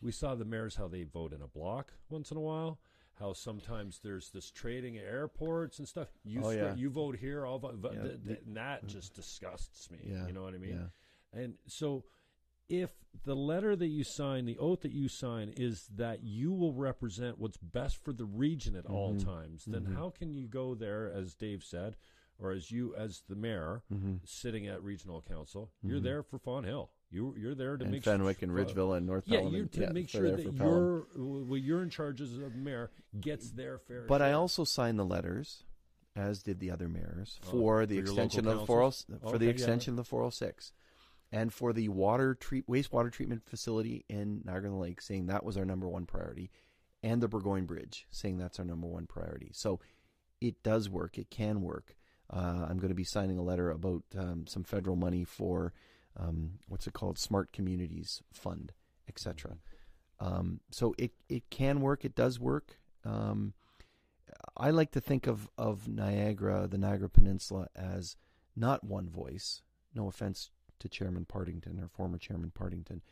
we 0.00 0.12
saw 0.12 0.34
the 0.34 0.44
mayors 0.44 0.76
how 0.76 0.88
they 0.88 1.04
vote 1.04 1.32
in 1.32 1.40
a 1.42 1.48
block 1.48 1.94
once 2.10 2.30
in 2.30 2.36
a 2.36 2.40
while. 2.40 2.78
How 3.14 3.32
sometimes 3.32 4.00
there's 4.00 4.30
this 4.30 4.50
trading 4.50 4.98
at 4.98 5.04
airports 5.04 5.78
and 5.78 5.88
stuff. 5.88 6.08
You 6.22 6.42
Oh, 6.44 6.50
yeah. 6.50 6.74
you 6.74 6.90
vote 6.90 7.16
here, 7.16 7.46
I'll 7.46 7.58
vote. 7.58 7.80
Yeah, 7.94 8.02
th- 8.02 8.24
th- 8.24 8.40
and 8.46 8.56
that 8.58 8.86
just 8.86 9.14
disgusts 9.14 9.90
me. 9.90 9.98
Yeah, 10.04 10.26
You 10.26 10.34
know 10.34 10.42
what 10.42 10.54
I 10.54 10.58
mean? 10.58 10.90
yeah. 11.32 11.40
And 11.40 11.56
so, 11.66 12.04
if 12.68 12.92
the 13.24 13.34
letter 13.36 13.74
that 13.74 13.86
you 13.86 14.04
sign, 14.04 14.44
the 14.44 14.58
oath 14.58 14.80
that 14.82 14.92
you 14.92 15.08
sign, 15.08 15.48
is 15.56 15.86
that 15.94 16.24
you 16.24 16.52
will 16.52 16.74
represent 16.74 17.38
what's 17.38 17.56
best 17.56 17.96
for 17.96 18.12
the 18.12 18.24
region 18.26 18.76
at 18.76 18.84
all 18.86 19.14
Mhm. 19.14 19.24
times, 19.24 19.64
then 19.64 19.86
Mhm. 19.86 19.94
how 19.94 20.10
can 20.10 20.34
you 20.34 20.46
go 20.46 20.74
there, 20.74 21.10
as 21.10 21.34
Dave 21.34 21.64
said, 21.64 21.96
or 22.38 22.50
as 22.52 22.70
you, 22.70 22.94
as 22.96 23.22
the 23.28 23.34
mayor, 23.34 23.82
Mhm. 23.92 24.20
sitting 24.26 24.66
at 24.66 24.82
regional 24.82 25.22
council, 25.22 25.70
you're 25.82 26.00
Mhm. 26.00 26.04
there 26.04 26.22
for 26.22 26.38
Fonthill. 26.38 26.90
You, 27.10 27.34
you're 27.36 27.54
there 27.54 27.76
to 27.76 27.84
And 27.84 27.92
make 27.92 28.02
Fenwick 28.04 28.40
sure, 28.40 28.48
and 28.48 28.56
Ridgeville 28.56 28.96
and 28.96 29.06
North 29.06 29.24
yeah, 29.28 29.38
Pelham. 29.38 29.54
you're 29.54 29.66
to 29.66 29.80
yeah, 29.80 29.92
make 29.92 30.08
sure 30.08 30.30
that 30.36 30.52
your 30.54 31.06
well, 31.16 31.56
you're 31.58 31.82
in 31.82 31.88
charge 31.90 32.20
as 32.20 32.36
a 32.36 32.50
mayor 32.50 32.90
gets 33.20 33.50
their 33.52 33.78
fair. 33.78 34.06
But 34.06 34.22
I 34.22 34.32
also 34.32 34.64
signed 34.64 34.98
the 34.98 35.04
letters, 35.04 35.62
as 36.16 36.42
did 36.42 36.58
the 36.60 36.70
other 36.70 36.88
mayors, 36.88 37.38
Oh, 37.46 37.50
for 37.50 37.86
the 37.86 37.96
for 37.96 38.02
extension 38.02 38.46
of 38.48 38.60
the 38.60 38.66
40, 38.66 38.82
councils? 38.84 39.04
for 39.30 39.38
the 39.38 39.48
Okay, 39.50 39.58
yeah. 39.58 39.74
of 39.92 39.96
the 39.96 40.04
406, 40.04 40.72
and 41.30 41.52
for 41.54 41.72
the 41.72 41.88
water 41.88 42.34
treat 42.34 42.66
wastewater 42.66 43.10
treatment 43.12 43.44
facility 43.48 44.04
in 44.08 44.42
Niagara 44.44 44.74
Lake, 44.76 45.00
saying 45.00 45.26
that 45.26 45.44
was 45.44 45.56
our 45.56 45.64
number 45.64 45.88
one 45.88 46.06
priority, 46.06 46.50
and 47.04 47.22
the 47.22 47.28
Burgoyne 47.28 47.66
Bridge, 47.66 48.06
saying 48.10 48.38
that's 48.38 48.58
our 48.58 48.64
number 48.64 48.88
one 48.88 49.06
priority. 49.06 49.50
So 49.52 49.78
it 50.40 50.62
does 50.64 50.90
work. 50.90 51.18
It 51.18 51.30
can 51.30 51.62
work. 51.62 51.96
Uh, 52.30 52.66
I'm 52.68 52.78
going 52.78 52.88
to 52.88 52.94
be 52.94 53.04
signing 53.04 53.38
a 53.38 53.42
letter 53.42 53.70
about 53.70 54.02
um, 54.18 54.46
some 54.46 54.64
federal 54.64 54.96
money 54.96 55.24
for 55.24 55.72
um, 56.16 56.58
what's 56.68 56.86
it 56.86 56.92
called, 56.92 57.18
Smart 57.18 57.52
Communities 57.52 58.22
Fund, 58.32 58.72
etc. 59.08 59.58
Um, 60.18 60.60
so 60.70 60.94
it 60.98 61.12
it 61.28 61.48
can 61.50 61.80
work. 61.80 62.04
It 62.04 62.14
does 62.14 62.40
work. 62.40 62.78
Um, 63.04 63.54
I 64.56 64.70
like 64.70 64.90
to 64.92 65.00
think 65.00 65.26
of 65.26 65.48
of 65.56 65.88
Niagara, 65.88 66.66
the 66.66 66.78
Niagara 66.78 67.10
Peninsula, 67.10 67.68
as 67.76 68.16
not 68.56 68.84
one 68.84 69.08
voice. 69.08 69.62
No 69.94 70.08
offense 70.08 70.50
to 70.78 70.88
Chairman 70.88 71.24
Partington 71.24 71.80
or 71.80 71.88
former 71.88 72.18
Chairman 72.18 72.50
Partington, 72.54 73.02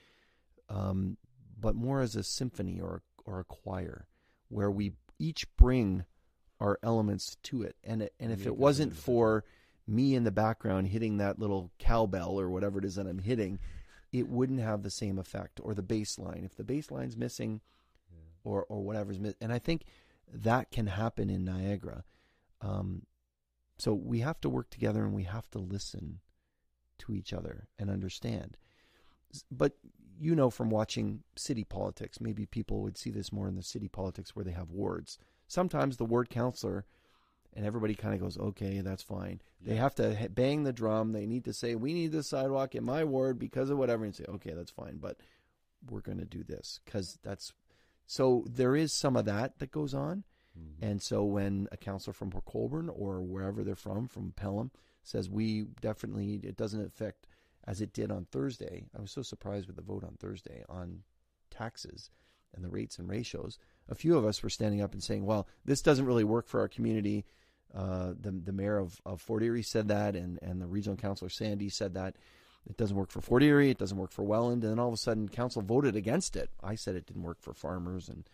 um, 0.69 1.19
but 1.59 1.75
more 1.75 2.01
as 2.01 2.17
a 2.17 2.23
symphony 2.23 2.81
or 2.81 3.03
or 3.25 3.41
a 3.41 3.45
choir, 3.45 4.07
where 4.49 4.71
we 4.71 4.93
each 5.19 5.47
bring 5.57 6.05
our 6.61 6.78
elements 6.82 7.36
to 7.44 7.62
it. 7.62 7.76
And 7.84 8.02
it, 8.02 8.14
and 8.20 8.32
if 8.32 8.46
it 8.46 8.57
wasn't 8.57 8.96
for 8.96 9.44
me 9.86 10.14
in 10.14 10.24
the 10.24 10.30
background 10.30 10.88
hitting 10.88 11.18
that 11.18 11.38
little 11.38 11.70
cowbell 11.78 12.40
or 12.40 12.48
whatever 12.48 12.78
it 12.78 12.84
is 12.84 12.94
that 12.94 13.07
I'm 13.07 13.18
hitting, 13.18 13.59
it 14.12 14.28
wouldn't 14.28 14.61
have 14.61 14.82
the 14.82 14.90
same 14.90 15.18
effect. 15.18 15.61
Or 15.62 15.74
the 15.74 15.82
bass 15.82 16.18
line. 16.18 16.42
If 16.44 16.57
the 16.57 16.64
bass 16.64 16.90
line's 16.90 17.16
missing, 17.16 17.61
or 18.44 18.64
or 18.68 18.82
whatever's 18.82 19.18
missing, 19.18 19.38
and 19.40 19.52
I 19.52 19.59
think 19.59 19.84
that 20.32 20.70
can 20.70 20.86
happen 20.86 21.30
in 21.30 21.44
Niagara. 21.44 22.05
Um, 22.61 23.02
so 23.78 23.92
we 23.92 24.20
have 24.20 24.40
to 24.42 24.48
work 24.48 24.70
together 24.70 25.05
and 25.05 25.12
we 25.12 25.24
have 25.24 25.50
to 25.50 25.59
listen 25.59 26.20
to 26.98 27.14
each 27.14 27.32
other 27.32 27.68
and 27.78 27.90
understand. 27.90 28.57
But 29.50 29.72
you 30.18 30.34
know 30.34 30.50
from 30.50 30.70
watching 30.70 31.24
city 31.36 31.64
politics, 31.64 32.20
maybe 32.20 32.46
people 32.46 32.82
would 32.82 32.96
see 32.96 33.11
this 33.11 33.32
more 33.32 33.48
in 33.48 33.57
the 33.57 33.62
city 33.62 33.88
politics 33.88 34.36
where 34.36 34.44
they 34.44 34.52
have 34.52 34.70
wards. 34.70 35.18
Sometimes 35.47 35.97
the 35.97 36.05
word 36.05 36.30
counselor 36.30 36.84
and 37.55 37.64
everybody 37.64 37.95
kind 37.95 38.14
of 38.14 38.20
goes, 38.20 38.36
okay, 38.36 38.80
that's 38.80 39.03
fine. 39.03 39.40
They 39.61 39.76
have 39.76 39.95
to 39.97 40.28
bang 40.30 40.64
the 40.64 40.72
drum. 40.72 41.12
They 41.12 41.24
need 41.26 41.45
to 41.45 41.53
say, 41.53 41.74
we 41.74 41.95
need 41.95 42.12
this 42.12 42.28
sidewalk 42.28 42.74
in 42.74 42.84
my 42.84 43.05
ward 43.05 43.38
because 43.38 43.70
of 43.70 43.78
whatever, 43.78 44.05
and 44.05 44.14
say, 44.14 44.24
okay, 44.28 44.53
that's 44.53 44.70
fine, 44.70 44.99
but 44.99 45.18
we're 45.88 46.01
going 46.01 46.18
to 46.18 46.24
do 46.24 46.42
this 46.42 46.80
because 46.84 47.18
that's 47.22 47.53
so 48.07 48.45
there 48.47 48.76
is 48.76 48.92
some 48.92 49.16
of 49.16 49.24
that 49.24 49.59
that 49.59 49.70
goes 49.70 49.95
on. 49.95 50.24
Mhm. 50.59 50.82
And 50.82 51.03
so 51.03 51.24
when 51.24 51.68
a 51.72 51.76
counselor 51.76 52.12
from 52.12 52.30
Port 52.30 52.45
Colborne 52.45 52.88
or 52.90 53.22
wherever 53.22 53.62
they're 53.64 53.74
from, 53.74 54.09
from 54.09 54.32
Pelham, 54.32 54.70
says 55.03 55.30
we 55.30 55.62
definitely 55.80 56.40
it 56.42 56.57
doesn't 56.57 56.84
affect 56.84 57.26
as 57.66 57.80
it 57.80 57.92
did 57.92 58.11
on 58.11 58.26
Thursday. 58.26 58.84
I 58.97 59.01
was 59.01 59.11
so 59.11 59.22
surprised 59.22 59.66
with 59.66 59.76
the 59.76 59.82
vote 59.82 60.05
on 60.05 60.16
Thursday 60.18 60.64
on 60.68 61.03
taxes 61.51 62.11
and 62.55 62.64
the 62.64 62.68
rates 62.68 62.99
and 62.99 63.09
ratios. 63.09 63.59
A 63.89 63.95
few 63.95 64.16
of 64.16 64.24
us 64.24 64.43
were 64.43 64.51
standing 64.51 64.80
up 64.80 64.93
and 64.93 65.03
saying, 65.03 65.24
"Well, 65.26 65.47
this 65.64 65.82
doesn't 65.82 66.07
really 66.07 66.24
work 66.24 66.49
for 66.49 66.61
our 66.61 66.68
community." 66.68 67.24
Uh, 67.74 68.14
the 68.18 68.30
the 68.30 68.53
mayor 68.53 68.78
of, 68.78 69.01
of 69.05 69.20
Fort 69.20 69.43
Erie 69.43 69.62
said 69.62 69.89
that, 69.89 70.14
and, 70.14 70.39
and 70.43 70.61
the 70.61 70.66
regional 70.66 70.97
councilor 70.97 71.28
Sandy 71.28 71.68
said 71.68 71.95
that 71.95 72.16
it 72.66 72.76
doesn't 72.76 72.97
work 72.97 73.11
for 73.11 73.20
Fort 73.20 73.43
Erie, 73.43 73.70
it 73.70 73.78
doesn't 73.78 73.99
work 73.99 74.12
for 74.12 74.22
Welland, 74.22 74.62
and 74.62 74.72
then 74.72 74.78
all 74.78 74.89
of 74.89 74.95
a 74.95 74.99
sudden, 74.99 75.28
council 75.28 75.61
voted 75.61 75.97
against 75.97 76.37
it. 76.37 76.51
I 76.62 76.76
said 76.76 76.95
it 76.95 77.07
didn't 77.07 77.22
work 77.22 77.41
for 77.41 77.53
farmers, 77.53 78.09
and 78.09 78.28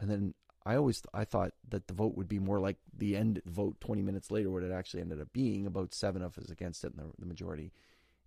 and 0.00 0.10
then 0.10 0.34
I 0.64 0.76
always 0.76 1.02
I 1.14 1.24
thought 1.24 1.52
that 1.68 1.86
the 1.86 1.94
vote 1.94 2.16
would 2.16 2.28
be 2.28 2.38
more 2.38 2.58
like 2.58 2.78
the 2.96 3.16
end 3.16 3.42
vote 3.46 3.80
20 3.80 4.02
minutes 4.02 4.30
later, 4.30 4.50
what 4.50 4.64
it 4.64 4.72
actually 4.72 5.02
ended 5.02 5.20
up 5.20 5.32
being. 5.32 5.66
About 5.66 5.94
seven 5.94 6.22
of 6.22 6.36
us 6.38 6.50
against 6.50 6.84
it, 6.84 6.94
and 6.94 7.06
the, 7.06 7.12
the 7.18 7.26
majority 7.26 7.72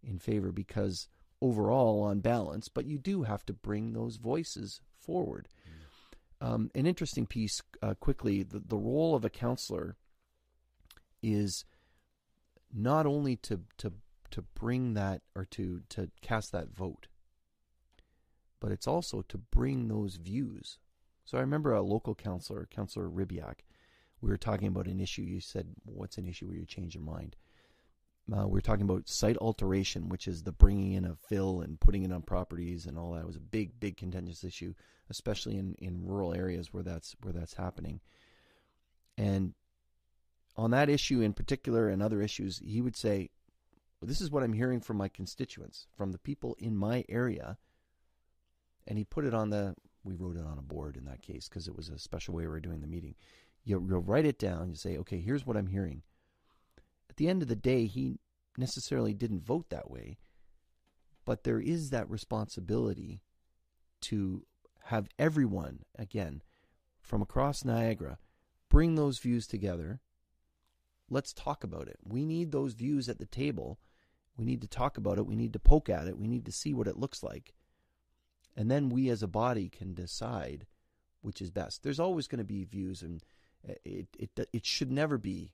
in 0.04 0.20
favor 0.20 0.52
because 0.52 1.10
overall 1.42 2.02
on 2.02 2.20
balance. 2.20 2.70
But 2.70 2.86
you 2.86 2.98
do 2.98 3.24
have 3.24 3.46
to 3.48 3.54
bring 3.54 3.94
those 3.94 4.16
voices 4.16 4.82
forward. 5.06 5.48
Um, 6.42 6.70
an 6.76 6.86
interesting 6.86 7.26
piece, 7.26 7.62
uh, 7.82 7.94
quickly, 7.94 8.44
the, 8.44 8.60
the 8.60 8.78
role 8.78 9.16
of 9.16 9.24
a 9.24 9.30
counselor 9.30 9.96
is 11.24 11.66
not 12.74 13.06
only 13.06 13.36
to 13.38 13.62
to 13.78 13.94
to 14.32 14.42
bring 14.42 14.94
that 14.96 15.22
or 15.34 15.46
to 15.46 15.82
to 15.90 16.12
cast 16.22 16.52
that 16.52 16.76
vote, 16.76 17.08
but 18.60 18.72
it's 18.72 18.88
also 18.88 19.22
to 19.24 19.38
bring 19.38 19.88
those 19.88 20.16
views. 20.16 20.78
So 21.24 21.38
I 21.38 21.42
remember 21.42 21.74
a 21.74 21.82
local 21.82 22.14
counselor, 22.14 22.68
Counselor 22.70 23.10
Ribiak, 23.10 23.62
we 24.22 24.30
were 24.30 24.38
talking 24.38 24.68
about 24.68 24.88
an 24.88 25.00
issue. 25.00 25.22
You 25.22 25.40
said, 25.40 25.74
"What's 25.86 26.18
an 26.18 26.28
issue 26.28 26.48
where 26.48 26.58
you 26.58 26.66
change 26.66 26.96
your 26.96 27.04
mind?" 27.04 27.36
Uh, 28.34 28.48
we 28.48 28.54
were 28.54 28.62
talking 28.62 28.86
about 28.86 29.08
site 29.08 29.38
alteration, 29.38 30.10
which 30.10 30.28
is 30.28 30.42
the 30.42 30.52
bringing 30.52 30.94
in 30.94 31.06
of 31.06 31.20
fill 31.20 31.62
and 31.62 31.80
putting 31.80 32.04
it 32.04 32.12
on 32.12 32.24
properties 32.24 32.88
and 32.88 32.98
all 32.98 33.12
that. 33.12 33.26
Was 33.26 33.36
a 33.36 33.40
big, 33.40 33.80
big 33.80 33.98
contentious 33.98 34.44
issue, 34.44 34.74
especially 35.10 35.58
in, 35.58 35.76
in 35.76 36.06
rural 36.06 36.34
areas 36.34 36.74
where 36.74 36.82
that's 36.82 37.16
where 37.22 37.34
that's 37.34 37.54
happening. 37.54 38.00
And 39.18 39.54
on 40.58 40.72
that 40.72 40.90
issue 40.90 41.22
in 41.22 41.34
particular 41.34 41.88
and 41.88 42.02
other 42.02 42.22
issues, 42.22 42.60
he 42.60 42.82
would 42.82 42.96
say, 42.96 43.30
well, 44.02 44.08
"This 44.08 44.22
is 44.22 44.32
what 44.32 44.42
I'm 44.42 44.54
hearing 44.54 44.82
from 44.82 44.98
my 44.98 45.08
constituents, 45.08 45.86
from 45.96 46.12
the 46.12 46.18
people 46.18 46.56
in 46.58 46.76
my 46.76 47.06
area." 47.08 47.58
And 48.88 48.98
he 48.98 49.04
put 49.04 49.26
it 49.26 49.36
on 49.36 49.52
the. 49.52 49.76
We 50.04 50.16
wrote 50.16 50.38
it 50.38 50.46
on 50.46 50.58
a 50.58 50.64
board 50.64 50.98
in 50.98 51.06
that 51.06 51.22
case 51.22 51.48
because 51.48 51.68
it 51.68 51.76
was 51.76 51.90
a 51.90 52.00
special 52.00 52.34
way 52.34 52.44
we 52.44 52.48
were 52.48 52.60
doing 52.60 52.82
the 52.82 52.88
meeting. 52.88 53.16
You, 53.64 53.84
you'll 53.88 54.02
write 54.02 54.26
it 54.26 54.40
down. 54.40 54.70
You 54.70 54.76
say, 54.76 54.98
"Okay, 54.98 55.20
here's 55.20 55.46
what 55.46 55.58
I'm 55.58 55.68
hearing." 55.68 56.02
At 57.10 57.18
the 57.18 57.28
end 57.28 57.42
of 57.42 57.48
the 57.48 57.56
day, 57.56 57.86
he 57.86 58.20
necessarily 58.58 59.14
didn't 59.14 59.46
vote 59.46 59.70
that 59.70 59.90
way, 59.90 60.18
but 61.26 61.44
there 61.44 61.60
is 61.60 61.90
that 61.90 62.10
responsibility 62.10 63.22
to 64.02 64.46
have 64.86 65.10
everyone, 65.18 65.80
again, 65.98 66.42
from 67.02 67.22
across 67.22 67.66
Niagara, 67.66 68.18
bring 68.70 68.96
those 68.96 69.20
views 69.20 69.48
together. 69.48 70.00
Let's 71.10 71.34
talk 71.34 71.64
about 71.64 71.88
it. 71.88 71.98
We 72.04 72.26
need 72.26 72.52
those 72.52 72.74
views 72.74 73.10
at 73.10 73.20
the 73.20 73.26
table. 73.26 73.80
We 74.38 74.46
need 74.46 74.62
to 74.62 74.68
talk 74.68 74.98
about 74.98 75.18
it. 75.18 75.26
We 75.26 75.36
need 75.36 75.54
to 75.54 75.60
poke 75.60 75.90
at 75.90 76.08
it. 76.08 76.18
We 76.18 76.28
need 76.28 76.46
to 76.46 76.52
see 76.52 76.74
what 76.74 76.88
it 76.88 76.98
looks 76.98 77.24
like. 77.24 77.54
And 78.56 78.70
then 78.72 78.90
we 78.90 79.10
as 79.10 79.22
a 79.22 79.28
body 79.28 79.70
can 79.70 79.94
decide 79.94 80.66
which 81.26 81.42
is 81.42 81.50
best. 81.50 81.84
There's 81.84 82.00
always 82.00 82.28
going 82.28 82.38
to 82.40 82.46
be 82.46 82.64
views, 82.64 83.02
and 83.02 83.24
eh, 83.68 83.74
it, 83.84 84.08
it, 84.18 84.50
it 84.54 84.66
should 84.66 84.92
never 84.92 85.18
be 85.18 85.54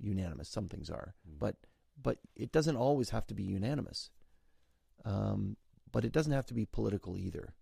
unanimous. 0.00 0.48
Some 0.48 0.68
things 0.68 0.90
are, 0.90 1.14
mm. 1.28 1.38
but 1.38 1.56
but 2.02 2.18
it 2.36 2.52
doesn't 2.52 2.76
always 2.76 3.10
have 3.10 3.26
to 3.28 3.34
be 3.34 3.44
unanimous. 3.44 4.10
Um, 5.04 5.56
but 5.92 6.04
it 6.04 6.12
doesn't 6.12 6.32
have 6.32 6.46
to 6.46 6.54
be 6.54 6.64
political 6.64 7.16
either. 7.16 7.54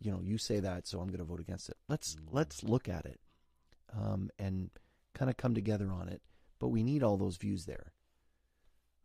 You 0.00 0.10
know, 0.10 0.20
you 0.22 0.38
say 0.38 0.60
that, 0.60 0.86
so 0.86 1.00
I'm 1.00 1.08
going 1.08 1.18
to 1.18 1.24
vote 1.24 1.40
against 1.40 1.68
it. 1.68 1.76
Let's 1.88 2.14
mm. 2.14 2.20
let's 2.30 2.62
look 2.62 2.88
at 2.88 3.06
it 3.06 3.20
um, 3.96 4.30
and 4.38 4.70
kind 5.14 5.30
of 5.30 5.36
come 5.36 5.54
together 5.54 5.90
on 5.90 6.08
it. 6.08 6.22
But 6.58 6.68
we 6.68 6.82
need 6.82 7.02
all 7.02 7.16
those 7.16 7.36
views 7.36 7.66
there. 7.66 7.92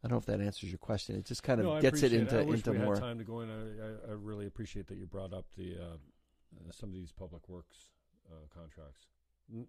I 0.04 0.08
don't 0.08 0.16
know 0.16 0.20
if 0.20 0.26
that 0.26 0.42
answers 0.42 0.70
your 0.70 0.80
question. 0.80 1.16
It 1.16 1.26
just 1.26 1.44
kind 1.44 1.62
of 1.62 1.66
no, 1.66 1.82
gets 1.82 2.04
it 2.04 2.12
into 2.12 2.38
it. 2.38 2.48
I 2.48 2.54
into 2.54 2.72
we 2.72 2.80
more. 2.80 2.96
Had 2.96 3.04
time 3.04 3.18
to 3.20 3.24
go 3.24 3.40
in. 3.40 3.50
I, 3.50 3.54
I, 3.54 4.12
I, 4.12 4.16
really 4.16 4.48
appreciate 4.48 4.88
that 4.88 4.98
you 4.98 5.06
brought 5.06 5.34
up 5.34 5.46
the 5.56 5.76
uh, 5.76 5.98
some 6.72 6.90
of 6.90 6.96
these 6.96 7.12
public 7.12 7.48
works 7.48 7.78
uh, 8.30 8.36
contracts. 8.54 9.08
N- 9.52 9.68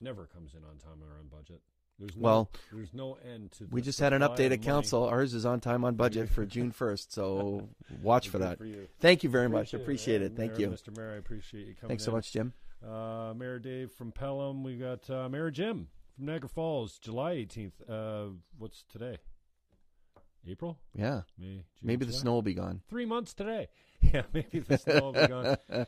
never 0.00 0.26
comes 0.26 0.54
in 0.54 0.64
on 0.64 0.78
time 0.78 1.02
or 1.04 1.18
on 1.18 1.28
budget. 1.28 1.60
There's 2.00 2.16
no, 2.16 2.22
well, 2.22 2.50
there's 2.72 2.94
no 2.94 3.18
end 3.30 3.52
to. 3.52 3.64
That. 3.64 3.72
We 3.72 3.82
just 3.82 4.00
had 4.00 4.14
an 4.14 4.22
update 4.22 4.52
at 4.52 4.62
council. 4.62 5.04
Ours 5.04 5.34
is 5.34 5.44
on 5.44 5.60
time 5.60 5.84
on 5.84 5.96
budget 5.96 6.30
for 6.30 6.46
June 6.54 6.72
first, 6.72 7.12
so 7.12 7.68
watch 8.02 8.30
for 8.30 8.38
that. 8.38 8.56
For 8.56 8.64
you. 8.64 8.88
Thank 9.00 9.22
you 9.22 9.28
very 9.28 9.46
appreciate 9.46 9.72
much. 9.74 9.82
Appreciate 9.82 10.22
it. 10.22 10.32
Thank 10.34 10.52
Mayor, 10.52 10.60
you, 10.60 10.68
Mr. 10.70 10.96
Mayor. 10.96 11.12
I 11.12 11.16
appreciate 11.16 11.66
you 11.66 11.74
coming. 11.74 11.88
Thanks 11.88 12.04
so 12.04 12.12
in. 12.12 12.16
much, 12.16 12.32
Jim. 12.32 12.54
Uh, 12.82 13.34
Mayor 13.36 13.58
Dave 13.58 13.92
from 13.92 14.12
Pelham. 14.12 14.62
We 14.64 14.76
got 14.76 15.10
uh, 15.10 15.28
Mayor 15.28 15.50
Jim 15.50 15.88
from 16.16 16.24
Niagara 16.24 16.48
Falls, 16.48 16.98
July 16.98 17.34
18th. 17.34 17.72
Uh, 17.86 18.30
what's 18.56 18.84
today? 18.90 19.18
April? 20.48 20.78
Yeah. 20.94 21.22
May, 21.38 21.46
June, 21.46 21.64
maybe 21.82 22.06
July? 22.06 22.12
the 22.12 22.18
snow 22.18 22.32
will 22.32 22.42
be 22.42 22.54
gone. 22.54 22.80
Three 22.88 23.06
months 23.06 23.34
today. 23.34 23.68
Yeah, 24.14 24.22
maybe 24.32 24.60
the 24.60 24.78
snow 24.78 25.00
will 25.02 25.12
be 25.12 25.26
gone. 25.26 25.58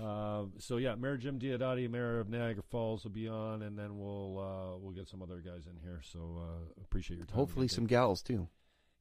Uh, 0.00 0.44
so 0.58 0.78
yeah, 0.78 0.94
Mayor 0.94 1.16
Jim 1.16 1.38
Diodati, 1.38 1.88
Mayor 1.90 2.20
of 2.20 2.28
Niagara 2.30 2.62
Falls, 2.70 3.04
will 3.04 3.10
be 3.10 3.28
on, 3.28 3.62
and 3.62 3.78
then 3.78 3.98
we'll 3.98 4.38
uh, 4.38 4.78
we'll 4.78 4.92
get 4.92 5.08
some 5.08 5.22
other 5.22 5.38
guys 5.38 5.66
in 5.66 5.76
here. 5.82 6.00
So 6.02 6.18
uh, 6.40 6.80
appreciate 6.82 7.18
your 7.18 7.26
time. 7.26 7.36
Hopefully, 7.36 7.68
some 7.68 7.86
gals 7.86 8.22
too. 8.22 8.48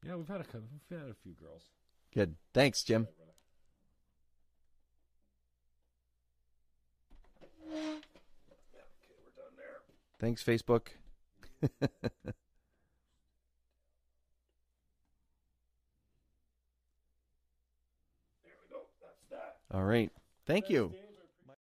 Yeah, 0.05 0.15
we've 0.15 0.27
had 0.27 0.41
a 0.41 0.45
we've 0.53 0.99
had 0.99 1.09
a 1.09 1.13
few 1.23 1.33
girls. 1.33 1.63
Good. 2.13 2.35
Thanks, 2.53 2.83
Jim. 2.83 3.07
Yeah, 7.71 7.77
okay, 7.77 9.15
we're 9.23 9.31
done 9.37 9.55
there. 9.55 9.79
Thanks, 10.19 10.43
Facebook. 10.43 10.87
There 18.43 18.53
we 18.61 18.75
go. 18.75 18.81
That's 19.01 19.23
that. 19.29 19.57
All 19.71 19.83
right. 19.83 20.11
Thank 20.45 20.69
you. 20.69 20.93